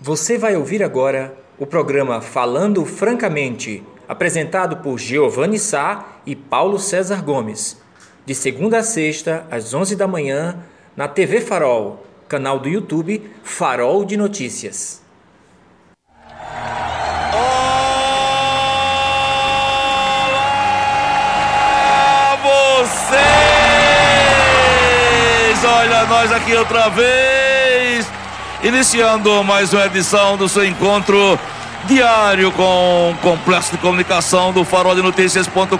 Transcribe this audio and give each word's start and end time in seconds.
Você 0.00 0.36
vai 0.36 0.54
ouvir 0.54 0.82
agora 0.82 1.34
o 1.58 1.64
programa 1.64 2.20
Falando 2.20 2.84
Francamente, 2.84 3.82
apresentado 4.06 4.76
por 4.82 4.98
Giovanni 4.98 5.58
Sá 5.58 6.18
e 6.26 6.36
Paulo 6.36 6.78
César 6.78 7.24
Gomes, 7.24 7.80
de 8.26 8.34
segunda 8.34 8.80
a 8.80 8.82
sexta, 8.82 9.46
às 9.50 9.72
11 9.72 9.96
da 9.96 10.06
manhã, 10.06 10.58
na 10.94 11.08
TV 11.08 11.40
Farol, 11.40 12.04
canal 12.28 12.58
do 12.58 12.68
YouTube 12.68 13.22
Farol 13.42 14.04
de 14.04 14.18
Notícias. 14.18 15.00
Olá, 16.12 16.36
vocês! 22.42 23.16
Olha 25.64 26.04
nós 26.04 26.30
aqui 26.32 26.54
outra 26.54 26.90
vez, 26.90 27.35
iniciando 28.62 29.44
mais 29.44 29.72
uma 29.72 29.86
edição 29.86 30.36
do 30.36 30.48
seu 30.48 30.64
encontro 30.64 31.38
diário 31.86 32.50
com 32.52 33.10
o 33.10 33.16
Complexo 33.18 33.72
de 33.72 33.78
Comunicação 33.78 34.52
do 34.52 34.64
faroldenoticias.com.br. 34.64 35.76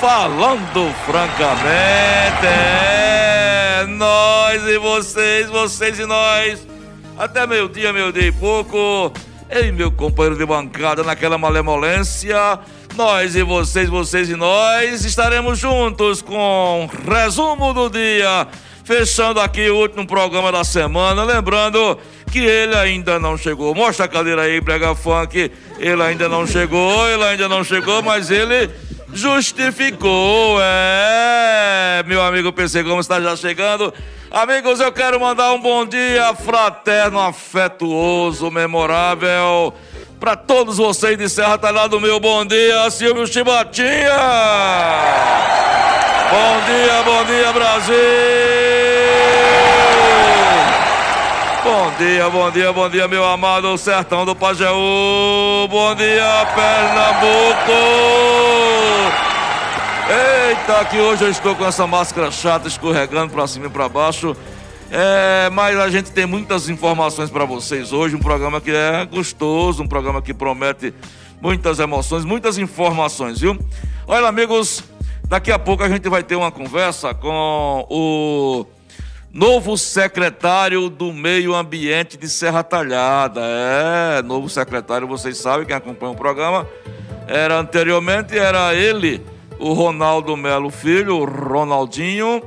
Falando 0.00 0.92
francamente, 1.06 2.46
é 2.46 3.84
nós 3.88 4.62
e 4.66 4.78
vocês, 4.78 5.48
vocês 5.48 5.98
e 5.98 6.04
nós. 6.04 6.66
Até 7.16 7.46
meio-dia, 7.46 7.92
meio-dia 7.92 8.26
e 8.26 8.32
pouco. 8.32 9.12
Ei, 9.48 9.70
meu 9.70 9.92
companheiro 9.92 10.36
de 10.36 10.44
bancada, 10.44 11.04
naquela 11.04 11.38
malemolência. 11.38 12.58
Nós 12.96 13.34
e 13.36 13.42
vocês, 13.42 13.88
vocês 13.88 14.28
e 14.28 14.36
nós 14.36 15.04
estaremos 15.04 15.58
juntos 15.58 16.22
com 16.22 16.88
resumo 17.08 17.72
do 17.72 17.88
dia 17.88 18.46
fechando 18.84 19.40
aqui 19.40 19.68
o 19.70 19.76
último 19.76 20.06
programa 20.06 20.52
da 20.52 20.62
semana. 20.62 21.24
Lembrando 21.24 21.98
que 22.30 22.38
ele 22.38 22.76
ainda 22.76 23.18
não 23.18 23.36
chegou. 23.36 23.74
Mostra 23.74 24.04
a 24.04 24.08
cadeira 24.08 24.42
aí, 24.42 24.60
Brega 24.60 24.94
Funk. 24.94 25.50
Ele 25.78 26.02
ainda 26.02 26.28
não 26.28 26.46
chegou, 26.46 27.08
ele 27.08 27.24
ainda 27.24 27.48
não 27.48 27.64
chegou, 27.64 28.02
mas 28.02 28.30
ele 28.30 28.70
justificou. 29.12 30.58
É, 30.60 32.04
meu 32.06 32.22
amigo 32.22 32.52
PC 32.52 32.82
Gomes 32.82 33.06
está 33.06 33.20
já 33.20 33.34
chegando. 33.34 33.92
Amigos, 34.30 34.80
eu 34.80 34.92
quero 34.92 35.18
mandar 35.18 35.52
um 35.52 35.60
bom 35.60 35.86
dia 35.86 36.34
fraterno, 36.34 37.20
afetuoso, 37.20 38.50
memorável 38.50 39.72
para 40.24 40.36
todos 40.36 40.78
vocês 40.78 41.18
de 41.18 41.28
Serra 41.28 41.58
Talhada, 41.58 42.00
meu 42.00 42.18
bom 42.18 42.46
dia, 42.46 42.90
Silvio 42.90 43.26
Chibatinha. 43.26 44.16
Bom 46.30 46.64
dia, 46.64 47.02
bom 47.04 47.24
dia, 47.26 47.52
Brasil! 47.52 48.63
Bom 51.64 51.90
dia, 51.96 52.28
bom 52.28 52.50
dia, 52.50 52.72
bom 52.74 52.90
dia, 52.90 53.08
meu 53.08 53.24
amado 53.24 53.78
sertão 53.78 54.26
do 54.26 54.36
Pajeú! 54.36 55.66
Bom 55.70 55.94
dia, 55.94 56.46
Pernambuco! 56.54 57.72
Eita, 60.50 60.84
que 60.84 60.98
hoje 60.98 61.24
eu 61.24 61.30
estou 61.30 61.56
com 61.56 61.64
essa 61.64 61.86
máscara 61.86 62.30
chata 62.30 62.68
escorregando 62.68 63.32
para 63.32 63.46
cima 63.46 63.64
e 63.64 63.70
para 63.70 63.88
baixo. 63.88 64.36
É, 64.90 65.48
mas 65.50 65.78
a 65.78 65.88
gente 65.88 66.12
tem 66.12 66.26
muitas 66.26 66.68
informações 66.68 67.30
para 67.30 67.46
vocês 67.46 67.94
hoje. 67.94 68.14
Um 68.14 68.20
programa 68.20 68.60
que 68.60 68.70
é 68.70 69.06
gostoso, 69.06 69.82
um 69.82 69.88
programa 69.88 70.20
que 70.20 70.34
promete 70.34 70.92
muitas 71.40 71.78
emoções, 71.78 72.26
muitas 72.26 72.58
informações, 72.58 73.40
viu? 73.40 73.58
Olha, 74.06 74.28
amigos, 74.28 74.84
Daqui 75.26 75.50
a 75.50 75.58
pouco 75.58 75.82
a 75.82 75.88
gente 75.88 76.06
vai 76.08 76.22
ter 76.22 76.36
uma 76.36 76.52
conversa 76.52 77.14
com 77.14 77.86
o 77.88 78.66
novo 79.34 79.76
secretário 79.76 80.88
do 80.88 81.12
Meio 81.12 81.56
Ambiente 81.56 82.16
de 82.16 82.28
Serra 82.28 82.62
Talhada. 82.62 83.40
É, 83.42 84.22
novo 84.22 84.48
secretário, 84.48 85.08
vocês 85.08 85.38
sabem, 85.38 85.66
quem 85.66 85.74
acompanha 85.74 86.12
o 86.12 86.16
programa, 86.16 86.68
era 87.26 87.58
anteriormente, 87.58 88.38
era 88.38 88.72
ele, 88.72 89.20
o 89.58 89.72
Ronaldo 89.72 90.36
Melo 90.36 90.70
Filho, 90.70 91.16
o 91.16 91.24
Ronaldinho, 91.24 92.40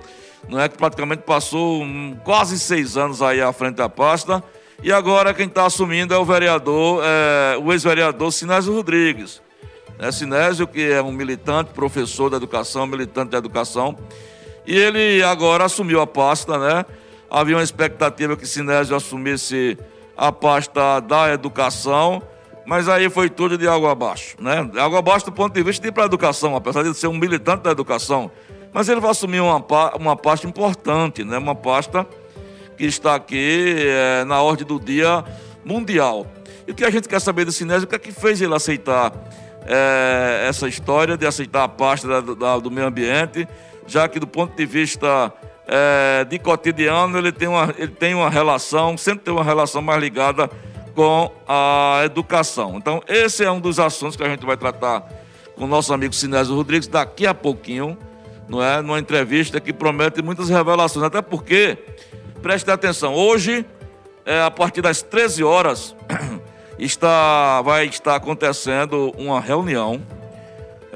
não 0.48 0.62
é 0.62 0.70
que 0.70 0.78
praticamente 0.78 1.24
passou 1.24 1.86
quase 2.24 2.58
seis 2.58 2.96
anos 2.96 3.22
aí 3.22 3.42
à 3.42 3.52
frente 3.52 3.76
da 3.76 3.90
pasta. 3.90 4.42
E 4.82 4.92
agora 4.92 5.34
quem 5.34 5.48
está 5.48 5.66
assumindo 5.66 6.14
é 6.14 6.18
o 6.18 6.24
vereador, 6.24 7.04
é, 7.04 7.58
o 7.58 7.74
ex-vereador 7.74 8.32
Sinésio 8.32 8.74
Rodrigues 8.74 9.42
né? 9.98 10.12
Sinésio, 10.12 10.68
que 10.68 10.92
é 10.92 11.02
um 11.02 11.12
militante, 11.12 11.72
professor 11.72 12.30
da 12.30 12.38
educação, 12.38 12.86
militante 12.86 13.32
da 13.32 13.38
educação, 13.38 13.98
e 14.68 14.78
ele 14.78 15.24
agora 15.24 15.64
assumiu 15.64 16.02
a 16.02 16.06
pasta, 16.06 16.58
né? 16.60 16.86
Havia 17.32 17.56
uma 17.56 17.64
expectativa 17.64 18.36
que 18.36 18.46
Sinésio 18.46 18.96
assumisse 18.96 19.78
a 20.16 20.30
pasta 20.30 21.00
da 21.00 21.34
educação, 21.34 22.22
mas 22.66 22.90
aí 22.90 23.10
foi 23.10 23.30
tudo 23.30 23.58
de 23.58 23.66
água 23.66 23.94
abaixo, 23.94 24.36
né? 24.42 24.70
Água 24.78 25.00
abaixo 25.00 25.26
do 25.26 25.32
ponto 25.32 25.54
de 25.54 25.64
vista 25.64 25.82
de 25.82 25.88
ir 25.88 25.92
para 25.94 26.04
a 26.04 26.06
educação, 26.06 26.54
apesar 26.54 26.84
de 26.84 26.94
ser 26.94 27.08
um 27.08 27.18
militante 27.18 27.64
da 27.64 27.72
educação. 27.72 28.30
Mas 28.74 28.90
ele 28.90 29.00
vai 29.00 29.12
assumir 29.12 29.40
uma, 29.40 29.64
uma 29.96 30.16
pasta 30.18 30.46
importante, 30.46 31.24
né? 31.24 31.38
Uma 31.38 31.56
pasta 31.56 32.06
que 32.78 32.86
está 32.86 33.16
aqui 33.16 33.74
é, 33.80 34.26
na 34.26 34.42
ordem 34.42 34.68
do 34.68 34.80
dia 34.80 35.24
mundial. 35.64 36.28
E 36.68 36.72
o 36.72 36.76
que 36.76 36.84
a 36.84 36.90
gente 36.90 37.08
quer 37.08 37.22
saber 37.22 37.46
do 37.46 37.54
Sinésio, 37.54 37.86
o 37.86 37.88
que 37.88 37.96
é 37.96 38.00
que 38.00 38.12
fez 38.12 38.42
ele 38.42 38.54
aceitar 38.54 39.14
é, 39.66 40.46
essa 40.50 40.68
história 40.68 41.18
de 41.18 41.26
aceitar 41.26 41.64
a 41.64 41.70
pasta 41.70 42.08
da, 42.08 42.34
da, 42.34 42.60
do 42.60 42.70
meio 42.70 42.88
ambiente, 42.88 43.48
já 43.88 44.08
que 44.08 44.20
do 44.20 44.28
ponto 44.28 44.56
de 44.56 44.66
vista 44.66 45.34
é, 45.66 46.26
de 46.26 46.38
cotidiano 46.38 47.18
ele 47.18 47.32
tem, 47.32 47.48
uma, 47.48 47.74
ele 47.78 47.92
tem 47.92 48.14
uma 48.14 48.30
relação, 48.30 48.98
sempre 48.98 49.26
tem 49.26 49.34
uma 49.34 49.44
relação 49.44 49.82
mais 49.82 50.00
ligada 50.00 50.50
com 50.94 51.32
a 51.48 52.02
educação. 52.06 52.76
Então, 52.76 53.02
esse 53.08 53.44
é 53.44 53.52
um 53.52 53.60
dos 53.60 53.80
assuntos 53.80 54.16
que 54.16 54.24
a 54.24 54.30
gente 54.30 54.46
vai 54.46 54.58
tratar 54.58 55.08
com 55.56 55.66
o 55.66 55.68
nosso 55.68 55.94
amigo 55.94 56.14
Sinésio 56.14 56.56
Rodrigues 56.56 56.88
daqui 56.88 57.26
a 57.26 57.34
pouquinho, 57.34 57.98
não 58.48 58.64
é? 58.64 58.82
Numa 58.82 59.00
entrevista 59.00 59.60
que 59.60 59.72
promete 59.72 60.22
muitas 60.22 60.50
revelações, 60.50 61.06
até 61.06 61.22
porque, 61.22 61.78
preste 62.42 62.70
atenção, 62.72 63.14
hoje, 63.14 63.66
é, 64.26 64.42
a 64.42 64.52
partir 64.52 64.82
das 64.82 65.02
13 65.02 65.44
horas, 65.44 65.96
está, 66.80 67.62
vai 67.62 67.86
estar 67.86 68.16
acontecendo 68.16 69.14
uma 69.18 69.40
reunião 69.40 70.02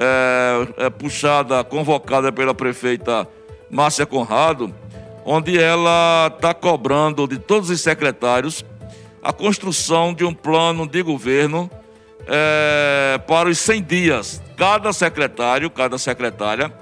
é, 0.02 0.86
é, 0.86 0.90
puxada, 0.90 1.64
convocada 1.64 2.32
pela 2.32 2.56
prefeita 2.56 3.28
Márcia 3.70 4.04
Conrado, 4.04 4.74
onde 5.24 5.60
ela 5.60 6.32
está 6.36 6.56
cobrando 6.56 7.28
de 7.28 7.38
todos 7.38 7.70
os 7.70 7.80
secretários 7.82 8.66
a 9.22 9.32
construção 9.32 10.12
de 10.12 10.26
um 10.26 10.34
plano 10.34 10.88
de 10.88 11.04
governo 11.04 11.70
é, 12.28 13.20
para 13.28 13.48
os 13.48 13.60
100 13.60 13.84
dias. 13.84 14.42
Cada 14.58 14.92
secretário, 14.92 15.70
cada 15.70 16.00
secretária, 16.00 16.74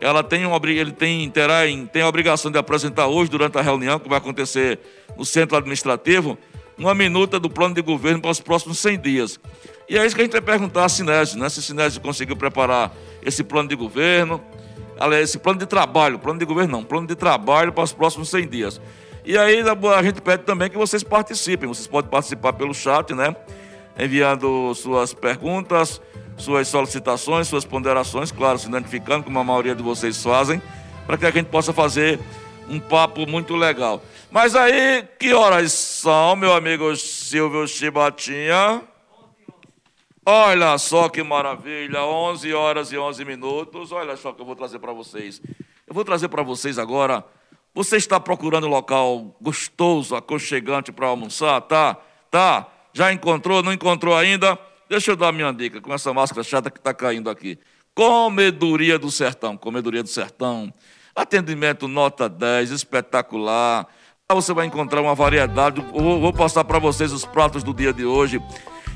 ela 0.00 0.24
tem, 0.24 0.44
uma, 0.44 0.60
ele 0.68 0.90
tem, 0.90 1.30
terá, 1.30 1.60
tem 1.92 2.02
a 2.02 2.08
obrigação 2.08 2.50
de 2.50 2.58
apresentar 2.58 3.06
hoje, 3.06 3.30
durante 3.30 3.56
a 3.56 3.62
reunião 3.62 4.00
que 4.00 4.08
vai 4.08 4.18
acontecer 4.18 4.80
no 5.16 5.24
centro 5.24 5.56
administrativo, 5.56 6.36
uma 6.76 6.92
minuta 6.92 7.38
do 7.38 7.48
plano 7.48 7.76
de 7.76 7.82
governo 7.82 8.20
para 8.20 8.32
os 8.32 8.40
próximos 8.40 8.80
100 8.80 8.98
dias. 8.98 9.40
E 9.88 9.98
é 9.98 10.06
isso 10.06 10.14
que 10.14 10.22
a 10.22 10.24
gente 10.24 10.32
vai 10.32 10.40
perguntar 10.40 10.84
a 10.84 10.88
Sinésio, 10.88 11.38
né? 11.38 11.48
Se 11.48 11.62
Sinésio 11.62 12.00
conseguiu 12.00 12.36
preparar 12.36 12.92
esse 13.22 13.44
plano 13.44 13.68
de 13.68 13.76
governo, 13.76 14.40
esse 15.20 15.38
plano 15.38 15.58
de 15.58 15.66
trabalho, 15.66 16.18
plano 16.18 16.38
de 16.38 16.44
governo 16.44 16.78
não, 16.78 16.84
plano 16.84 17.06
de 17.06 17.14
trabalho 17.14 17.72
para 17.72 17.84
os 17.84 17.92
próximos 17.92 18.28
100 18.30 18.48
dias. 18.48 18.80
E 19.24 19.36
aí 19.36 19.62
a 19.62 20.02
gente 20.02 20.20
pede 20.20 20.44
também 20.44 20.70
que 20.70 20.76
vocês 20.76 21.02
participem. 21.02 21.68
Vocês 21.68 21.86
podem 21.86 22.10
participar 22.10 22.52
pelo 22.52 22.74
chat, 22.74 23.14
né? 23.14 23.34
Enviando 23.98 24.74
suas 24.74 25.14
perguntas, 25.14 26.00
suas 26.36 26.68
solicitações, 26.68 27.48
suas 27.48 27.64
ponderações, 27.64 28.32
claro, 28.32 28.58
se 28.58 28.68
identificando, 28.68 29.24
como 29.24 29.38
a 29.38 29.44
maioria 29.44 29.74
de 29.74 29.82
vocês 29.82 30.22
fazem, 30.22 30.60
para 31.06 31.16
que 31.16 31.26
a 31.26 31.30
gente 31.30 31.46
possa 31.46 31.72
fazer 31.72 32.18
um 32.68 32.80
papo 32.80 33.26
muito 33.26 33.54
legal. 33.54 34.02
Mas 34.30 34.56
aí, 34.56 35.04
que 35.18 35.32
horas 35.32 35.72
são, 35.72 36.34
meu 36.36 36.52
amigo 36.52 36.94
Silvio 36.96 37.68
Chibatinha? 37.68 38.82
Olha 40.26 40.78
só 40.78 41.08
que 41.08 41.22
maravilha, 41.22 42.02
11 42.02 42.54
horas 42.54 42.92
e 42.92 42.98
11 42.98 43.24
minutos. 43.24 43.92
Olha 43.92 44.16
só 44.16 44.32
que 44.32 44.40
eu 44.40 44.46
vou 44.46 44.56
trazer 44.56 44.78
para 44.78 44.92
vocês. 44.92 45.40
Eu 45.86 45.94
vou 45.94 46.04
trazer 46.04 46.28
para 46.28 46.42
vocês 46.42 46.78
agora. 46.78 47.24
Você 47.74 47.96
está 47.96 48.18
procurando 48.18 48.66
um 48.66 48.70
local 48.70 49.36
gostoso, 49.40 50.14
aconchegante 50.14 50.92
para 50.92 51.08
almoçar? 51.08 51.60
Tá? 51.62 51.96
Tá? 52.30 52.68
Já 52.92 53.12
encontrou? 53.12 53.62
Não 53.62 53.72
encontrou 53.72 54.16
ainda? 54.16 54.58
Deixa 54.88 55.10
eu 55.10 55.16
dar 55.16 55.32
minha 55.32 55.52
dica 55.52 55.80
com 55.80 55.92
essa 55.92 56.12
máscara 56.14 56.42
chata 56.42 56.70
que 56.70 56.78
está 56.78 56.94
caindo 56.94 57.28
aqui. 57.28 57.58
Comedoria 57.94 58.98
do 58.98 59.10
Sertão. 59.10 59.56
Comedoria 59.56 60.02
do 60.02 60.08
Sertão. 60.08 60.72
Atendimento 61.14 61.86
nota 61.86 62.28
10, 62.28 62.70
espetacular 62.70 63.86
você 64.34 64.52
vai 64.52 64.66
encontrar 64.66 65.00
uma 65.00 65.14
variedade. 65.14 65.80
Vou, 65.92 66.20
vou 66.20 66.32
passar 66.32 66.64
para 66.64 66.78
vocês 66.78 67.12
os 67.12 67.24
pratos 67.24 67.62
do 67.62 67.72
dia 67.72 67.92
de 67.92 68.04
hoje. 68.04 68.42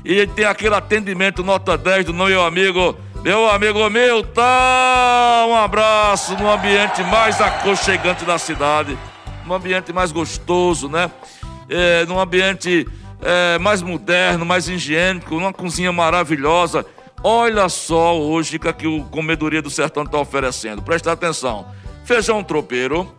E 0.03 0.25
tem 0.27 0.45
aquele 0.45 0.75
atendimento 0.75 1.43
nota 1.43 1.77
10 1.77 2.05
do 2.05 2.13
meu 2.13 2.43
amigo, 2.43 2.97
meu 3.23 3.49
amigo 3.49 3.89
meu, 3.89 4.23
tá? 4.23 5.45
Um 5.47 5.55
abraço 5.55 6.35
no 6.37 6.49
ambiente 6.49 7.03
mais 7.03 7.41
aconchegante 7.41 8.23
da 8.25 8.37
cidade, 8.37 8.97
no 9.45 9.53
ambiente 9.53 9.91
mais 9.91 10.11
gostoso, 10.11 10.87
né? 10.87 11.11
é, 11.69 12.05
num 12.05 12.19
ambiente 12.19 12.87
é, 13.21 13.59
mais 13.59 13.81
moderno, 13.81 14.45
mais 14.45 14.67
higiênico, 14.67 15.35
numa 15.35 15.53
cozinha 15.53 15.91
maravilhosa. 15.91 16.85
Olha 17.23 17.69
só 17.69 18.19
hoje 18.19 18.57
que 18.57 18.67
aqui 18.67 18.87
o 18.87 19.03
Comedoria 19.05 19.61
do 19.61 19.69
Sertão 19.69 20.03
está 20.03 20.17
oferecendo. 20.17 20.81
Presta 20.81 21.11
atenção. 21.11 21.67
Feijão 22.03 22.43
tropeiro, 22.43 23.13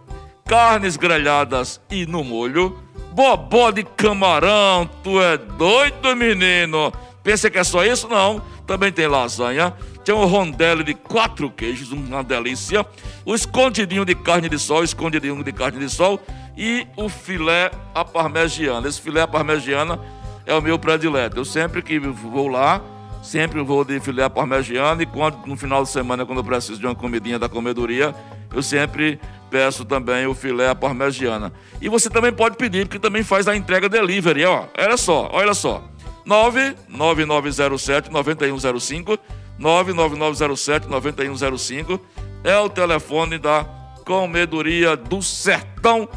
carnes 0.46 0.96
grelhadas 0.96 1.80
e 1.90 2.06
no 2.06 2.24
molho, 2.24 2.78
bobó 3.12 3.70
de 3.70 3.84
camarão. 3.84 4.88
Tu 5.02 5.20
é 5.20 5.36
doido, 5.36 6.16
menino? 6.16 6.92
Pensa 7.22 7.50
que 7.50 7.58
é 7.58 7.64
só 7.64 7.84
isso? 7.84 8.08
Não. 8.08 8.42
Também 8.66 8.92
tem 8.92 9.06
lasanha. 9.06 9.74
Tem 10.04 10.14
um 10.14 10.24
rondelli 10.24 10.82
de 10.82 10.94
quatro 10.94 11.50
queijos, 11.50 11.92
uma 11.92 12.24
delícia. 12.24 12.84
O 13.24 13.34
escondidinho 13.34 14.04
de 14.04 14.14
carne 14.14 14.48
de 14.48 14.58
sol, 14.58 14.82
escondidinho 14.82 15.42
de 15.44 15.52
carne 15.52 15.78
de 15.78 15.88
sol. 15.88 16.20
E 16.56 16.86
o 16.96 17.08
filé 17.08 17.70
à 17.94 18.04
parmegiana. 18.04 18.88
Esse 18.88 19.00
filé 19.00 19.22
à 19.22 19.28
parmegiana 19.28 20.00
é 20.46 20.54
o 20.54 20.62
meu 20.62 20.78
predileto. 20.78 21.36
Eu 21.36 21.44
sempre 21.44 21.82
que 21.82 21.98
vou 21.98 22.48
lá, 22.48 22.80
sempre 23.22 23.62
vou 23.62 23.84
de 23.84 24.00
filé 24.00 24.24
à 24.24 24.30
parmegiana. 24.30 25.02
E 25.02 25.06
quando, 25.06 25.46
no 25.46 25.56
final 25.56 25.82
de 25.82 25.90
semana, 25.90 26.24
quando 26.24 26.38
eu 26.38 26.44
preciso 26.44 26.80
de 26.80 26.86
uma 26.86 26.94
comidinha 26.94 27.38
da 27.38 27.48
comedoria, 27.48 28.14
eu 28.52 28.62
sempre 28.62 29.20
peço 29.50 29.84
também 29.84 30.26
o 30.26 30.34
filé 30.34 30.68
à 30.68 30.74
parmegiana. 30.74 31.52
E 31.80 31.88
você 31.88 32.08
também 32.08 32.32
pode 32.32 32.56
pedir, 32.56 32.86
porque 32.86 32.98
também 32.98 33.22
faz 33.22 33.48
a 33.48 33.56
entrega 33.56 33.88
delivery, 33.88 34.44
ó. 34.44 34.64
Olha 34.78 34.96
só, 34.96 35.28
olha 35.32 35.54
só. 35.54 35.82
99907 36.24 38.10
9105 38.10 39.18
99907 39.58 40.88
9105 40.88 42.00
é 42.44 42.56
o 42.58 42.68
telefone 42.68 43.38
da 43.38 43.64
Comedoria 44.04 44.96
do 44.96 45.20
Sertão. 45.22 46.08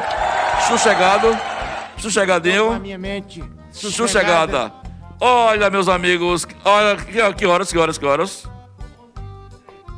Sossegado? 0.67 1.37
Sossegadinho? 1.97 2.79
minha 2.79 2.97
mente. 2.97 3.43
Sossegada. 3.71 4.80
Olha, 5.23 5.69
meus 5.69 5.87
amigos, 5.87 6.47
olha 6.65 6.97
que, 6.97 7.21
horas, 7.45 7.69
que 7.71 7.77
horas, 7.77 7.97
que 7.99 8.05
horas? 8.07 8.43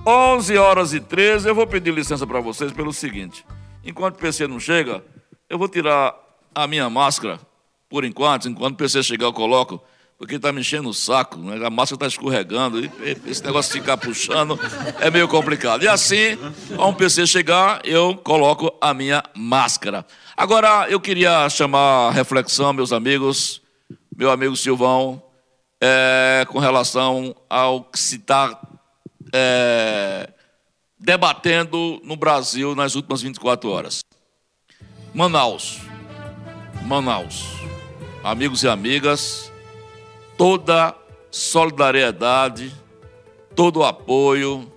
11 0.06 0.58
horas 0.58 0.94
e 0.94 1.00
13. 1.00 1.48
Eu 1.48 1.56
vou 1.56 1.66
pedir 1.66 1.94
licença 1.94 2.28
para 2.28 2.42
vocês 2.42 2.74
pelo 2.74 2.92
seguinte: 2.92 3.46
enquanto 3.86 4.16
o 4.16 4.20
PC 4.20 4.48
não 4.48 4.60
chega, 4.60 5.02
eu 5.50 5.58
vou 5.58 5.70
tirar 5.70 6.14
a 6.54 6.68
minha 6.68 6.90
máscara, 6.90 7.40
por 7.88 8.04
enquanto. 8.04 8.50
Enquanto 8.50 8.74
o 8.74 8.78
PC 8.78 9.02
chegar, 9.02 9.28
eu 9.28 9.32
coloco, 9.32 9.82
porque 10.18 10.36
está 10.36 10.52
me 10.52 10.60
enchendo 10.60 10.90
o 10.90 10.94
saco, 10.94 11.38
né? 11.38 11.66
a 11.66 11.70
máscara 11.70 11.96
está 11.96 12.08
escorregando, 12.08 12.84
e 12.84 12.92
esse 13.26 13.42
negócio 13.46 13.72
de 13.72 13.80
ficar 13.80 13.96
puxando 13.96 14.60
é 15.00 15.10
meio 15.10 15.30
complicado. 15.30 15.84
E 15.84 15.88
assim, 15.88 16.38
ao 16.78 16.90
um 16.90 16.94
PC 16.94 17.26
chegar, 17.28 17.80
eu 17.86 18.14
coloco 18.18 18.76
a 18.82 18.94
minha 18.94 19.24
máscara. 19.34 20.06
Agora, 20.36 20.86
eu 20.90 21.00
queria 21.00 21.48
chamar 21.50 22.10
a 22.10 22.12
reflexão, 22.12 22.74
meus 22.74 22.92
amigos, 22.92 23.63
meu 24.16 24.32
amigo 24.32 24.56
Silvão, 24.56 25.22
é, 25.82 26.46
com 26.48 26.60
relação 26.60 27.36
ao 27.50 27.84
que 27.84 28.00
se 28.00 28.16
está 28.16 28.60
é, 29.34 30.32
debatendo 31.00 32.00
no 32.04 32.16
Brasil 32.16 32.76
nas 32.76 32.96
últimas 32.96 33.22
24 33.22 33.70
horas. 33.70 34.02
Manaus. 35.14 35.82
Manaus. 36.84 37.46
Amigos 38.24 38.64
e 38.64 38.70
amigas, 38.70 39.52
toda 40.38 40.96
solidariedade, 41.30 42.74
todo 43.54 43.84
apoio, 43.84 44.72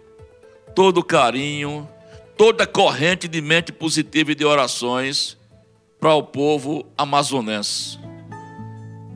todo 0.74 1.04
carinho, 1.04 1.88
toda 2.36 2.66
corrente 2.66 3.28
de 3.28 3.40
mente 3.40 3.72
positiva 3.72 4.32
e 4.32 4.34
de 4.34 4.44
orações 4.44 5.36
para 6.00 6.14
o 6.14 6.22
povo 6.22 6.84
amazonense. 6.98 7.98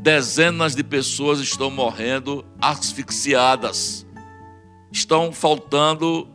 Dezenas 0.00 0.74
de 0.74 0.82
pessoas 0.82 1.40
estão 1.40 1.70
morrendo 1.70 2.44
asfixiadas 2.60 4.06
estão 4.92 5.32
faltando 5.32 6.28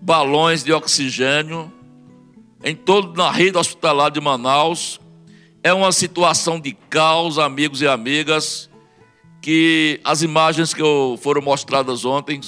balões 0.00 0.64
de 0.64 0.72
oxigênio 0.72 1.72
em 2.64 2.74
toda 2.74 3.24
a 3.24 3.30
rede 3.30 3.56
hospitalar 3.56 4.10
de 4.10 4.20
Manaus. 4.20 5.00
É 5.62 5.72
uma 5.72 5.92
situação 5.92 6.58
de 6.58 6.72
caos, 6.72 7.38
amigos 7.38 7.80
e 7.80 7.86
amigas, 7.86 8.70
que 9.40 10.00
as 10.02 10.22
imagens 10.22 10.74
que 10.74 10.82
foram 11.20 11.42
mostradas 11.42 12.04
ontem 12.04 12.40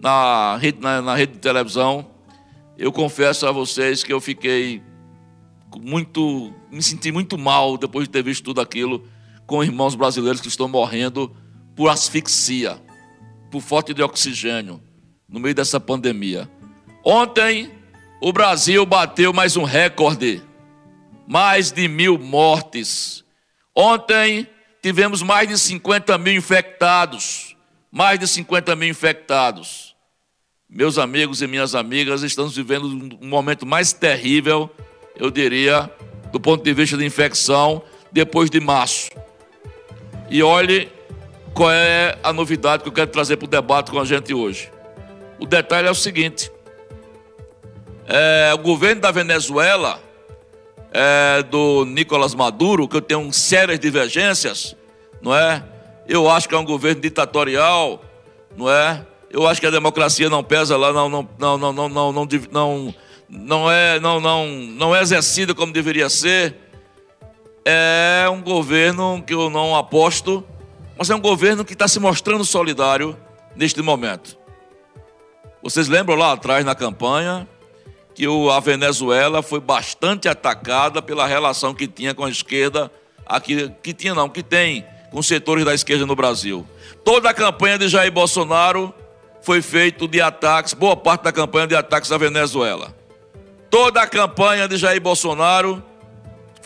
na 0.00 0.56
rede, 0.56 0.80
na, 0.80 1.02
na 1.02 1.14
rede 1.14 1.34
de 1.34 1.38
televisão, 1.38 2.06
eu 2.78 2.90
confesso 2.90 3.46
a 3.46 3.52
vocês 3.52 4.02
que 4.02 4.12
eu 4.12 4.20
fiquei 4.20 4.82
muito, 5.78 6.52
me 6.70 6.82
senti 6.82 7.12
muito 7.12 7.36
mal 7.36 7.76
depois 7.76 8.06
de 8.06 8.10
ter 8.10 8.22
visto 8.22 8.44
tudo 8.44 8.60
aquilo 8.60 9.04
com 9.50 9.64
irmãos 9.64 9.96
brasileiros 9.96 10.40
que 10.40 10.46
estão 10.46 10.68
morrendo 10.68 11.34
por 11.74 11.88
asfixia 11.88 12.80
por 13.50 13.60
falta 13.60 13.92
de 13.92 14.00
oxigênio 14.00 14.80
no 15.28 15.40
meio 15.40 15.56
dessa 15.56 15.80
pandemia. 15.80 16.48
Ontem, 17.04 17.68
o 18.20 18.32
Brasil 18.32 18.86
bateu 18.86 19.32
mais 19.32 19.56
um 19.56 19.64
recorde: 19.64 20.40
mais 21.26 21.72
de 21.72 21.88
mil 21.88 22.16
mortes. 22.16 23.24
Ontem, 23.74 24.46
tivemos 24.80 25.20
mais 25.20 25.48
de 25.48 25.58
50 25.58 26.16
mil 26.16 26.34
infectados. 26.34 27.56
Mais 27.90 28.20
de 28.20 28.28
50 28.28 28.76
mil 28.76 28.88
infectados. 28.88 29.96
Meus 30.68 30.96
amigos 30.96 31.42
e 31.42 31.48
minhas 31.48 31.74
amigas, 31.74 32.22
estamos 32.22 32.54
vivendo 32.54 32.86
um 33.20 33.26
momento 33.26 33.66
mais 33.66 33.92
terrível, 33.92 34.70
eu 35.16 35.28
diria, 35.28 35.92
do 36.30 36.38
ponto 36.38 36.62
de 36.62 36.72
vista 36.72 36.96
de 36.96 37.04
infecção, 37.04 37.82
depois 38.12 38.48
de 38.48 38.60
março. 38.60 39.10
E 40.30 40.44
olhe 40.44 40.88
qual 41.52 41.72
é 41.72 42.16
a 42.22 42.32
novidade 42.32 42.84
que 42.84 42.88
eu 42.88 42.92
quero 42.92 43.10
trazer 43.10 43.36
para 43.36 43.46
o 43.46 43.48
debate 43.48 43.90
com 43.90 43.98
a 43.98 44.04
gente 44.04 44.32
hoje? 44.32 44.70
O 45.40 45.44
detalhe 45.44 45.88
é 45.88 45.90
o 45.90 45.94
seguinte: 45.94 46.52
é, 48.06 48.52
o 48.54 48.58
governo 48.58 49.00
da 49.02 49.10
Venezuela, 49.10 50.00
é, 50.92 51.42
do 51.42 51.84
Nicolás 51.84 52.32
Maduro, 52.32 52.86
que 52.86 52.96
eu 52.96 53.00
tenho 53.00 53.32
sérias 53.32 53.80
divergências, 53.80 54.76
não 55.20 55.34
é? 55.34 55.64
Eu 56.06 56.30
acho 56.30 56.48
que 56.48 56.54
é 56.54 56.58
um 56.58 56.64
governo 56.64 57.00
ditatorial, 57.00 58.00
não 58.56 58.70
é? 58.70 59.04
Eu 59.32 59.48
acho 59.48 59.60
que 59.60 59.66
a 59.66 59.70
democracia 59.70 60.30
não 60.30 60.44
pesa 60.44 60.76
lá, 60.76 60.92
não, 60.92 61.08
não, 61.08 61.28
não, 61.38 61.58
não, 61.58 61.72
não, 61.72 61.88
não, 61.88 62.12
não, 62.12 62.28
não, 62.52 62.94
não 63.28 63.70
é, 63.70 63.98
não, 63.98 64.20
não, 64.20 64.46
não 64.46 64.94
é 64.94 65.02
exercida 65.02 65.54
como 65.54 65.72
deveria 65.72 66.08
ser. 66.08 66.54
É 67.64 68.26
um 68.30 68.40
governo 68.40 69.22
que 69.26 69.34
eu 69.34 69.50
não 69.50 69.76
aposto 69.76 70.44
mas 71.00 71.08
é 71.08 71.14
um 71.14 71.20
governo 71.20 71.64
que 71.64 71.72
está 71.72 71.88
se 71.88 71.98
mostrando 71.98 72.44
solidário 72.44 73.16
neste 73.56 73.80
momento. 73.80 74.36
Vocês 75.62 75.88
lembram 75.88 76.14
lá 76.14 76.32
atrás 76.32 76.62
na 76.62 76.74
campanha 76.74 77.48
que 78.14 78.26
a 78.26 78.60
Venezuela 78.60 79.42
foi 79.42 79.60
bastante 79.60 80.28
atacada 80.28 81.00
pela 81.00 81.26
relação 81.26 81.72
que 81.72 81.88
tinha 81.88 82.12
com 82.12 82.22
a 82.22 82.28
esquerda, 82.28 82.92
aqui, 83.24 83.72
que 83.82 83.94
tinha 83.94 84.14
não, 84.14 84.28
que 84.28 84.42
tem 84.42 84.84
com 85.10 85.22
setores 85.22 85.64
da 85.64 85.72
esquerda 85.72 86.04
no 86.04 86.14
Brasil. 86.14 86.68
Toda 87.02 87.30
a 87.30 87.34
campanha 87.34 87.78
de 87.78 87.88
Jair 87.88 88.12
Bolsonaro 88.12 88.92
foi 89.40 89.62
feita 89.62 90.06
de 90.06 90.20
ataques, 90.20 90.74
boa 90.74 90.98
parte 90.98 91.22
da 91.22 91.32
campanha 91.32 91.66
de 91.66 91.74
ataques 91.74 92.12
à 92.12 92.18
Venezuela. 92.18 92.94
Toda 93.70 94.02
a 94.02 94.06
campanha 94.06 94.68
de 94.68 94.76
Jair 94.76 95.00
Bolsonaro, 95.00 95.82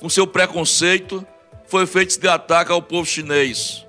com 0.00 0.08
seu 0.08 0.26
preconceito, 0.26 1.26
foi 1.66 1.86
feita 1.86 2.18
de 2.18 2.28
ataque 2.28 2.72
ao 2.72 2.82
povo 2.82 3.06
chinês. 3.06 3.84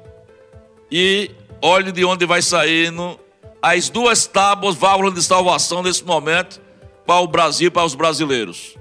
E 0.92 1.32
olhe 1.62 1.92
de 1.92 2.06
onde 2.06 2.26
vai 2.26 2.42
saindo 2.42 3.20
as 3.62 3.90
duas 3.90 4.28
tábuas, 4.28 4.76
válvulas 4.76 5.14
de 5.14 5.24
salvação 5.24 5.82
nesse 5.82 6.04
momento 6.04 6.62
para 7.06 7.20
o 7.20 7.28
Brasil, 7.28 7.72
para 7.72 7.84
os 7.84 7.96
brasileiros. 7.96 8.76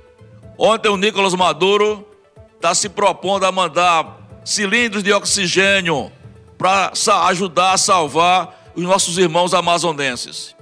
Ontem 0.58 0.88
o 0.88 0.96
Nicolas 0.96 1.34
Maduro 1.34 2.06
está 2.54 2.74
se 2.74 2.88
propondo 2.88 3.44
a 3.44 3.52
mandar 3.52 4.40
cilindros 4.44 5.02
de 5.02 5.12
oxigênio 5.12 6.12
para 6.56 6.92
ajudar 7.28 7.72
a 7.72 7.78
salvar 7.78 8.72
os 8.74 8.82
nossos 8.82 9.18
irmãos 9.18 9.54
amazonenses. 9.54 10.54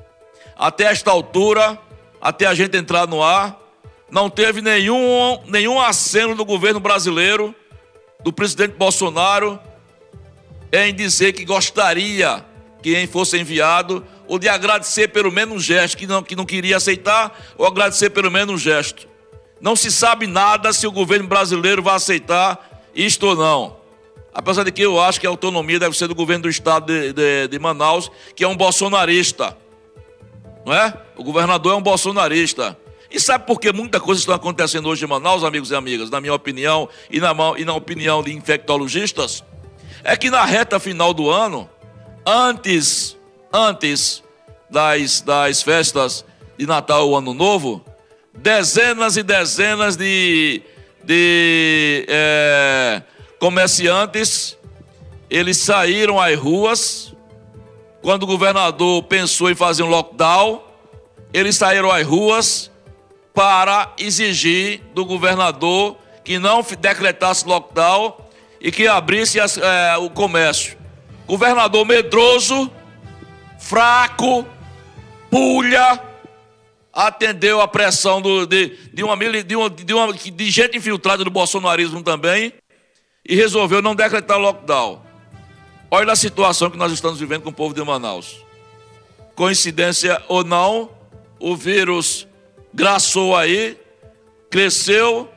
Até 0.57 0.85
esta 0.85 1.11
altura, 1.11 1.79
até 2.21 2.47
a 2.47 2.55
gente 2.55 2.77
entrar 2.77 3.07
no 3.07 3.23
ar, 3.23 3.59
não 4.13 4.29
teve 4.29 4.61
nenhum, 4.61 5.41
nenhum 5.47 5.81
aceno 5.81 6.35
do 6.35 6.45
governo 6.45 6.79
brasileiro, 6.79 7.55
do 8.23 8.31
presidente 8.31 8.75
Bolsonaro, 8.75 9.59
em 10.71 10.95
dizer 10.95 11.33
que 11.33 11.47
gostaria 11.47 12.45
que 12.83 13.07
fosse 13.07 13.39
enviado, 13.39 14.05
ou 14.29 14.39
de 14.39 14.51
agradecer 14.51 15.09
pelo 15.09 15.33
menos 15.33 15.57
um 15.57 15.59
gesto, 15.59 15.97
que 15.97 16.07
não, 16.07 16.23
que 16.23 16.37
não 16.37 16.45
queria 16.45 16.77
aceitar, 16.77 17.55
ou 17.57 17.67
agradecer 17.67 18.11
pelo 18.11 18.31
menos 18.31 18.55
um 18.55 18.59
gesto. 18.59 19.09
Não 19.59 19.75
se 19.75 19.91
sabe 19.91 20.27
nada 20.27 20.75
se 20.75 20.87
o 20.87 20.93
governo 20.93 21.27
brasileiro 21.27 21.83
vai 21.83 21.95
aceitar 21.95 22.83
isto 22.95 23.27
ou 23.27 23.35
não. 23.35 23.79
Apesar 24.35 24.63
de 24.63 24.73
que 24.73 24.83
eu 24.83 25.01
acho 25.01 25.19
que 25.19 25.27
a 25.27 25.31
autonomia 25.31 25.79
deve 25.79 25.97
ser 25.97 26.07
do 26.07 26.15
governo 26.15 26.43
do 26.43 26.51
estado 26.51 26.85
de, 26.85 27.15
de, 27.15 27.49
de 27.49 27.59
Manaus, 27.59 28.11
que 28.37 28.45
é 28.45 28.49
um 28.49 28.57
bolsonarista. 28.57 29.57
não 30.67 30.75
é? 30.75 30.93
O 31.17 31.25
governador 31.25 31.73
é 31.73 31.77
um 31.77 31.83
bolsonarista. 31.83 32.77
E 33.13 33.21
sabe 33.21 33.47
por 33.47 33.61
que 33.61 33.71
muita 33.73 34.01
coisa 34.01 34.23
está 34.23 34.37
acontecendo 34.37 34.89
hoje 34.89 35.05
em 35.05 35.09
Manaus, 35.09 35.45
amigos 35.45 35.71
e 35.71 35.75
amigas, 35.75 36.09
na 36.09 36.19
minha 36.19 36.33
opinião 36.33 36.89
e 37.11 37.21
na, 37.21 37.35
e 37.59 37.65
na 37.65 37.75
opinião 37.75 38.23
de 38.23 38.33
infectologistas? 38.33 39.45
É 40.03 40.17
que 40.17 40.31
na 40.31 40.47
reta 40.47 40.81
final 40.81 41.13
do 41.13 41.29
ano, 41.29 41.69
antes, 42.25 43.15
antes 43.53 44.23
das, 44.71 45.21
das 45.21 45.63
festas 45.63 46.25
de 46.57 46.67
Natal 46.67 47.07
ou 47.07 47.19
Ano 47.19 47.35
Novo, 47.35 47.85
dezenas 48.33 49.19
e 49.19 49.23
dezenas 49.23 49.95
de, 49.95 50.63
de 51.05 52.07
é, 52.09 53.03
comerciantes, 53.39 54.57
eles 55.29 55.59
saíram 55.59 56.19
às 56.19 56.39
ruas, 56.39 57.15
quando 58.01 58.23
o 58.23 58.27
governador 58.27 59.03
pensou 59.03 59.51
em 59.51 59.55
fazer 59.55 59.83
um 59.83 59.89
lockdown, 59.89 60.63
eles 61.31 61.57
saíram 61.57 61.91
às 61.91 62.07
ruas 62.07 62.72
para 63.35 63.93
exigir 63.99 64.81
do 64.95 65.05
governador 65.05 65.97
que 66.25 66.39
não 66.39 66.63
decretasse 66.63 67.47
lockdown 67.47 68.17
e 68.61 68.71
que 68.71 68.87
abrisse 68.87 69.41
as, 69.41 69.59
é, 69.59 69.97
o 69.97 70.09
comércio. 70.11 70.77
Governador 71.27 71.85
medroso, 71.87 72.71
fraco, 73.59 74.47
pulha, 75.31 76.01
atendeu 76.93 77.61
a 77.61 77.67
pressão 77.67 78.21
do, 78.21 78.47
de, 78.47 78.77
de, 78.93 79.03
uma, 79.03 79.17
de, 79.17 79.57
uma, 79.57 79.71
de, 79.71 79.95
uma, 79.95 80.13
de 80.13 80.51
gente 80.51 80.77
infiltrada 80.77 81.25
do 81.25 81.31
bolsonarismo 81.31 82.03
também 82.03 82.53
e 83.27 83.35
resolveu 83.35 83.81
não 83.81 83.95
decretar 83.95 84.39
lockdown. 84.39 85.03
Olha 85.91 86.13
a 86.13 86.17
situação 86.17 86.71
que 86.71 86.77
nós 86.77 86.93
estamos 86.93 87.19
vivendo 87.19 87.43
com 87.43 87.51
o 87.51 87.53
povo 87.53 87.75
de 87.75 87.83
Manaus. 87.83 88.45
Coincidência 89.35 90.23
ou 90.29 90.45
não, 90.45 90.91
o 91.39 91.57
vírus 91.57 92.27
graçou 92.73 93.37
aí, 93.37 93.77
cresceu, 94.51 95.29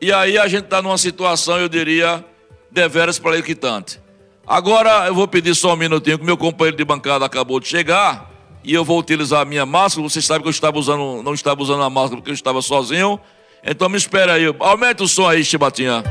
e 0.00 0.12
aí 0.12 0.38
a 0.38 0.46
gente 0.48 0.64
está 0.64 0.82
numa 0.82 0.98
situação, 0.98 1.58
eu 1.58 1.68
diria, 1.68 2.24
deveras 2.70 3.18
para 3.18 3.38
equitante. 3.38 4.00
Agora 4.46 5.06
eu 5.06 5.14
vou 5.14 5.26
pedir 5.26 5.54
só 5.54 5.72
um 5.72 5.76
minutinho, 5.76 6.18
que 6.18 6.24
meu 6.24 6.36
companheiro 6.36 6.76
de 6.76 6.84
bancada 6.84 7.24
acabou 7.24 7.58
de 7.58 7.68
chegar, 7.68 8.30
e 8.62 8.72
eu 8.72 8.84
vou 8.84 8.98
utilizar 8.98 9.42
a 9.42 9.44
minha 9.44 9.66
máscara. 9.66 10.08
Vocês 10.08 10.24
sabem 10.24 10.42
que 10.42 10.48
eu 10.48 10.50
estava 10.50 10.78
usando, 10.78 11.22
não 11.22 11.34
estava 11.34 11.62
usando 11.62 11.82
a 11.82 11.90
máscara 11.90 12.16
porque 12.16 12.30
eu 12.30 12.34
estava 12.34 12.62
sozinho. 12.62 13.20
Então 13.62 13.88
me 13.88 13.96
espera 13.96 14.34
aí. 14.34 14.44
Aumenta 14.58 15.04
o 15.04 15.08
som 15.08 15.28
aí, 15.28 15.44
Chibatinha. 15.44 16.02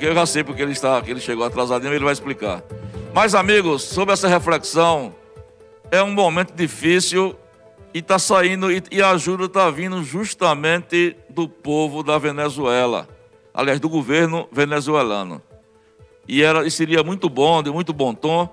Porque 0.00 0.12
eu 0.12 0.14
já 0.14 0.24
sei 0.24 0.42
porque 0.42 0.62
ele 0.62 0.72
está, 0.72 1.02
que 1.02 1.10
ele 1.10 1.20
chegou 1.20 1.44
atrasadinho, 1.44 1.92
ele 1.92 2.02
vai 2.02 2.14
explicar. 2.14 2.62
Mas 3.12 3.34
amigos, 3.34 3.82
sobre 3.82 4.14
essa 4.14 4.28
reflexão, 4.28 5.14
é 5.90 6.02
um 6.02 6.10
momento 6.10 6.54
difícil 6.54 7.36
e 7.92 7.98
está 7.98 8.18
saindo 8.18 8.72
e, 8.72 8.82
e 8.90 9.02
a 9.02 9.10
ajuda 9.10 9.44
está 9.44 9.68
vindo 9.68 10.02
justamente 10.02 11.14
do 11.28 11.46
povo 11.46 12.02
da 12.02 12.16
Venezuela, 12.16 13.06
aliás 13.52 13.78
do 13.78 13.90
governo 13.90 14.48
venezuelano. 14.50 15.42
E 16.26 16.42
era, 16.42 16.66
e 16.66 16.70
seria 16.70 17.02
muito 17.02 17.28
bom, 17.28 17.62
de 17.62 17.70
muito 17.70 17.92
bom 17.92 18.14
tom, 18.14 18.48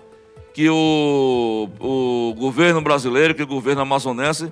que 0.54 0.70
o, 0.70 1.70
o 1.80 2.36
governo 2.38 2.82
brasileiro, 2.82 3.34
que 3.34 3.44
o 3.44 3.48
governo 3.48 3.84
amazonense 3.84 4.52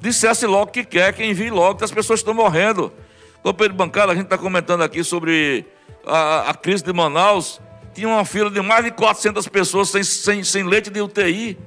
dissesse 0.00 0.48
logo 0.48 0.72
que 0.72 0.82
quer, 0.82 1.12
que 1.12 1.24
envie 1.24 1.48
logo, 1.48 1.78
que 1.78 1.84
as 1.84 1.92
pessoas 1.92 2.18
estão 2.18 2.34
morrendo. 2.34 2.92
Companheiro 3.40 3.74
de 3.74 3.78
bancada, 3.78 4.10
a 4.10 4.14
gente 4.16 4.24
está 4.24 4.36
comentando 4.36 4.82
aqui 4.82 5.04
sobre 5.04 5.64
a, 6.06 6.50
a, 6.50 6.54
crise 6.54 6.84
de 6.84 6.92
Manaus. 6.92 7.60
Tinha 7.94 8.08
uma 8.08 8.24
fila 8.24 8.50
de 8.50 8.60
mais 8.60 8.84
de 8.84 8.90
400 8.90 9.48
pessoas 9.48 9.88
sem, 9.88 10.02
sem, 10.04 10.44
sem 10.44 10.64
leite 10.64 10.90
de 10.90 11.00
UTI. 11.00 11.58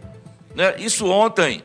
Né? 0.55 0.75
Isso 0.77 1.07
ontem. 1.07 1.63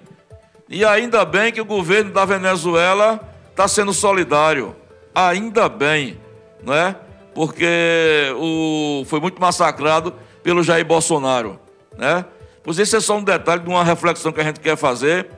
E 0.68 0.84
ainda 0.84 1.24
bem 1.24 1.52
que 1.52 1.60
o 1.60 1.64
governo 1.64 2.12
da 2.12 2.24
Venezuela 2.24 3.20
está 3.50 3.68
sendo 3.68 3.92
solidário. 3.92 4.74
Ainda 5.14 5.68
bem, 5.68 6.18
né? 6.62 6.96
Porque 7.34 8.32
o, 8.36 9.04
foi 9.06 9.20
muito 9.20 9.40
massacrado 9.40 10.14
pelo 10.42 10.62
Jair 10.62 10.84
Bolsonaro, 10.84 11.58
né? 11.96 12.24
Pois 12.62 12.78
esse 12.78 12.96
é 12.96 13.00
só 13.00 13.18
um 13.18 13.22
detalhe 13.22 13.62
de 13.62 13.68
uma 13.68 13.84
reflexão 13.84 14.32
que 14.32 14.40
a 14.40 14.44
gente 14.44 14.58
quer 14.58 14.76
fazer. 14.76 15.28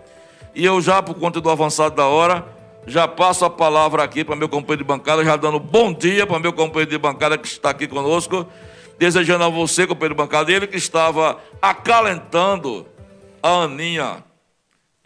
E 0.54 0.64
eu 0.64 0.80
já, 0.80 1.02
por 1.02 1.14
conta 1.14 1.40
do 1.40 1.50
avançado 1.50 1.94
da 1.96 2.06
hora, 2.06 2.46
já 2.86 3.08
passo 3.08 3.44
a 3.44 3.50
palavra 3.50 4.02
aqui 4.02 4.24
para 4.24 4.36
meu 4.36 4.48
companheiro 4.48 4.84
de 4.84 4.88
bancada, 4.88 5.24
já 5.24 5.36
dando 5.36 5.58
bom 5.58 5.92
dia 5.92 6.26
para 6.26 6.38
meu 6.38 6.52
companheiro 6.52 6.90
de 6.90 6.98
bancada 6.98 7.36
que 7.36 7.48
está 7.48 7.70
aqui 7.70 7.88
conosco, 7.88 8.46
desejando 8.98 9.44
a 9.44 9.48
você, 9.48 9.86
companheiro 9.86 10.14
de 10.14 10.18
bancada, 10.18 10.52
ele 10.52 10.66
que 10.66 10.76
estava 10.76 11.40
acalentando 11.60 12.86
a 13.42 13.64
Aninha. 13.64 14.24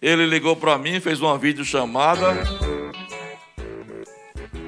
Ele 0.00 0.26
ligou 0.26 0.56
para 0.56 0.78
mim, 0.78 1.00
fez 1.00 1.20
uma 1.20 1.36
videochamada. 1.36 2.36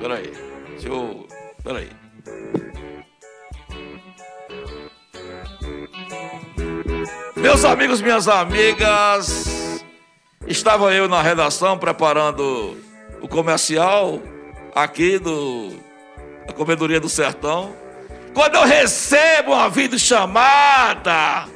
Peraí, 0.00 0.32
deixa 0.70 0.88
eu. 0.88 1.26
Peraí. 1.62 1.88
Meus 7.36 7.64
amigos, 7.64 8.00
minhas 8.00 8.28
amigas, 8.28 9.82
estava 10.46 10.94
eu 10.94 11.08
na 11.08 11.22
redação 11.22 11.78
preparando 11.78 12.76
o 13.22 13.28
comercial 13.28 14.20
aqui 14.74 15.18
do 15.18 15.70
da 16.46 16.52
Comedoria 16.52 17.00
do 17.00 17.08
Sertão. 17.08 17.74
Quando 18.34 18.56
eu 18.56 18.64
recebo 18.64 19.52
uma 19.52 19.70
chamada 19.98 21.46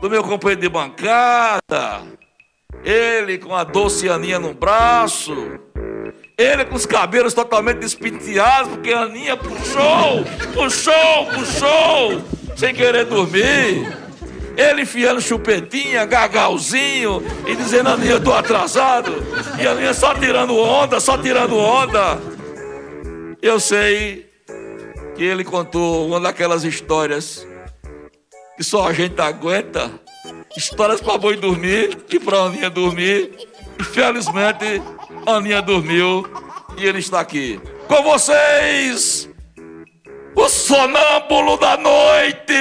do 0.00 0.10
meu 0.10 0.22
companheiro 0.22 0.60
de 0.60 0.68
bancada, 0.68 2.02
ele 2.84 3.38
com 3.38 3.54
a 3.54 3.64
doce 3.64 4.08
Aninha 4.08 4.38
no 4.38 4.52
braço, 4.52 5.34
ele 6.36 6.64
com 6.64 6.74
os 6.74 6.84
cabelos 6.84 7.32
totalmente 7.32 7.78
despenteados, 7.78 8.72
porque 8.72 8.92
a 8.92 9.02
Aninha 9.02 9.36
puxou, 9.36 10.24
puxou, 10.52 11.26
puxou, 11.34 12.22
sem 12.56 12.74
querer 12.74 13.04
dormir. 13.06 13.99
Ele 14.56 14.82
enfiando 14.82 15.20
chupetinha, 15.20 16.04
gagalzinho 16.04 17.22
e 17.46 17.54
dizendo: 17.54 17.90
Aninha, 17.90 18.12
eu 18.12 18.22
tô 18.22 18.32
atrasado. 18.32 19.12
E 19.60 19.66
a 19.66 19.72
Aninha 19.72 19.94
só 19.94 20.14
tirando 20.14 20.56
onda, 20.56 21.00
só 21.00 21.16
tirando 21.16 21.56
onda. 21.56 22.18
Eu 23.40 23.58
sei 23.58 24.28
que 25.16 25.24
ele 25.24 25.44
contou 25.44 26.06
uma 26.06 26.20
daquelas 26.20 26.64
histórias 26.64 27.46
que 28.56 28.64
só 28.64 28.88
a 28.88 28.92
gente 28.92 29.20
aguenta. 29.20 29.90
Histórias 30.56 31.00
para 31.00 31.16
boi 31.16 31.36
dormir, 31.36 31.96
que 32.08 32.18
para 32.18 32.38
Aninha 32.38 32.68
dormir. 32.68 33.48
E 33.78 33.84
felizmente 33.84 34.82
Aninha 35.26 35.62
dormiu 35.62 36.26
e 36.76 36.84
ele 36.86 36.98
está 36.98 37.20
aqui. 37.20 37.60
Com 37.86 38.02
vocês, 38.02 39.28
o 40.34 40.48
sonâmbulo 40.48 41.56
da 41.56 41.76
noite 41.76 42.54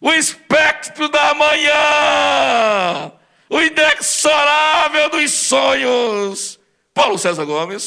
o 0.00 0.12
espectro 0.12 1.08
da 1.08 1.34
manhã, 1.34 3.12
o 3.48 3.60
inexorável 3.60 5.10
dos 5.10 5.30
sonhos, 5.32 6.58
Paulo 6.94 7.18
César 7.18 7.44
Gomes. 7.44 7.86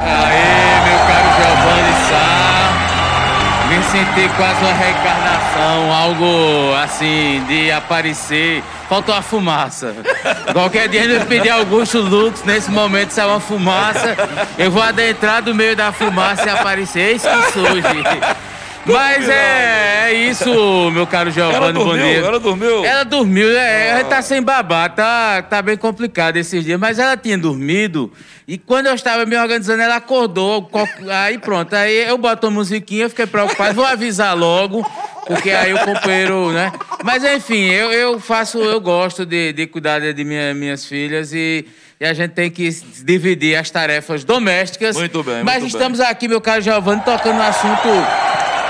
Aê, 0.00 0.80
meu 0.84 0.98
caro 1.06 1.28
Giovanni 1.36 1.94
Sá. 2.08 2.48
Me 3.68 3.82
senti 3.84 4.28
quase 4.36 4.60
uma 4.64 4.72
reencarnação, 4.72 5.92
algo 5.92 6.74
assim, 6.82 7.44
de 7.46 7.70
aparecer. 7.70 8.62
Faltou 8.88 9.14
a 9.14 9.20
fumaça. 9.20 9.94
Qualquer 10.52 10.88
dia 10.88 11.04
eu 11.04 11.26
pedir 11.26 11.50
Augusto 11.50 12.00
Lux, 12.00 12.42
nesse 12.44 12.70
momento 12.70 13.10
sai 13.10 13.26
uma 13.26 13.40
fumaça, 13.40 14.16
eu 14.56 14.70
vou 14.70 14.82
adentrar 14.82 15.42
do 15.42 15.54
meio 15.54 15.76
da 15.76 15.92
fumaça 15.92 16.46
e 16.46 16.50
aparecer. 16.50 17.00
Eis 17.10 17.22
que 17.22 17.52
surge. 17.52 17.82
Mas 18.92 19.28
é, 19.28 20.10
é 20.10 20.14
isso, 20.14 20.90
meu 20.90 21.06
caro 21.06 21.30
Giovanni 21.30 21.78
Boneiro. 21.78 22.26
Ela 22.26 22.40
dormiu? 22.40 22.84
Ela 22.84 23.04
dormiu, 23.04 23.48
é, 23.50 23.88
ela 23.90 24.04
tá 24.04 24.22
sem 24.22 24.42
babá, 24.42 24.88
tá, 24.88 25.42
tá 25.42 25.62
bem 25.62 25.76
complicado 25.76 26.36
esses 26.36 26.64
dias, 26.64 26.78
mas 26.78 26.98
ela 26.98 27.16
tinha 27.16 27.36
dormido 27.36 28.12
e 28.48 28.56
quando 28.56 28.86
eu 28.86 28.94
estava 28.94 29.26
me 29.26 29.36
organizando, 29.36 29.82
ela 29.82 29.96
acordou, 29.96 30.70
aí 31.10 31.36
pronto, 31.36 31.76
aí 31.76 32.08
eu 32.08 32.16
boto 32.16 32.46
a 32.46 32.50
musiquinha, 32.50 33.06
fiquei 33.10 33.26
preocupado, 33.26 33.74
vou 33.74 33.84
avisar 33.84 34.34
logo, 34.34 34.82
porque 35.26 35.50
aí 35.50 35.74
o 35.74 35.78
companheiro, 35.80 36.50
né? 36.50 36.72
Mas 37.04 37.22
enfim, 37.22 37.66
eu, 37.66 37.92
eu 37.92 38.18
faço, 38.18 38.56
eu 38.56 38.80
gosto 38.80 39.26
de, 39.26 39.52
de 39.52 39.66
cuidar 39.66 40.00
de 40.00 40.24
minha, 40.24 40.54
minhas 40.54 40.86
filhas 40.86 41.34
e, 41.34 41.66
e 42.00 42.06
a 42.06 42.14
gente 42.14 42.30
tem 42.30 42.50
que 42.50 42.70
dividir 43.04 43.54
as 43.54 43.70
tarefas 43.70 44.24
domésticas. 44.24 44.96
Muito 44.96 45.22
bem, 45.22 45.44
Mas 45.44 45.60
muito 45.60 45.74
estamos 45.74 45.98
bem. 45.98 46.08
aqui, 46.08 46.26
meu 46.26 46.40
caro 46.40 46.62
Giovanni, 46.62 47.02
tocando 47.02 47.36
no 47.36 47.42
assunto 47.42 47.88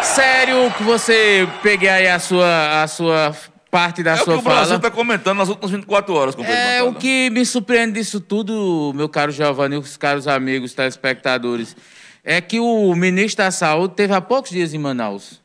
sério 0.03 0.71
que 0.77 0.83
você 0.83 1.49
pegue 1.63 1.89
aí 1.89 2.09
a 2.09 2.19
sua, 2.19 2.83
a 2.83 2.89
sua 2.89 3.35
parte 3.71 4.03
da 4.03 4.13
é 4.13 4.17
sua 4.17 4.35
o 4.35 4.37
que 4.39 4.41
o 4.41 4.43
Brasil 4.43 4.65
fala. 4.65 4.77
está 4.77 4.91
comentando 4.91 5.39
nas 5.39 5.49
últimas 5.49 5.71
24 5.71 6.15
horas, 6.15 6.35
companheiro 6.35 6.63
É, 6.63 6.83
o 6.83 6.95
que 6.95 7.31
me 7.31 7.45
surpreende 7.45 7.95
disso 7.95 8.21
tudo, 8.21 8.93
meu 8.95 9.09
caro 9.09 9.31
Giovanni 9.31 9.77
os 9.77 9.97
caros 9.97 10.27
amigos 10.27 10.73
telespectadores, 10.73 11.77
é 12.25 12.41
que 12.41 12.61
o 12.61 12.95
ministro 12.95 13.45
da 13.45 13.51
Saúde 13.51 13.95
teve 13.95 14.15
há 14.15 14.21
poucos 14.21 14.51
dias 14.51 14.75
em 14.75 14.79
Manaus. 14.79 15.41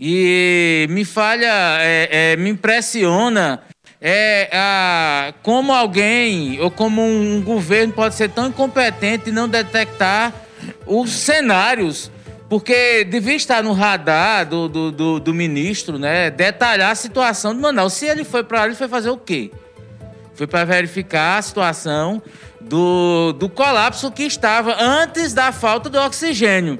E 0.00 0.86
me 0.90 1.04
falha, 1.04 1.78
é, 1.80 2.32
é, 2.32 2.36
me 2.36 2.50
impressiona 2.50 3.60
é, 4.00 4.48
a, 4.52 5.34
como 5.42 5.72
alguém 5.72 6.60
ou 6.60 6.70
como 6.70 7.02
um 7.02 7.42
governo 7.42 7.92
pode 7.92 8.14
ser 8.14 8.30
tão 8.30 8.46
incompetente 8.46 9.30
e 9.30 9.32
não 9.32 9.48
detectar 9.48 10.32
os 10.86 11.10
cenários. 11.10 12.10
Porque 12.48 13.04
devia 13.04 13.36
estar 13.36 13.62
no 13.62 13.72
radar 13.72 14.46
do, 14.46 14.68
do, 14.68 14.90
do, 14.90 15.20
do 15.20 15.34
ministro, 15.34 15.98
né? 15.98 16.30
Detalhar 16.30 16.90
a 16.90 16.94
situação 16.94 17.54
de 17.54 17.60
Manaus. 17.60 17.92
Se 17.92 18.06
ele 18.06 18.24
foi 18.24 18.42
para 18.42 18.60
lá, 18.60 18.66
ele 18.66 18.74
foi 18.74 18.88
fazer 18.88 19.10
o 19.10 19.18
quê? 19.18 19.50
Foi 20.34 20.46
para 20.46 20.64
verificar 20.64 21.38
a 21.38 21.42
situação 21.42 22.22
do, 22.60 23.32
do 23.34 23.48
colapso 23.48 24.10
que 24.10 24.22
estava 24.22 24.76
antes 24.80 25.34
da 25.34 25.52
falta 25.52 25.90
do 25.90 25.98
oxigênio. 25.98 26.78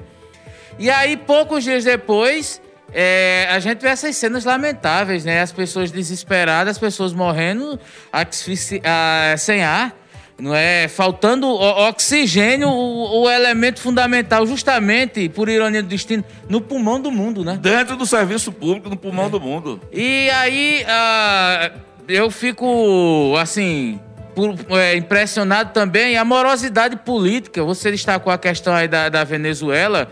E 0.79 0.89
aí, 0.89 1.17
poucos 1.17 1.65
dias 1.65 1.85
depois, 1.85 2.63
é, 2.93 3.47
a 3.51 3.59
gente 3.59 3.81
vê 3.81 3.89
essas 3.89 4.17
cenas 4.17 4.45
lamentáveis, 4.45 5.25
né? 5.25 5.43
As 5.43 5.53
pessoas 5.53 5.91
desesperadas, 5.91 6.73
as 6.77 6.79
pessoas 6.79 7.13
morrendo 7.13 7.79
ah, 8.13 9.37
sem 9.37 9.63
ar, 9.63 9.95
não 10.39 10.55
é? 10.55 10.87
Faltando 10.89 11.49
oxigênio, 11.49 12.69
o, 12.69 13.23
o 13.23 13.31
elemento 13.31 13.81
fundamental, 13.81 14.47
justamente, 14.47 15.29
por 15.29 15.49
ironia 15.49 15.83
do 15.83 15.89
destino, 15.89 16.25
no 16.49 16.61
pulmão 16.61 17.01
do 17.01 17.11
mundo, 17.11 17.45
né? 17.45 17.59
Dentro 17.61 17.97
do 17.97 18.07
serviço 18.07 18.53
público, 18.53 18.89
no 18.89 18.97
pulmão 18.97 19.29
do 19.29 19.41
mundo. 19.41 19.81
E 19.93 20.31
aí, 20.31 20.85
ah, 20.87 21.71
eu 22.07 22.31
fico, 22.31 23.35
assim, 23.39 23.99
por- 24.35 24.55
é, 24.79 24.97
impressionado 24.97 25.73
também 25.73 26.17
a 26.17 26.25
morosidade 26.25 26.97
política. 26.97 27.65
Você 27.65 27.91
destacou 27.91 28.33
a 28.33 28.39
questão 28.39 28.73
aí 28.75 28.87
da, 28.87 29.09
da 29.09 29.25
Venezuela, 29.25 30.09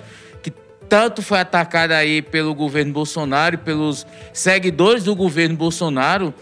tanto 0.89 1.23
foi 1.23 1.41
atacada 1.41 1.97
aí 1.97 2.23
pelo 2.23 2.55
governo 2.55 2.93
Bolsonaro 2.93 3.59
pelos 3.59 4.07
seguidores 4.33 5.05
do 5.05 5.15
governo 5.15 5.57
Bolsonaro. 5.57 6.33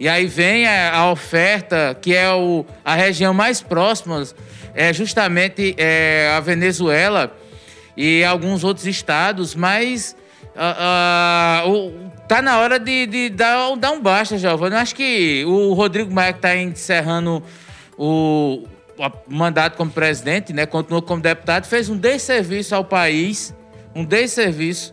E 0.00 0.08
aí 0.08 0.26
vem 0.26 0.66
a, 0.66 0.96
a 0.96 1.10
oferta, 1.12 1.96
que 2.00 2.14
é 2.14 2.30
o, 2.32 2.64
a 2.84 2.94
região 2.94 3.32
mais 3.32 3.60
próxima, 3.62 4.22
é 4.74 4.92
justamente 4.92 5.74
é, 5.78 6.32
a 6.36 6.40
Venezuela 6.40 7.36
e 7.96 8.24
alguns 8.24 8.64
outros 8.64 8.86
estados, 8.86 9.54
mas 9.54 10.16
ah, 10.56 11.62
o- 11.66 11.92
tá 12.26 12.40
na 12.42 12.58
hora 12.58 12.78
de, 12.78 13.06
de 13.06 13.28
dar, 13.30 13.76
dar 13.76 13.92
um 13.92 14.00
basta, 14.00 14.36
Giovanni. 14.38 14.74
Eu 14.74 14.80
acho 14.80 14.94
que 14.94 15.44
o 15.46 15.72
Rodrigo 15.74 16.12
Maia, 16.12 16.32
que 16.32 16.38
está 16.38 16.56
encerrando 16.56 17.42
o, 17.96 18.64
o 18.98 19.10
mandato 19.28 19.76
como 19.76 19.90
presidente, 19.90 20.52
né, 20.52 20.66
continuou 20.66 21.02
como 21.02 21.20
deputado, 21.22 21.66
fez 21.66 21.88
um 21.88 21.96
desserviço 21.96 22.74
ao 22.74 22.84
país, 22.84 23.54
um 23.94 24.04
desserviço, 24.04 24.92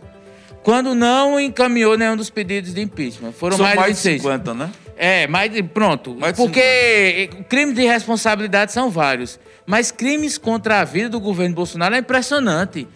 quando 0.62 0.94
não 0.94 1.38
encaminhou 1.40 1.96
nenhum 1.96 2.16
dos 2.16 2.30
pedidos 2.30 2.74
de 2.74 2.80
impeachment. 2.82 3.32
Foram 3.32 3.56
São 3.56 3.64
mais, 3.66 3.78
mais 3.78 3.96
de 3.96 4.02
de 4.02 4.08
26. 4.10 4.22
50, 4.22 4.54
né? 4.54 4.70
É, 4.96 5.26
mas 5.26 5.50
pronto. 5.72 6.14
Mais 6.14 6.36
porque 6.36 7.30
crimes 7.48 7.74
de 7.74 7.86
responsabilidade 7.86 8.70
são 8.72 8.90
vários. 8.90 9.40
Mas 9.64 9.90
crimes 9.90 10.36
contra 10.36 10.80
a 10.80 10.84
vida 10.84 11.08
do 11.08 11.18
governo 11.18 11.54
Bolsonaro 11.54 11.94
é 11.94 11.98
impressionante. 11.98 12.86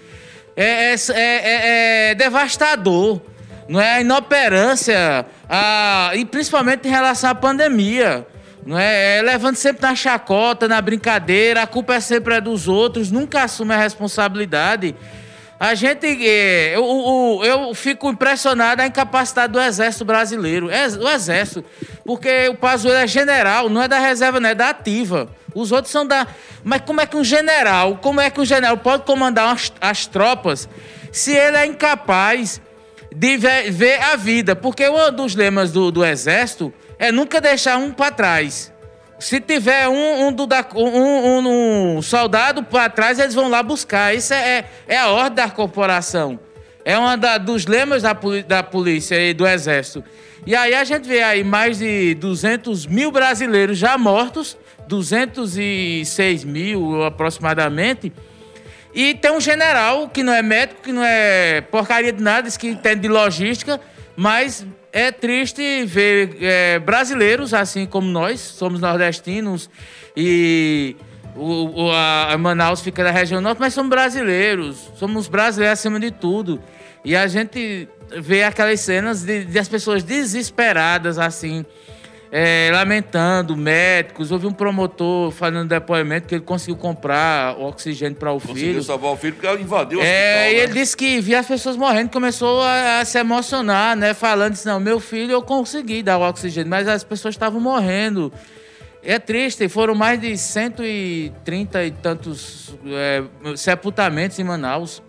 É, 0.54 0.92
é- 0.92 0.96
é- 1.14 2.11
é 2.11 2.14
devastador. 2.14 3.20
Não 3.66 3.80
é 3.80 3.94
a 3.94 4.00
inoperância, 4.02 5.25
a- 5.49 6.11
e 6.14 6.25
principalmente 6.26 6.87
em 6.87 6.90
relação 6.90 7.30
à 7.30 7.34
pandemia. 7.34 8.26
Não 8.66 8.78
é, 8.78 9.18
é 9.18 9.23
levando 9.23 9.56
sempre 9.56 9.82
na 9.82 9.94
chacota, 9.94 10.68
na 10.68 10.80
brincadeira, 10.80 11.62
a 11.62 11.66
culpa 11.66 11.94
é 11.94 12.00
sempre 12.00 12.34
é 12.34 12.40
dos 12.40 12.68
outros, 12.68 13.11
nunca 13.11 13.42
assume 13.42 13.73
a 13.73 13.78
responsabilidade. 13.78 14.94
A 15.58 15.75
gente. 15.75 16.06
é, 16.06 16.75
eu, 16.75 16.84
eu, 16.84 17.40
eu 17.45 17.75
fico 17.75 18.10
impressionado 18.10 18.82
a 18.82 18.86
incapacidade 18.86 19.52
do 19.52 19.60
Exército 19.60 20.04
Brasileiro. 20.04 20.71
Ex- 20.71 20.97
O 20.97 21.08
Exército. 21.08 21.64
Porque 22.04 22.49
o 22.49 22.54
Pazuello 22.56 22.99
é 22.99 23.06
general, 23.06 23.69
não 23.69 23.82
é 23.82 23.88
da 23.88 23.99
reserva, 23.99 24.40
não 24.40 24.49
é 24.50 24.54
da 24.54 24.71
ativa. 24.71 25.28
Os 25.54 25.71
outros 25.73 25.93
são 25.93 26.04
da. 26.06 26.26
Mas 26.64 26.82
como 26.82 27.00
é 27.00 27.06
que 27.06 27.17
um 27.17 27.25
general, 27.25 27.97
como 28.02 28.21
é 28.21 28.28
que 28.30 28.40
um 28.40 28.45
general 28.45 28.76
pode 28.76 29.04
comandar 29.04 29.54
as, 29.54 29.73
as 29.80 30.06
tropas 30.06 30.69
se 31.12 31.32
ele 31.32 31.56
é 31.56 31.64
incapaz 31.67 32.60
de 33.14 33.36
ver, 33.36 33.71
ver 33.71 34.02
a 34.02 34.17
vida? 34.17 34.56
Porque 34.56 34.88
um 34.88 35.12
dos 35.12 35.34
lemas 35.36 35.71
do, 35.71 35.90
do 35.93 36.04
Exército 36.04 36.75
é 36.99 37.12
nunca 37.12 37.40
deixar 37.40 37.76
um 37.78 37.93
para 37.93 38.10
trás. 38.10 38.73
Se 39.25 39.41
tiver 39.41 39.89
um, 39.89 40.26
um, 40.26 40.32
do 40.32 40.47
da- 40.47 40.67
um- 40.75 41.97
um- 41.97 42.02
soldado 42.02 42.63
para 42.63 42.91
trás, 42.91 43.19
eles 43.19 43.34
vão 43.34 43.49
lá 43.49 43.63
buscar. 43.63 44.15
Isso 44.15 44.34
é, 44.34 44.58
é, 44.58 44.65
é 44.87 44.99
a 44.99 45.08
ordem 45.08 45.37
da 45.37 45.49
corporação. 45.50 46.39
É 46.84 46.99
um 46.99 47.04
dos 47.43 47.65
lemas 47.65 48.02
da, 48.02 48.15
da 48.47 48.63
polícia 48.63 49.15
e 49.19 49.32
do 49.32 49.47
exército. 49.47 50.04
E 50.47 50.54
aí 50.54 50.75
a 50.75 50.84
gente 50.84 51.08
vê 51.08 51.23
aí 51.23 51.43
mais 51.43 51.78
de 51.78 52.15
200 52.17 52.84
mil 52.87 53.10
brasileiros 53.10 53.78
já 53.78 53.97
mortos, 53.97 54.58
206 54.87 56.45
mil 56.45 57.02
aproximadamente. 57.02 58.13
E 58.95 59.15
tem 59.15 59.32
um 59.32 59.41
general 59.41 60.06
que 60.10 60.23
não 60.23 60.34
é 60.34 60.43
médico, 60.43 60.82
que 60.82 60.93
não 60.93 61.02
é 61.02 61.63
porcaria 61.63 62.13
de 62.13 62.23
nada, 62.23 62.43
diz 62.43 62.58
que 62.58 62.69
entende 62.69 63.00
de 63.00 63.08
logística, 63.08 63.80
mas 64.15 64.67
é 64.95 65.11
triste 65.11 65.85
ver 65.85 66.37
é, 66.41 66.78
brasileiros, 66.78 67.52
assim 67.52 67.85
como 67.85 68.07
nós, 68.09 68.41
somos 68.41 68.80
nordestinos 68.80 69.69
e 70.17 70.95
o, 71.35 71.87
o- 71.87 71.91
a 71.93 72.37
Manaus 72.39 72.80
fica 72.80 73.02
da 73.02 73.11
região 73.11 73.41
norte, 73.41 73.59
mas 73.59 73.75
somos 73.75 73.91
brasileiros, 73.91 74.91
somos 74.97 75.26
brasileiros 75.26 75.80
acima 75.80 75.99
de 75.99 76.13
tudo. 76.13 76.61
E 77.04 77.17
a 77.17 77.26
gente 77.26 77.89
vê 78.21 78.45
aquelas 78.45 78.80
cenas 78.80 79.23
de, 79.23 79.45
de 79.45 79.59
as 79.59 79.69
pessoas 79.69 80.04
desesperadas, 80.04 81.19
assim, 81.19 81.67
é, 82.36 82.68
lamentando, 82.73 83.56
médicos. 83.56 84.32
Houve 84.32 84.49
um 84.49 84.52
promotor 84.52 85.30
falando 85.30 85.68
depoimento 85.68 86.26
que 86.26 86.34
ele 86.34 86.42
conseguiu 86.42 86.75
comprar 86.75 87.56
oxigênio 87.60 88.16
para 88.16 88.32
o 88.32 88.40
Conseguiu 88.40 88.54
filho. 88.56 88.82
salvar 88.82 89.12
o 89.12 89.16
filho 89.16 89.36
porque 89.36 89.62
invadiu 89.62 90.00
o 90.00 90.02
É, 90.02 90.06
e 90.06 90.08
hospital, 90.08 90.62
ele 90.64 90.66
né? 90.75 90.80
disse 90.80 90.97
que 90.97 91.20
via 91.20 91.38
as 91.38 91.47
pessoas 91.47 91.76
morrendo, 91.76 92.10
começou 92.10 92.60
a, 92.60 92.99
a 92.99 93.04
se 93.04 93.16
emocionar, 93.20 93.97
né? 93.97 94.14
Falando, 94.14 94.54
disse, 94.54 94.66
não, 94.66 94.80
meu 94.80 94.99
filho 94.99 95.30
eu 95.30 95.42
consegui 95.42 96.02
dar 96.02 96.18
o 96.18 96.28
oxigênio, 96.28 96.68
mas 96.68 96.88
as 96.88 97.04
pessoas 97.04 97.36
estavam 97.36 97.60
morrendo. 97.60 98.32
É 99.00 99.20
triste, 99.20 99.68
foram 99.68 99.94
mais 99.94 100.20
de 100.20 100.36
130 100.36 101.84
e 101.84 101.90
tantos 101.92 102.75
é, 102.84 103.23
sepultamentos 103.54 104.40
em 104.40 104.44
Manaus, 104.44 105.00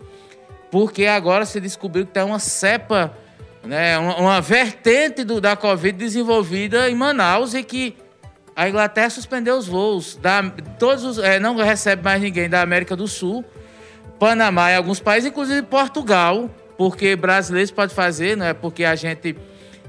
porque 0.70 1.08
agora 1.08 1.44
se 1.44 1.60
descobriu 1.60 2.06
que 2.06 2.12
tem 2.12 2.22
uma 2.22 2.38
cepa, 2.38 3.18
né, 3.66 3.98
uma, 3.98 4.18
uma 4.18 4.42
vertente 4.42 5.24
do, 5.24 5.42
da 5.42 5.56
Covid 5.56 5.98
desenvolvida 5.98 6.90
em 6.90 6.96
Manaus 6.96 7.54
e 7.54 7.64
que 7.64 7.96
a 8.56 8.70
Inglaterra 8.70 9.10
suspendeu 9.10 9.58
os 9.58 9.68
voos. 9.68 10.16
Da, 10.16 10.44
todos 10.80 11.04
os, 11.04 11.20
é, 11.20 11.40
não 11.40 11.56
recebe 11.58 12.04
mais 12.04 12.22
ninguém 12.22 12.50
da 12.50 12.62
América 12.62 12.96
do 12.96 13.08
Sul. 13.08 13.44
Panamá 14.18 14.72
e 14.72 14.76
alguns 14.76 15.00
países, 15.00 15.30
inclusive 15.30 15.62
Portugal, 15.64 16.50
porque 16.78 17.16
brasileiros 17.16 17.72
podem 17.72 17.94
fazer, 17.94 18.38
não 18.38 18.46
é? 18.46 18.54
Porque 18.54 18.86
a 18.86 18.96
gente, 18.96 19.36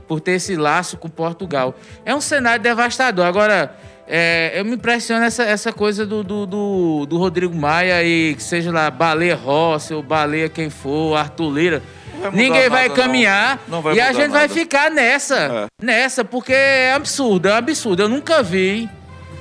por 0.09 0.21
ter 0.21 0.33
esse 0.33 0.57
laço 0.57 0.97
com 0.97 1.09
Portugal. 1.09 1.77
É 2.05 2.15
um 2.15 2.21
cenário 2.21 2.61
devastador. 2.61 3.25
Agora, 3.25 3.77
é, 4.09 4.53
eu 4.55 4.65
me 4.65 4.75
impressiono 4.75 5.25
essa, 5.25 5.43
essa 5.43 5.73
coisa 5.73 6.07
do, 6.07 6.23
do, 6.23 6.47
do, 6.47 7.07
do 7.07 7.19
Rodrigo 7.19 7.55
Maia 7.55 8.03
e 8.05 8.35
que 8.35 8.43
seja 8.43 8.71
lá 8.71 8.91
Baleia 8.91 9.35
Rossi 9.35 9.93
ou 9.93 10.03
Baleia 10.03 10.49
quem 10.49 10.71
for, 10.71 11.17
Arthur 11.17 11.51
Lira. 11.51 11.83
vai 12.21 12.31
Ninguém 12.31 12.69
vai 12.69 12.89
nada, 12.89 12.89
não. 12.89 12.95
caminhar 12.95 13.61
Não 13.67 13.83
vai 13.83 13.97
e 13.97 14.01
a 14.01 14.13
gente 14.13 14.31
vai 14.31 14.43
nada. 14.43 14.55
ficar 14.55 14.91
nessa, 14.91 15.67
nessa, 15.83 16.25
porque 16.25 16.53
é 16.53 16.93
absurdo, 16.93 17.49
é 17.49 17.53
absurdo. 17.53 18.03
Eu 18.03 18.09
nunca 18.09 18.43
vi, 18.43 18.89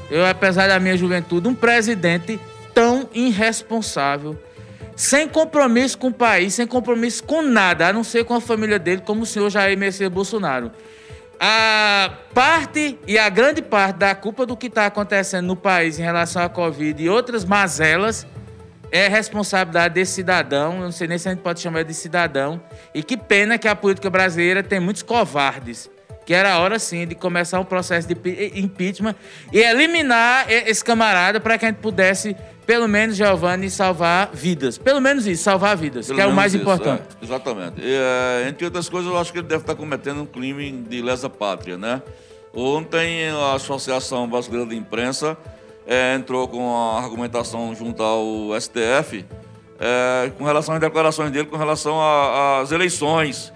eu, 0.10 0.26
apesar 0.26 0.68
da 0.68 0.80
minha 0.80 0.98
juventude, 0.98 1.48
um 1.48 1.54
presidente 1.56 2.40
tão 2.74 3.08
irresponsável, 3.14 4.38
sem 4.96 5.28
compromisso 5.28 5.98
com 5.98 6.08
o 6.08 6.14
país, 6.14 6.56
sem 6.56 6.66
compromisso 6.66 7.24
com 7.24 7.42
nada, 7.42 7.88
a 7.88 7.94
não 7.94 8.04
ser 8.04 8.26
com 8.26 8.34
a 8.34 8.42
família 8.42 8.80
dele, 8.80 9.02
como 9.06 9.24
o 9.24 9.26
senhor 9.26 9.50
Jair 9.50 9.78
Messias 9.78 10.10
Bolsonaro. 10.12 10.72
A 11.40 12.12
parte 12.34 12.98
e 13.08 13.18
a 13.18 13.30
grande 13.30 13.62
parte 13.62 13.98
da 13.98 14.16
culpa 14.16 14.46
do 14.46 14.56
que 14.56 14.68
está 14.68 14.86
acontecendo 14.86 15.46
no 15.46 15.56
país 15.56 16.00
em 16.00 16.04
relação 16.04 16.42
à 16.42 16.50
Covid 16.50 17.04
e 17.04 17.10
outras 17.10 17.44
mazelas 17.44 18.26
é 18.92 19.08
responsabilidade 19.08 19.96
desse 19.96 20.14
cidadão, 20.14 20.76
eu 20.76 20.82
não 20.82 20.92
sei 20.92 21.08
nem 21.08 21.18
se 21.18 21.28
a 21.28 21.32
gente 21.32 21.42
pode 21.42 21.60
chamar 21.60 21.84
de 21.84 21.94
cidadão, 21.94 22.62
e 22.94 23.04
que 23.04 23.18
pena 23.18 23.58
que 23.58 23.68
a 23.68 23.76
política 23.76 24.10
brasileira 24.10 24.64
tem 24.64 24.80
muitos 24.80 25.04
covardes, 25.04 25.90
que 26.26 26.34
era 26.34 26.58
hora 26.60 26.80
sim 26.80 27.06
de 27.06 27.14
começar 27.14 27.60
um 27.60 27.66
processo 27.66 28.08
de 28.08 28.16
impeachment 28.56 29.16
e 29.52 29.60
eliminar 29.60 30.46
esse 30.50 30.84
camarada 30.84 31.40
para 31.40 31.58
que 31.58 31.66
a 31.66 31.70
gente 31.70 31.80
pudesse 31.80 32.38
pelo 32.66 32.88
menos, 32.88 33.16
Giovanni, 33.16 33.70
salvar 33.70 34.30
vidas. 34.34 34.78
Pelo 34.78 35.00
menos 35.00 35.26
isso, 35.28 35.44
salvar 35.44 35.78
vidas, 35.78 36.08
Pelo 36.08 36.18
que 36.18 36.24
é 36.24 36.28
o 36.28 36.34
mais 36.34 36.54
isso, 36.54 36.62
importante. 36.62 37.04
é, 37.22 37.24
exatamente. 37.26 37.82
E, 37.82 37.94
é, 37.94 38.48
entre 38.50 38.66
outras 38.66 38.90
coisas, 38.90 39.12
eu 39.12 39.18
acho 39.18 39.32
que 39.32 39.40
ele 39.40 39.48
deve 39.48 39.62
estar 39.62 39.76
cometendo 39.76 40.22
um 40.22 40.26
crime 40.26 40.72
de 40.72 41.02
lesa 41.02 41.30
pátria, 41.30 41.78
né? 41.78 42.02
Ontem, 42.54 43.30
a 43.30 43.54
Associação 43.54 44.28
Brasileira 44.28 44.66
de 44.68 44.76
Imprensa 44.76 45.38
é, 45.86 46.16
entrou 46.16 46.48
com 46.48 46.76
a 46.76 47.00
argumentação 47.00 47.76
junto 47.76 48.02
ao 48.02 48.60
STF 48.60 49.26
é, 49.80 50.32
com 50.38 50.44
relação 50.44 50.74
às 50.74 50.80
declarações 50.80 51.32
dele 51.32 51.48
com 51.48 51.58
relação 51.58 52.00
às 52.62 52.72
eleições, 52.72 53.52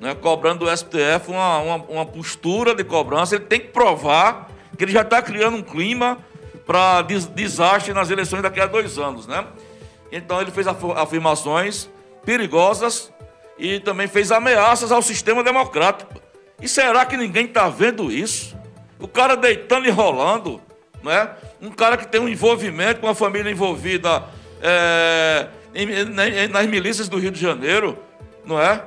né? 0.00 0.14
cobrando 0.14 0.64
do 0.64 0.76
STF 0.76 1.28
uma, 1.30 1.58
uma, 1.58 1.76
uma 1.88 2.06
postura 2.06 2.74
de 2.74 2.84
cobrança. 2.84 3.34
Ele 3.34 3.44
tem 3.44 3.60
que 3.60 3.68
provar 3.68 4.48
que 4.76 4.84
ele 4.84 4.92
já 4.92 5.02
está 5.02 5.20
criando 5.20 5.56
um 5.56 5.62
clima 5.62 6.18
para 6.66 7.02
des 7.02 7.26
desastre 7.26 7.92
nas 7.92 8.10
eleições 8.10 8.42
daqui 8.42 8.60
a 8.60 8.66
dois 8.66 8.98
anos, 8.98 9.26
né? 9.26 9.44
Então 10.10 10.40
ele 10.40 10.50
fez 10.50 10.66
afirmações 10.66 11.88
perigosas 12.24 13.12
e 13.58 13.80
também 13.80 14.06
fez 14.08 14.32
ameaças 14.32 14.90
ao 14.92 15.02
sistema 15.02 15.42
democrático. 15.42 16.14
E 16.60 16.68
será 16.68 17.04
que 17.04 17.16
ninguém 17.16 17.46
está 17.46 17.68
vendo 17.68 18.10
isso? 18.10 18.56
O 18.98 19.06
cara 19.08 19.36
deitando 19.36 19.86
e 19.86 19.90
rolando, 19.90 20.60
né? 21.02 21.30
Um 21.60 21.70
cara 21.70 21.96
que 21.96 22.06
tem 22.06 22.20
um 22.20 22.28
envolvimento 22.28 23.00
com 23.00 23.08
a 23.08 23.14
família 23.14 23.50
envolvida 23.50 24.24
é, 24.62 25.48
em- 25.74 26.04
na- 26.04 26.48
nas 26.50 26.66
milícias 26.66 27.08
do 27.08 27.18
Rio 27.18 27.30
de 27.30 27.40
Janeiro, 27.40 27.98
não 28.44 28.60
é? 28.60 28.82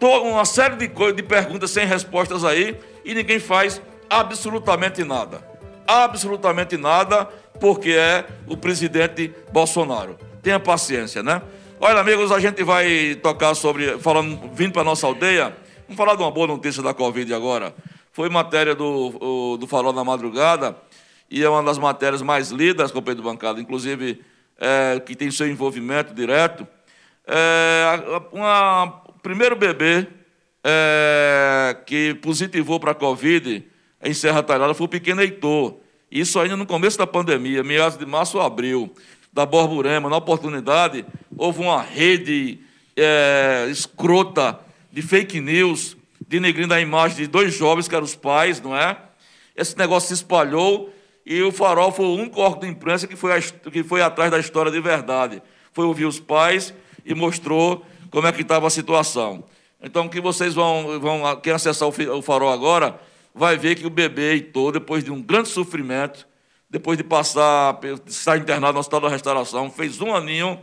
Uma 0.00 0.44
série 0.44 0.76
de, 0.76 0.86
de 1.12 1.22
perguntas 1.22 1.70
sem 1.72 1.84
respostas 1.84 2.44
aí 2.44 2.78
e 3.04 3.12
ninguém 3.14 3.38
faz 3.40 3.82
absolutamente 4.08 5.02
nada. 5.04 5.42
Absolutamente 5.88 6.76
nada, 6.76 7.24
porque 7.58 7.92
é 7.92 8.26
o 8.46 8.58
presidente 8.58 9.32
Bolsonaro. 9.50 10.18
Tenha 10.42 10.60
paciência, 10.60 11.22
né? 11.22 11.40
Olha, 11.80 12.00
amigos, 12.00 12.30
a 12.30 12.38
gente 12.38 12.62
vai 12.62 13.14
tocar 13.14 13.54
sobre. 13.54 13.98
falando, 13.98 14.50
vindo 14.52 14.74
para 14.74 14.84
nossa 14.84 15.06
aldeia. 15.06 15.56
Vamos 15.84 15.96
falar 15.96 16.14
de 16.14 16.22
uma 16.22 16.30
boa 16.30 16.46
notícia 16.46 16.82
da 16.82 16.92
Covid 16.92 17.32
agora. 17.32 17.74
Foi 18.12 18.28
matéria 18.28 18.74
do, 18.74 19.56
do 19.56 19.66
Farol 19.66 19.94
na 19.94 20.04
Madrugada 20.04 20.76
e 21.30 21.42
é 21.42 21.48
uma 21.48 21.62
das 21.62 21.78
matérias 21.78 22.20
mais 22.20 22.50
lidas, 22.50 22.92
companheiro 22.92 23.22
de 23.22 23.28
bancada, 23.28 23.58
inclusive 23.58 24.20
é, 24.58 25.00
que 25.00 25.16
tem 25.16 25.30
seu 25.30 25.48
envolvimento 25.48 26.12
direto. 26.12 26.68
É, 27.26 27.86
uma, 28.30 29.00
primeiro 29.22 29.56
bebê 29.56 30.06
é, 30.62 31.78
que 31.86 32.12
positivou 32.14 32.78
para 32.78 32.90
a 32.90 32.94
Covid 32.94 33.64
em 34.02 34.14
Serra 34.14 34.42
Talhada 34.42 34.74
foi 34.74 34.86
o 34.86 34.88
pequeno 34.88 35.20
Heitor. 35.20 35.76
Isso 36.10 36.38
ainda 36.38 36.56
no 36.56 36.66
começo 36.66 36.96
da 36.96 37.06
pandemia, 37.06 37.62
meados 37.62 37.98
de 37.98 38.06
março 38.06 38.38
ou 38.38 38.44
abril, 38.44 38.92
da 39.32 39.44
Borborema. 39.44 40.08
Na 40.08 40.16
oportunidade, 40.16 41.04
houve 41.36 41.60
uma 41.60 41.82
rede 41.82 42.58
é, 42.96 43.66
escrota 43.70 44.58
de 44.90 45.02
fake 45.02 45.40
news, 45.40 45.96
denegrindo 46.26 46.72
a 46.72 46.80
imagem 46.80 47.18
de 47.18 47.26
dois 47.26 47.54
jovens 47.54 47.88
que 47.88 47.94
eram 47.94 48.04
os 48.04 48.14
pais, 48.14 48.60
não 48.60 48.76
é? 48.76 48.96
Esse 49.54 49.76
negócio 49.76 50.08
se 50.08 50.14
espalhou 50.14 50.92
e 51.26 51.42
o 51.42 51.52
Farol 51.52 51.92
foi 51.92 52.06
o 52.06 52.14
único 52.14 52.40
órgão 52.40 52.60
de 52.60 52.68
imprensa 52.68 53.06
que 53.06 53.16
foi, 53.16 53.40
que 53.70 53.82
foi 53.82 54.00
atrás 54.00 54.30
da 54.30 54.38
história 54.38 54.72
de 54.72 54.80
verdade. 54.80 55.42
Foi 55.72 55.84
ouvir 55.84 56.06
os 56.06 56.18
pais 56.18 56.72
e 57.04 57.14
mostrou 57.14 57.84
como 58.10 58.26
é 58.26 58.32
que 58.32 58.42
estava 58.42 58.66
a 58.66 58.70
situação. 58.70 59.44
Então, 59.82 60.08
que 60.08 60.20
vocês 60.20 60.54
vão, 60.54 60.98
vão 60.98 61.36
quem 61.40 61.52
acessar 61.52 61.88
o 61.88 62.22
Farol 62.22 62.50
agora, 62.50 62.98
vai 63.38 63.56
ver 63.56 63.76
que 63.76 63.86
o 63.86 63.90
bebê 63.90 64.32
Heitor, 64.32 64.72
depois 64.72 65.04
de 65.04 65.12
um 65.12 65.22
grande 65.22 65.48
sofrimento, 65.48 66.26
depois 66.68 66.98
de 66.98 67.04
passar, 67.04 67.78
de 67.80 68.10
estar 68.10 68.36
internado 68.36 68.74
no 68.74 68.80
Hospital 68.80 69.00
da 69.02 69.08
Restauração, 69.08 69.70
fez 69.70 70.00
um 70.00 70.14
aninho, 70.14 70.58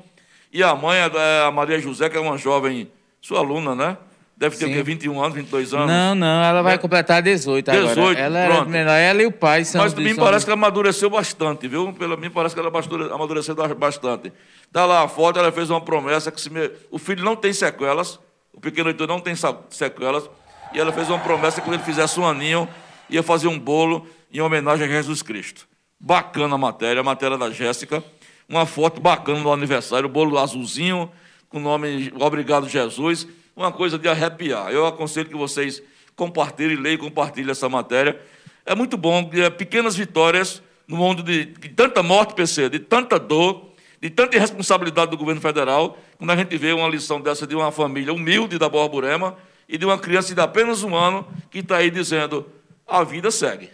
e 0.52 0.62
a 0.62 0.76
mãe, 0.76 0.98
é 1.00 1.44
a 1.48 1.52
Maria 1.52 1.80
José, 1.80 2.10
que 2.10 2.18
é 2.18 2.20
uma 2.20 2.38
jovem, 2.38 2.92
sua 3.22 3.40
aluna, 3.40 3.74
né? 3.74 3.98
Deve 4.38 4.58
ter 4.58 4.66
o 4.66 4.68
quê? 4.68 4.84
21 4.84 5.22
anos, 5.24 5.34
22 5.34 5.74
anos. 5.74 5.88
Não, 5.88 6.14
não, 6.14 6.44
ela 6.44 6.62
vai 6.62 6.78
completar 6.78 7.22
18 7.22 7.72
agora. 7.72 7.88
18, 7.88 8.20
ela 8.20 8.46
pronto. 8.48 8.70
menor, 8.70 8.92
ela 8.92 9.24
e 9.24 9.26
o 9.26 9.32
pai 9.32 9.64
são 9.64 9.82
Mas 9.82 9.94
me 9.94 10.14
parece 10.14 10.46
que 10.46 10.52
ela 10.52 10.60
amadureceu 10.60 11.10
bastante, 11.10 11.70
viu? 11.70 11.94
Pelo 11.94 12.18
mim 12.18 12.30
parece 12.30 12.54
que 12.54 12.60
ela 12.60 12.70
amadureceu 13.14 13.56
bastante. 13.78 14.34
Está 14.68 14.86
lá 14.86 15.04
a 15.04 15.08
foto, 15.08 15.40
ela 15.40 15.54
fez 15.54 15.70
uma 15.70 15.80
promessa 15.80 16.30
que 16.34 16.42
se 16.42 16.50
me- 16.50 16.70
o 16.92 16.98
filho 17.00 17.24
não 17.24 17.38
tem 17.38 17.54
sequelas, 17.54 18.20
o 18.54 18.60
pequeno 18.60 18.90
Heitor 18.90 19.08
não 19.08 19.22
tem 19.22 19.36
sequelas, 19.70 20.30
e 20.76 20.80
ela 20.80 20.92
fez 20.92 21.10
uma 21.10 21.20
promessa 21.20 21.62
que 21.62 21.68
quando 21.68 21.76
ele 21.76 21.84
fizesse 21.84 22.20
um 22.20 22.28
aninho, 22.28 22.68
ia 23.10 23.24
fazer 23.24 23.48
um 23.48 23.58
bolo 23.58 24.06
em 24.32 24.42
homenagem 24.42 24.86
a 24.86 24.90
Jesus 24.90 25.22
Cristo. 25.22 25.66
Bacana 25.98 26.56
a 26.56 26.58
matéria, 26.58 27.00
a 27.00 27.04
matéria 27.04 27.38
da 27.38 27.50
Jéssica. 27.50 28.04
Uma 28.48 28.66
foto 28.66 29.00
bacana 29.00 29.40
do 29.42 29.50
aniversário, 29.54 30.08
o 30.08 30.12
bolo 30.12 30.38
azulzinho, 30.38 31.10
com 31.48 31.60
o 31.60 31.62
nome 31.62 32.12
Obrigado 32.20 32.68
Jesus. 32.68 33.26
Uma 33.56 33.72
coisa 33.72 33.98
de 33.98 34.10
arrepiar. 34.10 34.70
Eu 34.70 34.86
aconselho 34.86 35.30
que 35.30 35.38
vocês 35.38 35.82
compartilhem, 36.14 36.76
leiam 36.76 37.00
compartilhem 37.00 37.52
essa 37.52 37.70
matéria. 37.70 38.20
É 38.66 38.76
muito 38.76 38.98
bom, 38.98 39.30
é, 39.34 39.50
pequenas 39.50 39.96
vitórias 39.96 40.62
no 40.86 40.98
mundo 40.98 41.24
de, 41.24 41.46
de 41.46 41.70
tanta 41.70 42.04
morte, 42.04 42.34
PC, 42.34 42.68
de 42.68 42.80
tanta 42.80 43.18
dor, 43.18 43.70
de 44.02 44.10
tanta 44.10 44.36
irresponsabilidade 44.36 45.10
do 45.10 45.18
governo 45.18 45.40
federal, 45.40 45.98
quando 46.18 46.32
a 46.32 46.36
gente 46.36 46.58
vê 46.58 46.74
uma 46.74 46.90
lição 46.90 47.22
dessa 47.22 47.48
de 47.48 47.56
uma 47.56 47.72
família 47.72 48.12
humilde 48.12 48.60
da 48.60 48.68
Borborema 48.68 49.38
e 49.67 49.78
de 49.78 49.86
uma 49.86 49.97
criança 49.97 50.34
de 50.34 50.41
apenas 50.41 50.84
um 50.84 50.95
ano 50.95 51.28
que 51.49 51.60
está 51.60 51.78
aí 51.78 51.89
dizendo: 51.89 52.47
a 52.88 53.04
vida 53.04 53.32
segue. 53.32 53.69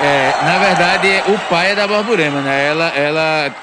É, 0.00 0.44
na 0.44 0.58
verdade, 0.58 1.08
o 1.32 1.38
pai 1.48 1.70
é 1.70 1.74
da 1.74 1.88
Borborema, 1.88 2.42
né? 2.42 2.66
Ela, 2.66 2.88
ela, 2.88 3.56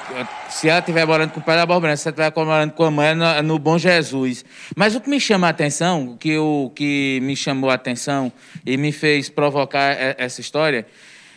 se 0.48 0.68
ela 0.68 0.80
estiver 0.80 1.06
morando 1.06 1.30
com 1.30 1.38
o 1.38 1.42
pai 1.42 1.54
é 1.54 1.58
da 1.58 1.66
Borborema, 1.66 1.96
se 1.96 2.08
ela 2.08 2.28
estiver 2.28 2.44
morando 2.44 2.72
com 2.72 2.84
a 2.84 2.90
mãe, 2.90 3.08
é 3.08 3.14
no, 3.14 3.42
no 3.42 3.58
Bom 3.58 3.78
Jesus. 3.78 4.44
Mas 4.74 4.96
o 4.96 5.00
que 5.00 5.08
me 5.08 5.20
chama 5.20 5.46
a 5.46 5.50
atenção, 5.50 6.08
o 6.08 6.16
que, 6.16 6.36
o 6.36 6.72
que 6.74 7.20
me 7.22 7.36
chamou 7.36 7.70
a 7.70 7.74
atenção 7.74 8.32
e 8.66 8.76
me 8.76 8.90
fez 8.90 9.28
provocar 9.28 9.96
essa 10.18 10.40
história, 10.40 10.86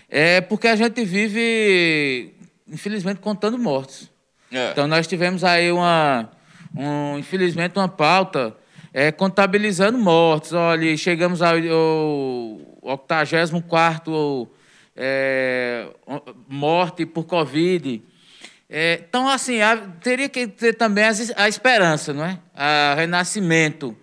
é 0.09 0.41
porque 0.41 0.67
a 0.67 0.75
gente 0.75 1.05
vive, 1.05 2.33
infelizmente, 2.67 3.19
contando 3.19 3.57
mortos. 3.57 4.09
É. 4.51 4.71
Então, 4.71 4.87
nós 4.87 5.05
tivemos 5.05 5.43
aí, 5.43 5.71
uma, 5.71 6.27
um, 6.75 7.19
infelizmente, 7.19 7.77
uma 7.77 7.87
pauta 7.87 8.55
é, 8.93 9.11
contabilizando 9.11 9.97
mortes. 9.97 10.53
Olha, 10.53 10.95
chegamos 10.97 11.41
ao, 11.41 11.55
ao 11.55 12.59
84 12.83 14.49
é, 14.95 15.87
morte 16.47 17.05
por 17.05 17.25
Covid. 17.25 18.01
É, 18.69 19.01
então, 19.07 19.29
assim, 19.29 19.61
há- 19.61 19.77
teria 20.01 20.27
que 20.27 20.47
ter 20.47 20.73
também 20.73 21.03
as- 21.05 21.31
a 21.37 21.47
esperança, 21.47 22.13
não 22.13 22.25
é? 22.25 22.39
A 22.55 22.95
renascimento. 22.95 23.95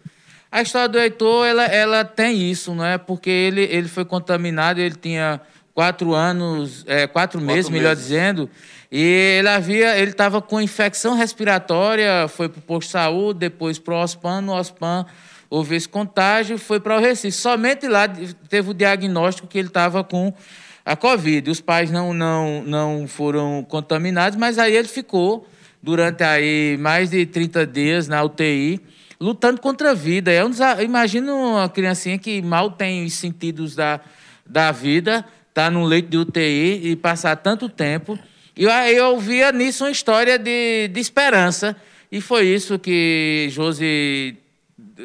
A 0.50 0.62
história 0.62 0.88
do 0.88 0.98
Heitor, 0.98 1.46
ela, 1.46 1.64
ela 1.64 2.04
tem 2.04 2.48
isso, 2.50 2.74
não 2.74 2.84
é? 2.84 2.96
Porque 2.96 3.28
ele, 3.28 3.62
ele 3.62 3.88
foi 3.88 4.04
contaminado, 4.04 4.80
ele 4.80 4.94
tinha 4.94 5.40
quatro 5.74 6.14
anos, 6.14 6.84
é, 6.86 7.06
quatro, 7.08 7.40
meses, 7.40 7.68
melhor 7.68 7.88
meses. 7.90 8.04
dizendo, 8.04 8.48
e 8.90 9.36
ele 9.38 9.48
havia, 9.48 9.98
ele 9.98 10.10
estava 10.10 10.40
com 10.40 10.60
infecção 10.60 11.14
respiratória, 11.14 12.28
foi 12.28 12.48
para 12.48 12.58
o 12.58 12.62
posto 12.62 12.88
de 12.88 12.92
saúde, 12.92 13.40
depois 13.40 13.78
para 13.78 13.94
o 13.94 14.02
OSPAN, 14.02 14.40
no 14.40 14.52
OSPAN 14.52 15.06
houve 15.50 15.76
esse 15.76 15.88
contágio, 15.88 16.58
foi 16.58 16.80
para 16.80 16.96
o 16.96 17.00
Recife. 17.00 17.36
Somente 17.36 17.86
lá 17.86 18.08
teve 18.48 18.70
o 18.70 18.74
diagnóstico 18.74 19.46
que 19.46 19.58
ele 19.58 19.68
estava 19.68 20.02
com 20.02 20.32
a 20.84 20.96
Covid. 20.96 21.48
Os 21.50 21.60
pais 21.60 21.90
não, 21.90 22.12
não, 22.12 22.62
não 22.64 23.06
foram 23.06 23.64
contaminados, 23.68 24.36
mas 24.36 24.58
aí 24.58 24.74
ele 24.74 24.88
ficou 24.88 25.46
durante 25.82 26.24
aí 26.24 26.76
mais 26.78 27.10
de 27.10 27.24
30 27.26 27.66
dias 27.66 28.08
na 28.08 28.22
UTI, 28.22 28.80
lutando 29.20 29.60
contra 29.60 29.92
a 29.92 29.94
vida. 29.94 30.32
É 30.32 30.44
um 30.44 30.50
Imagina 30.82 31.32
uma 31.32 31.68
criancinha 31.68 32.18
que 32.18 32.42
mal 32.42 32.70
tem 32.70 33.04
os 33.04 33.14
sentidos 33.14 33.74
da, 33.76 34.00
da 34.44 34.72
vida, 34.72 35.24
tá 35.52 35.70
num 35.70 35.84
leito 35.84 36.08
de 36.08 36.16
UTI 36.16 36.80
e 36.90 36.96
passar 36.96 37.36
tanto 37.36 37.68
tempo. 37.68 38.18
E 38.56 38.68
aí 38.68 38.96
eu 38.96 39.18
via 39.18 39.50
nisso 39.50 39.84
uma 39.84 39.90
história 39.90 40.38
de, 40.38 40.88
de 40.88 41.00
esperança. 41.00 41.76
E 42.10 42.20
foi 42.20 42.46
isso 42.46 42.78
que 42.78 43.48
Josi 43.50 44.36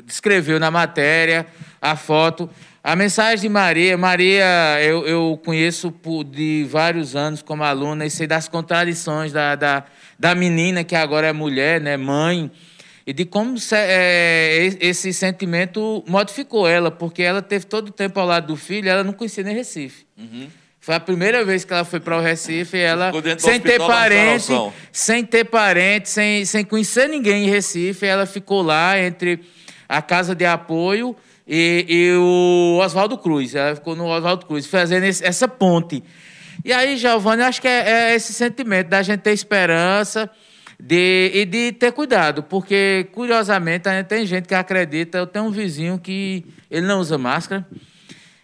descreveu 0.06 0.60
na 0.60 0.70
matéria, 0.70 1.48
a 1.82 1.96
foto. 1.96 2.50
A 2.84 2.96
mensagem 2.96 3.42
de 3.42 3.50
Maria, 3.50 3.98
Maria 3.98 4.46
eu, 4.82 5.06
eu 5.06 5.42
conheço 5.44 5.92
por, 5.92 6.24
de 6.24 6.66
vários 6.70 7.16
anos 7.16 7.42
como 7.42 7.64
aluna 7.64 8.06
e 8.06 8.10
sei 8.10 8.26
das 8.26 8.48
contradições 8.48 9.34
da, 9.34 9.56
da, 9.56 9.84
da 10.18 10.34
menina 10.36 10.84
que 10.84 10.96
agora 10.96 11.28
é 11.28 11.34
mulher, 11.34 11.82
né, 11.82 11.98
mãe, 11.98 12.50
e 13.06 13.12
de 13.12 13.26
como 13.26 13.58
é, 13.74 14.70
e- 14.82 14.88
esse 14.88 15.12
sentimento 15.12 16.04
modificou 16.08 16.68
ela, 16.68 16.90
porque 16.90 17.22
ela 17.22 17.42
teve 17.42 17.66
todo 17.66 17.90
o 17.90 17.92
tempo 17.92 18.20
ao 18.20 18.26
lado 18.26 18.48
do 18.48 18.56
filho, 18.56 18.88
ela 18.88 19.04
não 19.04 19.14
conhecia 19.14 19.44
nem 19.44 19.56
Recife. 19.56 20.06
Foi 20.82 20.96
a 20.96 21.00
primeira 21.00 21.44
vez 21.44 21.66
que 21.66 21.74
ela 21.74 21.84
foi 21.84 22.00
para 22.00 22.18
o 22.18 22.22
Recife, 22.22 22.78
e 22.78 22.80
ela 22.80 23.12
sem 23.40 23.60
ter 23.60 23.78
parente, 23.88 24.46
sem 24.92 25.26
ter 25.26 25.44
parente, 25.46 26.10
sem, 26.10 26.46
sem 26.46 26.64
conhecer 26.64 27.08
ninguém 27.10 27.46
em 27.46 27.50
Recife, 27.50 28.06
ela 28.06 28.26
ficou 28.26 28.62
lá 28.62 28.98
entre 29.00 29.42
a 29.88 30.02
casa 30.02 30.34
de 30.34 30.46
apoio 30.46 31.16
e, 31.48 31.86
e 31.88 32.12
o 32.18 32.80
Oswaldo 32.82 33.18
Cruz. 33.18 33.54
Ela 33.56 33.76
ficou 33.76 33.96
no 33.96 34.06
Oswaldo 34.06 34.46
Cruz, 34.46 34.66
fazendo 34.68 35.04
esse- 35.04 35.24
essa 35.26 35.48
ponte. 35.48 36.02
E 36.64 36.72
aí, 36.72 36.96
Giovanni, 36.98 37.42
acho 37.44 37.62
que 37.62 37.68
é, 37.68 38.12
é 38.12 38.16
esse 38.16 38.34
sentimento 38.34 38.88
da 38.88 39.02
gente 39.02 39.20
ter 39.22 39.32
esperança 39.32 40.30
de, 40.80 41.32
e 41.34 41.46
de 41.46 41.72
ter 41.74 41.92
cuidado, 41.92 42.42
porque, 42.44 43.08
curiosamente, 43.12 43.90
a 43.90 43.98
gente 43.98 44.08
tem 44.08 44.26
gente 44.26 44.48
que 44.48 44.56
acredita. 44.56 45.18
Eu 45.18 45.28
tenho 45.28 45.46
um 45.46 45.52
vizinho 45.52 46.00
que 46.00 46.46
ele 46.72 46.86
não 46.88 47.00
usa 47.00 47.18
máscara 47.18 47.66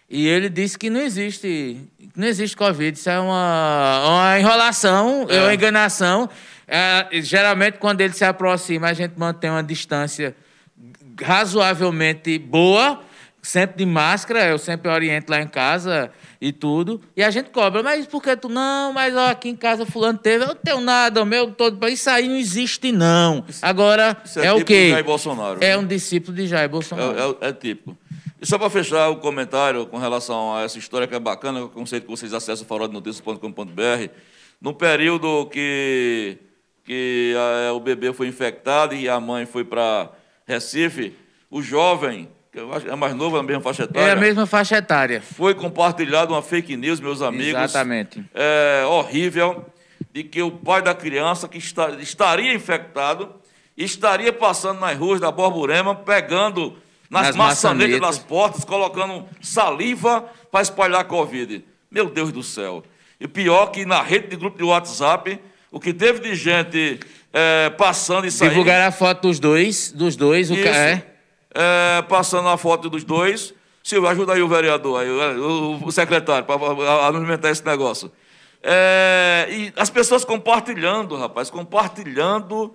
e 0.08 0.26
ele 0.26 0.48
disse 0.48 0.78
que 0.78 0.88
não 0.90 1.00
existe, 1.00 1.76
não 2.16 2.26
existe 2.26 2.56
Covid. 2.56 2.98
Isso 2.98 3.10
é 3.10 3.20
uma, 3.20 4.08
uma 4.08 4.40
enrolação, 4.40 5.26
é. 5.28 5.42
uma 5.42 5.54
enganação. 5.54 6.28
É, 6.66 7.06
geralmente, 7.20 7.78
quando 7.78 8.00
ele 8.00 8.12
se 8.12 8.24
aproxima, 8.24 8.88
a 8.88 8.92
gente 8.92 9.12
mantém 9.16 9.50
uma 9.50 9.62
distância 9.62 10.34
razoavelmente 11.22 12.38
boa, 12.38 13.00
sempre 13.42 13.76
de 13.78 13.86
máscara. 13.86 14.46
Eu 14.46 14.58
sempre 14.58 14.90
oriento 14.90 15.30
lá 15.30 15.40
em 15.40 15.46
casa 15.46 16.10
e 16.40 16.52
tudo. 16.52 17.00
E 17.16 17.22
a 17.22 17.30
gente 17.30 17.50
cobra, 17.50 17.82
mas 17.82 18.06
por 18.06 18.22
que 18.22 18.34
tu 18.36 18.48
não? 18.48 18.92
Mas 18.92 19.14
ó, 19.14 19.28
aqui 19.28 19.48
em 19.48 19.56
casa 19.56 19.86
fulano 19.86 20.18
teve, 20.18 20.44
eu 20.44 20.48
não 20.48 20.54
tenho 20.54 20.80
nada, 20.80 21.22
o 21.22 21.26
meu 21.26 21.50
todo. 21.50 21.86
Isso 21.88 22.10
aí 22.10 22.28
não 22.28 22.36
existe, 22.36 22.92
não. 22.92 23.44
Agora, 23.62 24.16
Isso 24.24 24.40
é, 24.40 24.46
é 24.46 24.52
o 24.52 24.64
quê? 24.64 24.90
Jair 24.90 25.04
Bolsonaro. 25.04 25.58
É 25.62 25.68
né? 25.68 25.76
um 25.76 25.86
discípulo 25.86 26.36
de 26.36 26.46
Jair 26.46 26.68
Bolsonaro. 26.68 27.38
É, 27.40 27.46
é, 27.46 27.48
é 27.50 27.52
típico. 27.52 27.96
E 28.40 28.46
só 28.46 28.58
para 28.58 28.68
fechar 28.68 29.08
o 29.08 29.16
comentário 29.16 29.86
com 29.86 29.98
relação 29.98 30.54
a 30.54 30.62
essa 30.62 30.78
história 30.78 31.06
que 31.06 31.14
é 31.14 31.18
bacana, 31.18 31.64
o 31.64 31.68
conceito 31.68 32.04
que 32.04 32.10
vocês 32.10 32.34
acessam 32.34 32.66
faroldenoticias.com.br, 32.66 34.10
no 34.60 34.74
período 34.74 35.46
que, 35.46 36.36
que 36.84 37.34
a, 37.68 37.72
o 37.72 37.80
bebê 37.80 38.12
foi 38.12 38.28
infectado 38.28 38.94
e 38.94 39.08
a 39.08 39.18
mãe 39.18 39.46
foi 39.46 39.64
para 39.64 40.10
Recife, 40.46 41.14
o 41.50 41.62
jovem 41.62 42.28
que 42.52 42.90
é 42.90 42.96
mais 42.96 43.14
novo, 43.14 43.36
na 43.36 43.42
mesma 43.42 43.60
faixa 43.60 43.82
etária. 43.82 44.08
É 44.08 44.12
a 44.12 44.16
mesma 44.16 44.46
faixa 44.46 44.78
etária. 44.78 45.20
Foi 45.20 45.54
compartilhado 45.54 46.32
uma 46.32 46.40
fake 46.40 46.74
news, 46.74 47.00
meus 47.00 47.20
amigos. 47.20 47.48
Exatamente. 47.48 48.24
É, 48.34 48.82
horrível, 48.86 49.66
de 50.10 50.24
que 50.24 50.40
o 50.40 50.50
pai 50.50 50.80
da 50.80 50.94
criança 50.94 51.46
que 51.48 51.58
está, 51.58 51.90
estaria 52.00 52.54
infectado 52.54 53.34
estaria 53.76 54.32
passando 54.32 54.80
nas 54.80 54.96
ruas 54.96 55.20
da 55.20 55.30
Borborema, 55.30 55.94
pegando 55.94 56.78
nas, 57.10 57.28
nas 57.28 57.36
maçanetas 57.36 58.00
das 58.00 58.18
portas, 58.18 58.64
colocando 58.64 59.26
saliva 59.40 60.22
para 60.50 60.62
espalhar 60.62 61.00
a 61.00 61.04
Covid. 61.04 61.64
Meu 61.90 62.10
Deus 62.10 62.32
do 62.32 62.42
céu. 62.42 62.82
E 63.20 63.26
pior 63.26 63.66
que 63.68 63.84
na 63.84 64.02
rede 64.02 64.28
de 64.28 64.36
grupo 64.36 64.58
de 64.58 64.64
WhatsApp, 64.64 65.40
o 65.70 65.80
que 65.80 65.92
teve 65.92 66.20
de 66.20 66.34
gente 66.34 67.00
é, 67.32 67.70
passando 67.70 68.26
e 68.26 68.30
saindo. 68.30 68.50
Divulgaram 68.50 68.86
a 68.86 68.92
foto 68.92 69.22
dos 69.22 69.38
dois, 69.38 69.90
dos 69.92 70.16
dois, 70.16 70.50
Isso. 70.50 70.60
o 70.60 70.66
é 70.68 71.16
é, 71.56 72.02
passando 72.02 72.48
a 72.48 72.58
foto 72.58 72.90
dos 72.90 73.02
dois. 73.02 73.54
Silvio, 73.82 74.08
ajuda 74.08 74.34
aí 74.34 74.42
o 74.42 74.48
vereador, 74.48 75.00
aí, 75.00 75.08
o, 75.08 75.80
o 75.82 75.92
secretário, 75.92 76.44
para 76.44 77.06
alimentar 77.06 77.50
esse 77.50 77.64
negócio. 77.64 78.12
É, 78.62 79.46
e 79.50 79.72
as 79.76 79.88
pessoas 79.88 80.24
compartilhando, 80.24 81.16
rapaz, 81.16 81.50
compartilhando 81.50 82.74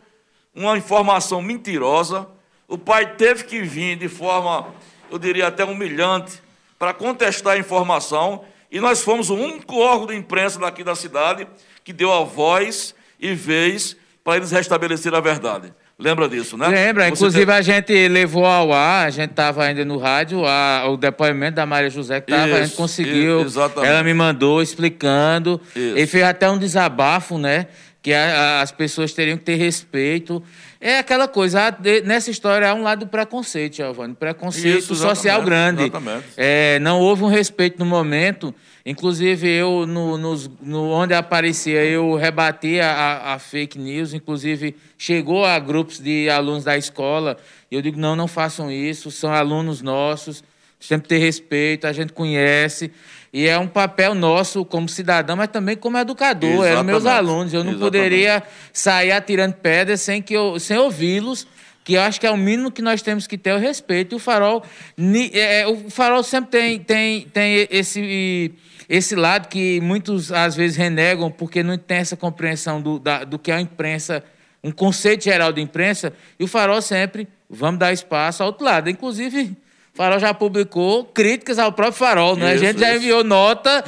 uma 0.55 0.77
informação 0.77 1.41
mentirosa. 1.41 2.27
O 2.71 2.77
pai 2.77 3.05
teve 3.15 3.43
que 3.43 3.61
vir 3.61 3.97
de 3.97 4.07
forma, 4.07 4.73
eu 5.11 5.19
diria 5.19 5.47
até 5.47 5.65
humilhante, 5.65 6.41
para 6.79 6.93
contestar 6.93 7.55
a 7.55 7.57
informação. 7.57 8.45
E 8.71 8.79
nós 8.79 9.03
fomos 9.03 9.29
o 9.29 9.35
único 9.35 9.75
órgão 9.75 10.07
de 10.07 10.15
imprensa 10.15 10.57
daqui 10.57 10.81
da 10.81 10.95
cidade 10.95 11.45
que 11.83 11.91
deu 11.91 12.13
a 12.13 12.23
voz 12.23 12.95
e 13.19 13.35
vez 13.35 13.97
para 14.23 14.37
eles 14.37 14.51
restabelecer 14.51 15.13
a 15.13 15.19
verdade. 15.19 15.73
Lembra 15.99 16.29
disso, 16.29 16.57
né? 16.57 16.69
Lembra. 16.69 17.03
Você 17.03 17.11
Inclusive, 17.11 17.45
tem... 17.45 17.55
a 17.55 17.61
gente 17.61 18.07
levou 18.07 18.45
ao 18.45 18.71
ar, 18.71 19.05
a 19.05 19.09
gente 19.09 19.31
estava 19.31 19.65
ainda 19.65 19.83
no 19.83 19.97
rádio, 19.97 20.45
a, 20.45 20.87
o 20.87 20.95
depoimento 20.95 21.57
da 21.57 21.65
Maria 21.65 21.89
José 21.89 22.21
que 22.21 22.31
estava, 22.31 22.55
a 22.55 22.63
gente 22.63 22.77
conseguiu. 22.77 23.41
Exatamente. 23.41 23.91
Ela 23.91 24.01
me 24.01 24.13
mandou 24.13 24.61
explicando. 24.61 25.59
Isso. 25.75 25.97
E 25.97 26.07
fez 26.07 26.23
até 26.23 26.49
um 26.49 26.57
desabafo, 26.57 27.37
né? 27.37 27.67
Que 28.01 28.13
a, 28.13 28.61
as 28.61 28.71
pessoas 28.71 29.13
teriam 29.13 29.37
que 29.37 29.43
ter 29.43 29.55
respeito. 29.55 30.43
É 30.79 30.97
aquela 30.97 31.27
coisa, 31.27 31.77
nessa 32.03 32.31
história 32.31 32.67
há 32.69 32.73
um 32.73 32.81
lado 32.81 33.05
do 33.05 33.07
preconceito, 33.07 33.75
Giovanni. 33.75 34.15
Preconceito 34.15 34.79
Isso, 34.79 34.95
social 34.95 35.43
grande. 35.43 35.83
Exatamente. 35.83 36.25
É, 36.35 36.79
não 36.79 36.99
houve 36.99 37.23
um 37.23 37.27
respeito 37.27 37.77
no 37.77 37.85
momento. 37.85 38.53
Inclusive, 38.83 39.47
eu, 39.47 39.85
no, 39.85 40.17
no, 40.17 40.35
no 40.59 40.89
onde 40.89 41.13
aparecia, 41.13 41.85
eu 41.85 42.15
rebati 42.15 42.79
a, 42.79 43.33
a, 43.33 43.39
fake 43.39 43.77
news. 43.77 44.13
Inclusive, 44.13 44.75
chegou 44.97 45.45
a 45.45 45.59
grupos 45.59 45.99
de 45.99 46.27
alunos 46.29 46.63
da 46.63 46.75
escola. 46.75 47.37
E 47.69 47.75
eu 47.75 47.81
digo: 47.81 47.99
não, 47.99 48.15
não 48.15 48.27
façam 48.27 48.71
isso, 48.71 49.11
são 49.11 49.31
alunos 49.31 49.83
nossos, 49.83 50.43
sempre 50.79 51.07
ter 51.07 51.19
respeito, 51.19 51.85
a 51.85 51.93
gente 51.93 52.11
conhece. 52.11 52.91
E 53.33 53.47
é 53.47 53.57
um 53.57 53.67
papel 53.67 54.13
nosso 54.13 54.65
como 54.65 54.89
cidadão, 54.89 55.37
mas 55.37 55.47
também 55.47 55.77
como 55.77 55.97
educador. 55.97 56.65
Eram 56.65 56.83
meus 56.83 57.05
alunos. 57.05 57.53
Eu 57.53 57.63
não 57.63 57.71
Exatamente. 57.71 57.79
poderia 57.79 58.43
sair 58.73 59.11
atirando 59.11 59.53
pedras 59.53 60.01
sem, 60.01 60.21
que 60.21 60.33
eu, 60.33 60.59
sem 60.59 60.77
ouvi-los 60.77 61.47
que 61.83 61.93
eu 61.93 62.01
acho 62.01 62.19
que 62.19 62.27
é 62.27 62.31
o 62.31 62.37
mínimo 62.37 62.71
que 62.71 62.81
nós 62.81 63.01
temos 63.01 63.25
que 63.27 63.37
ter 63.37 63.53
o 63.53 63.57
respeito. 63.57 64.13
E 64.13 64.17
o 64.17 64.19
farol, 64.19 64.63
é, 65.33 65.65
o 65.67 65.89
farol 65.89 66.23
sempre 66.23 66.51
tem, 66.51 66.79
tem, 66.79 67.21
tem 67.27 67.67
esse, 67.71 68.53
esse 68.87 69.15
lado 69.15 69.47
que 69.47 69.81
muitos 69.81 70.31
às 70.31 70.55
vezes 70.55 70.77
renegam 70.77 71.31
porque 71.31 71.63
não 71.63 71.77
tem 71.77 71.97
essa 71.97 72.15
compreensão 72.15 72.81
do, 72.81 72.99
da, 72.99 73.23
do 73.23 73.39
que 73.39 73.51
é 73.51 73.55
a 73.55 73.61
imprensa, 73.61 74.23
um 74.63 74.71
conceito 74.71 75.23
geral 75.23 75.51
de 75.51 75.61
imprensa. 75.61 76.13
E 76.39 76.43
o 76.43 76.47
farol 76.47 76.81
sempre, 76.81 77.27
vamos 77.49 77.79
dar 77.79 77.91
espaço 77.91 78.43
ao 78.43 78.49
outro 78.49 78.63
lado. 78.63 78.89
Inclusive, 78.89 79.57
Farol 79.93 80.19
já 80.19 80.33
publicou 80.33 81.03
críticas 81.05 81.59
ao 81.59 81.71
próprio 81.71 81.97
Farol, 81.97 82.35
né? 82.35 82.55
Isso, 82.55 82.63
a 82.63 82.67
gente 82.67 82.79
já 82.79 82.95
enviou 82.95 83.23
nota 83.23 83.83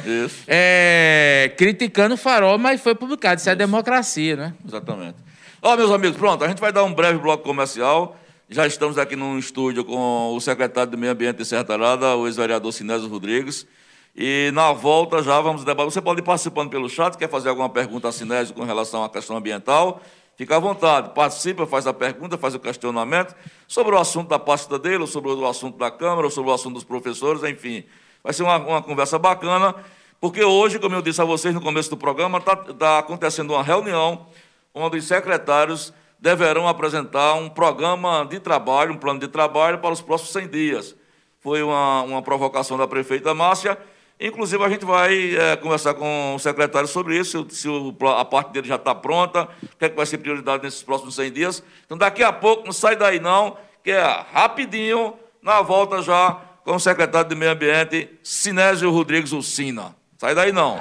é, 0.46 1.52
criticando 1.56 2.14
o 2.14 2.18
Farol, 2.18 2.58
mas 2.58 2.80
foi 2.80 2.94
publicado. 2.94 3.40
Isso, 3.40 3.48
é 3.48 3.52
isso. 3.52 3.62
é 3.62 3.66
democracia, 3.66 4.36
né? 4.36 4.54
Exatamente. 4.66 5.16
Ó, 5.62 5.74
meus 5.76 5.90
amigos, 5.90 6.18
pronto, 6.18 6.44
a 6.44 6.48
gente 6.48 6.60
vai 6.60 6.70
dar 6.70 6.84
um 6.84 6.92
breve 6.92 7.18
bloco 7.18 7.42
comercial. 7.42 8.16
Já 8.50 8.66
estamos 8.66 8.98
aqui 8.98 9.16
num 9.16 9.38
estúdio 9.38 9.82
com 9.82 10.34
o 10.34 10.40
secretário 10.40 10.90
do 10.90 10.98
Meio 10.98 11.12
Ambiente 11.12 11.38
de 11.38 11.44
Serra 11.46 11.64
Talhada, 11.64 12.14
o 12.14 12.26
ex-vereador 12.26 12.70
Sinésio 12.70 13.08
Rodrigues. 13.08 13.66
E 14.14 14.50
na 14.52 14.72
volta 14.72 15.22
já 15.22 15.40
vamos 15.40 15.64
debater. 15.64 15.90
Você 15.90 16.02
pode 16.02 16.20
ir 16.20 16.22
participando 16.22 16.68
pelo 16.68 16.88
chat, 16.88 17.16
quer 17.16 17.28
fazer 17.30 17.48
alguma 17.48 17.70
pergunta 17.70 18.08
a 18.08 18.12
Sinésio 18.12 18.54
com 18.54 18.62
relação 18.62 19.02
à 19.02 19.08
questão 19.08 19.36
ambiental? 19.36 20.02
Fica 20.36 20.56
à 20.56 20.58
vontade, 20.58 21.10
participa, 21.14 21.66
faz 21.66 21.86
a 21.86 21.92
pergunta, 21.92 22.36
faz 22.36 22.54
o 22.54 22.58
questionamento 22.58 23.34
sobre 23.68 23.94
o 23.94 23.98
assunto 23.98 24.28
da 24.28 24.38
pasta 24.38 24.78
dele, 24.78 24.98
ou 24.98 25.06
sobre 25.06 25.30
o 25.30 25.46
assunto 25.46 25.78
da 25.78 25.90
Câmara, 25.90 26.26
ou 26.26 26.30
sobre 26.30 26.50
o 26.50 26.54
assunto 26.54 26.74
dos 26.74 26.84
professores, 26.84 27.44
enfim. 27.44 27.84
Vai 28.22 28.32
ser 28.32 28.42
uma, 28.42 28.56
uma 28.56 28.82
conversa 28.82 29.18
bacana, 29.18 29.74
porque 30.20 30.42
hoje, 30.42 30.78
como 30.78 30.94
eu 30.94 31.02
disse 31.02 31.20
a 31.20 31.24
vocês 31.24 31.54
no 31.54 31.60
começo 31.60 31.90
do 31.90 31.96
programa, 31.96 32.38
está 32.38 32.56
tá 32.56 32.98
acontecendo 32.98 33.52
uma 33.52 33.62
reunião 33.62 34.26
onde 34.74 34.98
os 34.98 35.04
secretários 35.04 35.92
deverão 36.18 36.66
apresentar 36.66 37.34
um 37.34 37.48
programa 37.48 38.24
de 38.24 38.40
trabalho, 38.40 38.94
um 38.94 38.96
plano 38.96 39.20
de 39.20 39.28
trabalho 39.28 39.78
para 39.78 39.92
os 39.92 40.00
próximos 40.00 40.32
100 40.32 40.48
dias. 40.48 40.96
Foi 41.40 41.62
uma, 41.62 42.02
uma 42.02 42.22
provocação 42.22 42.78
da 42.78 42.88
prefeita 42.88 43.34
Márcia. 43.34 43.78
Inclusive, 44.20 44.62
a 44.62 44.68
gente 44.68 44.84
vai 44.84 45.36
é, 45.36 45.56
conversar 45.56 45.94
com 45.94 46.34
o 46.34 46.38
secretário 46.38 46.88
sobre 46.88 47.18
isso, 47.18 47.46
se, 47.50 47.68
o, 47.68 47.94
a 48.16 48.24
parte 48.24 48.52
dele 48.52 48.68
já 48.68 48.76
está 48.76 48.94
pronta, 48.94 49.48
o 49.62 49.76
que, 49.76 49.84
é 49.84 49.88
que 49.88 49.96
vai 49.96 50.06
ser 50.06 50.18
prioridade 50.18 50.62
nesses 50.62 50.82
próximos 50.82 51.14
100 51.16 51.32
dias. 51.32 51.62
Então, 51.84 51.98
daqui 51.98 52.22
a 52.22 52.32
pouco, 52.32 52.64
não 52.64 52.72
sai 52.72 52.96
daí 52.96 53.18
não, 53.18 53.56
que 53.82 53.90
é 53.90 54.24
rapidinho, 54.32 55.14
na 55.42 55.60
volta 55.60 56.00
já 56.00 56.40
com 56.64 56.76
o 56.76 56.80
secretário 56.80 57.28
de 57.28 57.34
Meio 57.34 57.52
Ambiente, 57.52 58.08
Sinésio 58.22 58.90
Rodrigues 58.90 59.32
Ucina. 59.32 59.94
Sai 60.16 60.34
daí 60.34 60.52
não. 60.52 60.80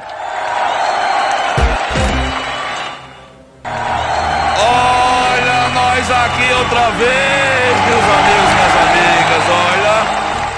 nós 6.03 6.11
aqui 6.11 6.53
outra 6.53 6.89
vez, 6.91 7.79
meus 7.87 8.03
amigos. 8.03 8.33
Olha, 8.33 8.42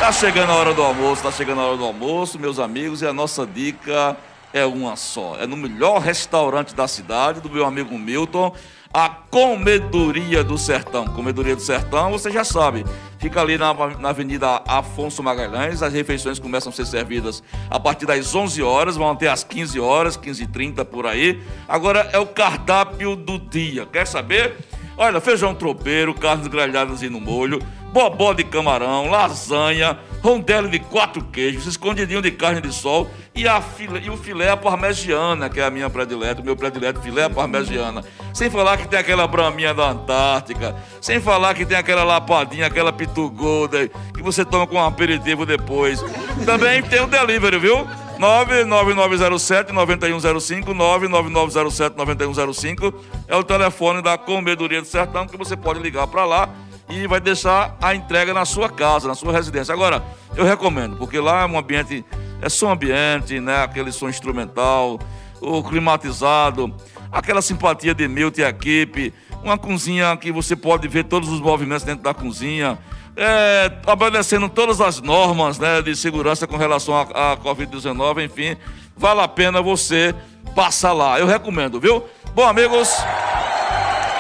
tá 0.06 0.12
chegando 0.12 0.52
a 0.52 0.54
hora 0.54 0.72
do 0.72 0.84
almoço, 0.84 1.24
tá 1.24 1.32
chegando 1.32 1.62
a 1.62 1.66
hora 1.66 1.78
do 1.78 1.84
almoço, 1.84 2.38
meus 2.38 2.60
amigos, 2.60 3.02
e 3.02 3.08
a 3.08 3.12
nossa 3.12 3.44
dica 3.44 4.16
é 4.54 4.64
uma 4.64 4.96
só. 4.96 5.36
É 5.40 5.48
no 5.48 5.58
melhor 5.58 6.00
restaurante 6.00 6.76
da 6.76 6.88
cidade, 6.88 7.42
do 7.42 7.50
meu 7.50 7.66
amigo 7.66 7.98
Milton, 7.98 8.54
a 8.94 9.10
Comedoria 9.10 10.44
do 10.44 10.60
Sertão. 10.60 11.06
Comedoria 11.06 11.56
do 11.56 11.62
Sertão, 11.64 12.12
você 12.12 12.30
já 12.30 12.44
sabe, 12.44 12.86
fica 13.18 13.42
ali 13.42 13.58
na, 13.58 13.74
na 13.98 14.10
Avenida 14.10 14.62
Afonso 14.68 15.24
Magalhães. 15.24 15.82
As 15.82 15.92
refeições 15.92 16.38
começam 16.38 16.72
a 16.72 16.76
ser 16.76 16.86
servidas 16.86 17.42
a 17.68 17.80
partir 17.80 18.06
das 18.06 18.36
11 18.36 18.62
horas, 18.62 18.98
vão 18.98 19.10
até 19.10 19.28
às 19.28 19.44
15 19.44 19.80
horas, 19.80 20.16
15h30 20.16 20.86
por 20.86 21.08
aí. 21.08 21.42
Agora 21.68 22.12
é 22.14 22.20
o 22.20 22.28
cardápio 22.28 23.16
do 23.16 23.40
dia. 23.40 23.88
Quer 23.88 24.06
saber? 24.06 24.56
Olha, 24.98 25.20
feijão 25.20 25.56
tropeiro, 25.56 26.14
carnes 26.14 26.48
grelhadas 26.48 27.02
e 27.02 27.10
no 27.10 27.20
molho, 27.20 27.60
bobó 27.96 28.34
de 28.34 28.44
camarão, 28.44 29.10
lasanha, 29.10 29.98
rondelli 30.22 30.68
de 30.68 30.80
quatro 30.80 31.24
queijos, 31.24 31.66
escondidinho 31.66 32.22
de 32.22 32.30
carne 32.30 32.60
de 32.60 32.74
sol 32.74 33.10
e, 33.34 33.48
a 33.48 33.62
filé, 33.62 34.02
e 34.04 34.10
o 34.10 34.18
filé 34.18 34.50
à 34.50 34.58
parmegiana, 34.58 35.50
que 35.50 35.62
é 35.62 35.64
a 35.64 35.70
minha 35.70 35.90
predileta, 35.90 36.42
o 36.42 36.44
meu 36.44 36.58
predileto 36.58 37.00
filé 37.00 37.24
à 37.24 37.30
parmegiana. 37.30 38.04
Sem 38.34 38.50
falar 38.50 38.76
que 38.76 38.86
tem 38.86 39.00
aquela 39.00 39.26
braminha 39.26 39.74
da 39.74 39.92
Antártica, 39.92 40.76
sem 41.00 41.22
falar 41.22 41.54
que 41.54 41.66
tem 41.66 41.78
aquela 41.78 42.04
lapadinha, 42.04 42.68
aquela 42.68 42.92
pitu 42.92 43.30
golden, 43.30 43.90
que 44.14 44.22
você 44.22 44.44
toma 44.44 44.68
com 44.68 44.76
um 44.76 44.86
aperitivo 44.86 45.46
depois. 45.46 46.04
Também 46.46 46.84
tem 46.84 47.00
o 47.00 47.08
delivery, 47.08 47.60
viu? 47.60 47.88
99907-9105, 48.20 50.66
99907-9105 51.96 52.94
é 53.30 53.38
o 53.38 53.44
telefone 53.44 54.02
da 54.02 54.18
Comedoria 54.18 54.82
do 54.82 54.88
Sertão 54.88 55.26
que 55.26 55.38
você 55.38 55.56
pode 55.56 55.80
ligar 55.80 56.08
para 56.08 56.26
lá 56.26 56.50
e 56.90 57.08
vai 57.08 57.20
deixar 57.20 57.76
a 57.82 57.96
entrega 57.96 58.34
na 58.34 58.46
sua 58.46 58.70
casa, 58.70 59.08
na 59.08 59.16
sua 59.16 59.34
residência. 59.34 59.74
Agora, 59.74 60.04
eu 60.36 60.46
recomendo, 60.46 60.98
porque 60.98 61.20
lá 61.20 61.42
é 61.42 61.46
um 61.46 61.58
ambiente, 61.58 62.06
é 62.42 62.50
som 62.50 62.72
ambiente, 62.72 63.40
né? 63.40 63.64
Aquele 63.64 63.92
som 63.92 64.10
instrumental, 64.10 65.00
o 65.42 65.64
climatizado, 65.64 66.74
aquela 67.12 67.42
simpatia 67.42 67.94
de 67.94 68.08
Milton 68.08 68.42
e 68.42 68.44
equipe, 68.44 69.14
uma 69.44 69.58
cozinha 69.58 70.16
que 70.18 70.32
você 70.32 70.56
pode 70.56 70.88
ver 70.88 71.06
todos 71.06 71.30
os 71.30 71.40
movimentos 71.40 71.84
dentro 71.84 72.04
da 72.04 72.14
cozinha, 72.14 72.78
é, 73.16 73.72
obedecendo 73.88 74.50
todas 74.50 74.82
as 74.82 75.02
normas 75.02 75.58
né, 75.58 75.82
de 75.82 75.96
segurança 75.96 76.46
com 76.46 76.58
relação 76.58 76.96
à 76.98 77.38
Covid-19, 77.38 78.26
enfim, 78.26 78.58
vale 78.98 79.22
a 79.22 79.28
pena 79.28 79.62
você 79.62 80.14
passar 80.54 80.94
lá. 80.94 81.20
Eu 81.20 81.26
recomendo, 81.26 81.80
viu? 81.80 82.04
Bom, 82.34 82.44
amigos, 82.44 82.90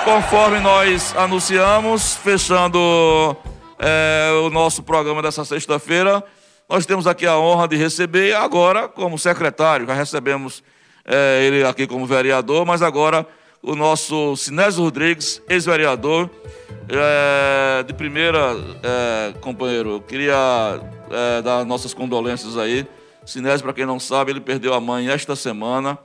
conforme 0.06 0.60
nós 0.60 1.16
anunciamos, 1.18 2.16
fechando 2.16 3.36
é, 3.80 4.30
o 4.46 4.52
nosso 4.52 4.84
programa 4.84 5.20
dessa 5.20 5.44
sexta-feira, 5.44 6.24
nós 6.70 6.86
temos 6.86 7.08
aqui 7.08 7.26
a 7.26 7.40
honra 7.40 7.68
de 7.68 7.76
receber 7.76 8.36
agora 8.36 8.88
como 8.88 9.18
secretário, 9.18 9.88
já 9.88 9.96
recebemos 9.96 10.64
é, 11.04 11.44
ele 11.44 11.64
aqui 11.64 11.88
como 11.88 12.06
vereador, 12.06 12.68
mas 12.68 12.84
agora 12.84 13.26
o 13.64 13.76
nosso 13.76 14.38
Sinésio 14.38 14.84
Rodrigues, 14.84 15.42
ex-vereador, 15.50 16.30
é, 16.88 17.82
de 17.82 17.94
primeira, 17.96 18.56
é, 18.84 19.34
companheiro, 19.42 19.90
eu 19.90 20.02
queria 20.02 20.36
é, 21.10 21.42
dar 21.42 21.66
nossas 21.66 21.96
condolências 21.96 22.60
aí. 22.60 22.86
Sinésio, 23.26 23.64
para 23.64 23.74
quem 23.74 23.88
não 23.88 24.00
sabe, 24.00 24.32
ele 24.32 24.40
perdeu 24.40 24.76
a 24.76 24.80
mãe 24.80 25.10
esta 25.10 25.36
semana, 25.36 25.98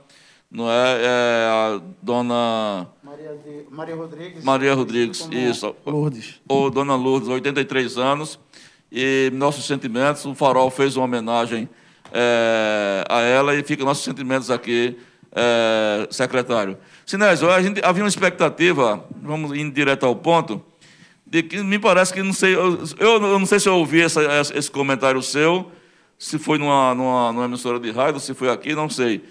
não 0.51 0.69
é? 0.69 1.01
é 1.01 1.47
a 1.47 1.81
dona. 2.01 2.87
Maria, 3.01 3.35
de, 3.43 3.65
Maria 3.69 3.95
Rodrigues. 3.95 4.43
Maria 4.43 4.73
Rodrigues, 4.73 5.29
isso. 5.31 5.75
Lourdes. 5.85 6.41
Ou 6.47 6.69
dona 6.69 6.95
Lourdes, 6.95 7.29
83 7.29 7.97
anos. 7.97 8.37
E 8.91 9.31
nossos 9.33 9.65
sentimentos, 9.65 10.25
o 10.25 10.35
Farol 10.35 10.69
fez 10.69 10.97
uma 10.97 11.05
homenagem 11.05 11.69
é, 12.11 13.03
a 13.07 13.21
ela 13.21 13.55
e 13.55 13.63
fica 13.63 13.85
nossos 13.85 14.03
sentimentos 14.03 14.51
aqui, 14.51 14.97
é, 15.31 16.07
secretário. 16.11 16.77
Sinésio, 17.05 17.49
a 17.49 17.61
gente 17.61 17.83
havia 17.83 18.03
uma 18.03 18.09
expectativa, 18.09 19.03
vamos 19.21 19.57
ir 19.57 19.71
direto 19.71 20.05
ao 20.05 20.15
ponto, 20.15 20.61
de 21.25 21.41
que 21.41 21.63
me 21.63 21.79
parece 21.79 22.13
que 22.13 22.21
não 22.21 22.33
sei, 22.33 22.53
eu, 22.53 22.85
eu 22.99 23.39
não 23.39 23.45
sei 23.45 23.59
se 23.59 23.69
eu 23.69 23.75
ouvi 23.75 24.01
essa, 24.01 24.21
esse 24.53 24.69
comentário 24.69 25.21
seu, 25.21 25.71
se 26.19 26.37
foi 26.37 26.57
numa, 26.57 26.93
numa, 26.93 27.31
numa, 27.31 27.45
emissora 27.45 27.79
de 27.79 27.89
rádio, 27.91 28.19
se 28.19 28.33
foi 28.33 28.49
aqui, 28.49 28.75
não 28.75 28.89
sei. 28.89 29.23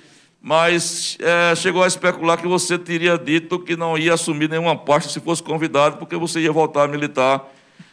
Mas 0.42 1.18
é, 1.20 1.54
chegou 1.54 1.82
a 1.82 1.86
especular 1.86 2.38
que 2.38 2.46
você 2.46 2.78
teria 2.78 3.18
dito 3.18 3.58
que 3.58 3.76
não 3.76 3.98
ia 3.98 4.14
assumir 4.14 4.48
nenhuma 4.48 4.74
parte 4.74 5.12
se 5.12 5.20
fosse 5.20 5.42
convidado, 5.42 5.98
porque 5.98 6.16
você 6.16 6.40
ia 6.40 6.50
voltar 6.50 6.84
a 6.84 6.88
militar 6.88 7.46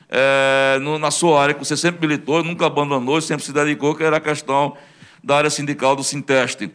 é, 0.10 0.80
no, 0.80 0.98
na 0.98 1.12
sua 1.12 1.42
área, 1.42 1.54
que 1.54 1.60
você 1.60 1.76
sempre 1.76 2.08
militou, 2.08 2.42
nunca 2.44 2.66
abandonou, 2.66 3.20
sempre 3.20 3.44
se 3.44 3.52
dedicou, 3.52 3.94
que 3.94 4.04
era 4.04 4.18
a 4.18 4.22
questão 4.22 4.78
da 5.22 5.36
área 5.36 5.50
sindical 5.50 5.96
do 5.96 6.04
Sinteste. 6.04 6.72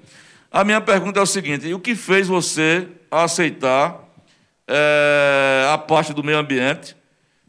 A 0.50 0.62
minha 0.62 0.80
pergunta 0.80 1.18
é 1.18 1.22
o 1.22 1.26
seguinte: 1.26 1.72
o 1.72 1.80
que 1.80 1.94
fez 1.94 2.28
você 2.28 2.87
aceitar 3.11 3.98
é, 4.68 5.66
a 5.72 5.78
parte 5.78 6.12
do 6.12 6.22
meio 6.22 6.37
ambiente? 6.37 6.94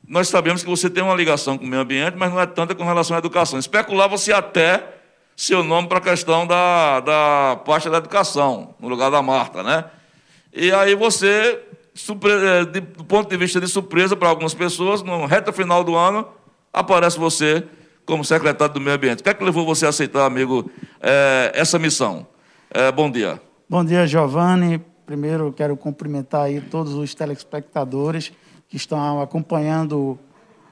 Nós 0.08 0.30
sabemos 0.30 0.64
que 0.64 0.70
você 0.70 0.90
tem 0.90 1.04
uma 1.04 1.16
ligação 1.16 1.58
com 1.58 1.66
o 1.66 1.68
meio 1.68 1.82
ambiente, 1.82 2.16
mas 2.16 2.32
não 2.32 2.40
é 2.40 2.46
tanta 2.46 2.74
com 2.74 2.86
relação 2.86 3.16
à 3.16 3.20
educação. 3.20 3.60
Especulava-se 3.60 4.32
até 4.32 4.84
seu 5.36 5.64
nome 5.64 5.88
para 5.88 5.98
a 5.98 6.02
questão 6.02 6.46
da, 6.46 7.00
da 7.00 7.62
parte 7.66 7.90
da 7.90 7.98
educação, 7.98 8.76
no 8.80 8.88
lugar 8.88 9.10
da 9.10 9.22
Marta, 9.22 9.64
né? 9.64 9.86
E 10.54 10.72
aí 10.72 10.96
você 10.96 11.60
é, 11.96 12.66
do 12.66 13.04
ponto 13.04 13.30
de 13.30 13.38
vista 13.38 13.62
de 13.62 13.68
surpresa 13.68 14.16
para 14.16 14.28
algumas 14.28 14.54
pessoas, 14.54 15.04
no 15.04 15.26
reta 15.26 15.54
final 15.54 15.84
do 15.84 15.96
ano, 15.96 16.28
aparece 16.72 17.20
você 17.20 17.64
como 18.06 18.26
secretário 18.26 18.74
do 18.74 18.82
Meio 18.82 18.96
Ambiente. 18.96 19.20
O 19.20 19.24
que 19.24 19.30
é 19.30 19.34
que 19.34 19.44
levou 19.44 19.66
você 19.66 19.86
a 19.86 19.90
aceitar, 19.90 20.26
amigo, 20.26 20.70
é, 21.00 21.52
essa 21.54 21.78
missão? 21.78 22.26
É, 22.70 22.92
bom 22.92 23.10
dia. 23.10 23.40
Bom 23.70 23.86
dia, 23.86 24.08
Giovanni. 24.08 24.84
Primeiro, 25.06 25.54
quero 25.54 25.78
cumprimentar 25.78 26.44
aí 26.44 26.60
todos 26.62 26.94
os 26.94 27.14
telespectadores 27.14 28.32
que 28.68 28.76
estão 28.76 29.22
acompanhando 29.22 30.18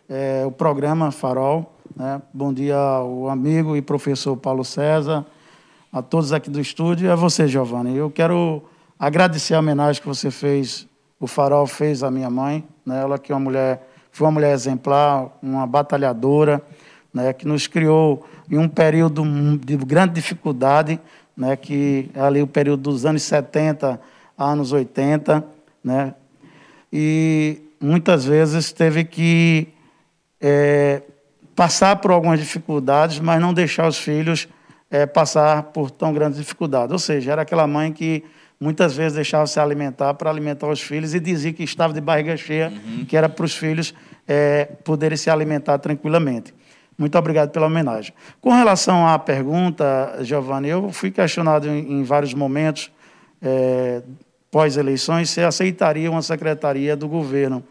é, 0.09 0.43
o 0.45 0.51
programa 0.51 1.11
Farol. 1.11 1.70
Né? 1.95 2.21
Bom 2.33 2.53
dia 2.53 2.75
ao 2.75 3.29
amigo 3.29 3.75
e 3.75 3.81
professor 3.81 4.35
Paulo 4.37 4.63
César, 4.63 5.25
a 5.91 6.01
todos 6.01 6.31
aqui 6.31 6.49
do 6.49 6.59
estúdio 6.59 7.07
e 7.07 7.11
a 7.11 7.15
você, 7.15 7.47
Giovanni. 7.47 7.97
Eu 7.97 8.09
quero 8.09 8.63
agradecer 8.97 9.55
a 9.55 9.59
homenagem 9.59 10.01
que 10.01 10.07
você 10.07 10.31
fez 10.31 10.87
o 11.19 11.27
Farol 11.27 11.67
fez 11.67 12.01
a 12.01 12.09
minha 12.09 12.31
mãe, 12.31 12.63
né? 12.83 12.99
ela 12.99 13.19
que 13.19 13.31
é 13.31 13.35
uma 13.35 13.41
mulher, 13.41 13.87
foi 14.11 14.25
uma 14.25 14.31
mulher 14.31 14.53
exemplar, 14.53 15.29
uma 15.39 15.67
batalhadora, 15.67 16.59
né? 17.13 17.31
que 17.31 17.47
nos 17.47 17.67
criou 17.67 18.25
em 18.49 18.57
um 18.57 18.67
período 18.67 19.23
de 19.57 19.77
grande 19.77 20.13
dificuldade, 20.13 20.99
né? 21.37 21.55
que 21.55 22.09
é 22.15 22.21
ali 22.21 22.41
o 22.41 22.47
período 22.47 22.89
dos 22.89 23.05
anos 23.05 23.21
70 23.21 24.01
anos 24.35 24.71
80, 24.71 25.45
né? 25.83 26.15
e 26.91 27.61
muitas 27.79 28.25
vezes 28.25 28.71
teve 28.71 29.03
que 29.03 29.67
é, 30.41 31.03
passar 31.55 31.95
por 31.97 32.11
algumas 32.11 32.39
dificuldades, 32.39 33.19
mas 33.19 33.39
não 33.39 33.53
deixar 33.53 33.87
os 33.87 33.97
filhos 33.97 34.47
é, 34.89 35.05
passar 35.05 35.63
por 35.63 35.89
tão 35.89 36.13
grandes 36.13 36.37
dificuldades. 36.37 36.91
Ou 36.91 36.99
seja, 36.99 37.31
era 37.31 37.41
aquela 37.41 37.65
mãe 37.65 37.91
que 37.91 38.23
muitas 38.59 38.95
vezes 38.95 39.13
deixava 39.13 39.47
se 39.47 39.59
alimentar 39.59 40.13
para 40.13 40.29
alimentar 40.29 40.67
os 40.67 40.81
filhos 40.81 41.15
e 41.15 41.19
dizia 41.19 41.51
que 41.53 41.63
estava 41.63 41.93
de 41.93 42.01
barriga 42.01 42.35
cheia, 42.37 42.69
uhum. 42.69 43.05
que 43.05 43.17
era 43.17 43.27
para 43.27 43.45
os 43.45 43.55
filhos 43.55 43.93
é, 44.27 44.65
poderem 44.83 45.17
se 45.17 45.29
alimentar 45.29 45.79
tranquilamente. 45.79 46.53
Muito 46.97 47.17
obrigado 47.17 47.49
pela 47.49 47.65
homenagem. 47.65 48.13
Com 48.39 48.51
relação 48.51 49.07
à 49.07 49.17
pergunta, 49.17 50.19
Giovanni, 50.21 50.69
eu 50.69 50.91
fui 50.91 51.09
questionado 51.09 51.67
em, 51.67 51.93
em 51.93 52.03
vários 52.03 52.33
momentos, 52.33 52.91
é, 53.41 54.03
pós-eleições, 54.51 55.29
se 55.29 55.41
aceitaria 55.41 56.11
uma 56.11 56.21
secretaria 56.21 56.95
do 56.95 57.07
governo. 57.07 57.63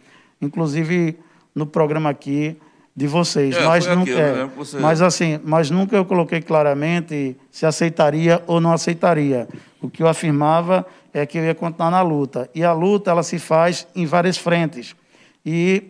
Inclusive, 0.42 1.16
no 1.54 1.66
programa 1.66 2.10
aqui, 2.10 2.56
de 3.00 3.06
vocês. 3.06 3.56
É, 3.56 3.64
mas, 3.64 3.86
nunca, 3.86 4.10
é, 4.10 4.44
você... 4.44 4.78
mas 4.78 5.00
assim, 5.00 5.40
mas 5.42 5.70
nunca 5.70 5.96
eu 5.96 6.04
coloquei 6.04 6.42
claramente 6.42 7.34
se 7.50 7.64
aceitaria 7.64 8.42
ou 8.46 8.60
não 8.60 8.72
aceitaria. 8.72 9.48
O 9.80 9.88
que 9.88 10.02
eu 10.02 10.06
afirmava 10.06 10.86
é 11.10 11.24
que 11.24 11.38
eu 11.38 11.44
ia 11.44 11.54
continuar 11.54 11.90
na 11.90 12.02
luta. 12.02 12.50
E 12.54 12.62
a 12.62 12.74
luta 12.74 13.10
ela 13.10 13.22
se 13.22 13.38
faz 13.38 13.86
em 13.96 14.04
várias 14.04 14.36
frentes. 14.36 14.94
E 15.46 15.84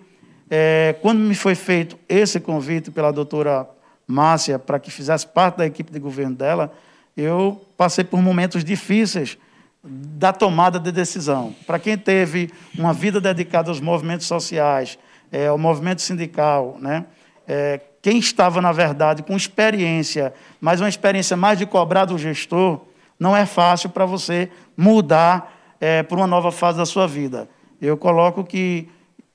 é, 0.48 0.94
quando 1.02 1.18
me 1.18 1.34
foi 1.34 1.56
feito 1.56 1.98
esse 2.08 2.38
convite 2.38 2.92
pela 2.92 3.10
doutora 3.10 3.68
Márcia 4.06 4.56
para 4.56 4.78
que 4.78 4.92
fizesse 4.92 5.26
parte 5.26 5.56
da 5.56 5.66
equipe 5.66 5.92
de 5.92 5.98
governo 5.98 6.36
dela, 6.36 6.72
eu 7.16 7.60
passei 7.76 8.04
por 8.04 8.22
momentos 8.22 8.62
difíceis 8.62 9.36
da 9.82 10.32
tomada 10.32 10.78
de 10.78 10.92
decisão. 10.92 11.56
Para 11.66 11.80
quem 11.80 11.98
teve 11.98 12.52
uma 12.78 12.92
vida 12.92 13.20
dedicada 13.20 13.68
aos 13.68 13.80
movimentos 13.80 14.28
sociais, 14.28 14.96
é, 15.30 15.50
o 15.50 15.58
movimento 15.58 16.02
sindical, 16.02 16.76
né? 16.80 17.04
É, 17.46 17.80
quem 18.02 18.18
estava, 18.18 18.62
na 18.62 18.72
verdade, 18.72 19.22
com 19.22 19.36
experiência, 19.36 20.32
mas 20.60 20.80
uma 20.80 20.88
experiência 20.88 21.36
mais 21.36 21.58
de 21.58 21.66
cobrar 21.66 22.06
do 22.06 22.16
gestor, 22.16 22.80
não 23.18 23.36
é 23.36 23.44
fácil 23.44 23.90
para 23.90 24.06
você 24.06 24.50
mudar 24.76 25.52
é, 25.78 26.02
para 26.02 26.16
uma 26.16 26.26
nova 26.26 26.50
fase 26.50 26.78
da 26.78 26.86
sua 26.86 27.06
vida. 27.06 27.48
Eu 27.80 27.96
coloco 27.96 28.42
que 28.44 28.88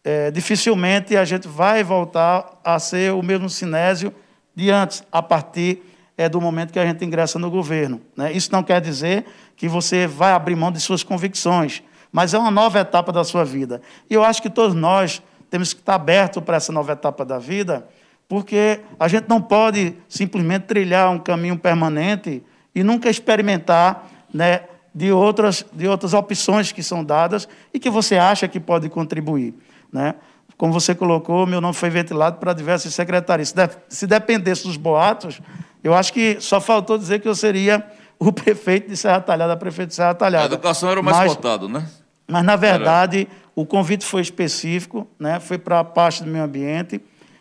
é, 0.03 0.31
dificilmente 0.31 1.15
a 1.15 1.25
gente 1.25 1.47
vai 1.47 1.83
voltar 1.83 2.59
a 2.63 2.79
ser 2.79 3.13
o 3.13 3.21
mesmo 3.21 3.49
cinésio 3.49 4.13
de 4.55 4.71
antes, 4.71 5.03
a 5.11 5.21
partir 5.21 5.83
é, 6.17 6.29
do 6.29 6.39
momento 6.39 6.71
que 6.71 6.79
a 6.79 6.85
gente 6.85 7.03
ingressa 7.03 7.37
no 7.37 7.51
governo. 7.51 8.01
Né? 8.15 8.31
Isso 8.31 8.51
não 8.51 8.63
quer 8.63 8.79
dizer 8.79 9.25
que 9.55 9.67
você 9.67 10.07
vai 10.07 10.31
abrir 10.31 10.55
mão 10.55 10.71
de 10.71 10.79
suas 10.79 11.03
convicções, 11.03 11.83
mas 12.11 12.33
é 12.33 12.39
uma 12.39 12.51
nova 12.51 12.79
etapa 12.79 13.11
da 13.11 13.23
sua 13.23 13.43
vida. 13.43 13.81
E 14.09 14.13
eu 14.13 14.23
acho 14.23 14.41
que 14.41 14.49
todos 14.49 14.75
nós 14.75 15.21
temos 15.49 15.73
que 15.73 15.79
estar 15.79 15.95
abertos 15.95 16.43
para 16.43 16.57
essa 16.57 16.71
nova 16.71 16.93
etapa 16.93 17.23
da 17.25 17.37
vida, 17.37 17.87
porque 18.27 18.81
a 18.99 19.07
gente 19.07 19.27
não 19.27 19.41
pode 19.41 19.95
simplesmente 20.07 20.63
trilhar 20.63 21.11
um 21.11 21.19
caminho 21.19 21.57
permanente 21.57 22.43
e 22.73 22.83
nunca 22.83 23.09
experimentar 23.09 24.07
né, 24.33 24.61
de, 24.93 25.11
outras, 25.11 25.65
de 25.71 25.87
outras 25.87 26.13
opções 26.13 26.71
que 26.71 26.81
são 26.81 27.03
dadas 27.03 27.47
e 27.73 27.79
que 27.79 27.89
você 27.89 28.17
acha 28.17 28.47
que 28.47 28.59
pode 28.59 28.89
contribuir. 28.89 29.53
Né? 29.91 30.15
Como 30.57 30.73
você 30.73 30.95
colocou, 30.95 31.45
meu 31.45 31.61
nome 31.61 31.73
foi 31.73 31.89
ventilado 31.89 32.37
para 32.37 32.53
diversas 32.53 32.93
secretarias. 32.93 33.49
Se, 33.49 33.55
de, 33.55 33.69
se 33.89 34.07
dependesse 34.07 34.63
dos 34.63 34.77
boatos, 34.77 35.41
eu 35.83 35.93
acho 35.93 36.11
que 36.11 36.39
só 36.39 36.59
faltou 36.59 36.97
dizer 36.97 37.19
que 37.19 37.27
eu 37.27 37.35
seria 37.35 37.85
o 38.17 38.31
prefeito 38.33 38.89
de 38.89 38.97
Serra 38.97 39.21
Talhada, 39.21 39.55
prefeito 39.55 39.89
de 39.89 39.95
Serra 39.95 40.13
Talhada. 40.13 40.45
A 40.45 40.47
educação 40.47 40.89
era 40.89 40.99
o 40.99 41.03
mais 41.03 41.17
mas, 41.17 41.27
votado, 41.27 41.69
né? 41.69 41.85
Mas, 42.27 42.43
na 42.43 42.55
verdade, 42.55 43.27
era 43.29 43.45
o 43.55 43.65
convite 43.65 44.05
foi 44.05 44.21
específico, 44.21 45.07
né? 45.17 45.39
foi 45.39 45.57
para 45.57 45.79
a 45.79 45.83
parte 45.83 46.23
do 46.23 46.29
meio 46.29 46.43
ambiente. 46.43 46.99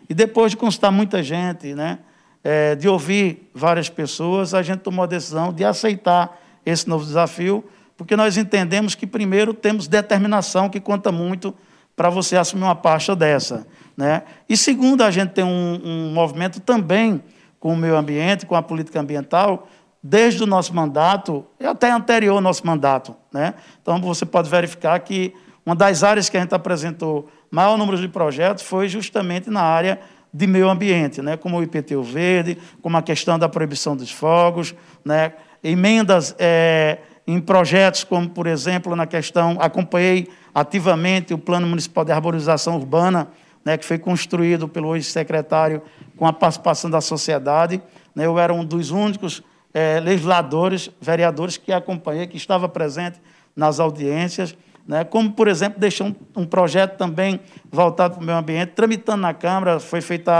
E 0.08 0.14
depois 0.14 0.52
de 0.52 0.56
consultar 0.56 0.92
muita 0.92 1.22
gente, 1.22 1.74
né? 1.74 1.98
é, 2.44 2.74
de 2.76 2.88
ouvir 2.88 3.50
várias 3.52 3.88
pessoas, 3.88 4.54
a 4.54 4.62
gente 4.62 4.80
tomou 4.80 5.02
a 5.02 5.06
decisão 5.06 5.52
de 5.52 5.64
aceitar 5.64 6.38
esse 6.64 6.88
novo 6.88 7.04
desafio, 7.04 7.64
porque 7.96 8.14
nós 8.14 8.36
entendemos 8.36 8.94
que, 8.94 9.06
primeiro, 9.06 9.54
temos 9.54 9.88
determinação, 9.88 10.68
que 10.68 10.78
conta 10.78 11.10
muito 11.10 11.54
para 11.96 12.10
você 12.10 12.36
assumir 12.36 12.64
uma 12.64 12.74
pasta 12.74 13.16
dessa. 13.16 13.66
Né? 13.96 14.22
E, 14.48 14.56
segundo, 14.56 15.02
a 15.02 15.10
gente 15.10 15.30
tem 15.30 15.44
um, 15.44 15.80
um 15.84 16.12
movimento 16.12 16.60
também 16.60 17.22
com 17.58 17.72
o 17.72 17.76
meio 17.76 17.96
ambiente, 17.96 18.46
com 18.46 18.54
a 18.54 18.62
política 18.62 19.00
ambiental, 19.00 19.68
desde 20.06 20.42
o 20.42 20.46
nosso 20.46 20.74
mandato, 20.74 21.46
e 21.58 21.64
até 21.64 21.90
anterior 21.90 22.34
ao 22.34 22.40
nosso 22.42 22.66
mandato. 22.66 23.16
Né? 23.32 23.54
Então, 23.80 23.98
você 24.02 24.26
pode 24.26 24.50
verificar 24.50 25.00
que 25.00 25.32
uma 25.64 25.74
das 25.74 26.04
áreas 26.04 26.28
que 26.28 26.36
a 26.36 26.40
gente 26.40 26.54
apresentou 26.54 27.26
maior 27.50 27.78
número 27.78 27.96
de 27.96 28.06
projetos 28.06 28.64
foi 28.64 28.86
justamente 28.86 29.48
na 29.48 29.62
área 29.62 29.98
de 30.32 30.46
meio 30.46 30.68
ambiente, 30.68 31.22
né? 31.22 31.38
como 31.38 31.58
o 31.58 31.62
IPTU 31.62 32.02
verde, 32.02 32.58
como 32.82 32.98
a 32.98 33.02
questão 33.02 33.38
da 33.38 33.48
proibição 33.48 33.96
dos 33.96 34.10
fogos, 34.10 34.74
né? 35.02 35.32
emendas 35.62 36.34
é, 36.38 36.98
em 37.26 37.40
projetos 37.40 38.04
como, 38.04 38.28
por 38.28 38.46
exemplo, 38.46 38.94
na 38.94 39.06
questão, 39.06 39.56
acompanhei 39.58 40.28
ativamente 40.54 41.32
o 41.32 41.38
Plano 41.38 41.66
Municipal 41.66 42.04
de 42.04 42.12
Arborização 42.12 42.76
Urbana, 42.76 43.28
né, 43.64 43.78
que 43.78 43.86
foi 43.86 43.98
construído 43.98 44.68
pelo 44.68 44.94
ex-secretário 44.94 45.80
com 46.14 46.26
a 46.26 46.32
participação 46.34 46.90
da 46.90 47.00
sociedade. 47.00 47.80
Né? 48.14 48.26
Eu 48.26 48.38
era 48.38 48.52
um 48.52 48.62
dos 48.62 48.90
únicos 48.90 49.42
é, 49.74 49.98
legisladores, 49.98 50.88
vereadores 51.00 51.56
que 51.56 51.72
acompanhei, 51.72 52.28
que 52.28 52.36
estava 52.36 52.68
presente 52.68 53.20
nas 53.56 53.80
audiências, 53.80 54.56
né? 54.86 55.02
como, 55.02 55.32
por 55.32 55.48
exemplo, 55.48 55.80
deixou 55.80 56.06
um, 56.06 56.14
um 56.36 56.46
projeto 56.46 56.96
também 56.96 57.40
voltado 57.70 58.14
para 58.14 58.22
o 58.22 58.24
meio 58.24 58.38
ambiente, 58.38 58.70
tramitando 58.70 59.22
na 59.22 59.34
Câmara, 59.34 59.80
foi 59.80 60.00
feita 60.00 60.32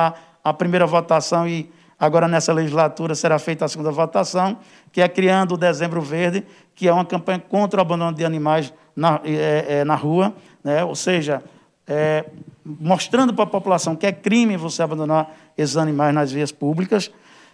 a, 0.45 0.51
a 0.51 0.55
primeira 0.55 0.87
votação 0.87 1.49
e 1.49 1.69
agora 1.99 2.29
nessa 2.29 2.53
legislatura 2.53 3.15
será 3.15 3.39
feita 3.39 3.65
a 3.65 3.69
segunda 3.69 3.91
votação, 3.91 4.59
que 4.93 5.01
é 5.01 5.09
criando 5.09 5.55
o 5.55 5.57
Dezembro 5.57 6.01
Verde, 6.01 6.47
que 6.75 6.87
é 6.87 6.93
uma 6.93 7.05
campanha 7.05 7.41
contra 7.41 7.81
o 7.81 7.83
abandono 7.83 8.17
de 8.17 8.25
animais 8.25 8.73
na, 8.95 9.21
é, 9.25 9.81
é, 9.81 9.85
na 9.85 9.97
rua, 9.97 10.33
né? 10.63 10.85
ou 10.85 10.95
seja, 10.95 11.43
é, 11.87 12.25
mostrando 12.65 13.35
para 13.35 13.45
a 13.45 13.49
população 13.49 13.97
que 13.97 14.07
é 14.07 14.13
crime 14.13 14.57
você 14.57 14.83
abandonar 14.83 15.35
esses 15.59 15.77
animais 15.77 16.15
nas 16.15 16.31
vias 16.31 16.53
públicas. 16.53 17.11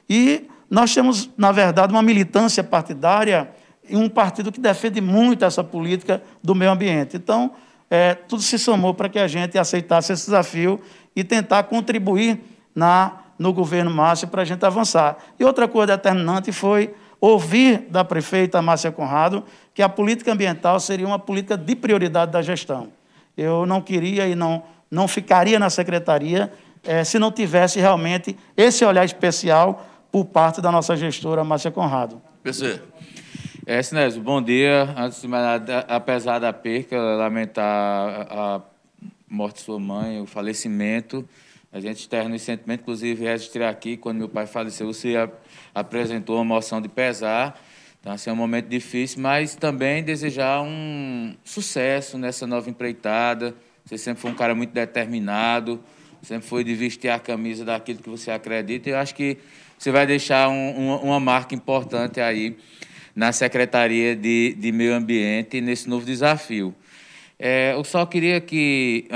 E 0.09 0.49
nós 0.71 0.95
temos, 0.95 1.29
na 1.37 1.51
verdade, 1.51 1.93
uma 1.93 2.03
militância 2.03 2.63
partidária 2.63 3.51
e 3.89 3.97
um 3.97 4.09
partido 4.09 4.53
que 4.53 4.61
defende 4.61 5.01
muito 5.01 5.45
essa 5.45 5.65
política 5.65 6.23
do 6.41 6.55
meio 6.55 6.71
ambiente. 6.71 7.17
Então, 7.17 7.51
é, 7.91 8.15
tudo 8.15 8.41
se 8.41 8.57
somou 8.57 8.95
para 8.95 9.09
que 9.09 9.19
a 9.19 9.27
gente 9.27 9.59
aceitasse 9.59 10.13
esse 10.13 10.27
desafio 10.27 10.81
e 11.15 11.25
tentar 11.25 11.65
contribuir 11.65 12.41
na, 12.73 13.19
no 13.37 13.53
governo 13.53 13.91
Márcio 13.91 14.29
para 14.29 14.43
a 14.43 14.45
gente 14.45 14.65
avançar. 14.65 15.19
E 15.41 15.45
outra 15.45 15.67
coisa 15.67 15.97
determinante 15.97 16.53
foi 16.53 16.95
ouvir 17.21 17.87
da 17.91 18.05
prefeita 18.05 18.63
Márcia 18.63 18.93
Conrado 18.93 19.45
que 19.75 19.83
a 19.83 19.89
política 19.89 20.33
ambiental 20.33 20.79
seria 20.79 21.07
uma 21.07 21.19
política 21.19 21.57
de 21.57 21.75
prioridade 21.75 22.31
da 22.31 22.41
gestão. 22.41 22.89
Eu 23.37 23.67
não 23.67 23.81
queria 23.81 24.29
e 24.29 24.37
não, 24.37 24.63
não 24.89 25.09
ficaria 25.09 25.59
na 25.59 25.69
secretaria 25.69 26.53
é, 26.85 27.03
se 27.03 27.19
não 27.19 27.33
tivesse 27.33 27.81
realmente 27.81 28.37
esse 28.57 28.85
olhar 28.85 29.05
especial 29.05 29.85
por 30.11 30.25
parte 30.27 30.61
da 30.61 30.71
nossa 30.73 30.97
gestora, 30.97 31.45
Márcia 31.45 31.71
Conrado. 31.71 32.21
PC. 32.43 32.81
É, 33.67 33.83
Sinésio, 33.83 34.23
bom 34.23 34.43
dia. 34.43 34.93
Antes 34.97 35.23
de 35.23 35.29
mais 35.29 35.45
nada, 35.45 35.81
apesar 35.89 36.39
da 36.39 36.53
perca, 36.53 36.99
lamentar 36.99 38.27
a 38.31 38.61
morte 39.29 39.57
de 39.57 39.63
sua 39.63 39.79
mãe, 39.79 40.21
o 40.21 40.27
falecimento, 40.27 41.29
a 41.73 41.79
gente 41.79 42.01
externa 42.01 42.35
esse 42.35 42.47
sentimento, 42.47 42.81
inclusive 42.81 43.25
registrei 43.25 43.67
aqui, 43.67 43.97
quando 43.97 44.19
meu 44.19 44.29
pai 44.29 44.47
faleceu, 44.47 44.89
você 44.89 45.15
apresentou 45.73 46.37
uma 46.37 46.45
moção 46.45 46.81
de 46.81 46.89
pesar. 46.89 47.61
Então, 48.01 48.13
assim, 48.13 48.31
é 48.31 48.33
um 48.33 48.37
momento 48.37 48.67
difícil, 48.67 49.21
mas 49.21 49.55
também 49.55 50.03
desejar 50.03 50.63
um 50.63 51.35
sucesso 51.45 52.19
nessa 52.19 52.47
nova 52.47 52.69
empreitada. 52.69 53.55
Você 53.85 53.97
sempre 53.99 54.21
foi 54.21 54.31
um 54.31 54.35
cara 54.35 54.55
muito 54.55 54.73
determinado, 54.73 55.81
sempre 56.23 56.49
foi 56.49 56.65
de 56.65 56.75
vestir 56.75 57.09
a 57.09 57.19
camisa 57.19 57.65
daquilo 57.65 58.01
que 58.03 58.09
você 58.09 58.31
acredita. 58.31 58.89
E 58.89 58.93
eu 58.93 58.99
acho 58.99 59.15
que 59.15 59.39
você 59.79 59.91
vai 59.91 60.07
deixar 60.07 60.49
um, 60.49 60.97
uma 60.97 61.19
marca 61.19 61.55
importante 61.55 62.21
aí 62.21 62.57
na 63.15 63.33
Secretaria 63.33 64.15
de, 64.15 64.55
de 64.59 64.73
Meio 64.73 64.95
Ambiente 64.95 65.61
nesse 65.61 65.89
novo 65.89 66.05
desafio. 66.05 66.75
É, 67.39 67.73
eu 67.73 67.83
só 67.85 68.05
queria 68.05 68.39
que, 68.41 69.09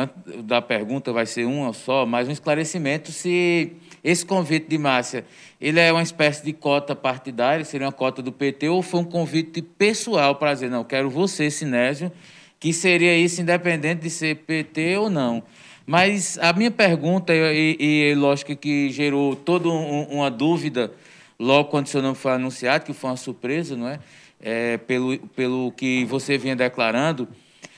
da 0.45 0.63
pergunta 0.63 1.13
vai 1.13 1.27
ser 1.27 1.45
uma 1.45 1.75
só, 1.75 2.07
mas 2.07 2.27
um 2.27 2.33
esclarecimento 2.33 3.13
se 3.13 3.73
esse 4.03 4.25
convite 4.25 4.67
de 4.67 4.79
Márcia, 4.79 5.27
ele 5.61 5.79
é 5.79 5.93
uma 5.93 6.03
espécie 6.03 6.43
de 6.43 6.53
cota 6.53 6.97
partidária, 6.97 7.65
seria 7.65 7.87
uma 7.87 7.93
cota 7.93 8.23
do 8.23 8.33
PT, 8.33 8.69
ou 8.69 8.83
foi 8.83 9.01
um 9.01 9.05
convite 9.05 9.61
pessoal 9.61 10.37
para 10.37 10.55
dizer, 10.55 10.71
não, 10.71 10.85
quero 10.85 11.11
você, 11.11 11.51
Sinésio, 11.51 12.11
que 12.59 12.73
seria 12.73 13.17
isso 13.17 13.43
independente 13.43 14.01
de 14.01 14.11
ser 14.11 14.37
PT 14.37 14.97
ou 14.97 15.11
não. 15.11 15.43
Mas 15.87 16.39
a 16.39 16.53
minha 16.53 16.71
pergunta, 16.71 17.35
e, 17.35 17.77
e 17.79 18.15
lógico 18.15 18.57
que 18.57 18.91
gerou 18.91 19.37
toda 19.37 19.69
um, 19.69 20.05
uma 20.05 20.31
dúvida 20.31 20.91
logo 21.39 21.69
quando 21.69 21.89
seu 21.89 22.01
nome 22.01 22.15
foi 22.15 22.33
anunciado, 22.33 22.85
que 22.85 22.93
foi 22.93 23.11
uma 23.11 23.17
surpresa, 23.17 23.77
não 23.77 23.89
é? 23.89 23.99
é? 24.41 24.79
pelo, 24.79 25.19
pelo 25.29 25.73
que 25.73 26.05
você 26.07 26.39
vinha 26.39 26.57
declarando. 26.57 27.29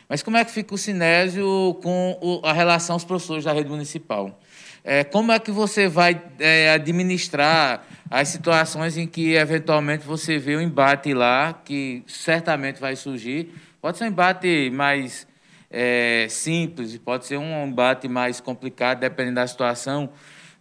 Mas 0.09 0.23
como 0.23 0.37
é 0.37 0.45
que 0.45 0.53
fica 0.53 0.73
o 0.73 0.79
Sinésio 0.79 1.79
com 1.83 2.17
o, 2.21 2.47
a 2.47 2.53
relação 2.53 2.95
aos 2.95 3.05
professores 3.05 3.45
da 3.45 3.53
rede 3.53 3.69
municipal? 3.69 4.41
É, 4.85 5.03
como 5.03 5.33
é 5.33 5.39
que 5.41 5.51
você 5.51 5.89
vai 5.89 6.23
é, 6.39 6.71
administrar 6.71 7.85
as 8.09 8.29
situações 8.29 8.97
em 8.97 9.05
que, 9.05 9.35
eventualmente, 9.35 10.07
você 10.07 10.39
vê 10.39 10.57
um 10.57 10.61
embate 10.61 11.13
lá, 11.13 11.61
que 11.65 12.05
certamente 12.07 12.81
vai 12.81 12.95
surgir? 12.95 13.53
Pode 13.83 13.99
ser 13.99 14.05
um 14.05 14.09
embate 14.09 14.71
mais 14.73 15.27
é, 15.71 16.27
simples, 16.29 16.97
pode 16.99 17.27
ser 17.27 17.39
um 17.39 17.67
embate 17.67 18.09
mais 18.09 18.41
complicado, 18.41 19.01
dependendo 19.01 19.37
da 19.37 19.47
situação, 19.47 20.11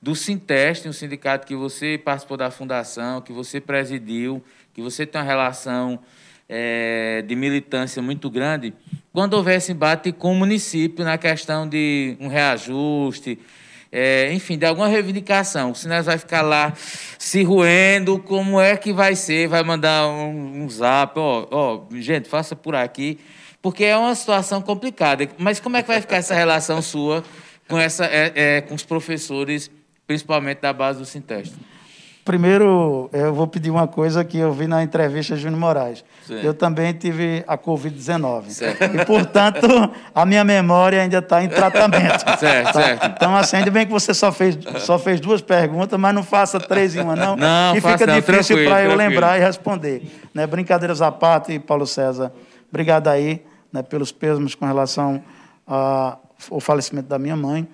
do 0.02 0.16
Sinteste, 0.16 0.88
um 0.88 0.94
sindicato 0.94 1.48
que 1.48 1.56
você 1.56 1.98
participou 1.98 2.38
da 2.38 2.52
fundação, 2.52 3.22
que 3.22 3.34
você 3.34 3.60
presidiu, 3.60 4.44
que 4.74 4.82
você 4.82 5.06
tem 5.06 5.20
uma 5.20 5.26
relação 5.26 6.00
é, 6.48 7.24
de 7.28 7.36
militância 7.36 8.02
muito 8.02 8.30
grande, 8.30 8.74
quando 9.12 9.34
houver 9.34 9.58
esse 9.58 9.72
embate 9.72 10.12
com 10.12 10.32
o 10.32 10.36
município 10.36 11.04
na 11.04 11.18
questão 11.18 11.68
de 11.68 12.18
um 12.20 12.28
reajuste, 12.28 13.40
é, 13.92 14.32
enfim, 14.34 14.58
de 14.58 14.66
alguma 14.66 14.88
reivindicação. 14.88 15.72
O 15.72 15.76
Sinés 15.76 16.06
vai 16.06 16.18
ficar 16.18 16.42
lá 16.42 16.74
se 17.18 17.42
roendo, 17.44 18.20
como 18.20 18.60
é 18.60 18.76
que 18.76 18.92
vai 18.92 19.16
ser? 19.16 19.48
Vai 19.48 19.64
mandar 19.64 20.08
um, 20.08 20.64
um 20.64 20.70
zap, 20.70 21.18
ó, 21.18 21.48
ó, 21.50 21.84
gente, 21.94 22.28
faça 22.28 22.56
por 22.56 22.76
aqui 22.76 23.18
porque 23.66 23.84
é 23.84 23.98
uma 23.98 24.14
situação 24.14 24.62
complicada. 24.62 25.28
Mas 25.40 25.60
como 25.60 25.76
é 25.76 25.82
que 25.82 25.88
vai 25.88 26.00
ficar 26.00 26.18
essa 26.18 26.36
relação 26.36 26.84
sua 26.84 27.24
com, 27.68 27.80
essa, 27.80 28.06
é, 28.06 28.32
é, 28.36 28.62
com 28.62 28.76
os 28.76 28.84
professores, 28.84 29.72
principalmente 30.06 30.62
da 30.62 30.72
base 30.72 31.00
do 31.00 31.06
Sinteste? 31.06 31.56
Primeiro, 32.24 33.10
eu 33.12 33.34
vou 33.34 33.48
pedir 33.48 33.72
uma 33.72 33.88
coisa 33.88 34.24
que 34.24 34.38
eu 34.38 34.54
vi 34.54 34.68
na 34.68 34.84
entrevista 34.84 35.34
de 35.36 35.42
Júnior 35.42 35.60
Moraes. 35.60 36.06
Sim. 36.28 36.42
Eu 36.44 36.54
também 36.54 36.94
tive 36.94 37.44
a 37.48 37.58
Covid-19. 37.58 38.44
E, 39.02 39.04
portanto, 39.04 39.68
a 40.14 40.26
minha 40.28 40.44
memória 40.44 41.02
ainda 41.02 41.18
está 41.18 41.44
em 41.44 41.50
tratamento. 41.50 42.24
Certo, 42.38 42.66
tá? 42.66 42.74
certo. 42.74 43.08
Então, 43.08 43.36
assim, 43.36 43.58
ainda 43.58 43.72
bem 43.72 43.88
que 43.88 43.92
você 43.92 44.14
só 44.14 44.32
fez, 44.32 44.60
só 44.78 45.00
fez 45.00 45.20
duas 45.20 45.42
perguntas, 45.42 46.00
mas 46.00 46.14
não 46.14 46.22
faça 46.22 46.60
três 46.60 46.96
em 46.96 47.02
uma, 47.02 47.16
não. 47.16 47.36
Não, 47.36 47.74
que 47.74 47.82
fica 47.82 48.06
não, 48.06 48.14
difícil 48.14 48.64
para 48.64 48.84
eu 48.84 48.94
lembrar 48.94 49.40
e 49.40 49.42
responder. 49.42 50.04
Né? 50.36 50.46
Brincadeiras 50.46 51.02
à 51.02 51.12
parte, 51.12 51.54
e 51.54 51.58
Paulo 51.58 51.88
César. 51.88 52.32
Obrigado 52.70 53.08
aí 53.08 53.44
né, 53.76 53.84
pelos 53.84 54.12
pêsames 54.12 54.56
com 54.56 54.66
relação 54.66 55.22
ao 55.68 56.60
falecimento 56.62 57.10
da 57.10 57.20
minha 57.20 57.36
mãe. 57.36 57.68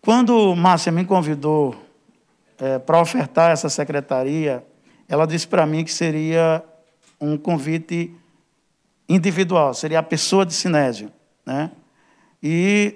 Quando 0.00 0.54
Márcia 0.54 0.92
me 0.92 1.04
convidou 1.04 1.74
é, 2.58 2.78
para 2.78 3.00
ofertar 3.00 3.50
essa 3.50 3.68
secretaria, 3.68 4.64
ela 5.08 5.26
disse 5.26 5.46
para 5.46 5.66
mim 5.66 5.84
que 5.84 5.92
seria 5.92 6.62
um 7.20 7.36
convite 7.36 8.14
individual, 9.08 9.74
seria 9.74 9.98
a 9.98 10.02
pessoa 10.02 10.46
de 10.46 10.54
Sinésio. 10.54 11.10
Né? 11.44 11.70
E, 12.40 12.94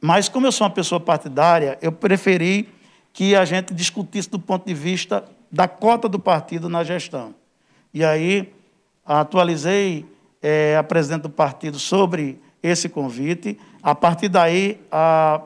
mas, 0.00 0.28
como 0.28 0.46
eu 0.46 0.52
sou 0.52 0.66
uma 0.66 0.72
pessoa 0.72 1.00
partidária, 1.00 1.78
eu 1.82 1.90
preferi 1.90 2.68
que 3.12 3.34
a 3.34 3.44
gente 3.44 3.74
discutisse 3.74 4.30
do 4.30 4.38
ponto 4.38 4.66
de 4.66 4.74
vista 4.74 5.24
da 5.50 5.66
cota 5.66 6.08
do 6.08 6.18
partido 6.18 6.68
na 6.68 6.84
gestão. 6.84 7.34
E 7.92 8.04
aí 8.04 8.52
atualizei 9.04 10.04
é, 10.46 10.76
a 10.76 10.82
presidente 10.82 11.22
do 11.22 11.30
partido 11.30 11.78
sobre 11.78 12.38
esse 12.62 12.86
convite. 12.86 13.58
A 13.82 13.94
partir 13.94 14.28
daí, 14.28 14.78
a 14.92 15.40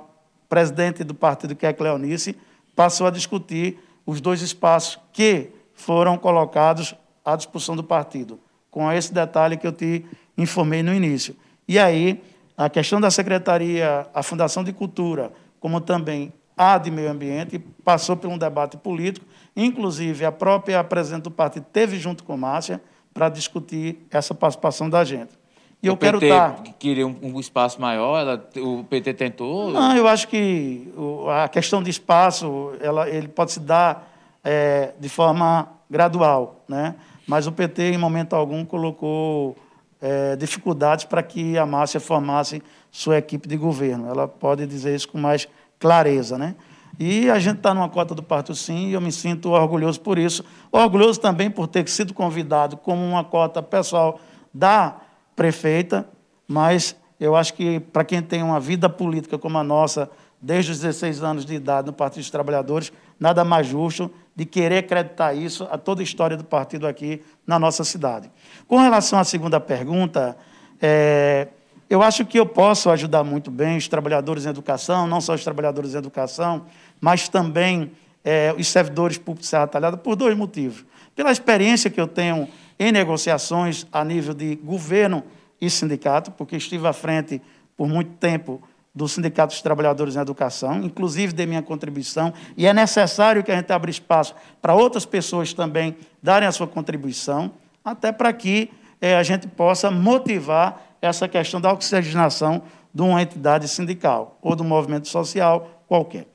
presidente 0.48 1.04
do 1.04 1.14
partido, 1.14 1.54
que 1.54 1.64
é 1.64 1.72
Cleonice, 1.72 2.36
passou 2.74 3.06
a 3.06 3.10
discutir 3.10 3.78
os 4.04 4.20
dois 4.20 4.42
espaços 4.42 4.98
que 5.12 5.50
foram 5.72 6.18
colocados 6.18 6.96
à 7.24 7.36
disposição 7.36 7.76
do 7.76 7.84
partido, 7.84 8.40
com 8.72 8.90
esse 8.90 9.14
detalhe 9.14 9.56
que 9.56 9.68
eu 9.68 9.72
te 9.72 10.04
informei 10.36 10.82
no 10.82 10.92
início. 10.92 11.36
E 11.68 11.78
aí, 11.78 12.20
a 12.56 12.68
questão 12.68 13.00
da 13.00 13.08
secretaria, 13.08 14.04
a 14.12 14.20
Fundação 14.24 14.64
de 14.64 14.72
Cultura, 14.72 15.30
como 15.60 15.80
também 15.80 16.32
a 16.56 16.76
de 16.76 16.90
meio 16.90 17.08
ambiente, 17.08 17.60
passou 17.84 18.16
por 18.16 18.28
um 18.28 18.36
debate 18.36 18.76
político, 18.76 19.24
inclusive 19.54 20.24
a 20.24 20.32
própria 20.32 20.82
presidente 20.82 21.22
do 21.22 21.30
partido 21.30 21.66
teve 21.72 22.00
junto 22.00 22.24
com 22.24 22.36
Márcia 22.36 22.80
para 23.18 23.28
discutir 23.28 24.06
essa 24.12 24.32
participação 24.32 24.88
da 24.88 25.02
gente. 25.02 25.36
E 25.82 25.88
eu 25.88 25.96
quero 25.96 26.20
tá 26.20 26.26
dar. 26.28 26.62
queria 26.78 27.04
um, 27.04 27.16
um 27.20 27.40
espaço 27.40 27.80
maior, 27.80 28.20
ela, 28.20 28.48
o 28.56 28.84
PT 28.84 29.14
tentou? 29.14 29.70
Não, 29.72 29.96
eu 29.96 30.06
acho 30.06 30.28
que 30.28 30.88
a 31.28 31.48
questão 31.48 31.82
de 31.82 31.90
espaço 31.90 32.72
ela, 32.80 33.10
ele 33.10 33.26
pode 33.26 33.50
se 33.50 33.60
dar 33.60 34.08
é, 34.44 34.92
de 35.00 35.08
forma 35.08 35.68
gradual, 35.90 36.64
né? 36.68 36.94
mas 37.26 37.48
o 37.48 37.52
PT, 37.52 37.90
em 37.90 37.98
momento 37.98 38.34
algum, 38.34 38.64
colocou 38.64 39.56
é, 40.00 40.36
dificuldades 40.36 41.04
para 41.04 41.22
que 41.22 41.58
a 41.58 41.66
Márcia 41.66 41.98
formasse 41.98 42.62
sua 42.88 43.18
equipe 43.18 43.48
de 43.48 43.56
governo. 43.56 44.08
Ela 44.08 44.28
pode 44.28 44.64
dizer 44.64 44.94
isso 44.94 45.08
com 45.08 45.18
mais 45.18 45.48
clareza. 45.78 46.38
Né? 46.38 46.54
E 46.98 47.30
a 47.30 47.38
gente 47.38 47.58
está 47.58 47.72
numa 47.72 47.88
cota 47.88 48.14
do 48.14 48.22
Partido 48.22 48.56
Sim 48.56 48.88
e 48.88 48.92
eu 48.92 49.00
me 49.00 49.12
sinto 49.12 49.50
orgulhoso 49.50 50.00
por 50.00 50.18
isso. 50.18 50.44
Orgulhoso 50.72 51.20
também 51.20 51.48
por 51.48 51.68
ter 51.68 51.88
sido 51.88 52.12
convidado 52.12 52.76
como 52.76 53.04
uma 53.04 53.22
cota 53.22 53.62
pessoal 53.62 54.20
da 54.52 54.96
prefeita, 55.36 56.08
mas 56.48 56.96
eu 57.20 57.36
acho 57.36 57.54
que 57.54 57.78
para 57.78 58.04
quem 58.04 58.20
tem 58.20 58.42
uma 58.42 58.58
vida 58.58 58.88
política 58.88 59.38
como 59.38 59.58
a 59.58 59.62
nossa, 59.62 60.10
desde 60.42 60.72
os 60.72 60.80
16 60.80 61.22
anos 61.22 61.44
de 61.44 61.54
idade 61.54 61.86
no 61.86 61.92
Partido 61.92 62.22
dos 62.22 62.30
Trabalhadores, 62.30 62.92
nada 63.18 63.44
mais 63.44 63.68
justo 63.68 64.10
de 64.34 64.44
querer 64.44 64.78
acreditar 64.78 65.34
isso 65.34 65.68
a 65.70 65.78
toda 65.78 66.00
a 66.00 66.04
história 66.04 66.36
do 66.36 66.44
partido 66.44 66.86
aqui 66.86 67.22
na 67.46 67.58
nossa 67.58 67.84
cidade. 67.84 68.30
Com 68.66 68.78
relação 68.78 69.18
à 69.18 69.24
segunda 69.24 69.60
pergunta, 69.60 70.36
é, 70.80 71.48
eu 71.90 72.02
acho 72.02 72.26
que 72.26 72.38
eu 72.38 72.44
posso 72.44 72.90
ajudar 72.90 73.24
muito 73.24 73.50
bem 73.50 73.76
os 73.76 73.88
trabalhadores 73.88 74.44
em 74.44 74.50
educação, 74.50 75.06
não 75.06 75.20
só 75.20 75.34
os 75.34 75.42
trabalhadores 75.42 75.94
em 75.94 75.98
educação, 75.98 76.66
mas 77.00 77.28
também 77.28 77.92
é, 78.24 78.54
os 78.56 78.68
servidores 78.68 79.18
públicos 79.18 79.46
de 79.46 79.50
Serra 79.50 79.66
Talhada, 79.66 79.96
por 79.96 80.16
dois 80.16 80.36
motivos. 80.36 80.84
Pela 81.14 81.32
experiência 81.32 81.90
que 81.90 82.00
eu 82.00 82.06
tenho 82.06 82.48
em 82.78 82.92
negociações 82.92 83.86
a 83.92 84.04
nível 84.04 84.34
de 84.34 84.56
governo 84.56 85.24
e 85.60 85.68
sindicato, 85.68 86.30
porque 86.30 86.56
estive 86.56 86.86
à 86.86 86.92
frente 86.92 87.42
por 87.76 87.88
muito 87.88 88.12
tempo 88.12 88.62
do 88.94 89.06
Sindicato 89.06 89.52
dos 89.52 89.62
Trabalhadores 89.62 90.16
em 90.16 90.20
Educação, 90.20 90.82
inclusive 90.82 91.32
de 91.32 91.46
minha 91.46 91.62
contribuição, 91.62 92.34
e 92.56 92.66
é 92.66 92.74
necessário 92.74 93.44
que 93.44 93.52
a 93.52 93.56
gente 93.56 93.72
abra 93.72 93.90
espaço 93.90 94.34
para 94.60 94.74
outras 94.74 95.06
pessoas 95.06 95.52
também 95.52 95.96
darem 96.22 96.48
a 96.48 96.52
sua 96.52 96.66
contribuição, 96.66 97.52
até 97.84 98.10
para 98.10 98.32
que 98.32 98.70
é, 99.00 99.16
a 99.16 99.22
gente 99.22 99.46
possa 99.46 99.90
motivar 99.90 100.82
essa 101.00 101.28
questão 101.28 101.60
da 101.60 101.72
oxigenação 101.72 102.62
de 102.92 103.02
uma 103.02 103.22
entidade 103.22 103.68
sindical 103.68 104.36
ou 104.42 104.56
do 104.56 104.64
movimento 104.64 105.06
social 105.06 105.84
qualquer. 105.86 106.26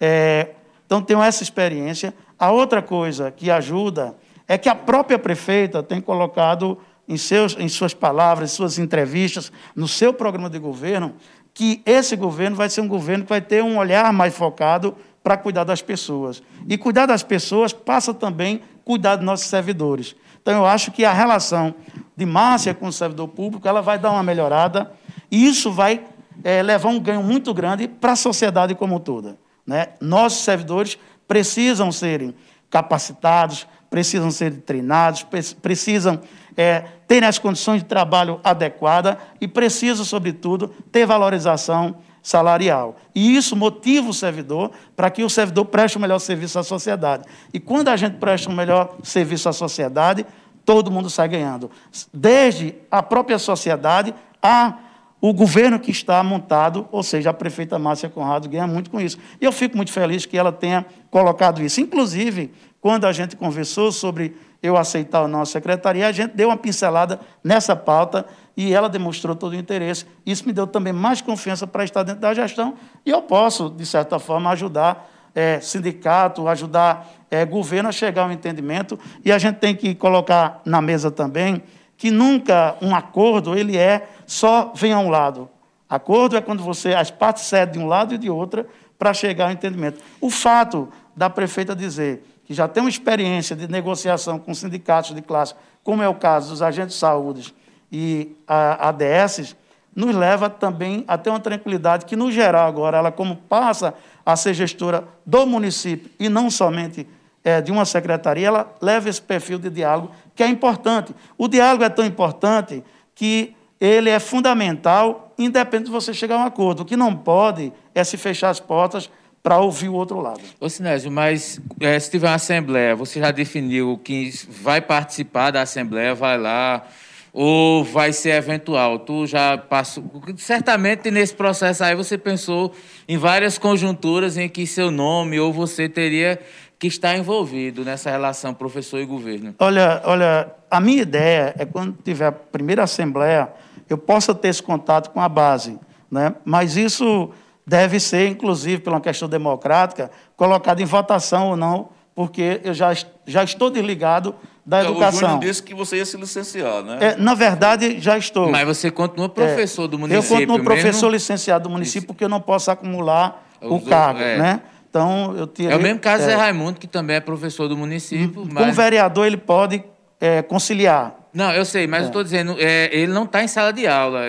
É, 0.00 0.50
então, 0.84 1.02
tenho 1.02 1.22
essa 1.22 1.42
experiência. 1.42 2.14
A 2.38 2.50
outra 2.50 2.80
coisa 2.80 3.30
que 3.30 3.50
ajuda 3.50 4.16
é 4.46 4.56
que 4.56 4.68
a 4.68 4.74
própria 4.74 5.18
prefeita 5.18 5.82
tem 5.82 6.00
colocado 6.00 6.78
em, 7.08 7.16
seus, 7.16 7.56
em 7.58 7.68
suas 7.68 7.94
palavras, 7.94 8.52
em 8.52 8.54
suas 8.54 8.78
entrevistas, 8.78 9.50
no 9.74 9.88
seu 9.88 10.12
programa 10.12 10.48
de 10.48 10.58
governo, 10.58 11.14
que 11.52 11.82
esse 11.86 12.14
governo 12.16 12.56
vai 12.56 12.68
ser 12.68 12.80
um 12.82 12.88
governo 12.88 13.24
que 13.24 13.30
vai 13.30 13.40
ter 13.40 13.62
um 13.62 13.78
olhar 13.78 14.12
mais 14.12 14.36
focado 14.36 14.94
para 15.22 15.36
cuidar 15.36 15.64
das 15.64 15.82
pessoas. 15.82 16.42
E 16.68 16.78
cuidar 16.78 17.06
das 17.06 17.22
pessoas 17.22 17.72
passa 17.72 18.14
também 18.14 18.60
cuidar 18.84 19.16
dos 19.16 19.24
nossos 19.24 19.46
servidores. 19.46 20.14
Então, 20.40 20.54
eu 20.54 20.66
acho 20.66 20.92
que 20.92 21.04
a 21.04 21.12
relação 21.12 21.74
de 22.16 22.24
Márcia 22.24 22.72
com 22.72 22.86
o 22.86 22.92
servidor 22.92 23.26
público 23.28 23.66
ela 23.66 23.82
vai 23.82 23.98
dar 23.98 24.12
uma 24.12 24.22
melhorada 24.22 24.92
e 25.30 25.44
isso 25.44 25.72
vai 25.72 26.04
é, 26.44 26.62
levar 26.62 26.90
um 26.90 27.00
ganho 27.00 27.22
muito 27.22 27.52
grande 27.52 27.88
para 27.88 28.12
a 28.12 28.16
sociedade 28.16 28.74
como 28.74 29.00
toda. 29.00 29.36
Né? 29.66 29.88
Nossos 30.00 30.44
servidores 30.44 30.98
precisam 31.26 31.90
serem 31.90 32.34
capacitados, 32.70 33.66
precisam 33.90 34.30
ser 34.30 34.52
treinados, 34.60 35.26
precisam 35.62 36.20
é, 36.56 36.84
ter 37.06 37.24
as 37.24 37.38
condições 37.38 37.82
de 37.82 37.88
trabalho 37.88 38.40
adequadas 38.42 39.16
e 39.40 39.46
precisam, 39.48 40.04
sobretudo, 40.04 40.68
ter 40.90 41.06
valorização 41.06 41.96
salarial. 42.22 42.96
E 43.14 43.36
isso 43.36 43.54
motiva 43.54 44.10
o 44.10 44.14
servidor 44.14 44.72
para 44.96 45.10
que 45.10 45.22
o 45.22 45.30
servidor 45.30 45.66
preste 45.66 45.96
o 45.96 45.98
um 45.98 46.02
melhor 46.02 46.18
serviço 46.18 46.58
à 46.58 46.64
sociedade. 46.64 47.24
E 47.54 47.60
quando 47.60 47.88
a 47.88 47.96
gente 47.96 48.16
presta 48.16 48.50
um 48.50 48.54
melhor 48.54 48.96
serviço 49.02 49.48
à 49.48 49.52
sociedade, 49.52 50.26
todo 50.64 50.90
mundo 50.90 51.08
sai 51.08 51.28
ganhando. 51.28 51.70
Desde 52.12 52.74
a 52.90 53.02
própria 53.02 53.38
sociedade 53.38 54.12
a 54.42 54.76
o 55.20 55.32
governo 55.32 55.78
que 55.80 55.90
está 55.90 56.22
montado, 56.22 56.86
ou 56.92 57.02
seja, 57.02 57.30
a 57.30 57.34
prefeita 57.34 57.78
Márcia 57.78 58.08
Conrado 58.08 58.48
ganha 58.48 58.66
muito 58.66 58.90
com 58.90 59.00
isso. 59.00 59.18
E 59.40 59.44
eu 59.44 59.52
fico 59.52 59.76
muito 59.76 59.92
feliz 59.92 60.26
que 60.26 60.36
ela 60.36 60.52
tenha 60.52 60.84
colocado 61.10 61.62
isso. 61.62 61.80
Inclusive, 61.80 62.52
quando 62.80 63.06
a 63.06 63.12
gente 63.12 63.34
conversou 63.34 63.90
sobre 63.90 64.36
eu 64.62 64.76
aceitar 64.76 65.26
não 65.26 65.40
a 65.40 65.46
secretaria, 65.46 66.06
a 66.06 66.12
gente 66.12 66.34
deu 66.34 66.48
uma 66.48 66.56
pincelada 66.56 67.20
nessa 67.42 67.74
pauta 67.74 68.26
e 68.56 68.72
ela 68.72 68.88
demonstrou 68.88 69.34
todo 69.34 69.52
o 69.52 69.56
interesse. 69.56 70.06
Isso 70.24 70.46
me 70.46 70.52
deu 70.52 70.66
também 70.66 70.92
mais 70.92 71.20
confiança 71.20 71.66
para 71.66 71.84
estar 71.84 72.02
dentro 72.02 72.20
da 72.20 72.34
gestão 72.34 72.74
e 73.04 73.10
eu 73.10 73.22
posso, 73.22 73.70
de 73.70 73.84
certa 73.86 74.18
forma, 74.18 74.50
ajudar 74.50 75.10
é, 75.34 75.60
sindicato, 75.60 76.48
ajudar 76.48 77.08
é, 77.30 77.44
governo 77.44 77.88
a 77.88 77.92
chegar 77.92 78.22
ao 78.22 78.32
entendimento. 78.32 78.98
E 79.24 79.30
a 79.30 79.38
gente 79.38 79.56
tem 79.56 79.74
que 79.74 79.94
colocar 79.94 80.62
na 80.64 80.80
mesa 80.80 81.10
também 81.10 81.62
que 81.96 82.10
nunca 82.10 82.76
um 82.80 82.94
acordo 82.94 83.56
ele 83.56 83.76
é 83.76 84.08
só 84.26 84.72
vem 84.74 84.92
a 84.92 84.98
um 84.98 85.08
lado. 85.08 85.48
Acordo 85.88 86.36
é 86.36 86.40
quando 86.40 86.62
você 86.62 86.94
as 86.94 87.10
partes 87.10 87.44
cedem 87.44 87.74
de 87.74 87.78
um 87.78 87.86
lado 87.86 88.14
e 88.14 88.18
de 88.18 88.28
outra 88.28 88.66
para 88.98 89.14
chegar 89.14 89.46
ao 89.46 89.52
entendimento. 89.52 90.02
O 90.20 90.30
fato 90.30 90.88
da 91.14 91.30
prefeita 91.30 91.74
dizer 91.74 92.24
que 92.44 92.54
já 92.54 92.68
tem 92.68 92.82
uma 92.82 92.90
experiência 92.90 93.54
de 93.54 93.68
negociação 93.68 94.38
com 94.38 94.54
sindicatos 94.54 95.14
de 95.14 95.22
classe, 95.22 95.54
como 95.82 96.02
é 96.02 96.08
o 96.08 96.14
caso 96.14 96.50
dos 96.50 96.62
agentes 96.62 96.94
de 96.94 97.00
saúde 97.00 97.54
e 97.90 98.36
ADS, 98.46 99.56
nos 99.94 100.14
leva 100.14 100.50
também 100.50 101.04
a 101.08 101.16
ter 101.16 101.30
uma 101.30 101.40
tranquilidade 101.40 102.04
que, 102.04 102.14
no 102.14 102.30
geral, 102.30 102.68
agora, 102.68 102.98
ela, 102.98 103.10
como 103.10 103.36
passa 103.36 103.94
a 104.24 104.36
ser 104.36 104.52
gestora 104.52 105.04
do 105.24 105.46
município 105.46 106.10
e 106.20 106.28
não 106.28 106.50
somente 106.50 107.06
é, 107.42 107.60
de 107.60 107.72
uma 107.72 107.84
secretaria, 107.84 108.48
ela 108.48 108.74
leva 108.82 109.08
esse 109.08 109.22
perfil 109.22 109.58
de 109.58 109.70
diálogo, 109.70 110.10
que 110.34 110.42
é 110.42 110.48
importante. 110.48 111.14
O 111.38 111.48
diálogo 111.48 111.84
é 111.84 111.88
tão 111.88 112.04
importante 112.04 112.84
que 113.14 113.56
ele 113.80 114.10
é 114.10 114.18
fundamental, 114.18 115.34
independente 115.38 115.86
de 115.86 115.92
você 115.92 116.14
chegar 116.14 116.36
a 116.36 116.38
um 116.38 116.46
acordo. 116.46 116.80
O 116.80 116.84
que 116.84 116.96
não 116.96 117.14
pode 117.14 117.72
é 117.94 118.02
se 118.02 118.16
fechar 118.16 118.50
as 118.50 118.60
portas 118.60 119.10
para 119.42 119.58
ouvir 119.58 119.88
o 119.88 119.94
outro 119.94 120.20
lado. 120.20 120.40
Ô 120.58 120.68
Sinésio, 120.68 121.10
mas 121.10 121.60
é, 121.78 121.98
se 122.00 122.10
tiver 122.10 122.26
uma 122.26 122.34
assembleia, 122.34 122.96
você 122.96 123.20
já 123.20 123.30
definiu 123.30 124.00
que 124.02 124.32
vai 124.48 124.80
participar 124.80 125.52
da 125.52 125.62
assembleia, 125.62 126.16
vai 126.16 126.36
lá, 126.36 126.84
ou 127.32 127.84
vai 127.84 128.12
ser 128.12 128.30
eventual? 128.30 128.98
Tu 128.98 129.26
já 129.26 129.58
passou. 129.58 130.02
Certamente 130.38 131.10
nesse 131.10 131.34
processo 131.34 131.84
aí 131.84 131.94
você 131.94 132.16
pensou 132.18 132.74
em 133.06 133.18
várias 133.18 133.58
conjunturas 133.58 134.36
em 134.36 134.48
que 134.48 134.66
seu 134.66 134.90
nome 134.90 135.38
ou 135.38 135.52
você 135.52 135.88
teria 135.88 136.40
que 136.78 136.86
estar 136.86 137.16
envolvido 137.16 137.84
nessa 137.84 138.10
relação 138.10 138.52
professor 138.52 139.00
e 139.00 139.04
governo. 139.04 139.54
Olha, 139.58 140.00
olha, 140.04 140.50
a 140.70 140.80
minha 140.80 141.02
ideia 141.02 141.54
é 141.58 141.64
quando 141.64 141.96
tiver 142.02 142.26
a 142.26 142.32
primeira 142.32 142.82
assembleia, 142.82 143.48
eu 143.88 143.98
possa 143.98 144.34
ter 144.34 144.48
esse 144.48 144.62
contato 144.62 145.10
com 145.10 145.20
a 145.20 145.28
base, 145.28 145.78
né? 146.10 146.34
Mas 146.44 146.76
isso 146.76 147.30
deve 147.66 147.98
ser, 147.98 148.28
inclusive, 148.28 148.82
por 148.82 148.92
uma 148.92 149.00
questão 149.00 149.28
democrática, 149.28 150.10
colocado 150.36 150.80
em 150.80 150.84
votação 150.84 151.50
ou 151.50 151.56
não, 151.56 151.88
porque 152.14 152.60
eu 152.64 152.72
já, 152.72 152.92
já 153.26 153.44
estou 153.44 153.70
desligado 153.70 154.34
da 154.64 154.82
educação. 154.82 155.18
O 155.18 155.32
Júnior 155.32 155.40
disse 155.40 155.62
que 155.62 155.74
você 155.74 155.96
ia 155.96 156.06
se 156.06 156.16
licenciar, 156.16 156.82
né? 156.82 156.98
É, 157.00 157.16
na 157.16 157.34
verdade, 157.34 158.00
já 158.00 158.16
estou. 158.16 158.50
Mas 158.50 158.66
você 158.66 158.90
continua 158.90 159.28
professor 159.28 159.84
é, 159.84 159.88
do 159.88 159.98
município. 159.98 160.34
Eu 160.34 160.38
continuo 160.38 160.64
professor 160.64 161.10
licenciado 161.10 161.64
do 161.64 161.70
município 161.70 162.00
Isso. 162.00 162.06
porque 162.06 162.24
eu 162.24 162.28
não 162.28 162.40
posso 162.40 162.70
acumular 162.70 163.46
o 163.60 163.80
cargo, 163.80 164.20
é. 164.20 164.38
né? 164.38 164.60
Então, 164.88 165.34
eu 165.36 165.46
tirei, 165.46 165.72
É 165.72 165.76
o 165.76 165.80
mesmo 165.80 166.00
caso 166.00 166.22
é, 166.22 166.26
Zé 166.26 166.34
Raimundo, 166.34 166.80
que 166.80 166.86
também 166.86 167.16
é 167.16 167.20
professor 167.20 167.68
do 167.68 167.76
município. 167.76 168.42
Hum, 168.42 168.48
mas... 168.50 168.64
Com 168.64 168.70
o 168.70 168.74
vereador, 168.74 169.26
ele 169.26 169.36
pode 169.36 169.84
é, 170.20 170.42
conciliar. 170.42 171.14
Não, 171.32 171.52
eu 171.52 171.64
sei, 171.64 171.86
mas 171.86 172.02
eu 172.02 172.06
estou 172.06 172.22
é. 172.22 172.24
dizendo, 172.24 172.56
é, 172.58 172.88
ele 172.96 173.12
não 173.12 173.24
está 173.24 173.42
em 173.42 173.48
sala 173.48 173.72
de 173.72 173.86
aula. 173.86 174.28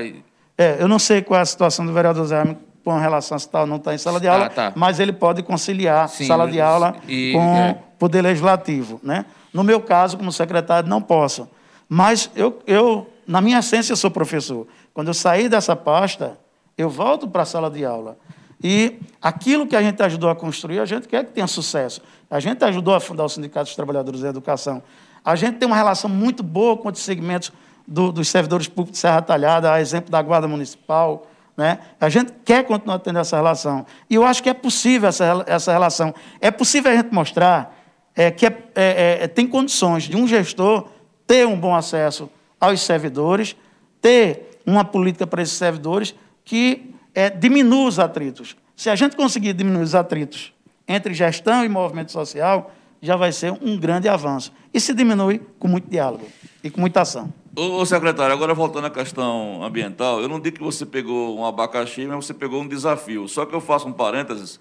É, 0.57 0.77
eu 0.79 0.87
não 0.87 0.99
sei 0.99 1.21
qual 1.21 1.39
é 1.39 1.43
a 1.43 1.45
situação 1.45 1.85
do 1.85 1.93
vereador 1.93 2.25
Zé 2.25 2.43
com 2.83 2.97
relação 2.97 3.37
a 3.37 3.39
tal, 3.41 3.67
não 3.67 3.75
está 3.75 3.93
em 3.93 3.97
sala 3.97 4.17
de 4.17 4.29
aula, 4.29 4.45
ah, 4.45 4.49
tá. 4.49 4.73
mas 4.73 4.97
ele 4.97 5.11
pode 5.11 5.43
conciliar 5.43 6.07
Sim, 6.07 6.25
sala 6.25 6.49
de 6.49 6.61
aula 6.61 6.95
e, 7.05 7.33
com 7.33 7.55
é. 7.57 7.77
poder 7.99 8.21
legislativo. 8.21 8.97
Né? 9.03 9.25
No 9.53 9.61
meu 9.61 9.81
caso, 9.81 10.17
como 10.17 10.31
secretário, 10.31 10.89
não 10.89 11.01
posso. 11.01 11.49
Mas 11.89 12.31
eu, 12.33 12.59
eu, 12.65 13.09
na 13.27 13.41
minha 13.41 13.59
essência, 13.59 13.93
sou 13.95 14.09
professor. 14.09 14.65
Quando 14.93 15.09
eu 15.09 15.13
sair 15.13 15.49
dessa 15.49 15.75
pasta, 15.75 16.37
eu 16.77 16.89
volto 16.89 17.27
para 17.27 17.41
a 17.41 17.45
sala 17.45 17.69
de 17.69 17.83
aula. 17.83 18.17
E 18.63 18.99
aquilo 19.21 19.67
que 19.67 19.75
a 19.75 19.81
gente 19.81 20.01
ajudou 20.01 20.29
a 20.29 20.35
construir, 20.35 20.79
a 20.79 20.85
gente 20.85 21.09
quer 21.09 21.25
que 21.25 21.31
tenha 21.31 21.47
sucesso. 21.47 22.01
A 22.29 22.39
gente 22.39 22.63
ajudou 22.63 22.95
a 22.95 22.99
fundar 22.99 23.25
o 23.25 23.29
Sindicato 23.29 23.65
dos 23.65 23.75
Trabalhadores 23.75 24.21
da 24.21 24.29
Educação. 24.29 24.81
A 25.23 25.35
gente 25.35 25.57
tem 25.57 25.67
uma 25.67 25.75
relação 25.75 26.09
muito 26.09 26.43
boa 26.43 26.77
com 26.77 26.89
os 26.89 26.99
segmentos 26.99 27.51
do, 27.87 28.11
dos 28.11 28.27
servidores 28.27 28.67
públicos 28.67 28.93
de 28.93 28.97
Serra 28.99 29.21
Talhada, 29.21 29.71
a 29.71 29.81
exemplo 29.81 30.11
da 30.11 30.21
Guarda 30.21 30.47
Municipal, 30.47 31.27
Né? 31.55 31.79
A 31.99 32.07
gente 32.07 32.31
quer 32.45 32.63
continuar 32.65 32.99
tendo 32.99 33.17
essa 33.17 33.35
relação. 33.35 33.85
E 34.07 34.13
eu 34.15 34.23
acho 34.23 34.43
que 34.43 34.49
é 34.49 34.53
possível 34.53 35.09
essa, 35.09 35.43
essa 35.47 35.71
relação. 35.71 36.13
É 36.39 36.51
possível 36.51 36.91
a 36.91 36.95
gente 36.95 37.11
mostrar 37.11 37.75
é, 38.15 38.29
que 38.29 38.45
é, 38.45 38.57
é, 38.75 39.17
é, 39.21 39.27
tem 39.27 39.47
condições 39.47 40.03
de 40.03 40.15
um 40.15 40.27
gestor 40.27 40.87
ter 41.25 41.47
um 41.47 41.59
bom 41.59 41.75
acesso 41.75 42.29
aos 42.59 42.81
servidores, 42.81 43.55
ter 44.01 44.59
uma 44.65 44.85
política 44.85 45.25
para 45.25 45.41
esses 45.41 45.55
servidores 45.55 46.13
que 46.45 46.93
é, 47.13 47.29
diminua 47.29 47.87
os 47.87 47.99
atritos. 47.99 48.55
Se 48.75 48.89
a 48.89 48.95
gente 48.95 49.15
conseguir 49.15 49.53
diminuir 49.53 49.83
os 49.83 49.95
atritos 49.95 50.53
entre 50.87 51.13
gestão 51.13 51.65
e 51.65 51.69
movimento 51.69 52.11
social, 52.11 52.71
já 53.01 53.15
vai 53.15 53.31
ser 53.31 53.51
um 53.61 53.77
grande 53.77 54.07
avanço. 54.07 54.51
E 54.73 54.79
se 54.79 54.93
diminui 54.93 55.39
com 55.59 55.67
muito 55.67 55.89
diálogo 55.89 56.25
e 56.63 56.69
com 56.69 56.81
muita 56.81 57.01
ação. 57.01 57.33
Ô, 57.55 57.83
secretário, 57.85 58.33
agora 58.33 58.53
voltando 58.53 58.85
à 58.85 58.89
questão 58.89 59.63
ambiental, 59.63 60.21
eu 60.21 60.29
não 60.29 60.39
digo 60.39 60.57
que 60.57 60.63
você 60.63 60.85
pegou 60.85 61.39
um 61.39 61.43
abacaxi, 61.45 62.05
mas 62.05 62.25
você 62.25 62.33
pegou 62.33 62.61
um 62.61 62.67
desafio. 62.67 63.27
Só 63.27 63.45
que 63.45 63.55
eu 63.55 63.59
faço 63.59 63.87
um 63.87 63.93
parênteses, 63.93 64.59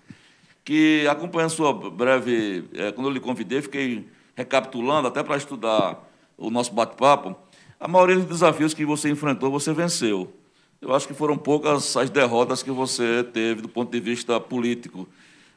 que 0.65 1.07
acompanhando 1.07 1.51
sua 1.51 1.73
breve. 1.73 2.65
É, 2.75 2.93
quando 2.93 3.09
eu 3.09 3.13
lhe 3.13 3.21
convidei, 3.21 3.61
fiquei 3.61 4.09
recapitulando, 4.35 5.09
até 5.09 5.23
para 5.23 5.37
estudar 5.37 6.03
o 6.39 6.51
nosso 6.51 6.73
bate-papo. 6.73 7.37
A 7.79 7.87
maioria 7.87 8.17
dos 8.17 8.25
desafios 8.25 8.73
que 8.73 8.87
você 8.87 9.11
enfrentou, 9.11 9.51
você 9.51 9.73
venceu. 9.75 10.33
Eu 10.81 10.95
acho 10.95 11.07
que 11.07 11.15
foram 11.15 11.37
poucas 11.37 11.97
as 11.97 12.11
derrotas 12.11 12.63
que 12.63 12.71
você 12.71 13.25
teve 13.25 13.63
do 13.63 13.69
ponto 13.69 13.91
de 13.91 14.01
vista 14.01 14.39
político, 14.41 15.07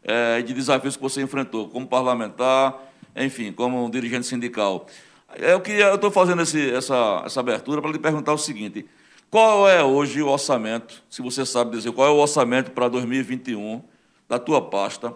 é, 0.03 0.41
de 0.41 0.53
desafios 0.53 0.95
que 0.95 1.01
você 1.01 1.21
enfrentou, 1.21 1.69
como 1.69 1.87
parlamentar, 1.87 2.75
enfim, 3.15 3.51
como 3.51 3.89
dirigente 3.89 4.25
sindical. 4.25 4.87
É 5.35 5.55
o 5.55 5.61
que 5.61 5.71
eu 5.71 5.95
estou 5.95 6.09
fazendo 6.09 6.41
esse, 6.41 6.71
essa, 6.71 7.23
essa 7.25 7.39
abertura 7.39 7.81
para 7.81 7.91
lhe 7.91 7.99
perguntar 7.99 8.33
o 8.33 8.37
seguinte: 8.37 8.85
qual 9.29 9.69
é 9.69 9.83
hoje 9.83 10.21
o 10.21 10.27
orçamento, 10.27 11.03
se 11.09 11.21
você 11.21 11.45
sabe 11.45 11.71
dizer, 11.71 11.91
qual 11.91 12.07
é 12.07 12.11
o 12.11 12.17
orçamento 12.17 12.71
para 12.71 12.87
2021 12.87 13.81
da 14.27 14.39
tua 14.39 14.61
pasta? 14.61 15.13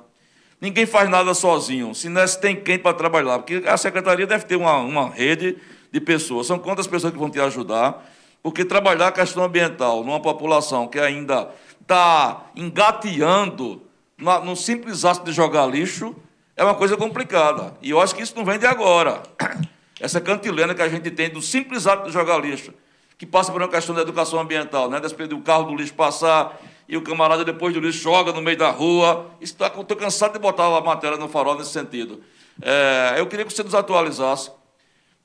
Ninguém 0.61 0.85
faz 0.85 1.09
nada 1.09 1.33
sozinho, 1.33 1.93
se 1.93 2.07
não 2.07 2.25
tem 2.39 2.55
quem 2.55 2.79
para 2.79 2.93
trabalhar, 2.93 3.39
porque 3.39 3.63
a 3.67 3.75
secretaria 3.75 4.25
deve 4.25 4.45
ter 4.45 4.55
uma, 4.55 4.77
uma 4.77 5.09
rede 5.09 5.57
de 5.91 5.99
pessoas. 5.99 6.47
São 6.47 6.57
quantas 6.57 6.87
pessoas 6.87 7.11
que 7.11 7.19
vão 7.19 7.29
te 7.29 7.39
ajudar? 7.39 8.09
Porque 8.41 8.63
trabalhar 8.63 9.07
a 9.07 9.11
questão 9.11 9.43
ambiental 9.43 10.03
numa 10.03 10.21
população 10.21 10.87
que 10.87 10.99
ainda 10.99 11.49
está 11.81 12.45
engateando 12.55 13.81
no 14.17 14.55
simples 14.55 15.05
ato 15.05 15.23
de 15.23 15.31
jogar 15.31 15.65
lixo 15.65 16.15
é 16.55 16.63
uma 16.63 16.75
coisa 16.75 16.95
complicada. 16.95 17.75
E 17.81 17.89
eu 17.89 17.99
acho 17.99 18.15
que 18.15 18.21
isso 18.21 18.35
não 18.35 18.45
vem 18.45 18.59
de 18.59 18.65
agora 18.65 19.23
essa 19.99 20.21
cantilena 20.21 20.75
que 20.75 20.81
a 20.81 20.89
gente 20.89 21.09
tem 21.11 21.29
do 21.29 21.41
simples 21.41 21.87
ato 21.87 22.07
de 22.07 22.11
jogar 22.11 22.37
lixo, 22.37 22.73
que 23.17 23.25
passa 23.25 23.51
por 23.51 23.61
uma 23.61 23.67
questão 23.67 23.95
da 23.95 24.01
educação 24.01 24.39
ambiental, 24.39 24.89
né? 24.89 24.99
Despedir 24.99 25.37
o 25.37 25.41
carro 25.41 25.63
do 25.63 25.75
lixo 25.75 25.93
passar 25.93 26.59
e 26.87 26.97
o 26.97 27.01
camarada 27.01 27.43
depois 27.45 27.73
do 27.73 27.79
lixo 27.79 27.99
joga 27.99 28.31
no 28.31 28.41
meio 28.41 28.57
da 28.57 28.69
rua. 28.69 29.31
Estou 29.41 29.69
tá, 29.69 29.95
cansado 29.95 30.33
de 30.33 30.39
botar 30.39 30.65
a 30.65 30.81
matéria 30.81 31.17
no 31.17 31.27
farol 31.27 31.57
nesse 31.57 31.71
sentido. 31.71 32.21
É, 32.61 33.15
eu 33.17 33.25
queria 33.27 33.45
que 33.45 33.53
você 33.53 33.63
nos 33.63 33.73
atualizasse. 33.73 34.51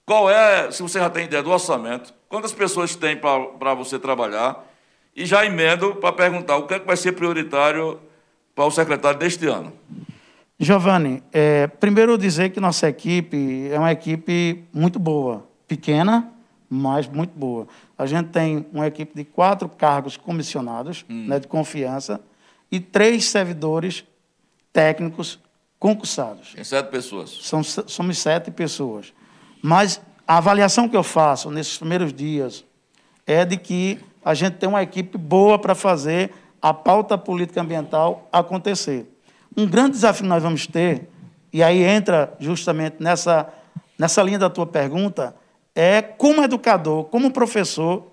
Qual 0.07 0.31
é, 0.31 0.71
se 0.71 0.81
você 0.81 0.99
já 0.99 1.11
tem 1.11 1.25
ideia 1.25 1.43
do 1.43 1.51
orçamento, 1.51 2.15
quantas 2.29 2.53
pessoas 2.53 2.97
tem 2.97 3.15
para 3.15 3.75
você 3.75 3.99
trabalhar? 3.99 4.65
E 5.15 5.27
já 5.27 5.45
emendo 5.45 5.97
para 5.97 6.13
perguntar 6.13 6.57
o 6.57 6.67
que, 6.67 6.75
é 6.75 6.79
que 6.79 6.87
vai 6.87 6.97
ser 6.97 7.13
prioritário 7.13 8.01
para 8.59 8.67
o 8.67 8.73
secretário 8.73 9.21
deste 9.21 9.47
ano. 9.47 9.73
Giovanni, 10.59 11.23
é, 11.33 11.69
primeiro 11.69 12.19
dizer 12.19 12.51
que 12.51 12.59
nossa 12.59 12.89
equipe 12.89 13.69
é 13.71 13.79
uma 13.79 13.93
equipe 13.93 14.65
muito 14.73 14.99
boa, 14.99 15.47
pequena, 15.69 16.29
mas 16.69 17.07
muito 17.07 17.39
boa. 17.39 17.69
A 17.97 18.05
gente 18.05 18.31
tem 18.31 18.67
uma 18.73 18.89
equipe 18.89 19.15
de 19.15 19.23
quatro 19.23 19.69
cargos 19.69 20.17
comissionados, 20.17 21.05
hum. 21.09 21.29
né, 21.29 21.39
de 21.39 21.47
confiança, 21.47 22.21
e 22.69 22.81
três 22.81 23.27
servidores 23.27 24.05
técnicos 24.73 25.39
concursados. 25.79 26.55
Tem 26.55 26.65
sete 26.65 26.91
pessoas. 26.91 27.39
São, 27.43 27.63
somos 27.63 28.19
sete 28.19 28.51
pessoas. 28.51 29.13
Mas 29.63 30.01
a 30.27 30.39
avaliação 30.39 30.89
que 30.89 30.97
eu 30.97 31.05
faço 31.05 31.49
nesses 31.49 31.79
primeiros 31.79 32.13
dias 32.13 32.65
é 33.25 33.45
de 33.45 33.57
que 33.57 34.01
a 34.25 34.35
gente 34.35 34.55
tem 34.55 34.69
uma 34.69 34.83
equipe 34.83 35.17
boa 35.17 35.61
para 35.61 35.77
fazer 35.77 36.33
a 36.61 36.75
pauta 36.75 37.17
política 37.17 37.61
ambiental 37.61 38.29
acontecer. 38.33 39.07
Um 39.57 39.67
grande 39.67 39.93
desafio 39.93 40.23
que 40.23 40.29
nós 40.29 40.43
vamos 40.43 40.67
ter, 40.67 41.09
e 41.53 41.63
aí 41.63 41.83
entra 41.83 42.35
justamente 42.39 42.97
nessa, 43.01 43.49
nessa 43.99 44.23
linha 44.23 44.39
da 44.39 44.51
tua 44.51 44.67
pergunta, 44.67 45.35
é 45.75 46.03
como 46.03 46.43
educador, 46.43 47.05
como 47.05 47.31
professor, 47.31 48.13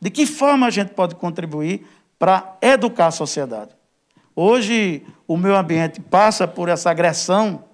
de 0.00 0.10
que 0.10 0.26
forma 0.26 0.66
a 0.66 0.70
gente 0.70 0.92
pode 0.92 1.14
contribuir 1.14 1.86
para 2.18 2.56
educar 2.60 3.06
a 3.06 3.10
sociedade. 3.10 3.70
Hoje, 4.34 5.04
o 5.26 5.36
meio 5.36 5.56
ambiente 5.56 6.00
passa 6.00 6.48
por 6.48 6.68
essa 6.68 6.90
agressão 6.90 7.64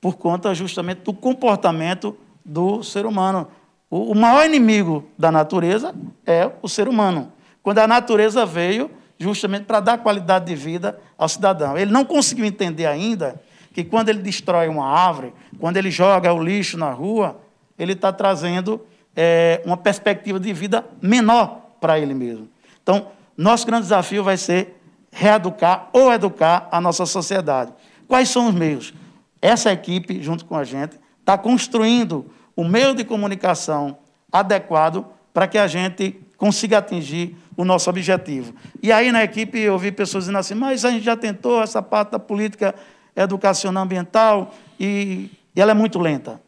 por 0.00 0.16
conta 0.16 0.54
justamente 0.54 1.00
do 1.02 1.14
comportamento 1.14 2.16
do 2.44 2.82
ser 2.82 3.06
humano. 3.06 3.48
O 3.88 4.14
maior 4.14 4.44
inimigo 4.44 5.08
da 5.16 5.30
natureza 5.30 5.94
é 6.26 6.50
o 6.60 6.68
ser 6.68 6.88
humano. 6.88 7.32
Quando 7.64 7.80
a 7.80 7.88
natureza 7.88 8.46
veio 8.46 8.88
justamente 9.18 9.64
para 9.64 9.80
dar 9.80 9.98
qualidade 9.98 10.46
de 10.46 10.54
vida 10.54 10.98
ao 11.16 11.28
cidadão. 11.28 11.76
Ele 11.76 11.90
não 11.90 12.04
conseguiu 12.04 12.44
entender 12.44 12.86
ainda 12.86 13.40
que 13.72 13.84
quando 13.84 14.08
ele 14.08 14.20
destrói 14.20 14.68
uma 14.68 14.86
árvore, 14.86 15.32
quando 15.58 15.76
ele 15.76 15.90
joga 15.90 16.32
o 16.32 16.42
lixo 16.42 16.76
na 16.76 16.90
rua, 16.90 17.40
ele 17.78 17.92
está 17.92 18.12
trazendo 18.12 18.84
é, 19.16 19.60
uma 19.64 19.76
perspectiva 19.76 20.38
de 20.38 20.52
vida 20.52 20.84
menor 21.00 21.60
para 21.80 21.98
ele 21.98 22.14
mesmo. 22.14 22.48
Então, 22.82 23.08
nosso 23.36 23.66
grande 23.66 23.82
desafio 23.82 24.22
vai 24.22 24.36
ser 24.36 24.80
reeducar 25.10 25.88
ou 25.92 26.12
educar 26.12 26.68
a 26.70 26.80
nossa 26.80 27.06
sociedade. 27.06 27.72
Quais 28.06 28.28
são 28.28 28.48
os 28.48 28.54
meios? 28.54 28.92
Essa 29.40 29.72
equipe, 29.72 30.22
junto 30.22 30.44
com 30.44 30.56
a 30.56 30.64
gente, 30.64 30.98
está 31.20 31.36
construindo 31.36 32.30
o 32.54 32.64
meio 32.64 32.94
de 32.94 33.04
comunicação 33.04 33.98
adequado 34.30 35.06
para 35.32 35.48
que 35.48 35.58
a 35.58 35.66
gente 35.66 36.20
consiga 36.36 36.78
atingir 36.78 37.36
o 37.56 37.64
nosso 37.64 37.88
objetivo. 37.90 38.54
E 38.82 38.92
aí 38.92 39.12
na 39.12 39.22
equipe 39.22 39.58
eu 39.58 39.78
vi 39.78 39.92
pessoas 39.92 40.24
dizendo 40.24 40.38
assim, 40.38 40.54
mas 40.54 40.84
a 40.84 40.90
gente 40.90 41.04
já 41.04 41.16
tentou 41.16 41.62
essa 41.62 41.82
parte 41.82 42.12
da 42.12 42.18
política 42.18 42.74
educacional 43.16 43.84
ambiental 43.84 44.54
e, 44.78 45.30
e 45.54 45.60
ela 45.60 45.70
é 45.70 45.74
muito 45.74 45.98
lenta. 45.98 46.40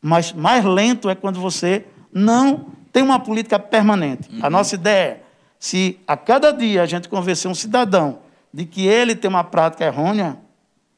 Mas 0.00 0.32
mais 0.32 0.64
lento 0.64 1.08
é 1.08 1.14
quando 1.14 1.40
você 1.40 1.84
não 2.12 2.66
tem 2.92 3.02
uma 3.02 3.18
política 3.18 3.58
permanente. 3.58 4.30
Uhum. 4.30 4.38
A 4.42 4.50
nossa 4.50 4.74
ideia 4.74 5.04
é, 5.04 5.20
se 5.58 5.98
a 6.06 6.16
cada 6.16 6.52
dia 6.52 6.82
a 6.82 6.86
gente 6.86 7.08
convencer 7.08 7.50
um 7.50 7.54
cidadão 7.54 8.18
de 8.52 8.66
que 8.66 8.86
ele 8.86 9.16
tem 9.16 9.28
uma 9.28 9.42
prática 9.42 9.84
errônea 9.84 10.36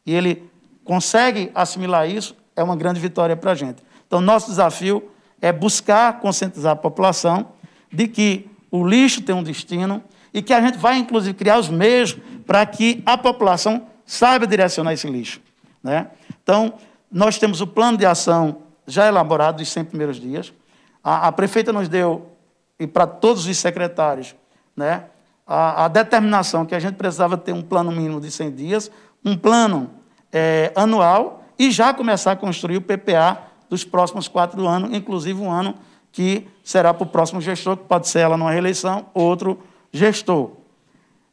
e 0.05 0.13
ele 0.13 0.51
consegue 0.85 1.51
assimilar 1.55 2.09
isso, 2.11 2.37
é 2.55 2.63
uma 2.63 2.77
grande 2.77 3.01
vitória 3.01 3.37
para 3.37 3.53
a 3.53 3.55
gente. 3.55 3.83
Então, 4.07 4.21
nosso 4.21 4.49
desafio 4.49 5.09
é 5.41 5.53
buscar 5.53 6.21
conscientizar 6.21 6.73
a 6.73 6.77
população 6.77 7.49
de 7.93 8.09
que 8.09 8.51
o 8.81 8.87
lixo 8.87 9.23
tem 9.23 9.35
um 9.35 9.43
destino 9.43 10.03
e 10.33 10.43
que 10.43 10.53
a 10.53 10.61
gente 10.61 10.79
vai, 10.79 10.99
inclusive, 10.99 11.35
criar 11.35 11.59
os 11.59 11.69
meios 11.69 12.17
para 12.47 12.65
que 12.67 13.03
a 13.07 13.17
população 13.17 13.87
saiba 14.05 14.47
direcionar 14.47 14.93
esse 14.93 15.09
lixo. 15.09 15.41
Né? 15.83 16.09
Então, 16.43 16.75
nós 17.11 17.39
temos 17.39 17.61
o 17.61 17.67
plano 17.67 17.97
de 17.97 18.05
ação 18.05 18.59
já 18.87 19.07
elaborado 19.07 19.59
dos 19.59 19.69
100 19.71 19.85
primeiros 19.87 20.21
dias. 20.21 20.53
A, 21.03 21.29
a 21.29 21.33
prefeita 21.33 21.73
nos 21.73 21.89
deu, 21.89 22.33
e 22.79 22.87
para 22.87 23.07
todos 23.07 23.47
os 23.47 23.57
secretários, 23.57 24.35
né, 24.77 25.05
a, 25.47 25.85
a, 25.85 25.89
determinação 25.89 26.67
que 26.67 26.75
a 26.75 26.79
gente 26.79 26.97
precisava 26.97 27.37
ter 27.37 27.53
um 27.53 27.63
plano 27.63 27.91
mínimo 27.91 28.21
de 28.21 28.31
100 28.31 28.51
dias, 28.53 28.91
um 29.25 29.37
plano 29.37 29.91
é, 30.33 30.73
anual 30.75 31.45
e 31.59 31.71
já 31.71 31.95
começar 31.95 32.33
a 32.33 32.37
construir 32.37 32.77
o 32.77 32.83
PPA 32.83 33.39
dos 33.71 33.85
próximos 33.85 34.29
quatro 34.29 34.67
anos, 34.67 34.93
inclusive 34.93 35.41
um 35.41 35.51
ano 35.51 35.75
que 36.17 36.49
será 36.65 36.95
para 36.95 37.05
o 37.05 37.07
próximo 37.07 37.43
gestor, 37.43 37.77
que 37.77 37.85
pode 37.85 38.09
ser 38.09 38.21
ela 38.21 38.39
numa 38.39 38.51
reeleição, 38.51 39.05
outro 39.13 39.61
gestor. 39.93 40.53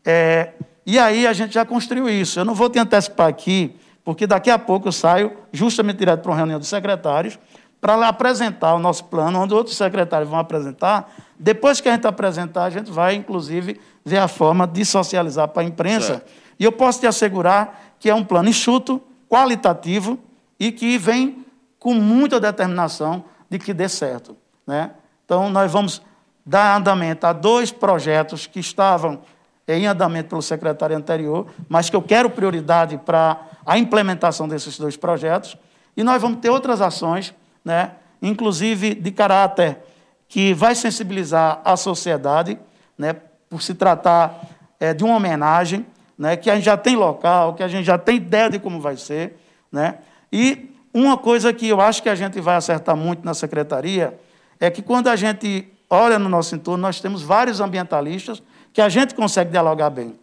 É, 0.04 0.50
e 0.86 1.00
aí 1.00 1.26
a 1.26 1.32
gente 1.32 1.54
já 1.54 1.64
construiu 1.64 2.10
isso. 2.10 2.38
Eu 2.38 2.44
não 2.44 2.54
vou 2.54 2.70
te 2.70 2.78
antecipar 2.80 3.30
aqui, 3.30 3.78
porque 4.04 4.28
daqui 4.28 4.52
a 4.52 4.60
pouco 4.60 4.90
eu 4.90 4.92
saio 4.92 5.32
justamente 5.54 6.00
direto 6.00 6.20
para 6.20 6.32
uma 6.32 6.36
reunião 6.36 6.60
dos 6.60 6.68
secretários, 6.68 7.40
para 7.80 7.96
lá 7.96 8.10
apresentar 8.10 8.74
o 8.74 8.80
nosso 8.80 9.06
plano, 9.06 9.40
onde 9.40 9.54
outros 9.54 9.78
secretários 9.78 10.30
vão 10.30 10.38
apresentar. 10.38 11.10
Depois 11.40 11.80
que 11.80 11.88
a 11.88 11.94
gente 11.94 12.06
apresentar, 12.06 12.66
a 12.66 12.70
gente 12.70 12.92
vai, 12.92 13.16
inclusive, 13.16 13.80
ver 14.04 14.18
a 14.18 14.28
forma 14.28 14.68
de 14.68 14.84
socializar 14.84 15.48
para 15.48 15.62
a 15.62 15.66
imprensa. 15.66 16.16
Certo. 16.16 16.32
E 16.60 16.66
eu 16.66 16.74
posso 16.74 17.00
te 17.00 17.08
assegurar 17.08 17.96
que 18.00 18.10
é 18.10 18.14
um 18.14 18.26
plano 18.26 18.50
enxuto, 18.50 19.02
qualitativo 19.30 20.20
e 20.60 20.74
que 20.74 20.98
vem 20.98 21.46
com 21.80 21.94
muita 21.94 22.38
determinação 22.38 23.24
de 23.50 23.58
que 23.58 23.74
dê 23.74 23.88
certo. 23.88 24.43
Né? 24.66 24.91
Então, 25.26 25.49
nós 25.49 25.72
vamos 25.72 26.01
dar 26.45 26.78
andamento 26.78 27.26
a 27.26 27.34
dois 27.34 27.72
projetos 27.72 28.47
que 28.47 28.59
estavam 28.59 29.22
em 29.68 29.88
andamento 29.88 30.30
pelo 30.30 30.41
secretário 30.41 30.95
anterior, 30.95 31.47
mas 31.70 31.89
que 31.89 31.95
eu 31.95 32.01
quero 32.01 32.30
prioridade 32.30 32.97
para 32.97 33.39
a 33.66 33.78
implementação 33.78 34.47
desses 34.47 34.78
dois 34.78 34.97
projetos. 34.97 35.57
E 35.95 36.03
nós 36.03 36.22
vamos 36.22 36.39
ter 36.39 36.49
outras 36.49 36.82
ações, 36.82 37.34
né? 37.64 37.91
inclusive 38.22 38.93
de 38.93 39.11
caráter 39.11 39.78
que 40.28 40.53
vai 40.53 40.76
sensibilizar 40.76 41.61
a 41.64 41.78
sociedade, 41.78 42.59
né? 42.97 43.16
por 43.49 43.61
se 43.61 43.74
tratar 43.74 44.41
é, 44.80 44.93
de 44.93 45.03
uma 45.03 45.16
homenagem, 45.16 45.86
né, 46.18 46.36
que 46.36 46.49
a 46.49 46.55
gente 46.55 46.66
já 46.66 46.78
tem 46.78 46.95
local, 46.95 47.53
que 47.53 47.64
a 47.64 47.68
gente 47.68 47.86
já 47.86 47.97
tem 47.97 48.18
ideia 48.18 48.49
de 48.49 48.59
como 48.59 48.80
vai 48.80 48.97
ser. 48.97 49.38
Né? 49.72 49.97
E 50.32 50.70
uma 50.93 51.18
coisa 51.18 51.53
que 51.53 51.68
eu 51.68 51.80
acho 51.80 52.01
que 52.03 52.09
a 52.09 52.16
gente 52.16 52.39
vai 52.39 52.55
acertar 52.55 52.95
muito 52.95 53.26
na 53.26 53.34
secretaria 53.34 54.14
é 54.64 54.72
que 54.72 54.82
quando 54.82 55.09
a 55.09 55.16
gente 55.18 55.68
olha 55.89 56.18
no 56.18 56.30
nosso 56.30 56.55
entorno, 56.55 56.82
nós 56.82 57.01
temos 57.01 57.22
vários 57.22 57.59
ambientalistas 57.59 58.41
que 58.72 58.80
a 58.80 58.88
gente 58.88 59.14
consegue 59.14 59.51
dialogar 59.51 59.89
bem. 59.89 60.16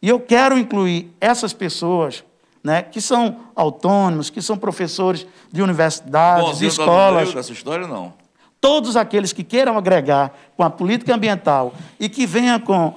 E 0.00 0.08
eu 0.08 0.20
quero 0.20 0.56
incluir 0.56 1.12
essas 1.20 1.52
pessoas 1.52 2.22
né, 2.62 2.80
que 2.82 3.00
são 3.00 3.38
autônomos, 3.56 4.30
que 4.30 4.40
são 4.40 4.56
professores 4.56 5.26
de 5.50 5.60
universidades, 5.60 6.58
de 6.58 6.66
escolas. 6.66 7.34
Dessa 7.34 7.52
história, 7.52 7.88
não. 7.88 8.14
Todos 8.60 8.96
aqueles 8.96 9.32
que 9.32 9.42
queiram 9.42 9.76
agregar 9.76 10.32
com 10.56 10.62
a 10.62 10.70
política 10.70 11.12
ambiental 11.12 11.74
e 11.98 12.08
que 12.08 12.24
venham 12.24 12.60
com 12.60 12.94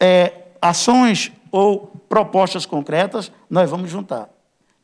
é, 0.00 0.32
ações 0.62 1.30
ou 1.50 1.92
propostas 2.08 2.64
concretas, 2.64 3.30
nós 3.50 3.68
vamos 3.68 3.90
juntar. 3.90 4.30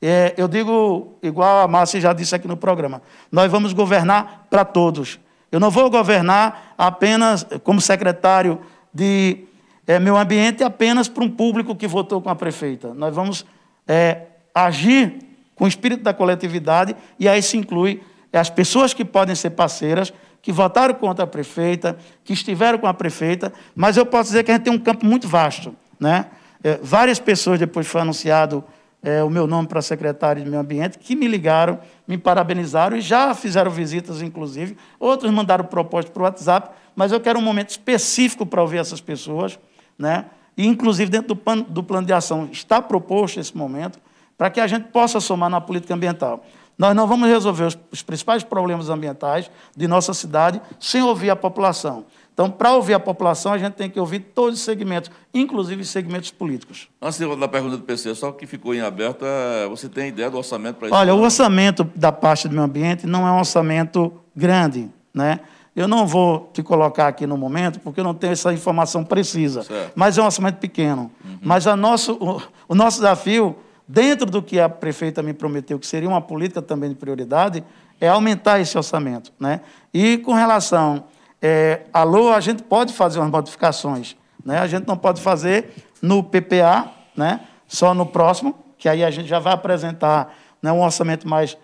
É, 0.02 0.34
eu 0.36 0.46
digo, 0.46 1.14
igual 1.22 1.64
a 1.64 1.68
Márcia 1.68 2.02
já 2.02 2.12
disse 2.12 2.34
aqui 2.34 2.46
no 2.46 2.56
programa, 2.56 3.00
nós 3.32 3.50
vamos 3.50 3.72
governar 3.72 4.46
para 4.50 4.62
todos. 4.62 5.18
Eu 5.50 5.58
não 5.58 5.70
vou 5.70 5.90
governar 5.90 6.74
apenas 6.76 7.46
como 7.64 7.80
secretário 7.80 8.60
de 8.92 9.44
é, 9.86 9.98
meio 9.98 10.16
ambiente 10.16 10.62
apenas 10.62 11.08
para 11.08 11.24
um 11.24 11.30
público 11.30 11.74
que 11.74 11.86
votou 11.86 12.20
com 12.20 12.28
a 12.28 12.36
prefeita. 12.36 12.92
Nós 12.92 13.14
vamos 13.14 13.46
é, 13.86 14.22
agir 14.54 15.18
com 15.54 15.64
o 15.64 15.68
espírito 15.68 16.02
da 16.02 16.12
coletividade 16.12 16.94
e 17.18 17.28
aí 17.28 17.42
se 17.42 17.56
inclui 17.56 18.02
as 18.32 18.50
pessoas 18.50 18.92
que 18.92 19.04
podem 19.04 19.34
ser 19.34 19.50
parceiras, 19.50 20.12
que 20.42 20.52
votaram 20.52 20.94
contra 20.94 21.24
a 21.24 21.26
prefeita, 21.26 21.96
que 22.22 22.32
estiveram 22.32 22.78
com 22.78 22.86
a 22.86 22.94
prefeita, 22.94 23.52
mas 23.74 23.96
eu 23.96 24.04
posso 24.04 24.30
dizer 24.30 24.44
que 24.44 24.50
a 24.50 24.54
gente 24.54 24.64
tem 24.64 24.72
um 24.72 24.78
campo 24.78 25.04
muito 25.04 25.26
vasto. 25.26 25.74
Né? 25.98 26.26
É, 26.62 26.78
várias 26.82 27.18
pessoas, 27.18 27.58
depois 27.58 27.86
foi 27.86 28.00
anunciado 28.00 28.62
é, 29.02 29.22
o 29.22 29.30
meu 29.30 29.46
nome 29.46 29.68
para 29.68 29.80
secretário 29.80 30.42
de 30.42 30.48
Meio 30.48 30.60
Ambiente, 30.60 30.98
que 30.98 31.14
me 31.14 31.28
ligaram, 31.28 31.78
me 32.06 32.18
parabenizaram 32.18 32.96
e 32.96 33.00
já 33.00 33.34
fizeram 33.34 33.70
visitas, 33.70 34.22
inclusive. 34.22 34.76
Outros 34.98 35.30
mandaram 35.30 35.64
propostas 35.64 36.12
para 36.12 36.20
o 36.20 36.24
WhatsApp, 36.24 36.70
mas 36.96 37.12
eu 37.12 37.20
quero 37.20 37.38
um 37.38 37.42
momento 37.42 37.70
específico 37.70 38.44
para 38.44 38.60
ouvir 38.60 38.78
essas 38.78 39.00
pessoas. 39.00 39.58
Né? 39.98 40.24
E, 40.56 40.66
inclusive, 40.66 41.10
dentro 41.10 41.28
do 41.28 41.36
plano, 41.36 41.62
do 41.62 41.82
plano 41.82 42.06
de 42.06 42.12
ação 42.12 42.48
está 42.50 42.82
proposto 42.82 43.38
esse 43.38 43.56
momento 43.56 44.00
para 44.36 44.50
que 44.50 44.60
a 44.60 44.66
gente 44.66 44.88
possa 44.88 45.20
somar 45.20 45.48
na 45.48 45.60
política 45.60 45.94
ambiental. 45.94 46.44
Nós 46.76 46.94
não 46.94 47.08
vamos 47.08 47.28
resolver 47.28 47.64
os, 47.64 47.78
os 47.90 48.02
principais 48.02 48.44
problemas 48.44 48.88
ambientais 48.88 49.50
de 49.76 49.88
nossa 49.88 50.14
cidade 50.14 50.62
sem 50.78 51.02
ouvir 51.02 51.30
a 51.30 51.36
população. 51.36 52.04
Então, 52.38 52.48
para 52.48 52.72
ouvir 52.72 52.94
a 52.94 53.00
população, 53.00 53.52
a 53.52 53.58
gente 53.58 53.72
tem 53.72 53.90
que 53.90 53.98
ouvir 53.98 54.20
todos 54.20 54.60
os 54.60 54.64
segmentos, 54.64 55.10
inclusive 55.34 55.82
os 55.82 55.88
segmentos 55.88 56.30
políticos. 56.30 56.88
Antes 57.02 57.18
da 57.18 57.48
pergunta 57.48 57.76
do 57.76 57.82
PC, 57.82 58.14
só 58.14 58.30
que 58.30 58.46
ficou 58.46 58.72
em 58.72 58.80
aberto, 58.80 59.24
é, 59.24 59.66
você 59.66 59.88
tem 59.88 60.10
ideia 60.10 60.30
do 60.30 60.36
orçamento 60.36 60.76
para 60.76 60.86
isso? 60.86 60.96
Olha, 60.96 61.16
o 61.16 61.20
orçamento 61.20 61.82
da 61.96 62.12
parte 62.12 62.46
do 62.46 62.52
meio 62.52 62.64
ambiente 62.64 63.08
não 63.08 63.26
é 63.26 63.32
um 63.32 63.40
orçamento 63.40 64.12
grande, 64.36 64.88
né? 65.12 65.40
Eu 65.74 65.88
não 65.88 66.06
vou 66.06 66.48
te 66.52 66.62
colocar 66.62 67.08
aqui 67.08 67.26
no 67.26 67.36
momento, 67.36 67.80
porque 67.80 67.98
eu 67.98 68.04
não 68.04 68.14
tenho 68.14 68.34
essa 68.34 68.52
informação 68.52 69.02
precisa. 69.02 69.64
Certo. 69.64 69.90
Mas 69.96 70.16
é 70.16 70.22
um 70.22 70.26
orçamento 70.26 70.58
pequeno. 70.58 71.10
Uhum. 71.24 71.38
Mas 71.42 71.66
a 71.66 71.74
nosso, 71.74 72.12
o, 72.20 72.40
o, 72.68 72.74
nosso 72.76 72.98
desafio, 72.98 73.56
dentro 73.88 74.26
do 74.26 74.40
que 74.40 74.60
a 74.60 74.68
prefeita 74.68 75.24
me 75.24 75.32
prometeu, 75.32 75.76
que 75.76 75.88
seria 75.88 76.08
uma 76.08 76.20
política 76.20 76.62
também 76.62 76.90
de 76.90 76.94
prioridade, 76.94 77.64
é 78.00 78.08
aumentar 78.08 78.60
esse 78.60 78.76
orçamento. 78.76 79.32
Né? 79.40 79.60
E 79.92 80.18
com 80.18 80.34
relação 80.34 81.02
é, 81.40 81.82
alô, 81.92 82.32
a 82.32 82.40
gente 82.40 82.62
pode 82.62 82.92
fazer 82.92 83.18
umas 83.18 83.30
modificações. 83.30 84.16
Né? 84.44 84.58
A 84.58 84.66
gente 84.66 84.86
não 84.86 84.96
pode 84.96 85.20
fazer 85.20 85.70
no 86.02 86.22
PPA, 86.22 86.90
né? 87.16 87.40
só 87.66 87.94
no 87.94 88.06
próximo, 88.06 88.54
que 88.76 88.88
aí 88.88 89.04
a 89.04 89.10
gente 89.10 89.28
já 89.28 89.38
vai 89.38 89.52
apresentar 89.52 90.34
né, 90.62 90.72
um 90.72 90.82
orçamento 90.82 91.28
mais. 91.28 91.56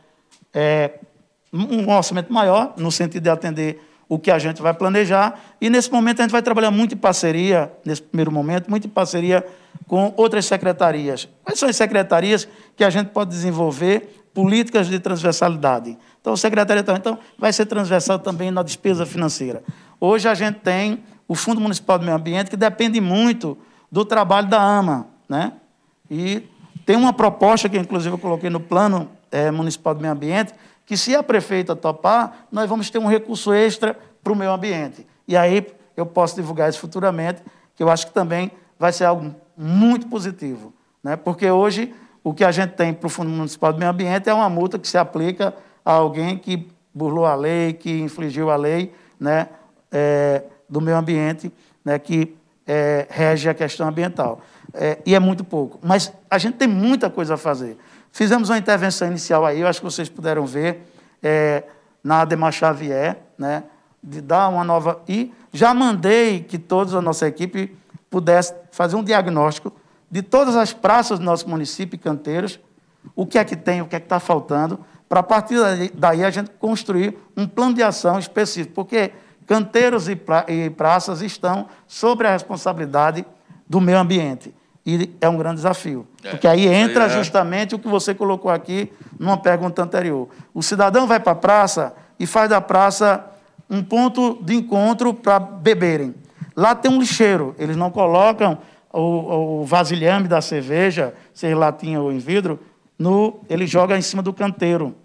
É, 0.53 0.99
um 1.53 1.89
orçamento 1.91 2.33
maior, 2.33 2.75
no 2.77 2.91
sentido 2.91 3.23
de 3.23 3.31
atender 3.31 3.81
o 4.09 4.19
que 4.19 4.31
a 4.31 4.39
gente 4.39 4.61
vai 4.61 4.75
planejar. 4.75 5.41
E 5.61 5.71
nesse 5.71 5.91
momento 5.91 6.21
a 6.21 6.23
gente 6.23 6.33
vai 6.33 6.43
trabalhar 6.43 6.71
muito 6.71 6.95
em 6.95 6.99
parceria, 6.99 7.73
nesse 7.85 8.03
primeiro 8.03 8.31
momento, 8.31 8.69
muito 8.69 8.87
em 8.87 8.91
parceria 8.91 9.45
com 9.87 10.13
outras 10.17 10.47
secretarias. 10.47 11.29
Quais 11.45 11.59
são 11.59 11.69
as 11.69 11.77
secretarias 11.77 12.49
que 12.77 12.85
a 12.85 12.91
gente 12.91 13.09
pode 13.09 13.31
desenvolver 13.31 14.27
políticas 14.35 14.89
de 14.89 14.99
transversalidade? 14.99 15.97
Então, 16.25 16.33
o 16.33 16.39
secretário 16.39 16.83
então, 16.97 17.19
vai 17.39 17.53
ser 17.53 17.67
transversal 17.67 18.19
também 18.19 18.51
na 18.51 18.63
despesa 18.63 19.05
financeira. 19.05 19.63
Hoje 20.01 20.27
a 20.27 20.33
gente 20.33 20.55
tem 20.61 21.05
o 21.29 21.35
Fundo 21.35 21.61
Municipal 21.61 21.99
do 21.99 22.05
Meio 22.07 22.17
Ambiente, 22.17 22.49
que 22.49 22.57
depende 22.57 22.99
muito 22.99 23.59
do 23.93 24.07
trabalho 24.07 24.49
da 24.49 24.59
AMA. 24.59 25.07
Né? 25.29 25.53
E 26.11 26.49
tem 26.87 26.97
uma 26.97 27.13
proposta 27.13 27.69
que, 27.69 27.77
inclusive, 27.77 28.15
eu 28.15 28.19
coloquei 28.19 28.49
no 28.49 28.59
Plano 28.59 29.11
é, 29.31 29.51
Municipal 29.51 29.95
do 29.95 30.01
Meio 30.01 30.15
Ambiente, 30.15 30.55
que 30.87 30.97
se 30.97 31.15
a 31.15 31.23
prefeita 31.23 31.77
topar, 31.77 32.47
nós 32.51 32.71
vamos 32.71 32.89
ter 32.89 32.97
um 32.97 33.07
recurso 33.07 33.53
extra 33.53 33.95
para 34.23 34.33
o 34.33 34.37
meio 34.37 34.51
ambiente. 34.51 35.07
E 35.29 35.37
aí 35.37 35.67
eu 35.95 36.07
posso 36.07 36.37
divulgar 36.37 36.71
isso 36.71 36.79
futuramente, 36.79 37.43
que 37.77 37.83
eu 37.83 37.91
acho 37.91 38.07
que 38.07 38.15
também 38.15 38.51
vai 38.79 38.95
ser 38.95 39.05
algo 39.05 39.35
muito 39.55 40.07
positivo. 40.07 40.73
Né? 41.03 41.17
Porque 41.17 41.51
hoje 41.51 41.95
o 42.23 42.33
que 42.33 42.45
a 42.45 42.51
gente 42.51 42.71
tem 42.71 42.95
para 42.95 43.09
o 43.09 43.11
Fundo 43.11 43.29
Municipal 43.29 43.75
do 43.75 43.79
Meio 43.79 43.91
Ambiente 43.91 44.27
é 44.31 44.33
uma 44.33 44.49
multa 44.49 44.79
que 44.79 44.89
se 44.89 44.97
aplica 44.97 45.55
a 45.85 45.93
alguém 45.93 46.39
que 46.39 46.69
burlou 46.95 47.27
a 47.27 47.35
lei, 47.35 47.73
que 47.73 48.01
infligiu 48.01 48.51
a 48.51 48.57
lei 48.57 48.95
né, 49.19 49.49
é, 49.91 50.43
do 50.69 50.81
meio 50.81 50.97
ambiente, 50.97 51.53
né, 51.85 51.99
que 51.99 52.37
é, 52.67 53.07
rege 53.11 53.49
a 53.49 53.55
questão 53.55 53.89
ambiental. 53.89 54.41
É, 54.73 54.99
e 55.05 55.15
é 55.15 55.21
muito 55.21 55.45
pouco. 55.45 55.79
Mas 55.83 56.13
a 56.31 56.39
gente 56.39 56.57
tem 56.57 56.69
muita 56.69 57.11
coisa 57.11 57.35
a 57.35 57.37
fazer. 57.37 57.77
Fizemos 58.11 58.49
uma 58.49 58.59
intervenção 58.59 59.09
inicial 59.09 59.45
aí, 59.45 59.61
eu 59.61 59.67
acho 59.67 59.81
que 59.81 59.85
vocês 59.85 60.09
puderam 60.09 60.47
ver, 60.47 60.87
é, 61.23 61.65
na 62.03 62.21
Ademar 62.21 62.53
Xavier, 62.53 63.19
né, 63.37 63.65
de 64.03 64.21
dar 64.21 64.49
uma 64.49 64.65
nova. 64.65 65.03
E 65.09 65.33
já 65.53 65.75
mandei 65.75 66.41
que 66.41 66.59
toda 66.59 66.97
a 66.97 67.03
nossa 67.03 67.27
equipe 67.27 67.77
pudesse 68.11 68.55
fazer 68.71 68.97
um 68.97 69.03
diagnóstico 69.03 69.73
de 70.11 70.23
todas 70.23 70.55
as 70.55 70.73
praças 70.73 71.19
do 71.19 71.25
nosso 71.25 71.49
município 71.49 71.97
e 71.97 71.99
canteiros, 71.99 72.61
o 73.17 73.27
que 73.27 73.39
é 73.39 73.45
que 73.45 73.57
tem, 73.57 73.83
o 73.83 73.87
que 73.87 73.97
é 73.97 74.01
que 74.01 74.07
está 74.07 74.21
faltando, 74.21 74.79
para 75.15 75.21
a 75.21 75.23
partir 75.23 75.55
daí 75.95 76.25
a 76.25 76.31
gente 76.31 76.51
construir 76.59 77.17
um 77.37 77.47
plano 77.47 77.73
de 77.73 77.85
ação 77.85 78.19
específico, 78.19 78.75
porque 78.75 79.13
canteiros 79.47 80.09
e, 80.09 80.17
pra, 80.17 80.45
e 80.49 80.69
praças 80.71 81.23
estão 81.23 81.69
sobre 81.87 82.27
a 82.27 82.33
responsabilidade 82.33 83.25
do 83.69 83.81
meio 83.81 83.99
ambiente. 83.99 84.53
E 84.85 85.15
é 85.21 85.29
um 85.29 85.37
grande 85.37 85.55
desafio. 85.55 86.05
É, 86.25 86.31
porque 86.31 86.49
aí 86.49 86.67
entra 86.67 87.05
é. 87.05 87.09
justamente 87.11 87.77
o 87.77 87.79
que 87.79 87.87
você 87.87 88.13
colocou 88.13 88.51
aqui 88.51 88.91
numa 89.17 89.37
pergunta 89.37 89.85
anterior. 89.85 90.29
O 90.53 90.65
cidadão 90.65 91.07
vai 91.07 91.21
para 91.21 91.31
a 91.31 91.37
praça 91.37 91.95
e 92.19 92.27
faz 92.27 92.51
da 92.51 92.61
praça 92.61 93.25
um 93.71 93.85
ponto 93.85 94.43
de 94.43 94.57
encontro 94.57 95.15
para 95.15 95.39
beberem. 95.39 96.13
Lá 96.57 96.75
tem 96.75 96.91
um 96.91 96.99
lixeiro, 96.99 97.55
eles 97.57 97.77
não 97.77 97.89
colocam 97.89 98.59
o, 98.93 99.61
o 99.61 99.65
vasilhame 99.65 100.27
da 100.27 100.41
cerveja, 100.41 101.15
seja 101.33 101.57
latinha 101.57 102.01
ou 102.01 102.11
em 102.11 102.19
vidro, 102.19 102.59
no, 102.99 103.45
ele 103.49 103.65
joga 103.65 103.97
em 103.97 104.03
cima 104.03 104.21
do 104.21 104.33
canteiro. 104.33 104.97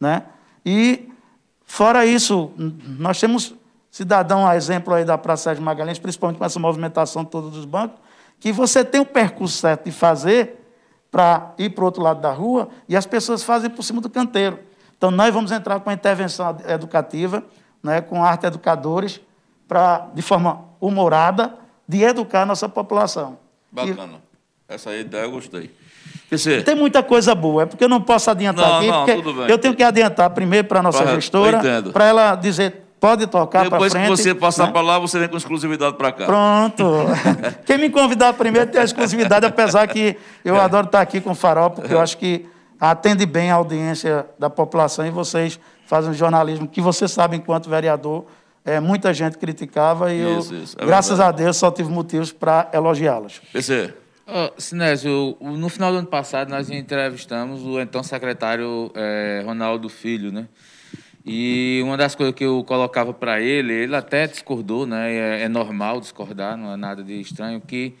Né? 0.00 0.22
E, 0.64 1.08
fora 1.64 2.04
isso, 2.04 2.52
nós 2.56 3.18
temos 3.20 3.54
cidadão, 3.90 4.46
a 4.46 4.56
exemplo 4.56 4.92
aí 4.92 5.04
da 5.04 5.16
Praça 5.16 5.54
de 5.54 5.60
Magalhães, 5.60 5.98
principalmente 5.98 6.38
com 6.38 6.44
essa 6.44 6.58
movimentação 6.58 7.24
toda 7.24 7.48
dos 7.48 7.64
bancos, 7.64 7.98
que 8.38 8.52
você 8.52 8.84
tem 8.84 9.00
o 9.00 9.06
percurso 9.06 9.56
certo 9.56 9.84
de 9.84 9.92
fazer 9.92 10.62
para 11.10 11.54
ir 11.56 11.70
para 11.70 11.82
o 11.82 11.84
outro 11.86 12.02
lado 12.02 12.20
da 12.20 12.30
rua 12.30 12.68
e 12.88 12.96
as 12.96 13.06
pessoas 13.06 13.42
fazem 13.42 13.70
por 13.70 13.82
cima 13.82 14.00
do 14.00 14.10
canteiro. 14.10 14.58
Então, 14.98 15.10
nós 15.10 15.32
vamos 15.32 15.50
entrar 15.50 15.80
com 15.80 15.88
a 15.88 15.92
intervenção 15.92 16.56
educativa, 16.68 17.42
né, 17.82 18.00
com 18.00 18.22
arte 18.22 18.46
educadores, 18.46 19.20
para, 19.66 20.08
de 20.14 20.22
forma 20.22 20.64
humorada, 20.80 21.56
de 21.88 22.02
educar 22.02 22.42
a 22.42 22.46
nossa 22.46 22.68
população. 22.68 23.38
Bacana. 23.70 24.20
E... 24.68 24.74
Essa 24.74 24.94
ideia 24.94 25.24
eu 25.24 25.30
gostei. 25.30 25.70
Tem 26.64 26.74
muita 26.74 27.02
coisa 27.02 27.34
boa, 27.34 27.62
é 27.62 27.66
porque 27.66 27.84
eu 27.84 27.88
não 27.88 28.00
posso 28.00 28.30
adiantar 28.30 28.68
não, 28.68 28.76
aqui, 28.78 28.86
não, 28.88 29.22
porque 29.22 29.52
eu 29.52 29.58
tenho 29.58 29.74
que 29.74 29.82
adiantar 29.82 30.30
primeiro 30.30 30.66
para 30.66 30.80
a 30.80 30.82
nossa 30.82 31.02
pra, 31.02 31.14
gestora, 31.14 31.60
para 31.92 32.04
ela 32.04 32.34
dizer, 32.34 32.82
pode 32.98 33.26
tocar 33.26 33.68
para 33.68 33.78
frente. 33.78 33.92
Depois 33.92 34.20
que 34.20 34.28
você 34.28 34.34
passar 34.34 34.66
né? 34.66 34.72
para 34.72 34.80
lá, 34.80 34.98
você 34.98 35.18
vem 35.18 35.28
com 35.28 35.36
exclusividade 35.36 35.96
para 35.96 36.10
cá. 36.10 36.26
Pronto. 36.26 37.06
Quem 37.64 37.78
me 37.78 37.90
convidar 37.90 38.32
primeiro 38.32 38.70
tem 38.70 38.80
a 38.80 38.84
exclusividade, 38.84 39.46
apesar 39.46 39.86
que 39.86 40.16
eu 40.44 40.56
é. 40.56 40.60
adoro 40.60 40.86
estar 40.86 41.00
aqui 41.00 41.20
com 41.20 41.30
o 41.30 41.34
Farol, 41.34 41.70
porque 41.70 41.94
eu 41.94 42.00
acho 42.00 42.18
que 42.18 42.46
atende 42.80 43.24
bem 43.24 43.50
a 43.50 43.54
audiência 43.54 44.26
da 44.38 44.50
população 44.50 45.06
e 45.06 45.10
vocês 45.10 45.60
fazem 45.86 46.10
um 46.10 46.14
jornalismo 46.14 46.66
que 46.66 46.80
você 46.80 47.06
sabe, 47.06 47.36
enquanto 47.36 47.70
vereador, 47.70 48.24
é, 48.64 48.80
muita 48.80 49.14
gente 49.14 49.38
criticava 49.38 50.12
e 50.12 50.38
isso, 50.38 50.52
eu, 50.52 50.62
isso, 50.62 50.76
é 50.78 50.84
graças 50.84 51.18
verdade. 51.18 51.42
a 51.42 51.44
Deus, 51.44 51.56
só 51.56 51.70
tive 51.70 51.88
motivos 51.88 52.32
para 52.32 52.68
elogiá-los. 52.72 53.40
PC. 53.52 53.94
Sinésio, 54.58 55.36
no 55.40 55.68
final 55.68 55.92
do 55.92 55.98
ano 55.98 56.08
passado 56.08 56.50
nós 56.50 56.68
entrevistamos 56.68 57.62
o 57.62 57.80
então 57.80 58.02
secretário 58.02 58.90
é, 58.94 59.42
Ronaldo 59.44 59.88
Filho, 59.88 60.32
né? 60.32 60.48
E 61.24 61.80
uma 61.84 61.96
das 61.96 62.14
coisas 62.16 62.34
que 62.34 62.44
eu 62.44 62.64
colocava 62.64 63.12
para 63.14 63.40
ele, 63.40 63.72
ele 63.72 63.94
até 63.94 64.26
discordou, 64.26 64.84
né? 64.84 65.12
É, 65.12 65.42
é, 65.42 65.48
normal 65.48 66.00
discordar, 66.00 66.56
não 66.56 66.72
é 66.72 66.76
nada 66.76 67.04
de 67.04 67.20
estranho, 67.20 67.60
que 67.60 67.94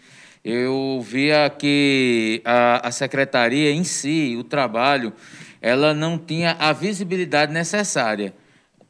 eu 0.44 1.00
via 1.00 1.48
que 1.48 2.42
a, 2.44 2.88
a 2.88 2.90
secretaria 2.90 3.70
em 3.70 3.84
si, 3.84 4.36
o 4.38 4.42
trabalho, 4.42 5.12
ela 5.60 5.94
não 5.94 6.18
tinha 6.18 6.56
a 6.58 6.72
visibilidade 6.72 7.52
necessária. 7.52 8.34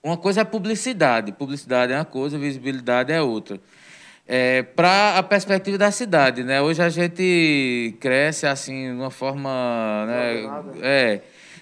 Uma 0.02 0.16
coisa 0.16 0.40
é 0.40 0.44
publicidade, 0.44 1.32
publicidade 1.32 1.92
é 1.92 1.96
uma 1.96 2.04
coisa, 2.04 2.38
visibilidade 2.38 3.12
é 3.12 3.20
outra. 3.20 3.60
É, 4.28 4.62
para 4.62 5.18
a 5.18 5.22
perspectiva 5.22 5.78
da 5.78 5.92
cidade, 5.92 6.42
né? 6.42 6.60
Hoje 6.60 6.82
a 6.82 6.88
gente 6.88 7.94
cresce 8.00 8.44
assim 8.44 8.90
de 8.90 8.96
uma 8.96 9.10
forma, 9.10 10.04
né? 10.06 10.72
É. 10.82 11.20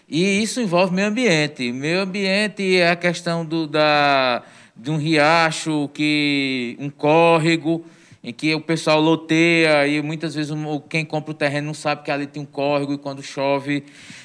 E 0.09 0.43
isso 0.43 0.63
envolve 0.63 0.95
meio 0.95 1.09
ambiente. 1.09 1.71
Meio 1.73 2.01
ambiente 2.01 2.77
é 2.77 2.91
a 2.91 2.97
questão 2.97 3.45
do, 3.45 3.67
da, 3.67 4.43
de 4.75 4.91
um 4.91 4.97
riacho, 4.97 5.91
que 5.93 6.75
um 6.81 6.89
córrego, 6.89 7.85
em 8.23 8.33
que 8.33 8.55
o 8.55 8.61
pessoal 8.61 8.99
loteia 8.99 9.87
e 9.87 10.01
muitas 10.01 10.35
vezes 10.35 10.51
quem 10.89 11.05
compra 11.05 11.33
o 11.33 11.35
terreno 11.35 11.67
não 11.67 11.75
sabe 11.75 12.03
que 12.03 12.11
ali 12.11 12.27
tem 12.27 12.43
um 12.43 12.47
córrego 12.47 12.95
e 12.95 12.99
quando 12.99 13.23
chove 13.23 13.85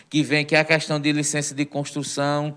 que 0.09 0.23
vem, 0.23 0.45
que 0.45 0.55
é 0.55 0.59
a 0.59 0.63
questão 0.63 0.97
de 0.97 1.11
licença 1.11 1.53
de 1.53 1.65
construção, 1.65 2.55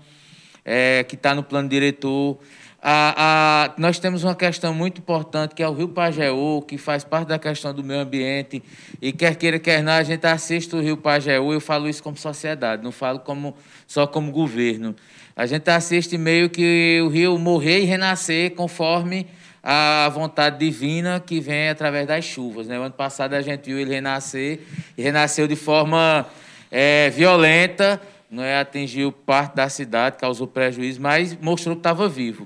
é, 0.63 1.03
que 1.03 1.15
está 1.15 1.35
no 1.35 1.43
plano 1.43 1.67
diretor. 1.67 2.39
A, 2.85 3.69
a, 3.71 3.73
nós 3.77 3.97
temos 3.97 4.25
uma 4.25 4.35
questão 4.35 4.73
muito 4.73 4.99
importante, 4.99 5.55
que 5.55 5.63
é 5.63 5.69
o 5.69 5.73
Rio 5.73 5.87
Pajeú, 5.87 6.61
que 6.61 6.77
faz 6.77 7.05
parte 7.05 7.29
da 7.29 7.39
questão 7.39 7.73
do 7.73 7.81
meio 7.81 8.01
ambiente. 8.01 8.61
E 9.01 9.13
quer 9.13 9.35
queira, 9.35 9.57
quer 9.57 9.81
não, 9.81 9.93
a 9.93 10.03
gente 10.03 10.27
assiste 10.27 10.75
o 10.75 10.81
Rio 10.81 10.97
Pajeú, 10.97 11.53
eu 11.53 11.61
falo 11.61 11.87
isso 11.87 12.03
como 12.03 12.17
sociedade, 12.17 12.83
não 12.83 12.91
falo 12.91 13.19
como, 13.19 13.55
só 13.87 14.05
como 14.05 14.29
governo. 14.33 14.93
A 15.33 15.45
gente 15.45 15.69
assiste 15.69 16.17
meio 16.17 16.49
que 16.49 16.99
o 17.01 17.07
rio 17.07 17.39
morrer 17.39 17.79
e 17.79 17.85
renascer 17.85 18.51
conforme 18.51 19.27
a 19.63 20.09
vontade 20.13 20.59
divina 20.59 21.23
que 21.25 21.39
vem 21.39 21.69
através 21.69 22.05
das 22.05 22.25
chuvas. 22.25 22.67
Né? 22.67 22.77
O 22.77 22.83
ano 22.83 22.93
passado 22.93 23.33
a 23.33 23.41
gente 23.41 23.63
viu 23.63 23.79
ele 23.79 23.93
renascer, 23.93 24.59
e 24.97 25.01
renasceu 25.01 25.47
de 25.47 25.55
forma 25.55 26.27
é, 26.69 27.09
violenta, 27.11 28.01
não 28.29 28.43
é? 28.43 28.59
atingiu 28.59 29.09
parte 29.09 29.55
da 29.55 29.69
cidade, 29.69 30.17
causou 30.17 30.47
prejuízo, 30.47 31.01
mas 31.01 31.33
mostrou 31.39 31.77
que 31.77 31.79
estava 31.79 32.09
vivo. 32.09 32.45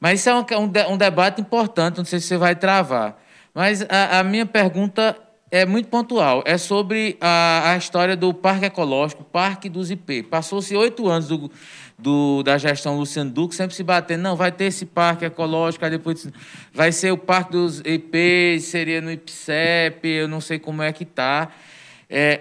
Mas 0.00 0.20
isso 0.20 0.30
é 0.30 0.34
um, 0.34 0.92
um, 0.92 0.96
debate 0.96 1.40
importante, 1.40 1.98
não 1.98 2.04
sei 2.04 2.20
se 2.20 2.26
você 2.26 2.36
vai 2.36 2.54
travar. 2.54 3.20
Mas 3.52 3.82
a, 3.88 4.20
a 4.20 4.24
minha 4.24 4.46
pergunta 4.46 5.16
é 5.50 5.64
muito 5.64 5.88
pontual. 5.88 6.42
É 6.46 6.56
sobre 6.58 7.16
a, 7.20 7.72
a, 7.72 7.76
história 7.76 8.16
do 8.16 8.32
Parque 8.32 8.66
Ecológico, 8.66 9.24
Parque 9.24 9.68
dos 9.68 9.90
IP. 9.90 10.22
Passou-se 10.24 10.76
oito 10.76 11.08
anos 11.08 11.28
do, 11.28 11.50
do, 11.98 12.42
da 12.42 12.58
gestão 12.58 12.96
Luciano 12.96 13.30
Duque, 13.30 13.54
sempre 13.54 13.74
se 13.74 13.82
batendo, 13.82 14.22
não, 14.22 14.36
vai 14.36 14.52
ter 14.52 14.66
esse 14.66 14.86
parque 14.86 15.24
ecológico, 15.24 15.84
aí 15.84 15.90
depois 15.90 16.28
vai 16.72 16.92
ser 16.92 17.10
o 17.12 17.18
Parque 17.18 17.52
dos 17.52 17.80
IP, 17.80 18.60
seria 18.60 19.00
no 19.00 19.10
IPCEP, 19.10 20.06
eu 20.06 20.28
não 20.28 20.40
sei 20.40 20.58
como 20.58 20.82
é 20.82 20.92
que 20.92 21.02
está. 21.02 21.48
É, 22.08 22.40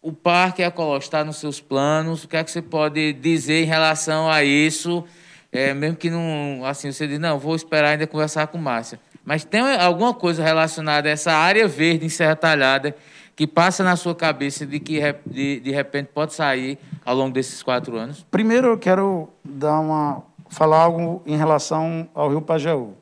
o 0.00 0.12
Parque 0.12 0.62
Ecológico 0.62 1.04
está 1.04 1.24
nos 1.24 1.36
seus 1.36 1.60
planos, 1.60 2.24
o 2.24 2.28
que 2.28 2.36
é 2.36 2.44
que 2.44 2.50
você 2.50 2.62
pode 2.62 3.12
dizer 3.14 3.62
em 3.62 3.66
relação 3.66 4.30
a 4.30 4.44
isso? 4.44 5.04
É, 5.52 5.74
mesmo 5.74 5.98
que 5.98 6.08
não, 6.08 6.64
assim, 6.64 6.90
você 6.90 7.06
diz, 7.06 7.18
não, 7.18 7.38
vou 7.38 7.54
esperar 7.54 7.90
ainda 7.90 8.06
conversar 8.06 8.46
com 8.46 8.56
Márcia. 8.56 8.98
Mas 9.22 9.44
tem 9.44 9.60
alguma 9.60 10.14
coisa 10.14 10.42
relacionada 10.42 11.08
a 11.08 11.12
essa 11.12 11.32
área 11.32 11.68
verde 11.68 12.06
em 12.06 12.08
Serra 12.08 12.34
Talhada 12.34 12.96
que 13.36 13.46
passa 13.46 13.84
na 13.84 13.94
sua 13.94 14.14
cabeça 14.14 14.66
de 14.66 14.80
que 14.80 15.00
de, 15.26 15.60
de 15.60 15.70
repente 15.70 16.08
pode 16.12 16.34
sair 16.34 16.78
ao 17.04 17.14
longo 17.14 17.32
desses 17.32 17.62
quatro 17.62 17.96
anos? 17.96 18.26
Primeiro 18.30 18.68
eu 18.68 18.78
quero 18.78 19.28
dar 19.44 19.78
uma, 19.80 20.22
falar 20.48 20.78
algo 20.78 21.22
em 21.26 21.36
relação 21.36 22.08
ao 22.14 22.30
Rio 22.30 22.42
Pajeú. 22.42 22.94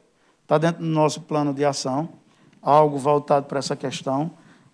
Está 0.43 0.59
dentro 0.59 0.83
do 0.83 0.89
nosso 0.89 1.21
plano 1.21 1.55
de 1.55 1.65
ação, 1.65 2.09
algo 2.61 2.99
voltado 2.99 3.47
para 3.47 3.61
essa 3.61 3.77
questão. 3.77 4.31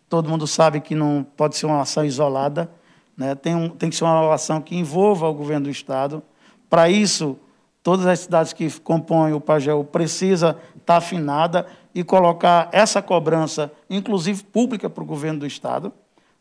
Todo 0.09 0.29
mundo 0.29 0.47
sabe 0.47 0.81
que 0.81 0.95
não 0.95 1.27
pode 1.37 1.57
ser 1.57 1.67
uma 1.67 1.83
ação 1.83 2.05
isolada, 2.05 2.71
né? 3.17 3.35
tem, 3.35 3.55
um, 3.55 3.69
tem 3.69 3.91
que 3.91 3.97
ser 3.97 4.05
uma 4.05 4.33
ação 4.33 4.61
que 4.61 4.75
envolva 4.75 5.29
o 5.29 5.35
governo 5.35 5.65
do 5.65 5.71
Estado. 5.71 6.23
Para 6.69 6.89
isso, 6.89 7.39
Todas 7.87 8.05
as 8.05 8.19
cidades 8.19 8.53
que 8.53 8.69
compõem 8.81 9.33
o 9.33 9.41
Pageu 9.41 9.85
precisa 9.85 10.59
estar 10.77 10.97
afinada 10.97 11.69
e 11.95 12.03
colocar 12.03 12.69
essa 12.73 13.01
cobrança, 13.01 13.71
inclusive 13.89 14.43
pública, 14.43 14.91
para 14.91 15.05
o 15.05 15.07
governo 15.07 15.39
do 15.39 15.47
Estado, 15.47 15.93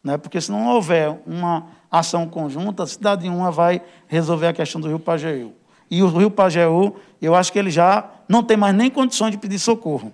né? 0.04 0.18
porque 0.18 0.41
se 0.41 0.52
não 0.52 0.66
houver 0.70 1.20
uma 1.24 1.68
ação 1.91 2.28
conjunta, 2.28 2.82
a 2.82 2.88
cidade 2.88 3.30
nenhuma 3.30 3.52
vai 3.52 3.80
resolver 4.08 4.48
a 4.48 4.54
questão 4.54 4.82
do 4.82 4.88
Rio 4.88 4.98
Pajeú. 4.98 5.54
E 5.88 6.02
o 6.02 6.08
Rio 6.08 6.32
Pajeú, 6.32 6.96
eu 7.22 7.36
acho 7.36 7.54
que 7.54 7.60
ele 7.60 7.70
já 7.70 8.10
não 8.28 8.41
tem 8.41 8.58
mais 8.58 8.74
nem 8.74 8.89
condições 8.89 9.30
de 9.30 9.38
pedir 9.38 9.60
socorro. 9.60 10.12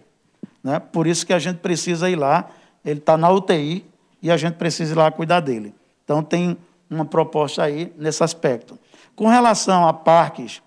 Né? 0.62 0.82
Por 0.82 1.08
isso 1.08 1.26
que 1.26 1.32
a 1.32 1.40
gente 1.40 1.60
precisa 1.60 2.10
ir 2.10 2.18
lá, 2.18 2.50
ele 2.84 3.00
está 3.00 3.16
na 3.16 3.30
UTI 3.30 3.86
e 4.22 4.30
a 4.30 4.36
gente 4.36 4.56
precisa 4.56 4.92
ir 4.92 4.98
lá 4.98 5.10
cuidar 5.10 5.40
dele. 5.40 5.74
Então, 6.04 6.22
tem 6.22 6.58
uma 6.90 7.06
proposta 7.06 7.64
aí 7.64 7.94
nesse 7.98 8.22
aspecto. 8.22 8.78
Com 9.16 9.30
relação 9.30 9.88
a 9.88 9.94
parques, 9.94 10.62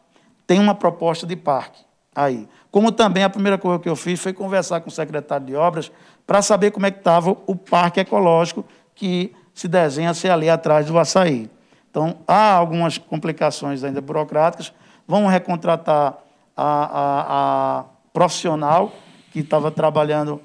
tem 0.47 0.59
uma 0.59 0.74
proposta 0.74 1.26
de 1.26 1.36
parque 1.36 1.82
aí. 2.14 2.49
Como 2.70 2.92
também 2.92 3.24
a 3.24 3.30
primeira 3.30 3.59
coisa 3.59 3.78
que 3.78 3.88
eu 3.88 3.97
fiz 3.97 4.20
foi 4.20 4.32
conversar 4.32 4.80
com 4.80 4.88
o 4.88 4.92
secretário 4.92 5.47
de 5.47 5.55
obras 5.55 5.90
para 6.26 6.42
saber 6.42 6.70
como 6.70 6.86
é 6.86 6.90
que 6.90 6.99
estava 6.99 7.36
o 7.47 7.57
parque 7.57 8.01
ecológico 8.01 8.64
que 8.95 9.34
se 9.55 9.68
desenha 9.68 10.14
ser 10.14 10.30
ali 10.30 10.49
atrás 10.49 10.86
do 10.86 10.99
açaí. 10.99 11.51
Então, 11.90 12.16
há 12.26 12.55
algumas 12.55 12.99
complicações 12.99 13.84
ainda 13.84 14.01
burocráticas. 14.01 14.72
Vamos 15.07 15.30
recontratar 15.30 16.18
a, 16.57 16.64
a, 16.64 17.78
a 17.78 17.84
profissional 18.12 18.92
que 19.32 19.40
estava 19.40 19.70
trabalhando 19.70 20.40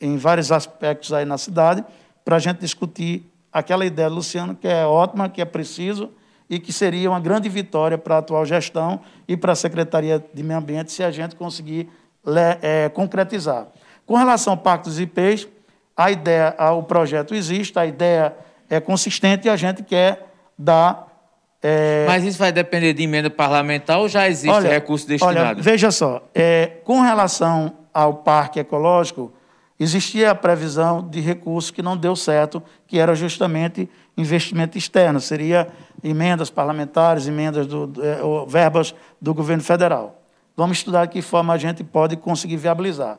em 0.00 0.16
vários 0.16 0.50
aspectos 0.50 1.12
aí 1.12 1.24
na 1.24 1.36
cidade, 1.36 1.84
para 2.24 2.36
a 2.36 2.38
gente 2.38 2.58
discutir 2.58 3.30
aquela 3.52 3.84
ideia 3.84 4.08
do 4.08 4.16
Luciano, 4.16 4.54
que 4.54 4.66
é 4.66 4.86
ótima, 4.86 5.28
que 5.28 5.42
é 5.42 5.44
preciso, 5.44 6.10
e 6.50 6.58
que 6.58 6.72
seria 6.72 7.08
uma 7.08 7.20
grande 7.20 7.48
vitória 7.48 7.96
para 7.96 8.16
a 8.16 8.18
atual 8.18 8.44
gestão 8.44 9.00
e 9.28 9.36
para 9.36 9.52
a 9.52 9.56
Secretaria 9.56 10.22
de 10.34 10.42
Meio 10.42 10.58
Ambiente 10.58 10.90
se 10.90 11.04
a 11.04 11.10
gente 11.12 11.36
conseguir 11.36 11.88
é, 12.60 12.88
concretizar. 12.88 13.68
Com 14.04 14.16
relação 14.16 14.54
ao 14.54 14.56
Pacto 14.56 14.88
dos 14.88 14.98
IPs, 14.98 15.46
a 15.96 16.10
ideia, 16.10 16.56
o 16.72 16.82
projeto 16.82 17.36
existe, 17.36 17.78
a 17.78 17.86
ideia 17.86 18.34
é 18.68 18.80
consistente 18.80 19.46
e 19.46 19.50
a 19.50 19.54
gente 19.54 19.84
quer 19.84 20.26
dar. 20.58 21.06
É... 21.62 22.04
Mas 22.08 22.24
isso 22.24 22.38
vai 22.38 22.50
depender 22.50 22.94
de 22.94 23.04
emenda 23.04 23.30
parlamentar 23.30 24.00
ou 24.00 24.08
já 24.08 24.28
existe 24.28 24.50
olha, 24.50 24.70
recurso 24.70 25.06
destinado? 25.06 25.38
Olha, 25.38 25.54
veja 25.62 25.92
só, 25.92 26.22
é, 26.34 26.78
com 26.84 27.00
relação 27.00 27.74
ao 27.94 28.14
parque 28.14 28.58
ecológico, 28.58 29.32
existia 29.80 30.30
a 30.30 30.34
previsão 30.34 31.08
de 31.08 31.20
recurso 31.20 31.72
que 31.72 31.80
não 31.80 31.96
deu 31.96 32.14
certo, 32.14 32.62
que 32.86 32.98
era 32.98 33.14
justamente 33.14 33.88
investimento 34.14 34.76
externo, 34.76 35.18
seria 35.18 35.68
emendas 36.04 36.50
parlamentares, 36.50 37.26
emendas 37.26 37.66
do, 37.66 37.90
é, 38.02 38.20
verbas 38.46 38.94
do 39.18 39.32
governo 39.32 39.62
federal. 39.62 40.22
Vamos 40.54 40.76
estudar 40.76 41.06
de 41.06 41.12
que 41.12 41.22
forma 41.22 41.54
a 41.54 41.56
gente 41.56 41.82
pode 41.82 42.14
conseguir 42.16 42.58
viabilizar. 42.58 43.18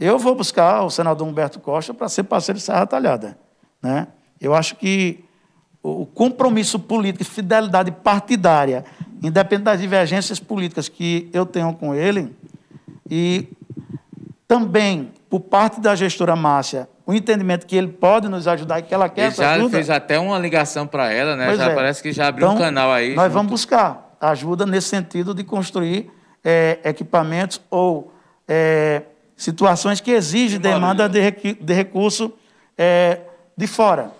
Eu 0.00 0.18
vou 0.18 0.34
buscar 0.34 0.82
o 0.82 0.90
senador 0.90 1.28
Humberto 1.28 1.60
Costa 1.60 1.94
para 1.94 2.08
ser 2.08 2.24
parceiro 2.24 2.58
de 2.58 2.64
Serra 2.64 2.86
Talhada. 2.86 3.38
Né? 3.80 4.08
Eu 4.40 4.52
acho 4.52 4.74
que 4.74 5.24
o 5.82 6.04
compromisso 6.04 6.78
político 6.78 7.24
fidelidade 7.24 7.92
partidária, 7.92 8.84
independente 9.22 9.64
das 9.64 9.80
divergências 9.80 10.40
políticas 10.40 10.88
que 10.88 11.30
eu 11.32 11.46
tenho 11.46 11.72
com 11.74 11.94
ele, 11.94 12.34
e 13.08 13.46
também 14.48 15.12
por 15.30 15.38
parte 15.38 15.80
da 15.80 15.94
gestora 15.94 16.34
Márcia, 16.34 16.88
o 17.06 17.14
entendimento 17.14 17.64
que 17.64 17.76
ele 17.76 17.86
pode 17.86 18.28
nos 18.28 18.48
ajudar 18.48 18.80
e 18.80 18.82
que 18.82 18.92
ela 18.92 19.08
quer 19.08 19.22
ele 19.22 19.28
essa 19.28 19.52
ajuda. 19.52 19.70
fez 19.70 19.88
até 19.88 20.18
uma 20.18 20.36
ligação 20.36 20.88
para 20.88 21.12
ela, 21.12 21.36
né? 21.36 21.56
já 21.56 21.70
é. 21.70 21.74
parece 21.74 22.02
que 22.02 22.12
já 22.12 22.26
abriu 22.26 22.48
então, 22.48 22.56
um 22.56 22.60
canal 22.60 22.90
aí. 22.90 23.14
Nós 23.14 23.26
junto. 23.26 23.34
vamos 23.34 23.50
buscar 23.52 24.16
ajuda 24.20 24.66
nesse 24.66 24.88
sentido 24.88 25.32
de 25.32 25.44
construir 25.44 26.10
é, 26.44 26.80
equipamentos 26.84 27.60
ou 27.70 28.12
é, 28.46 29.02
situações 29.36 30.00
que 30.00 30.10
exigem 30.10 30.58
de 30.58 30.68
demanda 30.68 31.08
de, 31.08 31.30
de 31.30 31.72
recurso 31.72 32.32
é, 32.76 33.20
de 33.56 33.66
fora. 33.68 34.10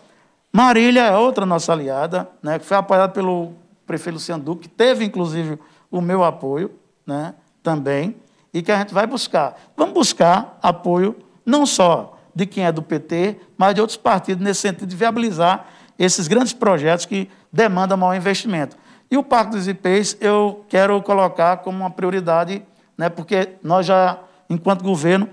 Marília 0.52 1.02
é 1.06 1.16
outra 1.16 1.44
nossa 1.44 1.72
aliada, 1.72 2.28
né, 2.42 2.58
que 2.58 2.64
foi 2.64 2.76
apoiada 2.76 3.12
pelo 3.12 3.52
prefeito 3.84 4.14
Luciano 4.14 4.42
Duque, 4.42 4.62
que 4.62 4.68
teve, 4.68 5.04
inclusive, 5.04 5.58
o 5.90 6.00
meu 6.00 6.22
apoio 6.22 6.70
né, 7.06 7.34
também, 7.62 8.16
e 8.52 8.62
que 8.62 8.72
a 8.72 8.78
gente 8.78 8.92
vai 8.92 9.06
buscar. 9.06 9.56
Vamos 9.76 9.94
buscar 9.94 10.58
apoio 10.62 11.16
não 11.44 11.66
só 11.66 12.18
de 12.34 12.46
quem 12.46 12.64
é 12.64 12.72
do 12.72 12.82
PT, 12.82 13.36
mas 13.56 13.74
de 13.74 13.80
outros 13.80 13.96
partidos, 13.96 14.42
nesse 14.42 14.60
sentido 14.60 14.86
de 14.86 14.96
viabilizar 14.96 15.66
esses 15.98 16.28
grandes 16.28 16.52
projetos 16.52 17.04
que 17.04 17.28
demandam 17.52 17.96
maior 17.96 18.14
investimento. 18.14 18.76
E 19.10 19.16
o 19.16 19.22
Parque 19.22 19.52
dos 19.52 19.66
IPs 19.66 20.16
eu 20.20 20.64
quero 20.68 21.00
colocar 21.02 21.58
como 21.58 21.78
uma 21.78 21.90
prioridade, 21.90 22.62
né, 22.96 23.08
porque 23.08 23.50
nós 23.62 23.84
já, 23.84 24.18
enquanto 24.48 24.82
governo, 24.82 25.28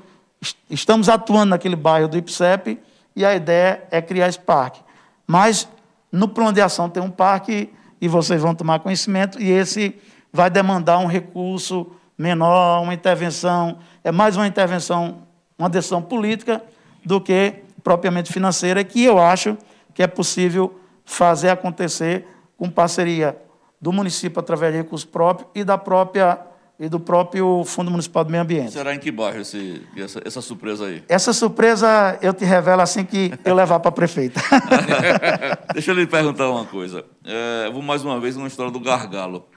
estamos 0.70 1.10
atuando 1.10 1.52
naquele 1.52 1.76
bairro 1.76 2.08
do 2.08 2.18
IPSEP 2.18 2.80
e 3.16 3.26
a 3.26 3.36
ideia 3.36 3.84
é 3.92 4.02
criar 4.02 4.28
esse 4.28 4.40
parque. 4.40 4.82
Mas 5.26 5.68
no 6.12 6.28
plano 6.28 6.54
de 6.54 6.62
ação 6.62 6.90
tem 6.90 7.02
um 7.02 7.12
parque 7.12 7.72
e 8.00 8.08
vocês 8.08 8.42
vão 8.42 8.54
tomar 8.54 8.80
conhecimento, 8.80 9.42
e 9.42 9.50
esse 9.50 10.00
vai 10.32 10.50
demandar 10.50 11.00
um 11.00 11.08
recurso 11.08 11.92
menor, 12.18 12.82
uma 12.82 12.94
intervenção, 12.94 13.80
é 14.04 14.12
mais 14.12 14.36
uma 14.36 14.48
intervenção, 14.48 15.24
uma 15.58 15.70
decisão 15.70 16.02
política 16.02 16.64
do 17.06 17.22
que 17.22 17.54
propriamente 17.84 18.34
financeira, 18.34 18.84
que 18.84 19.04
eu 19.04 19.20
acho 19.20 19.58
que 19.94 20.04
é 20.04 20.08
possível 20.08 20.80
fazer 21.06 21.50
acontecer 21.50 22.28
com 22.58 22.70
parceria 22.70 23.38
do 23.80 23.92
município 23.94 24.40
através 24.40 24.74
de 24.74 24.80
recursos 24.80 25.06
próprios 25.06 25.50
e 25.54 25.64
da 25.64 25.78
própria 25.78 26.40
e 26.80 26.88
do 26.88 27.00
próprio 27.00 27.64
Fundo 27.66 27.90
Municipal 27.90 28.24
do 28.24 28.30
Meio 28.30 28.44
Ambiente. 28.44 28.72
Será 28.72 28.94
em 28.94 29.00
que 29.00 29.12
bairro 29.12 29.42
esse, 29.42 29.82
essa, 29.98 30.22
essa 30.24 30.42
surpresa 30.42 30.86
aí? 30.86 31.04
Essa 31.10 31.34
surpresa 31.34 32.20
eu 32.22 32.34
te 32.34 32.46
revelo 32.46 32.82
assim 32.82 33.04
que 33.04 33.34
eu 33.44 33.56
levar 33.56 33.80
para 33.80 33.90
a 33.90 33.92
prefeita. 33.92 34.40
Deixa 35.74 35.92
eu 35.92 35.96
lhe 35.96 36.06
perguntar 36.06 36.50
uma 36.50 36.66
coisa. 36.66 37.04
É, 37.26 37.70
vou 37.72 37.82
mais 37.82 38.04
uma 38.04 38.20
vez 38.20 38.36
numa 38.36 38.48
história 38.48 38.72
do 38.72 38.80
gargalo. 38.80 39.48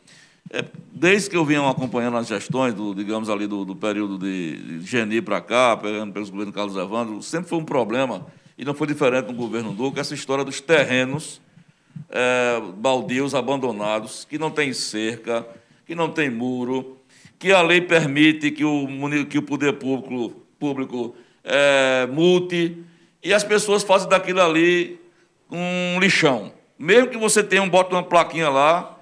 É, 0.53 0.65
desde 0.93 1.31
que 1.31 1.37
eu 1.37 1.45
venho 1.45 1.69
acompanhando 1.69 2.17
as 2.17 2.27
gestões, 2.27 2.75
do, 2.75 2.95
digamos 2.95 3.29
ali, 3.29 3.47
do, 3.47 3.65
do 3.65 3.77
período 3.77 4.19
de, 4.19 4.81
Geni 4.81 5.21
para 5.21 5.41
cá, 5.41 5.77
pegando 5.77 6.13
pelos 6.13 6.31
governos 6.31 6.55
Carlos 6.55 6.77
Evandro, 6.77 7.23
sempre 7.23 7.49
foi 7.49 7.59
um 7.59 7.65
problema, 7.65 8.27
e 8.57 8.65
não 8.65 8.75
foi 8.75 8.87
diferente 8.87 9.27
no 9.27 9.35
governo 9.35 9.73
Duque, 9.73 10.01
essa 10.01 10.15
história 10.15 10.45
dos 10.45 10.61
terrenos 10.61 11.41
é, 12.09 12.61
baldios 12.77 13.35
abandonados, 13.35 14.27
que 14.29 14.39
não 14.39 14.51
tem 14.51 14.73
cerca, 14.73 15.47
que 15.87 15.95
não 15.95 16.11
tem 16.11 16.31
muro, 16.31 16.97
que 17.39 17.53
a 17.53 17.63
lei 17.63 17.81
permite 17.81 18.51
que 18.51 18.65
o, 18.65 18.87
que 19.29 19.39
o 19.39 19.43
poder 19.43 19.75
público, 19.75 20.43
público 20.59 21.15
é, 21.45 22.07
multe, 22.07 22.77
e 23.23 23.33
as 23.33 23.45
pessoas 23.45 23.83
fazem 23.83 24.09
daquilo 24.09 24.41
ali 24.41 24.99
um 25.51 25.99
lixão. 26.01 26.53
Mesmo 26.79 27.09
que 27.09 27.19
você 27.19 27.43
tenha 27.43 27.63
um, 27.63 27.69
bota 27.69 27.95
uma 27.95 28.03
plaquinha 28.03 28.49
lá, 28.49 28.99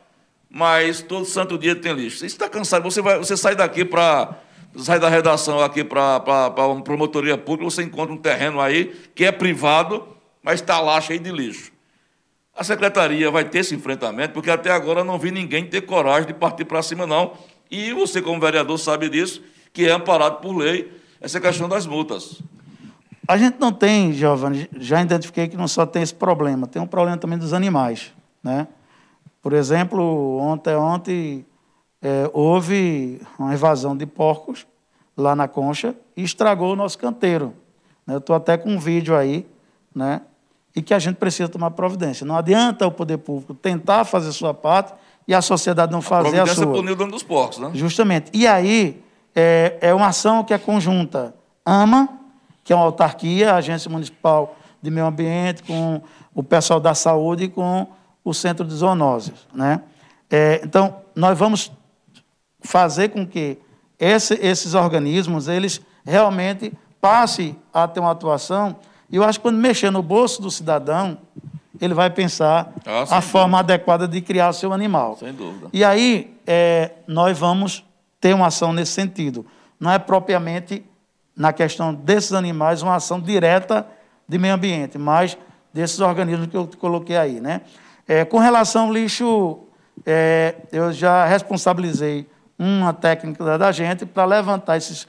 mas 0.59 1.01
todo 1.01 1.25
santo 1.25 1.57
dia 1.57 1.77
tem 1.77 1.93
lixo. 1.93 2.19
Você 2.19 2.27
está 2.27 2.49
cansado, 2.49 2.83
você, 2.83 3.01
vai, 3.01 3.17
você 3.17 3.37
sai 3.37 3.55
daqui 3.55 3.85
para. 3.85 4.37
Sai 4.77 5.01
da 5.01 5.09
redação 5.09 5.61
aqui 5.61 5.83
para 5.83 6.23
uma 6.59 6.83
promotoria 6.83 7.39
pública, 7.39 7.71
você 7.71 7.83
encontra 7.83 8.13
um 8.13 8.19
terreno 8.19 8.61
aí 8.61 8.95
que 9.15 9.25
é 9.25 9.33
privado, 9.33 10.07
mas 10.43 10.61
está 10.61 10.79
lá 10.79 11.01
cheio 11.01 11.19
de 11.19 11.33
lixo. 11.33 11.73
A 12.55 12.63
secretaria 12.63 13.31
vai 13.31 13.45
ter 13.45 13.61
esse 13.61 13.75
enfrentamento, 13.75 14.35
porque 14.35 14.51
até 14.51 14.71
agora 14.71 15.03
não 15.03 15.19
vi 15.19 15.31
ninguém 15.31 15.65
ter 15.65 15.81
coragem 15.81 16.27
de 16.27 16.35
partir 16.35 16.65
para 16.65 16.83
cima, 16.83 17.07
não. 17.07 17.33
E 17.71 17.93
você, 17.93 18.21
como 18.21 18.39
vereador, 18.41 18.79
sabe 18.79 19.09
disso, 19.09 19.43
que 19.73 19.87
é 19.87 19.93
amparado 19.93 20.41
por 20.41 20.55
lei 20.55 20.93
essa 21.21 21.41
questão 21.41 21.69
das 21.69 21.87
multas. 21.87 22.43
A 23.27 23.37
gente 23.37 23.59
não 23.59 23.73
tem, 23.73 24.13
Giovanni, 24.13 24.69
já 24.79 25.01
identifiquei 25.01 25.49
que 25.49 25.57
não 25.57 25.67
só 25.67 25.87
tem 25.87 26.03
esse 26.03 26.15
problema, 26.15 26.67
tem 26.67 26.81
um 26.81 26.87
problema 26.87 27.17
também 27.17 27.39
dos 27.39 27.53
animais. 27.53 28.13
Né? 28.43 28.67
Por 29.43 29.53
exemplo, 29.53 30.39
ontem, 30.39 30.75
ontem 30.77 31.47
é, 32.03 32.31
houve 32.33 33.21
uma 33.39 33.53
invasão 33.53 33.97
de 33.97 34.07
porcos 34.07 34.67
lá 35.17 35.35
na 35.35 35.49
concha 35.49 35.95
e 36.17 36.23
estragou 36.23 36.73
o 36.73 36.77
nosso 36.77 36.99
canteiro. 36.99 37.55
Né? 38.07 38.15
Eu 38.15 38.19
estou 38.19 38.35
até 38.35 38.57
com 38.57 38.71
um 38.71 38.79
vídeo 38.79 39.17
aí, 39.17 39.47
né? 39.95 40.23
e 40.75 40.83
que 40.83 40.95
a 40.95 40.99
gente 40.99 41.17
precisa 41.17 41.49
tomar 41.49 41.73
providência. 41.73 42.25
Não 42.25 42.37
adianta 42.37 42.87
o 42.87 42.91
poder 42.91 43.19
público 43.19 43.53
tentar 43.55 44.05
fazer 44.05 44.33
sua 44.33 44.55
parte 44.55 44.95
e 45.27 45.35
a 45.35 45.43
sociedade 45.43 45.91
não 45.91 46.01
fazer 46.01 46.29
a, 46.29 46.45
providência 46.45 46.63
sua. 46.63 46.73
punir 46.73 46.93
o 46.93 46.97
dono 46.97 47.11
dos 47.11 47.23
porcos, 47.23 47.59
né? 47.59 47.71
Justamente. 47.75 48.31
E 48.33 48.47
aí 48.47 49.03
é, 49.35 49.77
é 49.81 49.95
uma 49.95 50.07
ação 50.07 50.45
que 50.45 50.55
é 50.55 50.59
conjunta. 50.59 51.35
AMA, 51.65 52.09
que 52.63 52.73
é 52.73 52.77
uma 52.77 52.85
autarquia, 52.85 53.53
a 53.53 53.57
Agência 53.57 53.91
Municipal 53.91 54.57
de 54.81 54.91
Meio 54.91 55.07
Ambiente, 55.07 55.63
com 55.65 56.01
o 56.35 56.43
pessoal 56.43 56.79
da 56.79 56.95
saúde 56.95 57.45
e 57.45 57.49
com 57.49 57.89
o 58.25 58.35
Centro 58.35 58.67
de 58.67 58.75
Zoonoses. 58.75 59.47
Né? 59.53 59.83
É, 60.31 60.61
então, 60.65 60.97
nós 61.15 61.39
vamos 61.39 61.73
fazer 62.61 63.09
com 63.11 63.27
que 63.27 63.59
esse, 63.99 64.35
esses 64.35 64.75
organismos 64.75 65.49
eles 65.49 65.81
realmente 66.05 66.73
passem 67.01 67.57
a 67.73 67.87
ter 67.87 68.01
uma 68.01 68.11
atuação 68.11 68.77
e 69.11 69.17
eu 69.17 69.25
acho 69.25 69.39
que 69.39 69.43
quando 69.43 69.57
mexer 69.57 69.91
no 69.91 70.03
bolso 70.03 70.43
do 70.43 70.51
cidadão, 70.51 71.19
ele 71.81 71.95
vai 71.95 72.11
pensar 72.11 72.73
ah, 72.85 73.17
a 73.17 73.21
forma 73.21 73.59
adequada 73.59 74.07
de 74.07 74.21
criar 74.21 74.51
o 74.51 74.53
seu 74.53 74.73
animal. 74.73 75.17
Sem 75.17 75.33
dúvida. 75.33 75.69
E 75.73 75.83
aí, 75.83 76.37
é, 76.47 76.93
nós 77.07 77.39
vamos 77.39 77.85
ter 78.21 78.35
uma 78.35 78.49
ação 78.49 78.73
nesse 78.73 78.93
sentido. 78.93 79.47
Não 79.81 79.91
é 79.91 79.99
propriamente, 79.99 80.85
na 81.35 81.53
questão 81.53 81.95
desses 81.95 82.33
animais, 82.33 82.83
uma 82.83 82.97
ação 82.97 83.21
direta 83.21 83.87
de 84.29 84.39
meio 84.39 84.55
ambiente, 84.55 84.99
mas 84.99 85.39
desses 85.73 86.01
organismos 86.01 86.49
que 86.49 86.57
eu 86.57 86.69
coloquei 86.79 87.17
aí. 87.17 87.41
Né? 87.41 87.63
É, 88.11 88.25
com 88.25 88.39
relação 88.39 88.87
ao 88.87 88.93
lixo, 88.93 89.59
é, 90.07 90.55
eu 90.73 90.91
já 90.91 91.27
responsabilizei 91.27 92.27
uma 92.59 92.95
técnica 92.95 93.59
da 93.59 93.71
gente 93.71 94.07
para 94.07 94.25
levantar 94.25 94.79
esses 94.79 95.07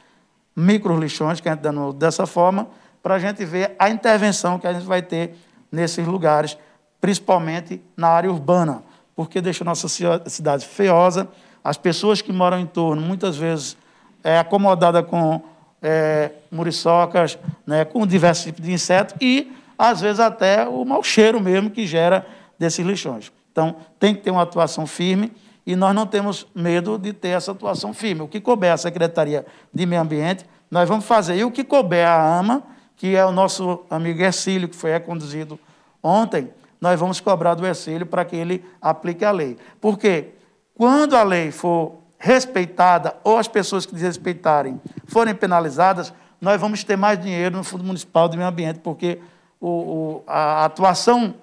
micro 0.53 0.99
lixões 0.99 1.39
que 1.39 1.47
a 1.47 1.53
gente 1.53 1.61
dando 1.61 1.93
dessa 1.93 2.27
forma 2.27 2.67
para 3.01 3.15
a 3.15 3.19
gente 3.19 3.45
ver 3.45 3.73
a 3.79 3.89
intervenção 3.89 4.59
que 4.59 4.67
a 4.67 4.73
gente 4.73 4.85
vai 4.85 5.01
ter 5.01 5.33
nesses 5.71 6.05
lugares, 6.05 6.57
principalmente 6.99 7.81
na 7.95 8.09
área 8.09 8.29
urbana, 8.29 8.83
porque 9.15 9.39
deixa 9.39 9.63
a 9.63 9.65
nossa 9.65 9.87
cidade 10.27 10.65
feiosa, 10.65 11.29
as 11.63 11.77
pessoas 11.77 12.21
que 12.21 12.33
moram 12.33 12.59
em 12.59 12.65
torno, 12.65 13.01
muitas 13.01 13.37
vezes, 13.37 13.77
é 14.21 14.37
acomodada 14.37 15.01
com 15.01 15.41
é, 15.81 16.31
muriçocas, 16.51 17.39
né, 17.65 17.85
com 17.85 18.05
diversos 18.05 18.43
tipos 18.43 18.65
de 18.65 18.73
insetos 18.73 19.15
e, 19.21 19.53
às 19.77 20.01
vezes, 20.01 20.19
até 20.19 20.67
o 20.67 20.83
mau 20.83 21.01
cheiro 21.01 21.39
mesmo 21.39 21.69
que 21.69 21.87
gera 21.87 22.25
desses 22.59 22.85
lixões. 22.85 23.31
Então, 23.51 23.77
tem 23.97 24.13
que 24.13 24.21
ter 24.21 24.31
uma 24.31 24.43
atuação 24.43 24.85
firme 24.85 25.31
e 25.65 25.75
nós 25.75 25.95
não 25.95 26.05
temos 26.05 26.45
medo 26.53 26.97
de 26.97 27.13
ter 27.13 27.29
essa 27.29 27.51
atuação 27.51 27.93
firme. 27.93 28.21
O 28.21 28.27
que 28.27 28.41
couber 28.41 28.73
a 28.73 28.77
Secretaria 28.77 29.45
de 29.73 29.85
Meio 29.85 30.01
Ambiente, 30.01 30.45
nós 30.69 30.87
vamos 30.87 31.05
fazer. 31.05 31.37
E 31.37 31.43
o 31.43 31.51
que 31.51 31.63
couber 31.63 32.07
a 32.07 32.39
AMA, 32.39 32.63
que 32.95 33.15
é 33.15 33.25
o 33.25 33.31
nosso 33.31 33.83
amigo 33.89 34.21
Ercílio, 34.21 34.67
que 34.67 34.75
foi 34.75 34.91
reconduzido 34.91 35.59
ontem, 36.03 36.49
nós 36.79 36.99
vamos 36.99 37.19
cobrar 37.19 37.55
do 37.55 37.65
Ercílio 37.65 38.05
para 38.05 38.23
que 38.25 38.35
ele 38.35 38.63
aplique 38.81 39.25
a 39.25 39.31
lei. 39.31 39.57
Porque 39.81 40.29
quando 40.75 41.15
a 41.15 41.23
lei 41.23 41.51
for 41.51 41.99
respeitada 42.17 43.15
ou 43.23 43.37
as 43.37 43.47
pessoas 43.47 43.85
que 43.85 43.93
desrespeitarem 43.93 44.79
forem 45.05 45.35
penalizadas, 45.35 46.13
nós 46.39 46.59
vamos 46.59 46.83
ter 46.83 46.97
mais 46.97 47.19
dinheiro 47.19 47.57
no 47.57 47.63
Fundo 47.63 47.83
Municipal 47.83 48.27
de 48.29 48.37
Meio 48.37 48.49
Ambiente, 48.49 48.79
porque 48.79 49.19
o, 49.59 49.67
o, 49.67 50.23
a 50.25 50.65
atuação 50.65 51.35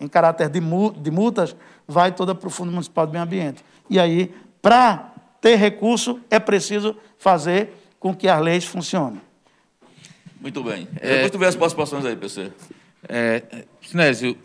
em 0.00 0.08
caráter 0.08 0.48
de, 0.48 0.60
de 0.60 1.10
multas 1.10 1.56
vai 1.86 2.12
toda 2.12 2.34
para 2.34 2.46
o 2.46 2.50
Fundo 2.50 2.72
Municipal 2.72 3.06
de 3.06 3.12
Meio 3.12 3.24
Ambiente. 3.24 3.64
E 3.88 3.98
aí, 3.98 4.34
para 4.60 5.12
ter 5.40 5.56
recurso, 5.56 6.20
é 6.30 6.38
preciso 6.38 6.96
fazer 7.18 7.70
com 8.00 8.14
que 8.14 8.28
as 8.28 8.40
leis 8.40 8.64
funcionem. 8.64 9.20
Muito 10.40 10.62
bem. 10.62 10.88
É, 11.00 11.14
Depois 11.14 11.30
tu 11.30 11.38
vê 11.38 11.46
as 11.46 11.56
participações 11.56 12.04
aí, 12.04 12.16
PC. 12.16 12.52
É, 13.08 13.42
Sinésio, 13.82 14.36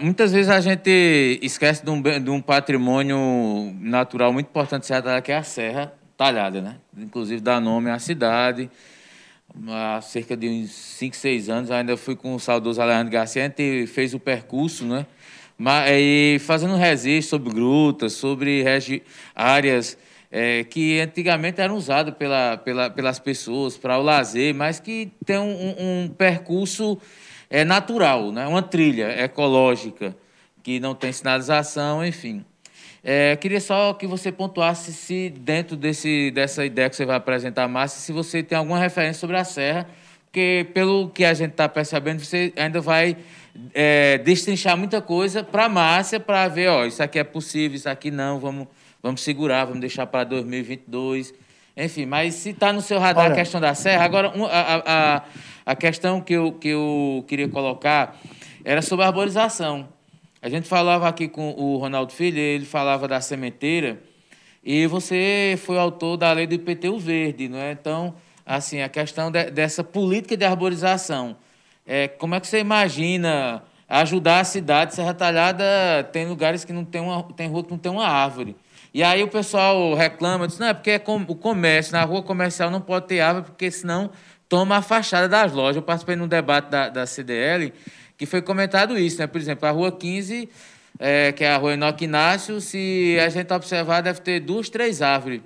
muitas 0.00 0.32
vezes 0.32 0.50
a 0.50 0.60
gente 0.60 1.38
esquece 1.42 1.84
de 1.84 1.90
um, 1.90 2.02
de 2.02 2.30
um 2.30 2.40
patrimônio 2.40 3.72
natural 3.80 4.32
muito 4.32 4.46
importante 4.46 4.86
que 5.22 5.32
é 5.32 5.36
a 5.36 5.42
Serra 5.42 5.92
Talhada, 6.16 6.60
né? 6.60 6.76
Inclusive 6.96 7.40
dá 7.40 7.60
nome 7.60 7.90
à 7.90 7.98
cidade. 7.98 8.70
Há 9.68 10.00
cerca 10.02 10.36
de 10.36 10.48
uns 10.48 10.70
5, 10.70 11.16
6 11.16 11.48
anos, 11.48 11.70
ainda 11.70 11.96
fui 11.96 12.14
com 12.14 12.34
o 12.34 12.38
saudoso 12.38 12.80
Alejandro 12.80 13.10
Garcia, 13.10 13.42
a 13.42 13.46
gente 13.46 13.86
fez 13.86 14.12
o 14.12 14.20
percurso, 14.20 14.84
né? 14.84 15.06
Mas, 15.56 15.90
e 15.92 16.38
fazendo 16.40 16.76
registro 16.76 17.38
sobre 17.38 17.54
grutas, 17.54 18.12
sobre 18.12 18.64
áreas 19.34 19.96
é, 20.30 20.64
que 20.64 21.00
antigamente 21.00 21.60
eram 21.60 21.74
usados 21.76 22.14
pela, 22.14 22.58
pela, 22.58 22.90
pelas 22.90 23.18
pessoas 23.18 23.78
para 23.78 23.98
o 23.98 24.02
lazer, 24.02 24.54
mas 24.54 24.78
que 24.78 25.10
tem 25.24 25.38
um, 25.38 25.74
um 26.04 26.08
percurso 26.08 26.98
é, 27.48 27.64
natural, 27.64 28.30
né? 28.32 28.46
uma 28.46 28.62
trilha 28.62 29.22
ecológica, 29.24 30.14
que 30.62 30.78
não 30.78 30.94
tem 30.94 31.10
sinalização, 31.12 32.04
enfim. 32.04 32.44
É, 33.08 33.36
queria 33.36 33.60
só 33.60 33.92
que 33.92 34.04
você 34.04 34.32
pontuasse 34.32 34.92
se, 34.92 35.30
dentro 35.30 35.76
desse, 35.76 36.32
dessa 36.32 36.66
ideia 36.66 36.90
que 36.90 36.96
você 36.96 37.06
vai 37.06 37.14
apresentar, 37.14 37.68
Márcia, 37.68 38.00
se 38.00 38.10
você 38.10 38.42
tem 38.42 38.58
alguma 38.58 38.80
referência 38.80 39.20
sobre 39.20 39.36
a 39.36 39.44
Serra, 39.44 39.86
porque, 40.24 40.66
pelo 40.74 41.08
que 41.10 41.24
a 41.24 41.32
gente 41.32 41.52
está 41.52 41.68
percebendo, 41.68 42.18
você 42.18 42.52
ainda 42.56 42.80
vai 42.80 43.16
é, 43.72 44.18
destrinchar 44.18 44.76
muita 44.76 45.00
coisa 45.00 45.44
para 45.44 45.66
a 45.66 45.68
Márcia, 45.68 46.18
para 46.18 46.48
ver, 46.48 46.68
ó, 46.68 46.84
isso 46.84 47.00
aqui 47.00 47.20
é 47.20 47.22
possível, 47.22 47.76
isso 47.76 47.88
aqui 47.88 48.10
não, 48.10 48.40
vamos 48.40 48.66
vamos 49.00 49.20
segurar, 49.20 49.66
vamos 49.66 49.80
deixar 49.80 50.04
para 50.06 50.24
2022. 50.24 51.32
Enfim, 51.76 52.06
mas 52.06 52.34
se 52.34 52.50
está 52.50 52.72
no 52.72 52.80
seu 52.80 52.98
radar 52.98 53.26
Olha. 53.26 53.34
a 53.34 53.36
questão 53.36 53.60
da 53.60 53.72
serra, 53.72 54.04
agora 54.04 54.32
a, 54.50 54.82
a, 55.16 55.22
a 55.64 55.76
questão 55.76 56.20
que 56.20 56.32
eu, 56.32 56.50
que 56.50 56.70
eu 56.70 57.24
queria 57.28 57.48
colocar 57.48 58.18
era 58.64 58.82
sobre 58.82 59.04
a 59.04 59.08
arborização. 59.08 59.88
A 60.46 60.48
gente 60.48 60.68
falava 60.68 61.08
aqui 61.08 61.26
com 61.26 61.50
o 61.58 61.76
Ronaldo 61.76 62.12
Filho, 62.12 62.38
ele 62.38 62.64
falava 62.64 63.08
da 63.08 63.20
sementeira, 63.20 64.00
e 64.62 64.86
você 64.86 65.58
foi 65.58 65.76
autor 65.76 66.16
da 66.16 66.30
lei 66.30 66.46
do 66.46 66.54
IPTU 66.54 67.00
verde, 67.00 67.48
não 67.48 67.58
é? 67.58 67.72
Então, 67.72 68.14
assim, 68.46 68.80
a 68.80 68.88
questão 68.88 69.28
de, 69.28 69.50
dessa 69.50 69.82
política 69.82 70.36
de 70.36 70.44
arborização. 70.44 71.36
É, 71.84 72.06
como 72.06 72.36
é 72.36 72.38
que 72.38 72.46
você 72.46 72.60
imagina 72.60 73.60
ajudar 73.88 74.38
a 74.38 74.44
cidade. 74.44 74.94
Serra 74.94 75.14
Talhada 75.14 75.64
tem 76.12 76.28
lugares 76.28 76.64
que 76.64 76.72
não 76.72 76.84
tem 76.84 77.00
uma, 77.00 77.24
tem 77.34 77.48
rua 77.48 77.64
que 77.64 77.72
não 77.72 77.78
tem 77.78 77.90
uma 77.90 78.06
árvore. 78.06 78.54
E 78.94 79.02
aí 79.02 79.24
o 79.24 79.28
pessoal 79.28 79.94
reclama, 79.94 80.46
diz, 80.46 80.60
não, 80.60 80.68
é 80.68 80.74
porque 80.74 80.90
é 80.92 80.98
com, 81.00 81.16
o 81.26 81.34
comércio, 81.34 81.92
na 81.92 82.04
rua 82.04 82.22
comercial 82.22 82.70
não 82.70 82.80
pode 82.80 83.08
ter 83.08 83.18
árvore, 83.18 83.46
porque 83.46 83.68
senão 83.68 84.12
toma 84.48 84.76
a 84.76 84.82
fachada 84.82 85.28
das 85.28 85.52
lojas. 85.52 85.74
Eu 85.74 85.82
participei 85.82 86.14
num 86.14 86.28
debate 86.28 86.70
da, 86.70 86.88
da 86.88 87.04
CDL 87.04 87.72
que 88.16 88.26
foi 88.26 88.42
comentado 88.42 88.98
isso, 88.98 89.18
né? 89.18 89.26
Por 89.26 89.40
exemplo, 89.40 89.68
a 89.68 89.70
rua 89.70 89.92
15, 89.92 90.48
é, 90.98 91.32
que 91.32 91.44
é 91.44 91.52
a 91.52 91.56
rua 91.56 91.74
Enoque 91.74 92.04
Inácio, 92.04 92.60
se 92.60 93.18
a 93.24 93.28
gente 93.28 93.52
observar, 93.52 94.00
deve 94.00 94.20
ter 94.20 94.40
duas, 94.40 94.68
três 94.68 95.02
árvores 95.02 95.42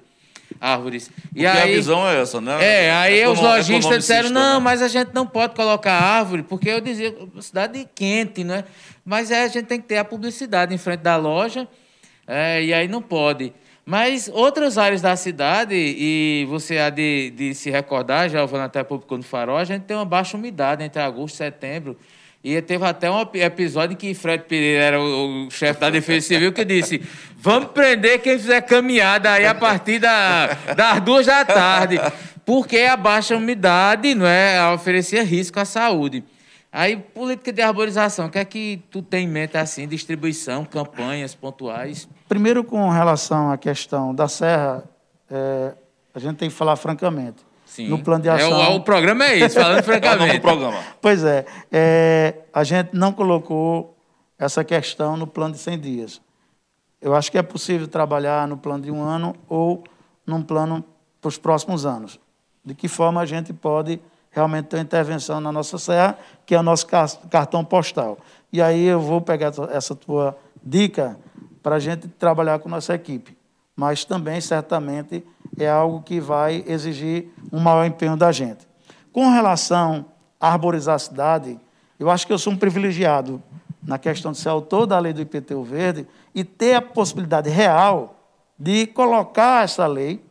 árvores. 0.58 1.10
E 1.34 1.46
aí, 1.46 1.72
a 1.72 1.76
visão 1.76 2.08
é 2.08 2.20
essa, 2.20 2.40
né? 2.40 2.58
É, 2.60 2.90
aí 2.92 3.26
os 3.26 3.38
lojistas 3.38 3.98
disseram, 3.98 4.30
não, 4.30 4.58
né? 4.58 4.64
mas 4.64 4.82
a 4.82 4.88
gente 4.88 5.10
não 5.12 5.26
pode 5.26 5.54
colocar 5.54 5.92
árvore, 5.92 6.42
porque 6.42 6.68
eu 6.68 6.80
dizia, 6.80 7.14
cidade 7.40 7.86
quente, 7.94 8.42
não 8.42 8.54
é? 8.54 8.64
Mas 9.04 9.30
é, 9.30 9.44
a 9.44 9.48
gente 9.48 9.66
tem 9.66 9.80
que 9.80 9.86
ter 9.86 9.98
a 9.98 10.04
publicidade 10.04 10.74
em 10.74 10.78
frente 10.78 11.00
da 11.00 11.16
loja, 11.16 11.68
é, 12.26 12.62
e 12.62 12.74
aí 12.74 12.88
não 12.88 13.02
pode. 13.02 13.52
Mas 13.84 14.30
outras 14.32 14.78
áreas 14.78 15.00
da 15.00 15.16
cidade, 15.16 15.74
e 15.74 16.46
você 16.48 16.78
há 16.78 16.90
de, 16.90 17.30
de 17.30 17.54
se 17.54 17.70
recordar, 17.70 18.28
já 18.28 18.42
ouvindo 18.42 18.60
até 18.60 18.84
público 18.84 19.16
no 19.16 19.22
farol, 19.22 19.56
a 19.56 19.64
gente 19.64 19.82
tem 19.82 19.96
uma 19.96 20.04
baixa 20.04 20.36
umidade 20.36 20.84
entre 20.84 21.00
agosto 21.00 21.34
e 21.34 21.38
setembro. 21.38 21.96
E 22.42 22.60
teve 22.62 22.84
até 22.86 23.10
um 23.10 23.20
episódio 23.34 23.92
em 23.92 23.96
que 23.96 24.14
Fred 24.14 24.44
Pereira 24.44 24.82
era 24.82 25.00
o, 25.00 25.50
chefe 25.50 25.78
da 25.78 25.90
Defesa 25.90 26.26
Civil 26.26 26.52
que 26.52 26.64
disse: 26.64 27.02
vamos 27.36 27.70
prender 27.72 28.22
quem 28.22 28.38
fizer 28.38 28.62
caminhada 28.62 29.30
aí 29.30 29.46
a 29.46 29.54
partir 29.54 29.98
da, 29.98 30.46
das 30.74 31.00
duas 31.00 31.26
da 31.26 31.44
tarde, 31.44 32.00
porque 32.46 32.78
a 32.78 32.96
baixa 32.96 33.36
umidade 33.36 34.14
não 34.14 34.26
é, 34.26 34.72
oferecia 34.72 35.22
risco 35.22 35.60
à 35.60 35.66
saúde. 35.66 36.24
Aí, 36.72 36.96
política 36.96 37.52
de 37.52 37.60
arborização, 37.60 38.26
o 38.26 38.30
que 38.30 38.38
é 38.38 38.44
que 38.44 38.82
tu 38.90 39.02
tem 39.02 39.24
em 39.24 39.28
mente 39.28 39.58
assim, 39.58 39.86
distribuição, 39.88 40.64
campanhas 40.64 41.34
pontuais? 41.34 42.08
Primeiro, 42.28 42.62
com 42.62 42.88
relação 42.88 43.50
à 43.50 43.58
questão 43.58 44.14
da 44.14 44.28
serra, 44.28 44.84
é, 45.28 45.74
a 46.14 46.18
gente 46.18 46.36
tem 46.36 46.48
que 46.48 46.54
falar 46.54 46.76
francamente. 46.76 47.49
Sim. 47.70 47.86
no 47.86 48.02
plano 48.02 48.24
de 48.24 48.28
ação. 48.28 48.60
É, 48.60 48.68
o, 48.70 48.76
o 48.76 48.80
programa 48.80 49.24
é 49.26 49.36
isso, 49.36 49.54
falando 49.54 49.84
francamente. 49.84 50.36
é 50.36 50.40
programa. 50.40 50.76
Pois 51.00 51.22
é, 51.22 51.46
é, 51.70 52.34
a 52.52 52.64
gente 52.64 52.90
não 52.92 53.12
colocou 53.12 53.96
essa 54.36 54.64
questão 54.64 55.16
no 55.16 55.24
plano 55.24 55.54
de 55.54 55.60
100 55.60 55.78
dias. 55.78 56.20
Eu 57.00 57.14
acho 57.14 57.30
que 57.30 57.38
é 57.38 57.42
possível 57.42 57.86
trabalhar 57.86 58.48
no 58.48 58.56
plano 58.56 58.82
de 58.82 58.90
um 58.90 59.00
ano 59.00 59.36
ou 59.48 59.84
num 60.26 60.42
plano 60.42 60.84
para 61.20 61.28
os 61.28 61.38
próximos 61.38 61.86
anos. 61.86 62.18
De 62.64 62.74
que 62.74 62.88
forma 62.88 63.20
a 63.20 63.26
gente 63.26 63.52
pode 63.52 64.00
realmente 64.32 64.66
ter 64.66 64.76
uma 64.76 64.82
intervenção 64.82 65.40
na 65.40 65.52
nossa 65.52 65.78
serra, 65.78 66.18
que 66.44 66.56
é 66.56 66.58
o 66.58 66.62
nosso 66.64 66.88
cartão 67.30 67.64
postal. 67.64 68.18
E 68.52 68.60
aí 68.60 68.84
eu 68.84 69.00
vou 69.00 69.20
pegar 69.20 69.52
essa 69.70 69.94
tua 69.94 70.36
dica 70.60 71.16
para 71.62 71.76
a 71.76 71.78
gente 71.78 72.08
trabalhar 72.08 72.58
com 72.58 72.68
nossa 72.68 72.94
equipe. 72.94 73.39
Mas 73.80 74.04
também, 74.04 74.42
certamente, 74.42 75.24
é 75.58 75.66
algo 75.66 76.02
que 76.02 76.20
vai 76.20 76.62
exigir 76.66 77.30
um 77.50 77.58
maior 77.58 77.86
empenho 77.86 78.14
da 78.14 78.30
gente. 78.30 78.68
Com 79.10 79.30
relação 79.30 80.04
a 80.38 80.52
arborizar 80.52 80.96
a 80.96 80.98
cidade, 80.98 81.58
eu 81.98 82.10
acho 82.10 82.26
que 82.26 82.32
eu 82.34 82.38
sou 82.38 82.52
um 82.52 82.58
privilegiado 82.58 83.42
na 83.82 83.96
questão 83.96 84.32
de 84.32 84.38
ser 84.38 84.50
autor 84.50 84.84
da 84.84 84.98
lei 84.98 85.14
do 85.14 85.22
IPTU 85.22 85.64
verde 85.64 86.06
e 86.34 86.44
ter 86.44 86.74
a 86.74 86.82
possibilidade 86.82 87.48
real 87.48 88.16
de 88.58 88.86
colocar 88.86 89.64
essa 89.64 89.86
lei 89.86 90.22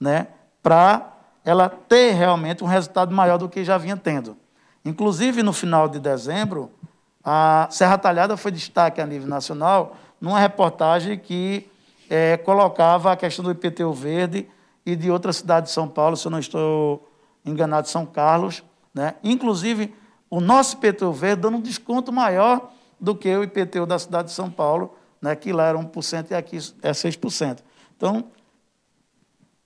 né, 0.00 0.26
para 0.60 1.12
ela 1.44 1.68
ter 1.68 2.14
realmente 2.14 2.64
um 2.64 2.66
resultado 2.66 3.14
maior 3.14 3.38
do 3.38 3.48
que 3.48 3.64
já 3.64 3.78
vinha 3.78 3.96
tendo. 3.96 4.36
Inclusive, 4.84 5.44
no 5.44 5.52
final 5.52 5.88
de 5.88 6.00
dezembro, 6.00 6.68
a 7.22 7.68
Serra 7.70 7.96
Talhada 7.96 8.36
foi 8.36 8.50
destaque 8.50 9.00
a 9.00 9.06
nível 9.06 9.28
nacional 9.28 9.94
numa 10.20 10.40
reportagem 10.40 11.16
que 11.16 11.67
é, 12.08 12.36
colocava 12.36 13.12
a 13.12 13.16
questão 13.16 13.44
do 13.44 13.50
IPTU 13.50 13.92
verde 13.92 14.48
e 14.84 14.96
de 14.96 15.10
outra 15.10 15.32
cidade 15.32 15.66
de 15.66 15.72
São 15.72 15.88
Paulo, 15.88 16.16
se 16.16 16.26
eu 16.26 16.30
não 16.30 16.38
estou 16.38 17.08
enganado, 17.44 17.88
São 17.88 18.06
Carlos. 18.06 18.62
Né? 18.94 19.14
Inclusive, 19.22 19.94
o 20.30 20.40
nosso 20.40 20.76
IPTU 20.76 21.12
verde 21.12 21.42
dando 21.42 21.58
um 21.58 21.60
desconto 21.60 22.12
maior 22.12 22.70
do 22.98 23.14
que 23.14 23.34
o 23.36 23.42
IPTU 23.42 23.86
da 23.86 23.98
cidade 23.98 24.28
de 24.28 24.34
São 24.34 24.50
Paulo, 24.50 24.94
né? 25.20 25.36
que 25.36 25.52
lá 25.52 25.66
era 25.66 25.78
1% 25.78 26.30
e 26.30 26.34
aqui 26.34 26.56
é 26.82 26.90
6%. 26.90 27.58
Então, 27.96 28.24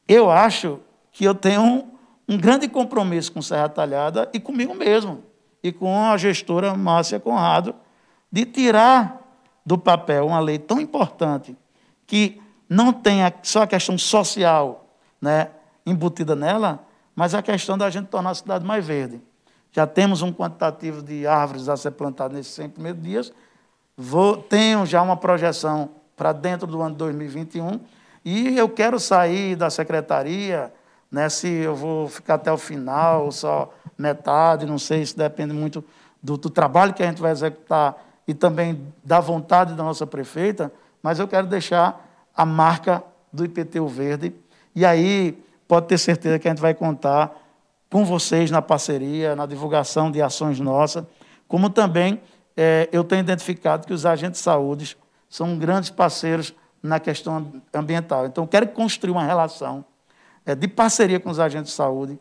eu 0.09 0.31
acho 0.31 0.81
que 1.13 1.25
eu 1.25 1.35
tenho 1.35 1.63
um, 1.63 1.91
um 2.29 2.39
grande 2.39 2.69
compromisso 2.69 3.33
com 3.33 3.41
Serra 3.41 3.69
Talhada 3.69 4.29
e 4.33 4.41
comigo 4.41 4.75
mesmo, 4.75 5.23
e 5.63 5.71
com 5.71 6.03
a 6.03 6.17
gestora 6.17 6.75
Márcia 6.75 7.21
Conrado, 7.21 7.75
de 8.31 8.45
tirar 8.45 9.21
do 9.65 9.79
papel 9.79 10.27
uma 10.27 10.41
lei 10.41 10.59
tão 10.59 10.81
importante 10.81 11.57
que 12.13 12.43
não 12.69 12.93
tenha 12.93 13.33
só 13.43 13.63
a 13.63 13.67
questão 13.67 13.97
social, 13.97 14.85
né, 15.19 15.49
embutida 15.87 16.37
nela, 16.37 16.85
mas 17.17 17.35
a 17.35 17.41
questão 17.41 17.79
da 17.79 17.89
gente 17.89 18.09
tornar 18.09 18.29
a 18.29 18.35
cidade 18.35 18.67
mais 18.67 18.87
verde. 18.87 19.19
Já 19.71 19.87
temos 19.87 20.21
um 20.21 20.31
quantitativo 20.31 21.03
de 21.03 21.27
árvores 21.27 21.71
a 21.71 21.77
ser 21.79 21.93
plantadas 21.93 22.37
nesses 22.37 22.53
100 22.53 22.69
primeiros 22.69 23.03
dias. 23.03 23.33
Vou, 23.97 24.37
tenho 24.37 24.85
já 24.85 25.01
uma 25.01 25.17
projeção 25.17 25.89
para 26.15 26.35
dentro 26.35 26.67
do 26.67 26.83
ano 26.83 26.95
2021 26.97 27.81
e 28.23 28.59
eu 28.59 28.69
quero 28.69 29.01
sair 29.01 29.57
da 29.57 29.71
secretaria, 29.71 30.71
né, 31.11 31.31
se 31.31 31.49
eu 31.49 31.75
vou 31.75 32.09
ficar 32.09 32.35
até 32.35 32.53
o 32.53 32.59
final, 32.59 33.33
só 33.33 33.73
metade, 33.97 34.67
não 34.67 34.79
sei, 34.79 35.01
isso 35.01 35.17
depende 35.17 35.55
muito 35.55 35.83
do, 36.23 36.37
do 36.37 36.51
trabalho 36.51 36.93
que 36.93 37.03
a 37.03 37.07
gente 37.07 37.23
vai 37.23 37.33
executar 37.33 37.97
e 38.29 38.35
também 38.35 38.87
da 39.03 39.19
vontade 39.19 39.73
da 39.73 39.83
nossa 39.83 40.07
prefeita, 40.07 40.71
mas 41.03 41.19
eu 41.19 41.27
quero 41.27 41.47
deixar 41.47 42.09
a 42.35 42.47
marca 42.47 43.03
do 43.33 43.45
IPTU 43.45 43.89
Verde 43.89 44.35
e 44.75 44.85
aí 44.85 45.39
pode 45.67 45.87
ter 45.87 45.99
certeza 45.99 46.39
que 46.39 46.49
a 46.49 46.51
gente 46.51 46.61
vai 46.61 46.75
contar 46.75 47.35
com 47.91 48.05
vocês 48.05 48.51
na 48.51 48.63
parceria, 48.63 49.37
na 49.37 49.45
divulgação 49.45 50.11
de 50.11 50.23
ações 50.23 50.59
nossas, 50.59 51.05
como 51.47 51.69
também 51.69 52.21
é, 52.57 52.89
eu 52.93 53.05
tenho 53.05 53.21
identificado 53.21 53.87
que 53.87 53.93
os 53.93 54.07
agentes 54.07 54.41
de 54.41 54.45
saúde 54.45 54.97
são 55.29 55.59
grandes 55.59 55.91
parceiros 55.91 56.55
na 56.83 56.99
questão 56.99 57.53
ambiental. 57.73 58.27
Então, 58.27 58.47
quero 58.47 58.69
construir 58.69 59.13
uma 59.13 59.25
relação 59.25 59.85
é, 60.45 60.55
de 60.55 60.67
parceria 60.67 61.21
com 61.21 61.31
os 61.31 61.39
agentes 61.39 61.71
de 61.71 61.77
saúde, 61.77 62.19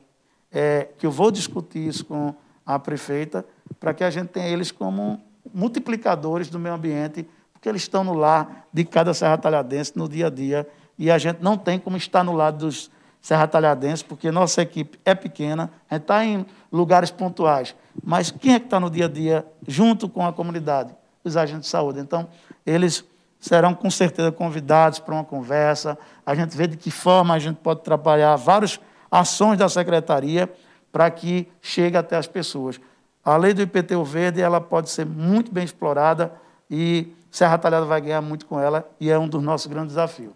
é, 0.52 0.90
que 0.98 1.06
eu 1.06 1.12
vou 1.12 1.32
discutir 1.32 1.88
isso 1.88 2.06
com 2.06 2.34
a 2.66 2.78
prefeita, 2.78 3.46
para 3.80 3.94
que 3.94 4.04
a 4.04 4.10
gente 4.10 4.28
tenha 4.28 4.48
eles 4.48 4.72
como 4.72 5.22
multiplicadores 5.54 6.50
do 6.50 6.60
meio 6.60 6.76
ambiente, 6.76 7.28
porque 7.62 7.70
eles 7.70 7.84
estão 7.84 8.04
no 8.04 8.16
lar 8.16 8.66
de 8.74 8.84
cada 8.84 9.14
serra 9.14 9.38
talhadense 9.38 9.94
no 9.96 10.10
dia 10.10 10.26
a 10.26 10.30
dia 10.32 10.68
e 10.98 11.12
a 11.12 11.18
gente 11.20 11.44
não 11.44 11.56
tem 11.56 11.78
como 11.78 11.96
estar 11.96 12.24
no 12.24 12.34
lado 12.34 12.66
dos 12.66 12.90
Serra 13.22 13.48
Talhadenses, 13.48 14.02
porque 14.02 14.32
nossa 14.32 14.64
equipe 14.64 15.00
é 15.06 15.14
pequena, 15.14 15.72
a 15.88 15.94
gente 15.94 16.02
está 16.02 16.26
em 16.26 16.44
lugares 16.72 17.12
pontuais. 17.12 17.76
Mas 18.04 18.32
quem 18.32 18.56
é 18.56 18.60
que 18.60 18.66
está 18.66 18.80
no 18.80 18.90
dia 18.90 19.06
a 19.06 19.08
dia 19.08 19.46
junto 19.68 20.10
com 20.10 20.26
a 20.26 20.34
comunidade? 20.34 20.92
Os 21.24 21.38
agentes 21.38 21.66
de 21.66 21.68
saúde. 21.68 22.00
Então, 22.00 22.28
eles 22.66 23.04
serão 23.40 23.76
com 23.76 23.92
certeza 23.92 24.32
convidados 24.32 24.98
para 24.98 25.14
uma 25.14 25.24
conversa. 25.24 25.96
A 26.26 26.34
gente 26.34 26.58
vê 26.58 26.66
de 26.66 26.78
que 26.78 26.90
forma 26.90 27.36
a 27.36 27.40
gente 27.40 27.58
pode 27.58 27.82
trabalhar 27.84 28.36
várias 28.38 28.80
ações 29.12 29.60
da 29.60 29.70
secretaria 29.70 30.52
para 30.92 31.12
que 31.12 31.48
chegue 31.62 31.96
até 31.96 32.18
as 32.18 32.26
pessoas. 32.26 32.82
A 33.24 33.38
lei 33.38 33.54
do 33.54 33.62
IPTU 33.62 34.04
verde 34.04 34.42
ela 34.42 34.60
pode 34.60 34.90
ser 34.90 35.06
muito 35.06 35.52
bem 35.52 35.64
explorada 35.64 36.34
e 36.72 37.08
Serra 37.30 37.58
Talhada 37.58 37.86
vai 37.86 38.00
ganhar 38.00 38.22
muito 38.22 38.46
com 38.46 38.60
ela 38.60 38.90
e 39.00 39.12
é 39.12 39.20
um 39.20 39.28
dos 39.28 39.44
nossos 39.44 39.68
grandes 39.68 39.90
desafios. 39.90 40.32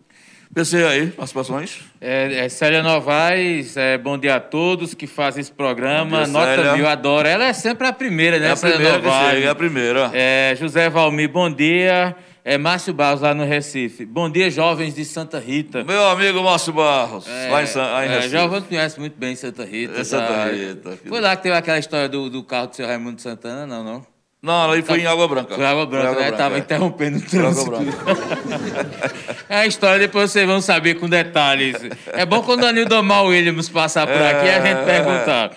PC 0.54 0.86
aí, 0.86 1.08
participações. 1.08 1.82
É, 2.00 2.46
é 2.46 2.50
Célia 2.50 2.84
Novaes, 2.84 3.76
é, 3.76 3.98
bom 3.98 4.18
dia 4.18 4.36
a 4.36 4.40
todos 4.40 4.94
que 4.94 5.08
fazem 5.08 5.42
esse 5.42 5.52
programa. 5.52 6.24
Dia, 6.24 6.28
Nota 6.28 6.56
Célia. 6.56 6.74
mil, 6.74 6.88
adoro. 6.88 7.28
Ela 7.28 7.46
é 7.46 7.54
sempre 7.54 7.88
a 7.88 7.92
primeira, 7.92 8.40
né? 8.40 8.48
É 8.48 8.52
a 8.52 8.56
primeira 8.56 9.00
que 9.00 9.10
chega, 9.10 9.48
é 9.48 9.50
a 9.50 9.56
primeira. 9.56 10.12
É, 10.14 10.56
José 10.58 10.90
Valmir, 10.90 11.30
bom 11.30 11.50
dia. 11.50 12.16
É 12.48 12.60
Márcio 12.60 12.94
Barros, 12.94 13.22
lá 13.22 13.34
no 13.34 13.44
Recife. 13.44 14.06
Bom 14.06 14.30
dia, 14.30 14.52
jovens 14.52 14.94
de 14.94 15.04
Santa 15.04 15.40
Rita. 15.40 15.84
Meu 15.84 16.08
amigo 16.08 16.44
Márcio 16.44 16.72
Barros, 16.72 17.28
é, 17.28 17.50
lá 17.50 17.64
em, 17.64 17.76
lá 17.76 18.06
em 18.06 18.10
é, 18.10 18.16
Recife. 18.16 18.38
Jovem 18.38 18.62
conhece 18.62 19.00
muito 19.00 19.18
bem 19.18 19.36
Santa 19.36 19.66
Rita. 19.66 20.00
É 20.00 20.04
Santa 20.04 20.28
tá? 20.28 20.46
Rita. 20.46 21.00
Foi 21.06 21.20
lá 21.20 21.36
que 21.36 21.42
teve 21.42 21.56
aquela 21.56 21.80
história 21.80 22.08
do, 22.08 22.30
do 22.30 22.44
carro 22.44 22.68
do 22.68 22.76
seu 22.76 22.86
Raimundo 22.86 23.20
Santana, 23.20 23.66
não, 23.66 23.84
não? 23.84 24.15
Não, 24.46 24.70
ali 24.70 24.84
foi 24.84 25.02
em 25.02 25.08
Água 25.08 25.28
Branca. 25.28 25.56
Foi 25.56 25.66
Água 25.66 25.88
Branca, 25.88 26.20
né? 26.20 26.30
Estava 26.30 26.56
é. 26.56 26.60
interrompendo 26.60 27.18
o 27.18 27.22
trânsito. 27.22 27.72
é 29.50 29.58
a 29.58 29.66
história, 29.66 29.98
depois 29.98 30.32
vocês 30.32 30.46
vão 30.46 30.62
saber 30.62 31.00
com 31.00 31.10
detalhes. 31.10 31.76
É 32.14 32.24
bom 32.28 32.44
quando 32.44 32.62
o 32.62 32.68
Anildo 32.68 33.04
Mal 33.04 33.26
Williams 33.26 33.70
passar 33.70 34.06
por 34.06 34.22
aqui 34.22 34.46
e 34.46 34.50
a 34.52 34.62
gente 34.62 34.82
é. 34.82 34.86
perguntar. 34.86 35.52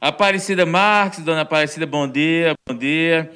Aparecida 0.00 0.64
Marques, 0.64 1.22
dona 1.22 1.42
Aparecida, 1.42 1.84
bom 1.84 2.08
dia, 2.08 2.54
bom 2.66 2.74
dia. 2.74 3.30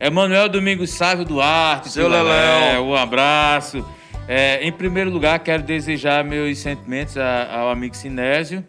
Emanuel 0.00 0.48
Domingos 0.48 0.88
Sávio 0.88 1.26
Duarte. 1.26 1.90
Seu 1.90 2.08
Leléo. 2.08 2.84
Um 2.84 2.96
abraço. 2.96 3.86
É, 4.26 4.66
em 4.66 4.72
primeiro 4.72 5.10
lugar, 5.10 5.38
quero 5.40 5.62
desejar 5.62 6.24
meus 6.24 6.58
sentimentos 6.60 7.14
ao 7.18 7.68
amigo 7.68 7.94
Sinésio 7.94 8.64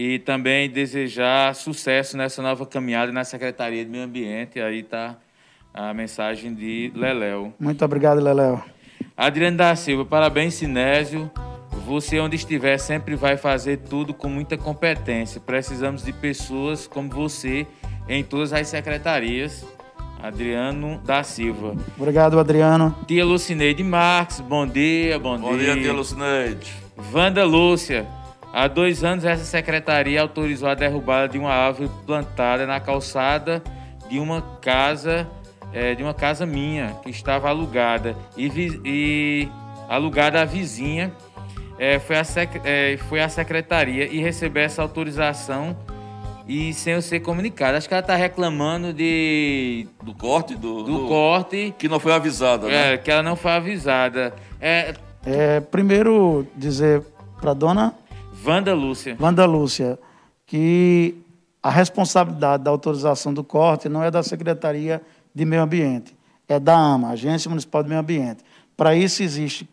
e 0.00 0.20
também 0.20 0.70
desejar 0.70 1.52
sucesso 1.56 2.16
nessa 2.16 2.40
nova 2.40 2.64
caminhada 2.64 3.10
na 3.10 3.24
Secretaria 3.24 3.84
de 3.84 3.90
Meio 3.90 4.04
Ambiente. 4.04 4.60
Aí 4.60 4.78
está 4.78 5.16
a 5.74 5.92
mensagem 5.92 6.54
de 6.54 6.92
Leléo. 6.94 7.52
Muito 7.58 7.84
obrigado, 7.84 8.20
Leléo. 8.20 8.62
Adriano 9.16 9.56
da 9.56 9.74
Silva, 9.74 10.04
parabéns, 10.04 10.54
Sinésio. 10.54 11.28
Você, 11.84 12.20
onde 12.20 12.36
estiver, 12.36 12.78
sempre 12.78 13.16
vai 13.16 13.36
fazer 13.36 13.78
tudo 13.78 14.14
com 14.14 14.28
muita 14.28 14.56
competência. 14.56 15.40
Precisamos 15.40 16.04
de 16.04 16.12
pessoas 16.12 16.86
como 16.86 17.10
você 17.10 17.66
em 18.08 18.22
todas 18.22 18.52
as 18.52 18.68
secretarias. 18.68 19.66
Adriano 20.22 21.00
da 21.04 21.24
Silva. 21.24 21.74
Obrigado, 21.98 22.38
Adriano. 22.38 22.94
Tia 23.04 23.24
Lucineide 23.24 23.82
Marques, 23.82 24.38
bom 24.38 24.64
dia, 24.64 25.18
bom, 25.18 25.36
Bom 25.38 25.58
dia, 25.58 25.74
tia 25.74 25.92
Lucineide. 25.92 26.72
Wanda 27.12 27.44
Lúcia, 27.44 28.06
há 28.52 28.66
dois 28.68 29.04
anos 29.04 29.24
essa 29.24 29.44
secretaria 29.44 30.20
autorizou 30.20 30.68
a 30.68 30.74
derrubada 30.74 31.28
de 31.28 31.38
uma 31.38 31.50
árvore 31.52 31.90
plantada 32.06 32.66
na 32.66 32.80
calçada 32.80 33.62
de 34.08 34.18
uma 34.18 34.40
casa, 34.60 35.26
é, 35.72 35.94
de 35.94 36.02
uma 36.02 36.14
casa 36.14 36.46
minha 36.46 36.96
que 37.02 37.10
estava 37.10 37.48
alugada 37.48 38.16
e, 38.36 38.48
vi- 38.48 38.80
e 38.84 39.48
alugada 39.88 40.40
à 40.40 40.44
vizinha. 40.44 41.12
É, 41.78 41.98
foi, 42.00 42.16
a 42.18 42.24
sec- 42.24 42.60
é, 42.64 42.96
foi 43.08 43.20
a 43.20 43.28
secretaria 43.28 44.04
e 44.12 44.18
recebeu 44.20 44.64
essa 44.64 44.82
autorização 44.82 45.76
e 46.48 46.72
sem 46.74 46.94
eu 46.94 47.02
ser 47.02 47.20
comunicado. 47.20 47.76
Acho 47.76 47.86
que 47.86 47.94
ela 47.94 48.00
está 48.00 48.16
reclamando 48.16 48.92
de 48.92 49.86
Do 50.02 50.12
corte? 50.14 50.56
Do, 50.56 50.82
do 50.82 51.06
corte, 51.06 51.72
Que 51.78 51.86
não 51.88 52.00
foi 52.00 52.12
avisada, 52.14 52.66
né? 52.66 52.94
é, 52.94 52.96
que 52.98 53.08
ela 53.10 53.22
não 53.22 53.36
foi 53.36 53.52
avisada. 53.52 54.34
É, 54.60 54.94
É, 55.24 55.60
primeiro, 55.60 56.46
dizer 56.56 57.02
para 57.40 57.52
a 57.52 57.54
dona 57.54 57.94
Wanda 58.44 58.74
Lúcia. 58.74 59.16
Wanda 59.20 59.46
Lúcia 59.46 59.98
que 60.46 61.22
a 61.62 61.70
responsabilidade 61.70 62.62
da 62.62 62.70
autorização 62.70 63.34
do 63.34 63.44
corte 63.44 63.88
não 63.88 64.02
é 64.02 64.10
da 64.10 64.22
Secretaria 64.22 65.02
de 65.34 65.44
Meio 65.44 65.62
Ambiente, 65.62 66.16
é 66.48 66.58
da 66.58 66.76
AMA, 66.76 67.10
Agência 67.10 67.48
Municipal 67.48 67.82
de 67.82 67.88
Meio 67.88 68.00
Ambiente. 68.00 68.42
Para 68.76 68.94
isso, 68.94 69.22
existem 69.22 69.68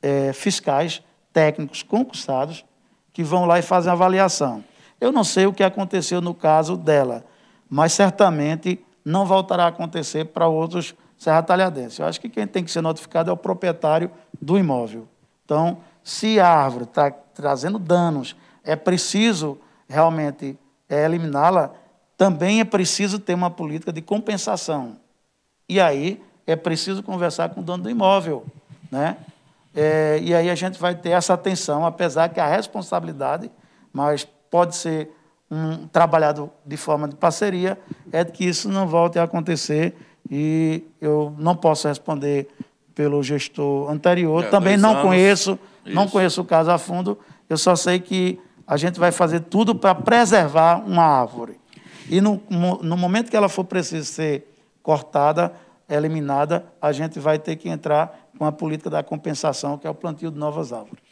é, 0.00 0.32
fiscais 0.32 1.02
técnicos 1.32 1.82
concursados 1.82 2.64
que 3.12 3.22
vão 3.22 3.44
lá 3.44 3.58
e 3.58 3.62
fazem 3.62 3.90
a 3.90 3.92
avaliação. 3.92 4.64
Eu 5.00 5.12
não 5.12 5.24
sei 5.24 5.46
o 5.46 5.52
que 5.52 5.62
aconteceu 5.62 6.20
no 6.20 6.34
caso 6.34 6.76
dela, 6.76 7.24
mas 7.68 7.92
certamente 7.92 8.80
não 9.04 9.26
voltará 9.26 9.64
a 9.64 9.68
acontecer 9.68 10.26
para 10.26 10.48
outros 10.48 10.94
serratalhadenses. 11.16 11.98
Eu 11.98 12.06
acho 12.06 12.20
que 12.20 12.28
quem 12.28 12.46
tem 12.46 12.64
que 12.64 12.70
ser 12.70 12.80
notificado 12.80 13.30
é 13.30 13.32
o 13.32 13.36
proprietário 13.36 14.10
do 14.40 14.58
imóvel. 14.58 15.06
Então, 15.44 15.78
se 16.02 16.38
a 16.40 16.48
árvore 16.48 16.84
está 16.84 17.10
trazendo 17.38 17.78
danos, 17.78 18.34
é 18.64 18.74
preciso 18.74 19.56
realmente 19.88 20.58
é, 20.88 21.04
eliminá-la, 21.04 21.70
também 22.16 22.58
é 22.58 22.64
preciso 22.64 23.20
ter 23.20 23.32
uma 23.32 23.48
política 23.48 23.92
de 23.92 24.02
compensação. 24.02 24.96
E 25.68 25.80
aí 25.80 26.20
é 26.44 26.56
preciso 26.56 27.00
conversar 27.00 27.50
com 27.50 27.60
o 27.60 27.62
dono 27.62 27.84
do 27.84 27.90
imóvel. 27.90 28.44
Né? 28.90 29.16
É, 29.72 30.18
e 30.20 30.34
aí 30.34 30.50
a 30.50 30.54
gente 30.56 30.80
vai 30.80 30.96
ter 30.96 31.10
essa 31.10 31.32
atenção, 31.34 31.86
apesar 31.86 32.28
que 32.30 32.40
a 32.40 32.46
responsabilidade, 32.48 33.48
mas 33.92 34.26
pode 34.50 34.74
ser 34.74 35.08
um, 35.48 35.86
trabalhado 35.86 36.50
de 36.66 36.76
forma 36.76 37.06
de 37.06 37.14
parceria, 37.14 37.78
é 38.10 38.24
de 38.24 38.32
que 38.32 38.44
isso 38.44 38.68
não 38.68 38.88
volte 38.88 39.16
a 39.16 39.22
acontecer. 39.22 39.94
E 40.28 40.82
eu 41.00 41.32
não 41.38 41.54
posso 41.54 41.86
responder 41.86 42.48
pelo 42.96 43.22
gestor 43.22 43.88
anterior. 43.92 44.42
É, 44.42 44.48
Também 44.48 44.76
não 44.76 44.90
anos. 44.90 45.02
conheço, 45.04 45.56
não 45.88 46.04
Isso. 46.04 46.12
conheço 46.12 46.40
o 46.40 46.44
caso 46.44 46.70
a 46.70 46.78
fundo. 46.78 47.18
Eu 47.48 47.56
só 47.56 47.74
sei 47.76 47.98
que 47.98 48.38
a 48.66 48.76
gente 48.76 48.98
vai 48.98 49.10
fazer 49.10 49.40
tudo 49.40 49.74
para 49.74 49.94
preservar 49.94 50.82
uma 50.86 51.02
árvore. 51.02 51.58
E 52.08 52.20
no, 52.20 52.40
no 52.50 52.96
momento 52.96 53.30
que 53.30 53.36
ela 53.36 53.48
for 53.48 53.64
preciso 53.64 54.04
ser 54.06 54.46
cortada, 54.82 55.52
eliminada, 55.88 56.66
a 56.80 56.92
gente 56.92 57.18
vai 57.18 57.38
ter 57.38 57.56
que 57.56 57.68
entrar 57.68 58.28
com 58.38 58.44
a 58.44 58.52
política 58.52 58.90
da 58.90 59.02
compensação, 59.02 59.78
que 59.78 59.86
é 59.86 59.90
o 59.90 59.94
plantio 59.94 60.30
de 60.30 60.38
novas 60.38 60.72
árvores. 60.72 61.02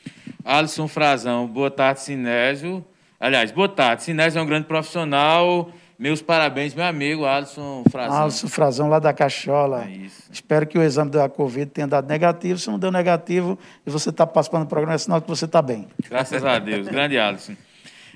Alisson 0.45 0.87
Frazão, 0.87 1.47
boa 1.47 1.71
tarde, 1.71 2.01
Sinésio. 2.01 2.85
Aliás, 3.19 3.51
boa 3.51 3.69
tarde. 3.69 4.03
Sinésio 4.03 4.39
é 4.39 4.43
um 4.43 4.47
grande 4.47 4.67
profissional. 4.67 5.71
Meus 5.99 6.21
parabéns, 6.21 6.75
meu 6.75 6.85
amigo 6.85 7.25
Alisson 7.25 7.83
Frazão. 7.91 8.23
Alisson 8.23 8.49
Frazão, 8.49 8.89
lá 8.89 8.99
da 8.99 9.15
Cachola. 9.15 9.85
É 9.85 9.91
isso. 9.91 10.25
Espero 10.31 10.67
que 10.67 10.79
o 10.79 10.83
exame 10.83 11.11
da 11.11 11.27
Covid 11.29 11.71
tenha 11.71 11.87
dado 11.87 12.07
negativo. 12.07 12.59
Se 12.59 12.69
não 12.69 12.79
deu 12.79 12.93
negativo 12.93 13.59
e 13.87 13.91
você 13.91 14.11
está 14.11 14.27
participando 14.27 14.65
do 14.65 14.69
programa, 14.69 14.95
é 14.95 14.99
sinal 14.99 15.23
que 15.23 15.29
você 15.29 15.47
está 15.47 15.63
bem. 15.63 15.89
Graças 16.09 16.45
a 16.45 16.59
Deus. 16.59 16.87
Grande 16.87 17.19
Alisson. 17.19 17.55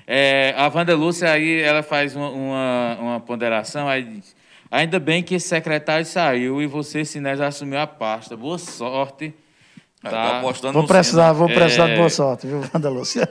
É, 0.05 0.53
a 0.57 0.67
Wanda 0.67 0.95
Lúcia 0.95 1.31
aí, 1.31 1.59
ela 1.61 1.81
faz 1.81 2.15
uma, 2.15 2.29
uma, 2.29 2.97
uma 2.99 3.19
ponderação, 3.19 3.87
aí 3.87 4.21
ainda 4.69 4.99
bem 4.99 5.23
que 5.23 5.35
esse 5.35 5.47
secretário 5.47 6.05
saiu 6.05 6.61
e 6.61 6.67
você, 6.67 7.03
Sinésio, 7.03 7.45
assumiu 7.45 7.79
a 7.79 7.87
pasta. 7.87 8.37
Boa 8.37 8.57
sorte. 8.57 9.33
É, 10.03 10.09
Tá? 10.09 10.29
tá 10.31 10.37
apostando 10.39 10.73
Vou 10.73 10.87
precisar, 10.87 11.31
vou 11.31 11.47
precisar 11.47 11.87
É. 11.87 11.91
de 11.91 11.97
boa 11.97 12.09
sorte, 12.09 12.47
viu, 12.47 12.61
Wanda 12.73 12.89
Lúcia? 12.89 13.29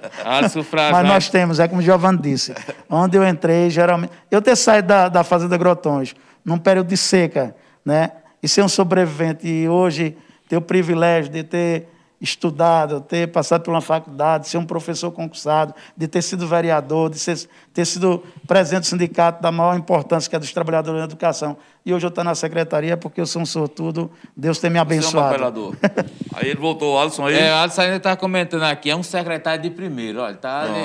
Frazão. 0.65 0.93
Mas 0.93 1.09
nós 1.09 1.29
temos, 1.29 1.59
é 1.59 1.67
como 1.67 1.81
o 1.81 1.85
Giovanni 1.85 2.19
disse, 2.19 2.55
onde 2.89 3.17
eu 3.17 3.27
entrei, 3.27 3.69
geralmente. 3.71 4.13
Eu 4.31 4.41
ter 4.41 4.55
saído 4.57 4.89
da, 4.89 5.09
da 5.09 5.25
Fazenda 5.25 5.57
Grotões, 5.57 6.15
num 6.45 6.59
período 6.59 6.87
de 6.89 6.97
seca, 6.97 7.55
né? 7.85 8.13
E 8.43 8.49
ser 8.49 8.63
um 8.63 8.69
sobrevivente, 8.69 9.47
e 9.47 9.69
hoje 9.69 10.17
ter 10.49 10.57
o 10.57 10.61
privilégio 10.63 11.31
de 11.33 11.43
ter 11.43 11.89
estudado, 12.21 13.01
ter 13.01 13.29
passado 13.29 13.63
por 13.63 13.71
uma 13.71 13.81
faculdade, 13.81 14.47
ser 14.47 14.59
um 14.59 14.65
professor 14.65 15.11
concursado, 15.11 15.75
de 15.97 16.07
ter 16.07 16.21
sido 16.21 16.47
vereador, 16.47 17.09
de 17.09 17.19
ser, 17.19 17.49
ter 17.73 17.87
sido 17.87 18.23
presidente 18.47 18.83
do 18.83 18.87
sindicato 18.87 19.43
da 19.43 19.51
maior 19.51 19.77
importância, 19.77 20.29
que 20.29 20.37
é 20.37 20.39
dos 20.39 20.53
trabalhadores 20.53 21.01
da 21.01 21.05
educação. 21.05 21.57
E 21.85 21.95
hoje 21.95 22.05
eu 22.05 22.09
estou 22.09 22.23
na 22.23 22.35
secretaria 22.35 22.95
porque 22.97 23.21
eu 23.21 23.27
sou 23.27 23.41
um 23.41 23.47
sortudo, 23.47 24.11
Deus 24.37 24.59
tem 24.59 24.69
me 24.69 24.75
Você 24.75 24.79
é 24.79 24.81
um 24.81 24.83
abençoado. 24.83 25.79
aí 26.35 26.49
ele 26.49 26.61
voltou, 26.61 26.95
o 26.95 26.99
Alisson 26.99 27.27
aí. 27.27 27.39
É, 27.39 27.53
o 27.53 27.57
Alisson 27.57 27.81
ainda 27.81 27.97
está 27.97 28.15
comentando 28.15 28.65
aqui, 28.65 28.91
é 28.91 28.97
um 28.97 29.03
secretário 29.03 29.63
de 29.63 29.71
primeiro, 29.71 30.21
olha, 30.21 30.35
tá 30.35 30.63
ali, 30.63 30.79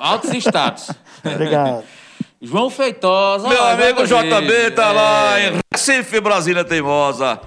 altos 0.00 0.30
status. 0.34 0.90
Obrigado. 1.24 1.84
João 2.40 2.70
Feitosa. 2.70 3.48
Meu 3.48 3.64
amigo 3.64 4.04
JB 4.04 4.70
tá 4.72 4.88
é, 4.88 4.92
lá 4.92 5.40
em 5.40 5.60
Recife, 5.72 6.20
Brasília 6.20 6.64
Teimosa. 6.64 7.40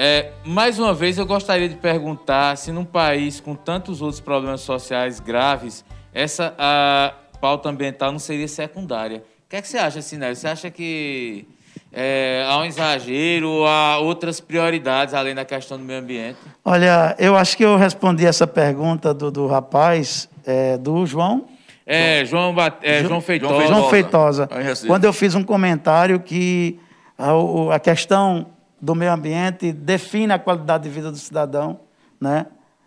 É, 0.00 0.30
mais 0.44 0.78
uma 0.78 0.94
vez, 0.94 1.18
eu 1.18 1.26
gostaria 1.26 1.68
de 1.68 1.74
perguntar 1.74 2.56
se 2.56 2.70
num 2.70 2.84
país 2.84 3.40
com 3.40 3.56
tantos 3.56 4.00
outros 4.00 4.20
problemas 4.20 4.60
sociais 4.60 5.18
graves, 5.18 5.84
essa 6.14 6.54
a 6.56 7.14
pauta 7.40 7.68
ambiental 7.68 8.12
não 8.12 8.20
seria 8.20 8.46
secundária. 8.46 9.24
O 9.44 9.48
que, 9.48 9.56
é 9.56 9.60
que 9.60 9.66
você 9.66 9.76
acha, 9.76 10.00
Sinélio? 10.00 10.36
Você 10.36 10.46
acha 10.46 10.70
que 10.70 11.48
é, 11.92 12.46
há 12.46 12.58
um 12.58 12.64
exagero, 12.64 13.64
há 13.66 13.98
outras 13.98 14.38
prioridades 14.38 15.14
além 15.14 15.34
da 15.34 15.44
questão 15.44 15.76
do 15.76 15.82
meio 15.82 15.98
ambiente? 15.98 16.38
Olha, 16.64 17.16
eu 17.18 17.36
acho 17.36 17.56
que 17.56 17.64
eu 17.64 17.74
respondi 17.74 18.24
essa 18.24 18.46
pergunta 18.46 19.12
do, 19.12 19.32
do 19.32 19.48
rapaz, 19.48 20.28
é, 20.46 20.78
do 20.78 21.04
João, 21.06 21.46
É, 21.84 22.24
João, 22.24 22.54
é, 22.82 23.02
João 23.02 23.20
Feitosa. 23.20 23.66
João 23.66 23.90
Feitosa. 23.90 24.48
Recife. 24.48 24.86
Quando 24.86 25.02
eu 25.02 25.12
fiz 25.12 25.34
um 25.34 25.42
comentário 25.42 26.20
que 26.20 26.78
a, 27.18 27.32
a 27.74 27.80
questão 27.80 28.46
do 28.80 28.94
meio 28.94 29.12
ambiente 29.12 29.72
define 29.72 30.32
a 30.32 30.38
qualidade 30.38 30.84
de 30.84 30.90
vida 30.90 31.10
do 31.10 31.18
cidadão, 31.18 31.80
né? 32.20 32.46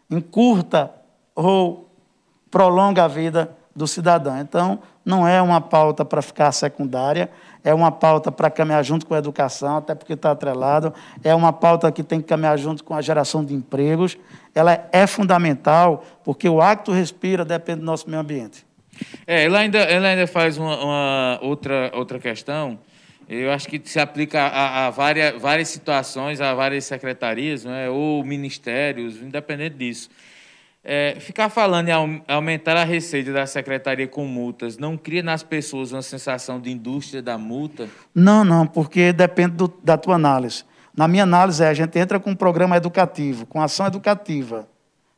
encurta 0.09 0.91
ou 1.35 1.89
prolonga 2.49 3.05
a 3.05 3.07
vida 3.07 3.55
do 3.75 3.87
cidadão. 3.87 4.39
Então, 4.39 4.79
não 5.03 5.27
é 5.27 5.41
uma 5.41 5.61
pauta 5.61 6.03
para 6.03 6.21
ficar 6.21 6.51
secundária, 6.51 7.29
é 7.63 7.73
uma 7.73 7.91
pauta 7.91 8.31
para 8.31 8.49
caminhar 8.49 8.83
junto 8.83 9.05
com 9.05 9.13
a 9.13 9.17
educação, 9.17 9.77
até 9.77 9.95
porque 9.95 10.13
está 10.13 10.31
atrelado, 10.31 10.93
é 11.23 11.33
uma 11.33 11.53
pauta 11.53 11.91
que 11.91 12.03
tem 12.03 12.19
que 12.21 12.27
caminhar 12.27 12.57
junto 12.57 12.83
com 12.83 12.93
a 12.93 13.01
geração 13.01 13.43
de 13.43 13.53
empregos. 13.53 14.17
Ela 14.53 14.87
é 14.91 15.07
fundamental, 15.07 16.03
porque 16.23 16.49
o 16.49 16.59
tu 16.83 16.91
respira 16.91 17.45
depende 17.45 17.79
do 17.79 17.85
nosso 17.85 18.09
meio 18.09 18.21
ambiente. 18.21 18.65
É, 19.25 19.45
ela 19.45 19.59
ainda, 19.59 19.79
ela 19.79 20.09
ainda 20.09 20.27
faz 20.27 20.57
uma, 20.57 20.83
uma 20.83 21.39
outra, 21.41 21.91
outra 21.93 22.19
questão. 22.19 22.77
Eu 23.33 23.51
acho 23.51 23.65
que 23.67 23.81
se 23.85 23.97
aplica 23.99 24.41
a, 24.41 24.87
a 24.87 24.89
várias, 24.89 25.41
várias 25.41 25.69
situações, 25.69 26.41
a 26.41 26.53
várias 26.53 26.83
secretarias, 26.83 27.63
não 27.63 27.73
é? 27.73 27.89
ou 27.89 28.23
ministérios, 28.25 29.15
independente 29.21 29.77
disso. 29.77 30.09
É, 30.83 31.15
ficar 31.19 31.47
falando 31.47 31.87
em 31.87 31.91
aum- 31.91 32.21
aumentar 32.27 32.75
a 32.75 32.83
receita 32.83 33.31
da 33.31 33.45
secretaria 33.45 34.07
com 34.07 34.25
multas 34.25 34.77
não 34.77 34.97
cria 34.97 35.21
nas 35.23 35.43
pessoas 35.43 35.91
uma 35.93 36.01
sensação 36.01 36.59
de 36.59 36.71
indústria 36.71 37.21
da 37.21 37.37
multa? 37.37 37.87
Não, 38.13 38.43
não, 38.43 38.67
porque 38.67 39.13
depende 39.13 39.51
do- 39.55 39.73
da 39.83 39.95
tua 39.95 40.15
análise. 40.15 40.65
Na 40.93 41.07
minha 41.07 41.23
análise, 41.23 41.63
é, 41.63 41.67
a 41.69 41.73
gente 41.73 41.97
entra 41.97 42.19
com 42.19 42.31
um 42.31 42.35
programa 42.35 42.75
educativo, 42.75 43.45
com 43.45 43.61
ação 43.61 43.85
educativa. 43.87 44.67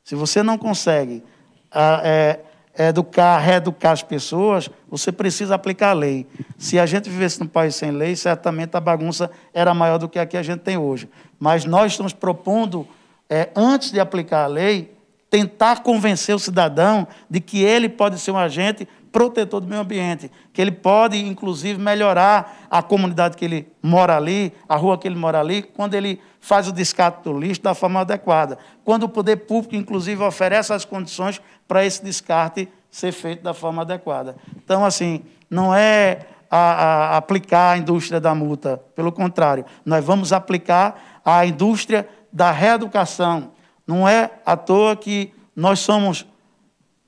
Se 0.04 0.14
você 0.14 0.44
não 0.44 0.58
consegue 0.58 1.24
ah, 1.72 2.02
é, 2.04 2.40
educar, 2.78 3.38
reeducar 3.38 3.92
as 3.92 4.02
pessoas, 4.02 4.70
você 4.90 5.12
precisa 5.12 5.56
aplicar 5.56 5.92
a 5.92 5.94
lei. 5.94 6.28
Se 6.58 6.80
a 6.80 6.86
gente 6.86 7.10
vivesse 7.10 7.40
num 7.40 7.48
país 7.48 7.76
sem 7.76 7.92
lei, 7.92 8.16
certamente 8.16 8.76
a 8.76 8.80
bagunça 8.80 9.30
era 9.54 9.74
maior 9.74 9.98
do 9.98 10.10
que 10.10 10.18
a 10.18 10.26
que 10.26 10.38
a 10.38 10.44
gente 10.44 10.62
tem 10.62 10.78
hoje. 10.78 11.10
Mas 11.40 11.66
nós 11.66 11.92
estamos 11.92 12.14
propondo, 12.14 12.88
é, 13.30 13.50
antes 13.56 13.92
de 13.92 14.00
aplicar 14.00 14.44
a 14.44 14.48
lei, 14.48 14.94
tentar 15.30 15.82
convencer 15.82 16.36
o 16.36 16.40
cidadão 16.40 17.08
de 17.30 17.40
que 17.40 17.64
ele 17.64 17.90
pode 17.90 18.20
ser 18.20 18.32
um 18.32 18.38
agente 18.38 18.88
protetor 19.14 19.62
do 19.62 19.68
meio 19.68 19.82
ambiente, 19.82 20.30
que 20.52 20.60
ele 20.60 20.72
pode, 20.72 21.24
inclusive, 21.24 21.80
melhorar 21.80 22.66
a 22.70 22.82
comunidade 22.82 23.38
que 23.38 23.46
ele 23.46 23.72
mora 23.82 24.18
ali, 24.18 24.52
a 24.68 24.76
rua 24.76 24.98
que 24.98 25.08
ele 25.08 25.16
mora 25.16 25.40
ali, 25.40 25.62
quando 25.62 25.94
ele 25.94 26.20
faz 26.42 26.68
o 26.68 26.72
descarte 26.74 27.24
do 27.24 27.40
lixo 27.40 27.62
da 27.62 27.76
forma 27.76 28.02
adequada. 28.02 28.58
Quando 28.84 29.04
o 29.04 29.10
poder 29.10 29.38
público, 29.38 29.76
inclusive, 29.76 30.22
oferece 30.24 30.74
as 30.74 30.84
condições 30.84 31.40
para 31.68 31.86
esse 31.86 32.04
descarte 32.04 32.68
ser 32.90 33.12
feito 33.12 33.44
da 33.44 33.54
forma 33.54 33.84
adequada. 33.84 34.36
Então, 34.58 34.84
assim, 34.84 35.22
não 35.48 35.74
é 35.74 36.22
a, 36.50 36.58
a 36.58 37.18
aplicar 37.18 37.72
a 37.74 37.78
indústria 37.78 38.20
da 38.20 38.34
multa, 38.34 38.82
pelo 38.96 39.12
contrário, 39.12 39.64
nós 39.86 40.04
vamos 40.04 40.34
aplicar 40.34 41.22
a 41.24 41.46
indústria 41.46 42.10
da 42.32 42.52
reeducação. 42.52 43.52
Não 43.86 44.08
é 44.08 44.32
à 44.44 44.58
toa 44.58 44.96
que 44.96 45.32
nós 45.56 45.80
somos 45.80 46.26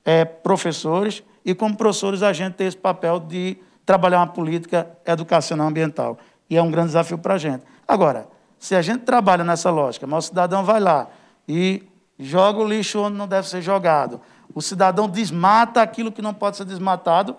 é, 0.04 0.24
professores 0.24 1.22
e, 1.46 1.54
como 1.54 1.76
professores, 1.76 2.24
a 2.24 2.32
gente 2.32 2.54
tem 2.54 2.66
esse 2.66 2.76
papel 2.76 3.20
de 3.20 3.56
trabalhar 3.86 4.18
uma 4.18 4.26
política 4.26 4.90
educacional 5.06 5.68
ambiental. 5.68 6.18
E 6.50 6.56
é 6.56 6.62
um 6.62 6.72
grande 6.72 6.88
desafio 6.88 7.16
para 7.16 7.34
a 7.34 7.38
gente. 7.38 7.62
Agora, 7.86 8.26
se 8.58 8.74
a 8.74 8.82
gente 8.82 9.04
trabalha 9.04 9.44
nessa 9.44 9.70
lógica, 9.70 10.08
mas 10.08 10.24
o 10.24 10.28
cidadão 10.28 10.64
vai 10.64 10.80
lá 10.80 11.06
e 11.46 11.84
joga 12.18 12.58
o 12.58 12.68
lixo 12.68 13.00
onde 13.00 13.16
não 13.16 13.28
deve 13.28 13.48
ser 13.48 13.62
jogado, 13.62 14.20
o 14.52 14.60
cidadão 14.60 15.08
desmata 15.08 15.80
aquilo 15.80 16.10
que 16.10 16.20
não 16.20 16.34
pode 16.34 16.56
ser 16.56 16.64
desmatado, 16.64 17.36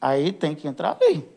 aí 0.00 0.30
tem 0.30 0.54
que 0.54 0.68
entrar 0.68 0.90
a 0.90 0.96
lei. 1.04 1.28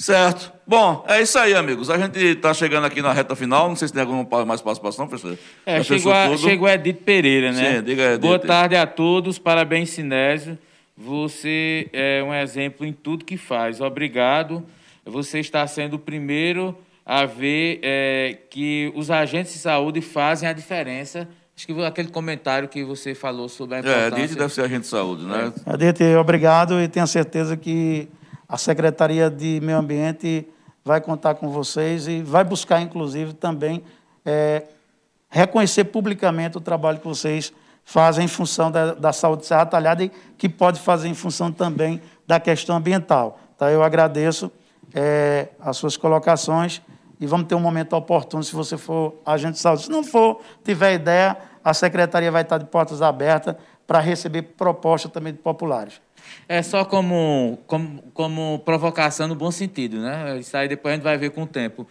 Certo. 0.00 0.50
Bom, 0.66 1.04
é 1.06 1.20
isso 1.20 1.38
aí, 1.38 1.54
amigos. 1.54 1.90
A 1.90 1.98
gente 1.98 2.18
está 2.18 2.54
chegando 2.54 2.86
aqui 2.86 3.02
na 3.02 3.12
reta 3.12 3.36
final. 3.36 3.68
Não 3.68 3.76
sei 3.76 3.86
se 3.86 3.92
tem 3.92 4.00
alguma 4.00 4.46
mais 4.46 4.62
participação, 4.62 5.06
professor. 5.06 5.36
É, 5.66 5.82
chegou, 5.82 6.10
a, 6.10 6.34
chegou 6.38 6.66
Edith 6.66 7.02
Pereira, 7.04 7.52
né? 7.52 7.76
Sim, 7.76 7.82
diga 7.82 8.14
Edith. 8.14 8.20
Boa 8.20 8.38
tarde 8.38 8.76
a 8.76 8.86
todos. 8.86 9.38
Parabéns, 9.38 9.90
Sinésio. 9.90 10.58
Você 10.96 11.90
é 11.92 12.22
um 12.22 12.32
exemplo 12.32 12.86
em 12.86 12.94
tudo 12.94 13.26
que 13.26 13.36
faz. 13.36 13.82
Obrigado. 13.82 14.64
Você 15.04 15.38
está 15.38 15.66
sendo 15.66 15.94
o 15.94 15.98
primeiro 15.98 16.74
a 17.04 17.26
ver 17.26 17.80
é, 17.82 18.38
que 18.48 18.90
os 18.96 19.10
agentes 19.10 19.52
de 19.52 19.58
saúde 19.58 20.00
fazem 20.00 20.48
a 20.48 20.54
diferença. 20.54 21.28
Acho 21.54 21.66
que 21.66 21.84
aquele 21.84 22.08
comentário 22.08 22.68
que 22.68 22.82
você 22.82 23.14
falou 23.14 23.50
sobre 23.50 23.74
a 23.74 23.78
É, 23.78 23.80
importância... 23.80 24.24
Edith 24.24 24.38
deve 24.38 24.54
ser 24.54 24.62
agente 24.62 24.80
de 24.80 24.86
saúde, 24.86 25.26
né? 25.26 25.52
Edith, 25.74 26.16
obrigado 26.18 26.80
e 26.80 26.88
tenho 26.88 27.06
certeza 27.06 27.54
que 27.54 28.08
a 28.50 28.58
Secretaria 28.58 29.30
de 29.30 29.60
Meio 29.62 29.78
Ambiente 29.78 30.44
vai 30.84 31.00
contar 31.00 31.36
com 31.36 31.50
vocês 31.50 32.08
e 32.08 32.20
vai 32.20 32.42
buscar, 32.42 32.80
inclusive, 32.80 33.32
também 33.32 33.84
é, 34.26 34.64
reconhecer 35.28 35.84
publicamente 35.84 36.58
o 36.58 36.60
trabalho 36.60 36.98
que 36.98 37.06
vocês 37.06 37.52
fazem 37.84 38.24
em 38.24 38.28
função 38.28 38.68
da, 38.68 38.92
da 38.94 39.12
saúde 39.12 39.42
de 39.42 39.46
Serra 39.46 39.66
Talhada 39.66 40.02
e 40.02 40.10
que 40.36 40.48
pode 40.48 40.80
fazer 40.80 41.06
em 41.06 41.14
função 41.14 41.52
também 41.52 42.02
da 42.26 42.40
questão 42.40 42.74
ambiental. 42.74 43.38
Tá? 43.56 43.70
Eu 43.70 43.84
agradeço 43.84 44.50
é, 44.92 45.50
as 45.60 45.76
suas 45.76 45.96
colocações 45.96 46.82
e 47.20 47.26
vamos 47.28 47.46
ter 47.46 47.54
um 47.54 47.60
momento 47.60 47.94
oportuno 47.94 48.42
se 48.42 48.52
você 48.52 48.76
for 48.76 49.14
agente 49.24 49.54
de 49.54 49.58
saúde. 49.60 49.84
Se 49.84 49.90
não 49.90 50.02
for, 50.02 50.40
tiver 50.64 50.94
ideia, 50.94 51.36
a 51.64 51.72
Secretaria 51.72 52.32
vai 52.32 52.42
estar 52.42 52.58
de 52.58 52.64
portas 52.64 53.00
abertas 53.00 53.54
para 53.86 54.00
receber 54.00 54.42
propostas 54.42 55.12
também 55.12 55.32
de 55.32 55.38
populares. 55.38 56.00
É 56.48 56.62
só 56.62 56.84
como, 56.84 57.58
como, 57.66 58.02
como 58.14 58.58
provocação 58.64 59.28
no 59.28 59.34
bom 59.34 59.50
sentido, 59.50 59.98
né? 60.00 60.38
Isso 60.38 60.56
aí 60.56 60.68
depois 60.68 60.92
a 60.92 60.96
gente 60.96 61.04
vai 61.04 61.16
ver 61.16 61.30
com 61.30 61.42
o 61.42 61.46
tempo. 61.46 61.86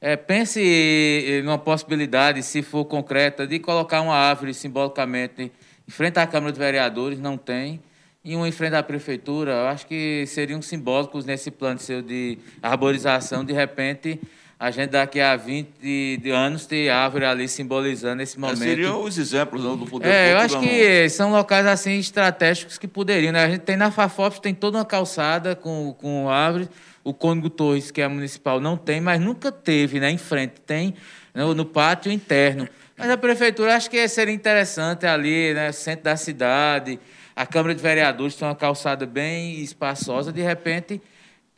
É, 0.00 0.16
pense 0.16 1.42
numa 1.44 1.58
possibilidade, 1.58 2.42
se 2.42 2.62
for 2.62 2.84
concreta, 2.84 3.46
de 3.46 3.58
colocar 3.58 4.00
uma 4.00 4.14
árvore 4.14 4.54
simbolicamente 4.54 5.50
em 5.86 5.90
frente 5.90 6.18
à 6.18 6.26
Câmara 6.26 6.52
de 6.52 6.58
Vereadores, 6.58 7.18
não 7.18 7.36
tem, 7.36 7.80
e 8.24 8.36
uma 8.36 8.46
em 8.46 8.52
frente 8.52 8.76
à 8.76 8.82
Prefeitura. 8.82 9.52
Eu 9.52 9.66
acho 9.68 9.86
que 9.86 10.24
seriam 10.26 10.62
simbólicos 10.62 11.24
nesse 11.24 11.50
plano 11.50 11.80
seu 11.80 12.02
de 12.02 12.38
arborização, 12.62 13.44
de 13.44 13.52
repente 13.52 14.20
a 14.60 14.72
gente 14.72 14.90
daqui 14.90 15.20
a 15.20 15.36
20 15.36 16.28
anos 16.30 16.66
ter 16.66 16.88
árvore 16.88 17.24
ali 17.24 17.48
simbolizando 17.48 18.22
esse 18.22 18.40
momento. 18.40 18.58
Seriam 18.58 19.04
os 19.04 19.16
exemplos 19.16 19.62
não, 19.62 19.76
do 19.76 19.86
poder 19.86 20.08
É, 20.08 20.32
eu 20.32 20.38
acho 20.38 20.58
que 20.58 21.08
são 21.10 21.30
locais 21.30 21.64
assim 21.64 21.96
estratégicos 21.98 22.76
que 22.76 22.88
poderiam, 22.88 23.32
né? 23.32 23.44
A 23.44 23.50
gente 23.50 23.60
tem 23.60 23.76
na 23.76 23.92
Fafop 23.92 24.40
tem 24.40 24.52
toda 24.52 24.78
uma 24.78 24.84
calçada 24.84 25.54
com, 25.54 25.94
com 26.00 26.28
árvores. 26.28 26.68
O 27.04 27.14
Cônigo 27.14 27.48
Torres, 27.48 27.90
que 27.90 28.02
é 28.02 28.08
municipal, 28.08 28.60
não 28.60 28.76
tem, 28.76 29.00
mas 29.00 29.20
nunca 29.20 29.52
teve, 29.52 30.00
né? 30.00 30.10
Em 30.10 30.18
frente, 30.18 30.54
tem 30.66 30.94
no, 31.32 31.54
no 31.54 31.64
pátio 31.64 32.10
interno. 32.10 32.68
Mas 32.96 33.08
a 33.08 33.16
prefeitura 33.16 33.76
acho 33.76 33.88
que 33.88 34.08
seria 34.08 34.34
interessante 34.34 35.06
ali, 35.06 35.54
né? 35.54 35.70
Centro 35.70 36.04
da 36.04 36.16
cidade, 36.16 36.98
a 37.34 37.46
Câmara 37.46 37.74
de 37.74 37.80
Vereadores 37.80 38.34
tem 38.34 38.46
uma 38.46 38.56
calçada 38.56 39.06
bem 39.06 39.60
espaçosa, 39.60 40.32
de 40.32 40.42
repente 40.42 41.00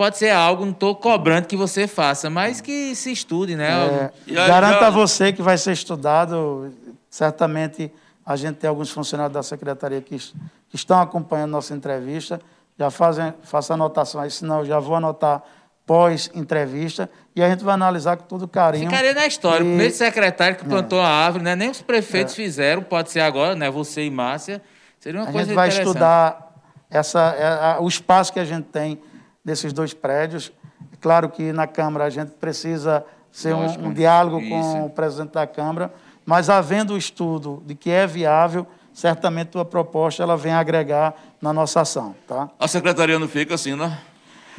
pode 0.01 0.17
ser 0.17 0.31
algo, 0.31 0.65
não 0.65 0.73
estou 0.73 0.95
cobrando 0.97 1.47
que 1.47 1.59
você 1.59 1.87
faça, 1.87 2.31
mas 2.31 2.59
que 2.63 2.95
se 2.95 3.13
estude, 3.13 3.55
né? 3.55 4.11
É, 4.27 4.33
garanto 4.33 4.83
a 4.83 4.89
você 4.89 5.31
que 5.31 5.43
vai 5.43 5.59
ser 5.59 5.73
estudado. 5.73 6.73
Certamente 7.11 7.93
a 8.25 8.35
gente 8.35 8.57
tem 8.57 8.71
alguns 8.71 8.89
funcionários 8.91 9.35
da 9.35 9.43
secretaria 9.43 10.01
que, 10.01 10.17
que 10.17 10.75
estão 10.77 10.99
acompanhando 11.03 11.51
nossa 11.51 11.75
entrevista. 11.75 12.41
Já 12.79 12.91
fazem, 12.91 13.35
faça 13.43 13.75
anotação 13.75 14.23
aí, 14.23 14.31
senão 14.31 14.61
eu 14.61 14.65
já 14.65 14.79
vou 14.79 14.97
anotar 14.97 15.43
pós-entrevista 15.85 17.11
e 17.37 17.43
a 17.43 17.51
gente 17.51 17.63
vai 17.63 17.75
analisar 17.75 18.17
com 18.17 18.25
todo 18.25 18.49
carinho. 18.49 18.89
Ficaria 18.89 19.13
na 19.13 19.27
história. 19.27 19.63
O 19.63 19.67
E- 19.67 19.69
primeiro 19.69 19.93
secretário 19.93 20.57
que 20.57 20.65
plantou 20.65 20.99
a 21.03 21.09
árvore, 21.09 21.45
né? 21.45 21.55
Nem 21.55 21.69
os 21.69 21.83
prefeitos 21.83 22.35
fizeram, 22.35 22.83
pode 22.83 23.11
ser 23.11 23.21
agora, 23.21 23.55
né? 23.55 23.69
Você 23.71 24.03
e 24.07 24.11
Márcia. 24.11 24.63
Seria 24.99 25.21
uma 25.21 25.29
A 25.29 25.31
coisa 25.33 25.49
gente 25.49 25.55
vai 25.55 25.69
estudar 25.69 26.55
essa, 26.89 27.21
é, 27.39 27.45
a- 27.75 27.79
o 27.81 27.87
espaço 27.87 28.33
que 28.33 28.41
a 28.41 28.47
gente 28.47 28.65
tem 28.65 28.99
desses 29.51 29.73
dois 29.73 29.93
prédios. 29.93 30.53
Claro 31.01 31.29
que 31.29 31.53
na 31.53 31.67
Câmara 31.67 32.05
a 32.05 32.11
gente 32.11 32.31
precisa 32.33 33.05
ser 33.33 33.55
um, 33.55 33.65
um 33.89 33.93
diálogo 33.93 34.41
Isso. 34.41 34.51
com 34.51 34.87
o 34.87 34.91
presidente 34.91 35.33
da 35.33 35.47
Câmara, 35.47 35.93
mas 36.25 36.49
havendo 36.49 36.95
o 36.95 36.99
estudo 36.99 37.63
de 37.67 37.75
que 37.75 37.91
é 37.91 38.07
viável, 38.07 38.67
certamente 38.93 39.49
a 39.49 39.53
tua 39.53 39.65
proposta 39.65 40.23
ela 40.23 40.37
vem 40.37 40.53
agregar 40.53 41.15
na 41.43 41.53
nossa 41.53 41.81
ação. 41.81 42.15
Tá? 42.29 42.49
A 42.59 42.69
secretaria 42.69 43.19
não 43.19 43.27
fica 43.29 43.55
assim, 43.55 43.75
né? 43.75 43.99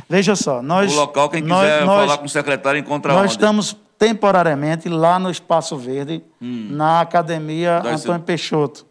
Veja 0.09 0.35
só, 0.35 0.61
nós... 0.61 0.91
o 0.91 0.95
local, 0.95 1.29
quem 1.29 1.41
nós- 1.41 1.61
quiser 1.61 1.85
nós- 1.85 2.01
falar 2.05 2.17
com 2.17 2.25
o 2.25 2.29
secretário, 2.29 2.79
encontra 2.79 3.13
nós 3.13 3.21
onde? 3.23 3.31
estamos 3.31 3.77
temporariamente 3.97 4.89
lá 4.89 5.17
no 5.19 5.29
Espaço 5.29 5.77
Verde, 5.77 6.21
na 6.41 7.01
Academia 7.01 7.79
Hum. 7.79 7.83
Ser- 7.83 7.93
Antônio 8.09 8.21
Peixoto, 8.23 8.85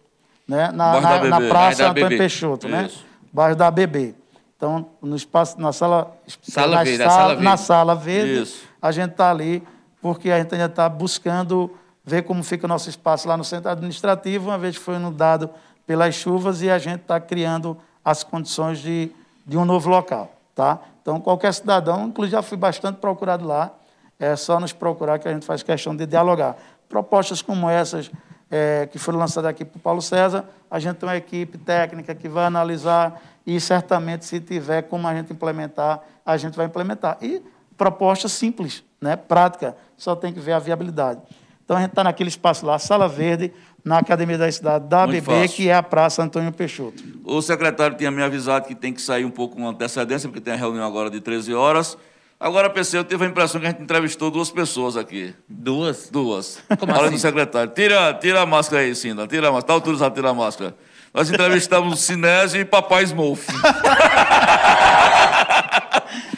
né? 0.48 0.70
na, 0.72 1.00
na, 1.00 1.24
na. 1.24 1.40
Praça 1.48 1.90
Antônio. 1.90 2.16
Peixoto, 2.16 2.68
né? 2.68 2.86
Isso. 2.86 3.04
bairro 3.32 3.56
da 3.56 3.70
BB. 3.70 4.14
Então, 4.60 4.90
no 5.00 5.16
espaço, 5.16 5.58
na 5.58 5.72
sala, 5.72 6.14
Sala 6.42 6.76
na 6.76 6.84
verde, 6.84 7.02
a 7.02 7.08
sala 7.08 7.28
verde. 7.28 7.44
na 7.44 7.56
sala 7.56 7.94
verde, 7.94 8.42
Isso. 8.42 8.68
a 8.82 8.92
gente 8.92 9.12
está 9.12 9.30
ali 9.30 9.66
porque 10.02 10.30
a 10.30 10.38
gente 10.38 10.54
ainda 10.54 10.66
está 10.66 10.86
buscando 10.86 11.74
ver 12.04 12.24
como 12.24 12.42
fica 12.42 12.66
o 12.66 12.68
nosso 12.68 12.90
espaço 12.90 13.26
lá 13.26 13.38
no 13.38 13.44
centro 13.44 13.70
administrativo, 13.70 14.50
uma 14.50 14.58
vez 14.58 14.76
que 14.76 14.84
foi 14.84 14.96
inundado 14.96 15.48
pelas 15.86 16.14
chuvas 16.14 16.60
e 16.60 16.68
a 16.68 16.78
gente 16.78 17.00
está 17.00 17.18
criando 17.18 17.74
as 18.04 18.22
condições 18.22 18.80
de, 18.80 19.10
de 19.46 19.56
um 19.56 19.64
novo 19.64 19.88
local, 19.88 20.30
tá? 20.54 20.78
Então, 21.00 21.18
qualquer 21.22 21.54
cidadão, 21.54 22.08
inclusive 22.08 22.32
já 22.36 22.42
fui 22.42 22.58
bastante 22.58 22.96
procurado 22.96 23.46
lá, 23.46 23.70
é 24.18 24.36
só 24.36 24.60
nos 24.60 24.74
procurar 24.74 25.18
que 25.18 25.26
a 25.26 25.32
gente 25.32 25.46
faz 25.46 25.62
questão 25.62 25.96
de 25.96 26.04
dialogar. 26.04 26.54
Propostas 26.86 27.40
como 27.40 27.70
essas 27.70 28.10
é, 28.50 28.86
que 28.92 28.98
foram 28.98 29.18
lançadas 29.18 29.48
aqui 29.48 29.64
por 29.64 29.78
Paulo 29.78 30.02
César, 30.02 30.44
a 30.70 30.78
gente 30.78 30.96
tem 30.98 31.08
uma 31.08 31.16
equipe 31.16 31.56
técnica 31.56 32.14
que 32.14 32.28
vai 32.28 32.44
analisar 32.44 33.22
e 33.56 33.60
certamente, 33.60 34.24
se 34.24 34.38
tiver 34.38 34.82
como 34.82 35.08
a 35.08 35.14
gente 35.14 35.32
implementar, 35.32 36.00
a 36.24 36.36
gente 36.36 36.56
vai 36.56 36.66
implementar. 36.66 37.18
E 37.20 37.42
proposta 37.76 38.28
simples, 38.28 38.84
né? 39.00 39.16
prática, 39.16 39.76
só 39.96 40.14
tem 40.14 40.32
que 40.32 40.38
ver 40.38 40.52
a 40.52 40.60
viabilidade. 40.60 41.20
Então, 41.64 41.76
a 41.76 41.80
gente 41.80 41.90
está 41.90 42.04
naquele 42.04 42.28
espaço 42.28 42.64
lá, 42.64 42.78
Sala 42.78 43.08
Verde, 43.08 43.52
na 43.84 43.98
Academia 43.98 44.38
da 44.38 44.50
Cidade 44.52 44.86
da 44.86 45.04
Muito 45.04 45.18
ABB, 45.18 45.42
fácil. 45.42 45.56
que 45.56 45.68
é 45.68 45.74
a 45.74 45.82
Praça 45.82 46.22
Antônio 46.22 46.52
Peixoto. 46.52 47.02
O 47.24 47.42
secretário 47.42 47.96
tinha 47.96 48.10
me 48.12 48.22
avisado 48.22 48.68
que 48.68 48.74
tem 48.74 48.92
que 48.92 49.02
sair 49.02 49.24
um 49.24 49.30
pouco 49.30 49.56
com 49.56 49.66
antecedência, 49.68 50.28
porque 50.28 50.40
tem 50.40 50.54
a 50.54 50.56
reunião 50.56 50.86
agora 50.86 51.10
de 51.10 51.20
13 51.20 51.52
horas. 51.52 51.98
Agora, 52.38 52.70
PC, 52.70 52.98
eu 52.98 53.04
tive 53.04 53.24
a 53.24 53.28
impressão 53.28 53.60
que 53.60 53.66
a 53.66 53.70
gente 53.70 53.82
entrevistou 53.82 54.30
duas 54.30 54.48
pessoas 54.50 54.96
aqui. 54.96 55.34
Duas. 55.48 56.08
Duas. 56.08 56.62
Como 56.78 56.92
Além 56.92 57.06
assim? 57.06 57.16
do 57.16 57.18
secretário. 57.18 57.72
Tira, 57.72 58.14
tira 58.14 58.42
a 58.42 58.46
máscara 58.46 58.82
aí, 58.82 58.94
Cinda. 58.94 59.26
Tira 59.26 59.48
a 59.48 59.52
máscara. 59.52 59.64
Está 59.64 59.72
autorizado 59.72 60.12
a 60.12 60.14
tirar 60.14 60.30
a 60.30 60.34
máscara. 60.34 60.74
Nós 61.12 61.28
entrevistamos 61.30 61.92
o 61.92 61.96
Sinésio 61.96 62.60
e 62.60 62.64
Papai 62.64 63.04
Smolf. 63.04 63.46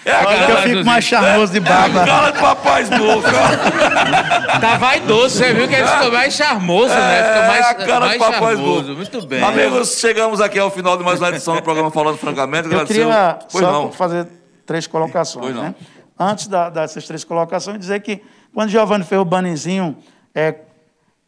É 0.05 0.11
a 0.12 0.27
Olha 0.27 0.47
que 0.47 0.53
eu 0.53 0.57
fico 0.59 0.85
mais 0.85 1.05
charmoso 1.05 1.53
de 1.53 1.61
barba. 1.61 2.05
cara 2.05 2.31
de 2.32 2.39
Papai 2.40 2.82
Smolf. 2.82 3.24
ó. 3.24 4.59
Tá 4.59 4.77
vaidoso, 4.77 5.39
você 5.39 5.55
viu 5.55 5.69
que 5.69 5.74
ele 5.77 5.86
ficou 5.86 6.11
mais 6.11 6.35
charmoso, 6.35 6.93
né? 6.93 7.23
Ficou 7.23 7.47
mais, 7.49 7.66
É, 7.66 7.70
a 7.70 7.74
cara 7.74 8.01
mais 8.07 8.12
do 8.12 8.19
Papai. 8.19 8.55
Smolf. 8.55 8.86
Muito 8.89 9.27
bem. 9.28 9.43
Amigos, 9.43 9.99
chegamos 10.01 10.40
aqui 10.40 10.59
ao 10.59 10.70
final 10.73 10.97
de 10.99 11.05
mais 11.05 11.20
uma 11.20 11.28
edição 11.28 11.55
do 11.55 11.62
programa 11.62 11.89
Falando 11.93 12.19
Francamente. 12.19 12.65
Eu 12.66 12.73
Agradecer 12.73 13.01
o- 13.01 13.05
queria 13.05 13.39
Pois 13.51 13.65
só 13.65 13.73
não. 13.73 13.93
fazer 13.93 14.27
três 14.66 14.89
colocações. 14.89 15.44
Pois 15.44 15.55
não. 15.55 15.62
Né? 15.65 15.74
Antes 16.19 16.49
da- 16.49 16.69
dessas 16.69 17.07
três 17.07 17.23
colocações, 17.23 17.78
dizer 17.78 18.01
que 18.03 18.20
quando 18.53 18.70
Giovanni 18.70 19.05
fez 19.05 19.20
o 19.20 19.24
banizinho, 19.24 19.97
é, 20.35 20.53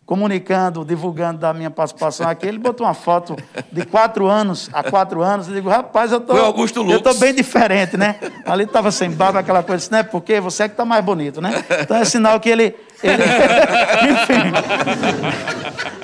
comunicando, 0.06 0.84
divulgando 0.84 1.38
da 1.38 1.54
minha 1.54 1.70
participação 1.70 2.28
aqui, 2.28 2.46
ele 2.46 2.58
botou 2.58 2.86
uma 2.86 2.92
foto 2.92 3.36
de 3.72 3.86
quatro 3.86 4.26
anos, 4.26 4.68
há 4.72 4.82
quatro 4.82 5.22
anos, 5.22 5.48
eu 5.48 5.54
digo, 5.54 5.68
rapaz, 5.70 6.12
eu 6.12 6.20
tô, 6.20 6.36
eu 6.36 7.00
tô 7.00 7.14
bem 7.14 7.34
diferente, 7.34 7.96
né? 7.96 8.16
Ali 8.44 8.64
estava 8.64 8.90
sem 8.90 9.10
barba, 9.10 9.40
aquela 9.40 9.62
coisa 9.62 9.82
assim, 9.82 9.94
né? 9.94 10.02
Porque 10.02 10.40
você 10.40 10.64
é 10.64 10.68
que 10.68 10.76
tá 10.76 10.84
mais 10.84 11.02
bonito, 11.02 11.40
né? 11.40 11.64
Então 11.80 11.96
é 11.96 12.04
sinal 12.04 12.38
que 12.38 12.50
ele... 12.50 12.76
ele... 13.02 13.22
Enfim. 14.12 14.52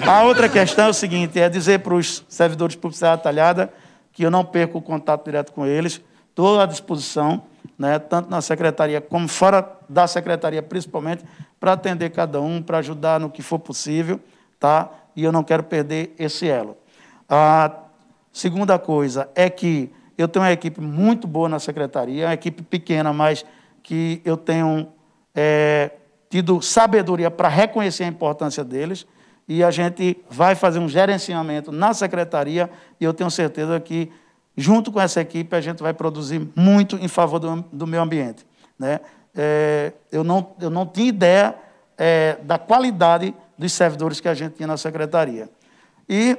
A 0.06 0.22
outra 0.22 0.48
questão 0.48 0.86
é 0.86 0.89
o 0.89 0.94
seguinte, 0.94 1.39
é 1.39 1.48
dizer 1.48 1.81
para 1.81 1.94
os 1.94 2.24
servidores 2.28 2.74
de 2.74 2.81
publicidade 2.81 3.22
talhada 3.22 3.70
que 4.12 4.22
eu 4.22 4.31
não 4.31 4.44
perco 4.44 4.78
o 4.78 4.82
contato 4.82 5.24
direto 5.24 5.52
com 5.52 5.66
eles, 5.66 6.01
estou 6.31 6.61
à 6.61 6.66
disposição, 6.66 7.43
né, 7.78 7.98
tanto 7.98 8.31
na 8.31 8.40
secretaria 8.40 9.01
como 9.01 9.28
fora 9.28 9.78
da 9.89 10.07
secretaria, 10.07 10.62
principalmente, 10.62 11.24
para 11.59 11.73
atender 11.74 12.11
cada 12.11 12.40
um, 12.40 12.62
para 12.62 12.78
ajudar 12.78 13.20
no 13.20 13.28
que 13.28 13.43
for 13.43 13.59
possível, 13.59 14.19
tá? 14.59 14.90
E 15.15 15.23
eu 15.23 15.31
não 15.32 15.43
quero 15.43 15.62
perder 15.62 16.15
esse 16.19 16.48
elo. 16.48 16.77
A 17.28 17.70
segunda 18.32 18.78
coisa 18.78 19.28
é 19.35 19.51
que 19.51 19.93
eu 20.16 20.28
tenho 20.28 20.44
uma 20.44 20.52
equipe 20.52 20.81
muito 20.81 21.27
boa 21.27 21.48
na 21.48 21.59
secretaria, 21.59 22.27
uma 22.27 22.35
equipe 22.35 22.62
pequena, 22.62 23.12
mas 23.12 23.44
que 23.82 24.20
eu 24.24 24.36
tenho 24.36 24.89
é, 25.35 25.93
tido 26.28 26.61
sabedoria 26.62 27.31
para 27.31 27.48
reconhecer 27.48 28.05
a 28.05 28.07
importância 28.07 28.62
deles 28.62 29.07
e 29.48 29.65
a 29.65 29.70
gente 29.70 30.16
vai 30.31 30.55
fazer 30.55 30.78
um 30.78 30.89
gerenciamento 30.89 31.73
na 31.73 31.93
secretaria 31.93 32.70
e 33.01 33.05
eu 33.05 33.12
tenho 33.12 33.31
certeza 33.31 33.81
que, 33.81 34.11
junto 34.61 34.93
com 34.93 35.01
essa 35.01 35.20
equipe, 35.20 35.57
a 35.57 35.61
gente 35.61 35.82
vai 35.82 35.95
produzir 35.95 36.47
muito 36.55 36.97
em 36.97 37.09
favor 37.09 37.39
do, 37.39 37.65
do 37.73 37.87
meio 37.87 38.03
ambiente. 38.03 38.47
Né? 38.78 39.01
É, 39.35 39.93
eu, 40.12 40.23
não, 40.23 40.53
eu 40.61 40.69
não 40.69 40.87
tinha 40.87 41.09
ideia 41.09 41.55
é, 41.97 42.37
da 42.43 42.59
qualidade 42.59 43.35
dos 43.57 43.73
servidores 43.73 44.20
que 44.20 44.28
a 44.28 44.35
gente 44.35 44.57
tinha 44.57 44.66
na 44.66 44.77
secretaria. 44.77 45.49
E 46.09 46.37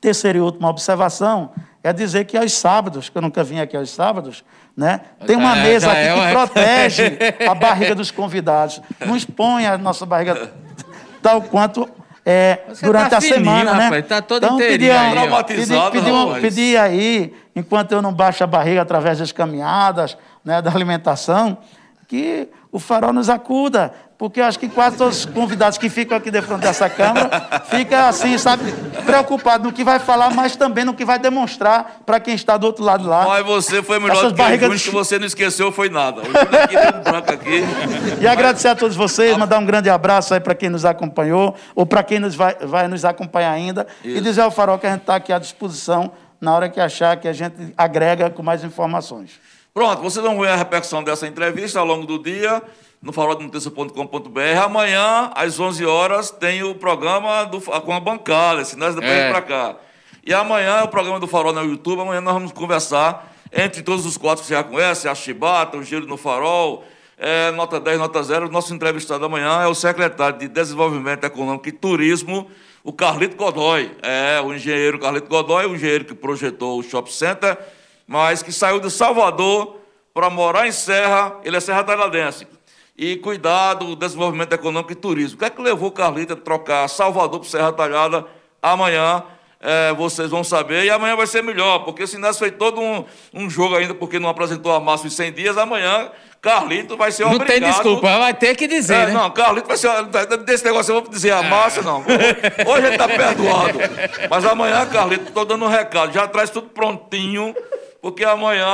terceira 0.00 0.38
e 0.38 0.40
última 0.40 0.68
observação 0.68 1.50
é 1.82 1.92
dizer 1.92 2.24
que 2.24 2.36
aos 2.36 2.52
sábados, 2.52 3.08
que 3.08 3.16
eu 3.16 3.22
nunca 3.22 3.44
vim 3.44 3.60
aqui 3.60 3.76
aos 3.76 3.90
sábados, 3.90 4.42
né, 4.74 5.02
tem 5.26 5.36
uma 5.36 5.56
É, 5.58 5.62
mesa 5.62 5.92
aqui 5.92 6.00
é 6.00 6.26
que 6.26 6.32
protege 6.32 7.18
a 7.48 7.54
barriga 7.54 7.94
dos 7.94 8.10
convidados. 8.10 8.80
Não 9.06 9.14
expõe 9.14 9.66
a 9.66 9.76
nossa 9.76 10.06
barriga 10.06 10.50
tal 11.20 11.42
quanto 11.42 11.88
é, 12.24 12.60
durante 12.82 13.10
tá 13.10 13.18
a 13.18 13.20
fininho, 13.20 13.44
semana, 13.44 13.74
né? 13.74 13.84
rapaz, 13.84 14.06
tá 14.06 14.22
todo 14.22 14.44
então, 14.44 14.56
pedir, 14.56 14.90
aí. 14.90 15.10
Traumatizado, 15.12 15.98
um- 16.00 16.24
rapaz. 16.26 16.42
pedir 16.42 16.76
aí, 16.78 17.34
enquanto 17.54 17.92
eu 17.92 18.00
não 18.02 18.12
baixo 18.12 18.44
a 18.44 18.46
barriga 18.46 18.82
através 18.82 19.18
das 19.18 19.32
caminhadas, 19.32 20.16
né, 20.44 20.62
da 20.62 20.70
alimentação, 20.70 21.58
que 22.06 22.48
o 22.70 22.78
farol 22.78 23.12
nos 23.12 23.28
acuda, 23.28 23.92
porque 24.22 24.40
eu 24.40 24.44
acho 24.44 24.56
que 24.56 24.68
quase 24.68 24.96
todos 24.96 25.18
os 25.18 25.24
convidados 25.26 25.76
que 25.76 25.90
ficam 25.90 26.16
aqui 26.16 26.30
de 26.30 26.40
frente 26.40 26.60
dessa 26.60 26.88
câmara 26.88 27.60
ficam 27.68 28.06
assim, 28.06 28.38
sabe, 28.38 28.72
preocupados 29.04 29.66
no 29.66 29.72
que 29.72 29.82
vai 29.82 29.98
falar, 29.98 30.32
mas 30.32 30.54
também 30.54 30.84
no 30.84 30.94
que 30.94 31.04
vai 31.04 31.18
demonstrar 31.18 32.02
para 32.06 32.20
quem 32.20 32.32
está 32.32 32.56
do 32.56 32.64
outro 32.64 32.84
lado 32.84 33.08
lá. 33.08 33.26
Mas 33.26 33.44
você 33.44 33.82
foi 33.82 33.98
melhor 33.98 34.18
Essas 34.18 34.30
do 34.30 34.36
que 34.36 34.40
o 34.40 34.44
barrigas 34.44 34.80
de 34.80 34.84
que 34.84 34.94
você 34.94 35.18
não 35.18 35.26
esqueceu 35.26 35.72
foi 35.72 35.88
nada. 35.88 36.20
O 36.20 36.56
aqui 36.56 36.76
deu 36.76 37.00
um 37.00 37.02
branco 37.02 37.32
aqui. 37.32 37.64
E 38.20 38.28
agradecer 38.28 38.68
a 38.68 38.76
todos 38.76 38.96
vocês, 38.96 39.36
mandar 39.36 39.58
um 39.58 39.66
grande 39.66 39.90
abraço 39.90 40.32
aí 40.34 40.38
para 40.38 40.54
quem 40.54 40.70
nos 40.70 40.84
acompanhou, 40.84 41.56
ou 41.74 41.84
para 41.84 42.04
quem 42.04 42.20
nos 42.20 42.36
vai, 42.36 42.54
vai 42.60 42.86
nos 42.86 43.04
acompanhar 43.04 43.50
ainda, 43.50 43.88
e 44.04 44.20
dizer 44.20 44.42
ao 44.42 44.52
Farol 44.52 44.78
que 44.78 44.86
a 44.86 44.90
gente 44.90 45.00
está 45.00 45.16
aqui 45.16 45.32
à 45.32 45.38
disposição 45.40 46.12
na 46.40 46.54
hora 46.54 46.68
que 46.68 46.78
achar 46.78 47.16
que 47.16 47.26
a 47.26 47.32
gente 47.32 47.74
agrega 47.76 48.30
com 48.30 48.40
mais 48.40 48.62
informações. 48.62 49.32
Pronto, 49.74 50.00
vocês 50.00 50.24
vão 50.24 50.38
ver 50.38 50.50
a 50.50 50.54
repercussão 50.54 51.02
dessa 51.02 51.26
entrevista 51.26 51.80
ao 51.80 51.84
longo 51.84 52.06
do 52.06 52.22
dia 52.22 52.62
no 53.02 53.12
farolnoticia.com.br. 53.12 54.40
Amanhã, 54.64 55.30
às 55.34 55.58
11 55.58 55.84
horas, 55.84 56.30
tem 56.30 56.62
o 56.62 56.74
programa 56.74 57.44
do, 57.44 57.60
com 57.60 57.92
a 57.92 58.00
bancada, 58.00 58.64
sinais 58.64 58.94
depois 58.94 59.12
É. 59.12 59.22
vem 59.24 59.32
pra 59.32 59.42
cá. 59.42 59.76
E 60.24 60.32
amanhã 60.32 60.78
é 60.78 60.82
o 60.84 60.88
programa 60.88 61.18
do 61.18 61.26
Farol 61.26 61.52
no 61.52 61.64
YouTube. 61.64 62.00
Amanhã 62.02 62.20
nós 62.20 62.34
vamos 62.34 62.52
conversar 62.52 63.34
entre 63.52 63.82
todos 63.82 64.06
os 64.06 64.16
quatro 64.16 64.42
que 64.42 64.46
você 64.48 64.54
já 64.54 64.62
conhece, 64.62 65.08
a 65.08 65.14
Chibata, 65.14 65.76
o 65.76 65.82
Giro 65.82 66.06
no 66.06 66.16
Farol, 66.16 66.84
é, 67.18 67.50
Nota 67.50 67.80
10, 67.80 67.98
Nota 67.98 68.22
0. 68.22 68.46
O 68.46 68.50
nosso 68.50 68.72
entrevistado 68.72 69.24
amanhã 69.24 69.62
é 69.62 69.66
o 69.66 69.74
secretário 69.74 70.38
de 70.38 70.46
Desenvolvimento 70.48 71.24
Econômico 71.24 71.68
e 71.68 71.72
Turismo, 71.72 72.48
o 72.84 72.92
Carlito 72.92 73.36
Godoy. 73.36 73.90
É, 74.00 74.40
o 74.40 74.54
engenheiro 74.54 74.98
Carlito 74.98 75.28
Godoy, 75.28 75.66
o 75.66 75.74
engenheiro 75.74 76.04
que 76.04 76.14
projetou 76.14 76.78
o 76.78 76.82
Shopping 76.84 77.10
Center, 77.10 77.58
mas 78.06 78.42
que 78.44 78.52
saiu 78.52 78.78
de 78.78 78.90
Salvador 78.90 79.76
para 80.14 80.30
morar 80.30 80.68
em 80.68 80.72
Serra, 80.72 81.36
ele 81.42 81.56
é 81.56 81.60
Serra 81.60 81.82
Talhadense, 81.82 82.46
e 82.96 83.16
cuidar 83.16 83.74
do 83.74 83.96
desenvolvimento 83.96 84.52
econômico 84.52 84.92
e 84.92 84.96
turismo. 84.96 85.36
O 85.36 85.38
que 85.38 85.44
é 85.44 85.50
que 85.50 85.60
levou 85.60 85.88
o 85.88 85.92
Carlito 85.92 86.34
a 86.34 86.36
trocar 86.36 86.88
Salvador 86.88 87.40
para 87.40 87.48
Serra 87.48 87.72
Talhada 87.72 88.26
amanhã? 88.62 89.24
é, 89.62 89.94
vocês 89.94 90.28
vão 90.28 90.42
saber, 90.42 90.84
e 90.84 90.90
amanhã 90.90 91.14
vai 91.14 91.26
ser 91.26 91.40
melhor, 91.40 91.84
porque 91.84 92.04
se 92.04 92.18
nós 92.18 92.36
fez 92.36 92.52
todo 92.58 92.80
um, 92.80 93.04
um 93.32 93.48
jogo 93.48 93.76
ainda, 93.76 93.94
porque 93.94 94.18
não 94.18 94.28
apresentou 94.28 94.74
a 94.74 94.80
Márcio 94.80 95.06
em 95.06 95.10
100 95.10 95.32
dias, 95.32 95.56
amanhã 95.56 96.10
Carlito 96.40 96.96
vai 96.96 97.12
ser 97.12 97.22
Não 97.22 97.34
obrigado... 97.34 97.60
tem 97.60 97.70
desculpa, 97.70 98.18
vai 98.18 98.34
ter 98.34 98.56
que 98.56 98.66
dizer, 98.66 98.94
É, 98.94 99.06
né? 99.06 99.12
Não, 99.12 99.30
Carlito 99.30 99.68
vai 99.68 99.76
ser. 99.76 99.88
Desse 100.44 100.64
negócio 100.64 100.92
eu 100.92 101.00
vou 101.00 101.08
dizer 101.08 101.30
a 101.30 101.44
massa, 101.44 101.80
não. 101.82 102.00
Hoje 102.66 102.86
ele 102.88 102.98
tá 102.98 103.06
perdoado. 103.06 103.78
Mas 104.28 104.44
amanhã, 104.44 104.84
Carlito, 104.86 105.30
tô 105.30 105.44
dando 105.44 105.64
um 105.64 105.68
recado. 105.68 106.12
Já 106.12 106.26
traz 106.26 106.50
tudo 106.50 106.68
prontinho, 106.70 107.54
porque 108.02 108.24
amanhã 108.24 108.66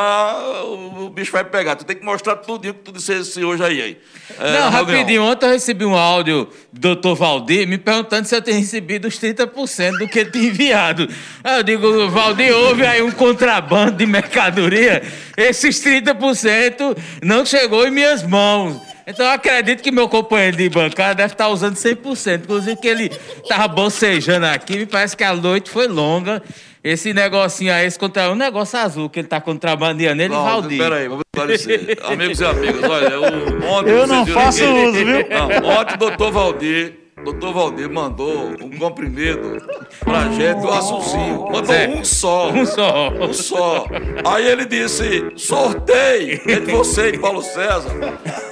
o, 0.65 1.05
o 1.05 1.11
bicho 1.11 1.31
vai 1.31 1.45
pegar. 1.45 1.77
Tu 1.77 1.85
tem 1.85 1.95
que 1.95 2.05
mostrar 2.05 2.37
tudo 2.37 2.63
que 2.63 2.73
tu 2.73 2.91
dissesse 2.91 3.45
hoje 3.45 3.63
aí. 3.63 3.83
aí. 3.83 3.99
É, 4.39 4.53
Não, 4.53 4.71
rapidinho, 4.71 5.23
ontem 5.23 5.45
eu 5.45 5.53
recebi 5.53 5.85
um 5.85 5.95
áudio 5.95 6.49
do 6.73 6.97
Dr. 6.97 7.15
Valdir 7.15 7.69
me 7.69 7.77
perguntando 7.77 8.27
se 8.27 8.35
eu 8.35 8.41
tinha 8.41 8.57
recebido 8.57 9.07
os 9.07 9.19
30% 9.21 9.99
do 9.99 10.09
que 10.09 10.21
ele 10.21 10.31
tinha 10.31 10.49
enviado. 10.49 11.07
Aí 11.45 11.59
eu 11.59 11.63
digo, 11.63 12.09
Valdir, 12.09 12.57
houve 12.57 12.87
aí 12.87 13.03
um 13.03 13.11
contrabando 13.11 13.99
de 13.99 14.07
mercadoria, 14.07 15.03
esses 15.37 15.79
30% 15.85 16.97
não 17.23 17.45
chegou 17.45 17.87
em 17.87 17.91
minhas 17.91 18.23
mãos. 18.23 18.81
Então 19.07 19.25
eu 19.25 19.33
acredito 19.33 19.83
que 19.83 19.91
meu 19.91 20.09
companheiro 20.09 20.57
de 20.57 20.69
bancada 20.71 21.15
deve 21.15 21.33
estar 21.33 21.49
usando 21.49 21.77
100%. 21.77 22.45
Inclusive 22.45 22.77
que 22.77 22.89
ele 22.89 23.11
estava 23.43 23.69
bocejando 23.69 24.47
aqui, 24.47 24.77
me 24.77 24.87
parece 24.87 25.17
que 25.17 25.25
a 25.25 25.35
noite 25.35 25.71
foi 25.71 25.87
longa. 25.87 26.43
Esse 26.83 27.13
negocinho 27.13 27.73
aí, 27.73 27.87
esse 27.87 27.99
contra... 27.99 28.31
um 28.31 28.35
negócio 28.37 28.79
azul 28.79 29.11
que 29.11 29.19
ele 29.21 29.27
está 29.27 29.41
contrabandeando, 29.41 30.23
ele, 30.23 30.33
Valdir. 30.35 30.79
Peraí, 30.79 31.09
vou 31.09 31.21
esclarecer. 31.35 31.99
Amigos 32.05 32.41
e 32.41 32.45
amigas, 32.45 32.83
olha, 32.91 33.21
o, 33.21 33.65
ontem 33.73 33.91
Eu 33.91 34.07
não 34.07 34.25
faço 34.27 34.59
que- 34.61 34.65
uso, 34.65 34.93
viu? 34.93 35.29
Não, 35.29 35.69
ontem 35.81 35.95
o 35.95 35.99
doutor 35.99 36.31
Valdir, 36.31 36.95
doutor 37.25 37.53
Valdir 37.53 37.91
mandou 37.91 38.55
um 38.63 38.71
comprimido 38.79 39.61
pra 40.05 40.31
gente, 40.31 40.65
o 40.65 40.73
azulzinho. 40.73 41.43
Mandou 41.51 41.65
Zé. 41.65 41.89
um 41.89 42.05
só. 42.05 42.51
Um 42.51 42.65
só. 42.65 43.11
Um 43.11 43.33
só. 43.33 43.87
Aí 44.25 44.47
ele 44.47 44.65
disse, 44.65 45.33
sorteio 45.37 46.41
entre 46.49 46.73
você 46.73 47.11
e 47.11 47.19
Paulo 47.19 47.43
César. 47.43 47.91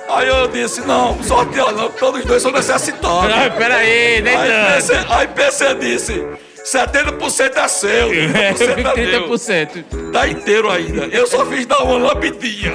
Aí 0.08 0.26
eu 0.28 0.48
disse, 0.48 0.80
não, 0.86 1.22
sorteio 1.22 1.70
não, 1.72 1.84
porque 1.84 1.98
todos 2.00 2.20
os 2.20 2.26
dois 2.26 2.42
são 2.42 2.50
necessitados. 2.50 3.30
Não, 3.30 3.50
peraí, 3.56 4.20
nem 4.20 4.34
Aí. 4.36 4.74
PC, 4.74 4.94
aí 5.08 5.28
PC 5.28 5.74
disse, 5.76 6.26
70% 6.66 7.56
é 7.56 7.68
seu, 7.68 8.10
É, 8.34 8.52
30% 8.52 8.78
é 8.78 8.94
meu. 9.18 9.28
30%. 9.28 10.10
Tá 10.12 10.26
inteiro 10.28 10.68
ainda. 10.70 11.04
Eu 11.06 11.26
só 11.26 11.46
fiz 11.46 11.64
dar 11.64 11.78
uma 11.84 11.96
lambidinha. 12.08 12.72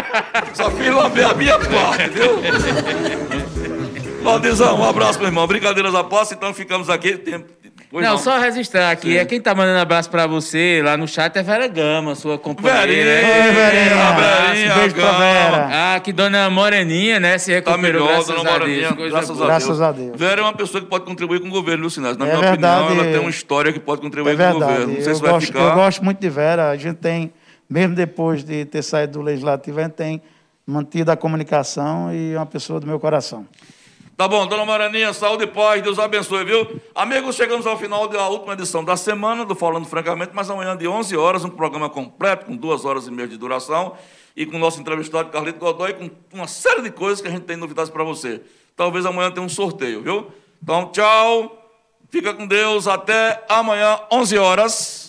só 0.54 0.70
fiz 0.70 0.88
lamber 0.88 1.28
a 1.30 1.34
minha 1.34 1.58
parte, 1.58 2.08
viu? 2.10 2.40
Valdizão, 4.24 4.80
um 4.80 4.84
abraço, 4.84 5.18
meu 5.18 5.28
irmão. 5.28 5.46
Brincadeiras 5.46 5.94
à 5.94 6.02
posse, 6.02 6.34
então 6.34 6.52
ficamos 6.54 6.88
aqui. 6.90 7.16
Tem- 7.16 7.44
Pois 7.88 8.04
não, 8.04 8.18
só 8.18 8.38
registrar 8.38 8.90
aqui. 8.90 9.16
É 9.16 9.24
quem 9.24 9.40
tá 9.40 9.54
mandando 9.54 9.78
abraço 9.78 10.10
pra 10.10 10.26
você 10.26 10.82
lá 10.84 10.96
no 10.96 11.06
chat 11.06 11.36
é 11.36 11.42
Vera 11.42 11.68
Gama, 11.68 12.14
sua 12.16 12.36
companheira. 12.36 12.86
Verinha? 12.86 13.46
Oi, 13.46 13.52
Verinha. 13.52 14.46
Verinha, 14.48 14.74
beijo 14.74 14.94
pra. 14.96 15.12
Vera. 15.12 15.68
Ah, 15.94 16.00
que 16.00 16.12
dona 16.12 16.50
Moreninha, 16.50 17.20
né? 17.20 17.38
Se 17.38 17.50
Tá 17.62 17.70
recuperou, 17.70 18.02
melhor, 18.04 18.08
graças 18.16 18.26
dona 18.36 18.40
a 18.50 18.52
Moraninha. 18.52 18.80
Deus. 18.80 18.94
Coisa 18.96 19.10
Graças, 19.10 19.30
boa. 19.36 19.44
a, 19.44 19.48
Graças 19.48 19.68
Deus. 19.68 19.80
a 19.80 19.92
Deus. 19.92 20.12
Vera 20.18 20.40
é 20.40 20.44
uma 20.44 20.52
pessoa 20.52 20.82
que 20.82 20.88
pode 20.90 21.04
contribuir 21.04 21.40
com 21.40 21.46
o 21.46 21.50
governo, 21.50 21.82
viu, 21.82 21.90
Sinais? 21.90 22.16
Na 22.16 22.26
É 22.26 22.28
minha 22.36 22.40
verdade. 22.50 22.82
opinião, 22.84 23.04
ela 23.04 23.12
tem 23.12 23.20
uma 23.20 23.30
história 23.30 23.72
que 23.72 23.78
pode 23.80 24.00
contribuir 24.02 24.32
É 24.32 24.36
com 24.36 24.42
o 24.42 24.46
verdade. 24.58 24.72
governo. 24.72 24.94
Não 24.94 25.02
sei 25.02 25.12
Eu 25.12 25.16
se 25.16 25.22
vai 25.22 25.30
gosto, 25.30 25.46
ficar. 25.46 25.60
eu 25.60 25.74
gosto 25.74 26.04
muito 26.04 26.18
de 26.20 26.28
Vera. 26.28 26.70
A 26.70 26.76
gente 26.76 26.96
tem, 26.96 27.32
mesmo 27.70 27.94
depois 27.94 28.42
de 28.44 28.64
ter 28.64 28.82
saído 28.82 29.12
do 29.14 29.22
Legislativo, 29.22 29.78
a 29.78 29.82
gente 29.84 29.92
tem 29.92 30.20
mantido 30.66 31.12
a 31.12 31.16
comunicação 31.16 32.12
e 32.12 32.32
é 32.34 32.36
uma 32.36 32.46
pessoa 32.46 32.80
do 32.80 32.86
meu 32.86 32.98
coração. 32.98 33.46
Tá 34.16 34.26
bom, 34.26 34.46
dona 34.46 34.64
Maraninha, 34.64 35.12
saúde 35.12 35.44
e 35.44 35.46
paz, 35.46 35.82
Deus 35.82 35.98
abençoe, 35.98 36.42
viu? 36.42 36.80
Amigos, 36.94 37.36
chegamos 37.36 37.66
ao 37.66 37.76
final 37.76 38.08
da 38.08 38.26
última 38.28 38.54
edição 38.54 38.82
da 38.82 38.96
semana 38.96 39.44
do 39.44 39.54
Falando 39.54 39.84
Francamente, 39.84 40.30
mas 40.32 40.48
amanhã 40.48 40.74
de 40.74 40.88
11 40.88 41.14
horas, 41.18 41.44
um 41.44 41.50
programa 41.50 41.90
completo, 41.90 42.46
com 42.46 42.56
duas 42.56 42.86
horas 42.86 43.06
e 43.06 43.10
meia 43.10 43.28
de 43.28 43.36
duração, 43.36 43.94
e 44.34 44.46
com 44.46 44.56
o 44.56 44.58
nosso 44.58 44.80
entrevistado 44.80 45.28
Carlito 45.28 45.58
Godoy, 45.58 45.92
com 45.92 46.10
uma 46.32 46.48
série 46.48 46.80
de 46.80 46.90
coisas 46.90 47.20
que 47.20 47.28
a 47.28 47.30
gente 47.30 47.42
tem 47.42 47.58
novidades 47.58 47.90
para 47.90 48.02
você. 48.04 48.40
Talvez 48.74 49.04
amanhã 49.04 49.30
tenha 49.30 49.44
um 49.44 49.50
sorteio, 49.50 50.00
viu? 50.00 50.32
Então, 50.62 50.90
tchau, 50.92 51.70
fica 52.08 52.32
com 52.32 52.46
Deus, 52.46 52.88
até 52.88 53.44
amanhã, 53.50 54.00
11 54.10 54.38
horas. 54.38 55.05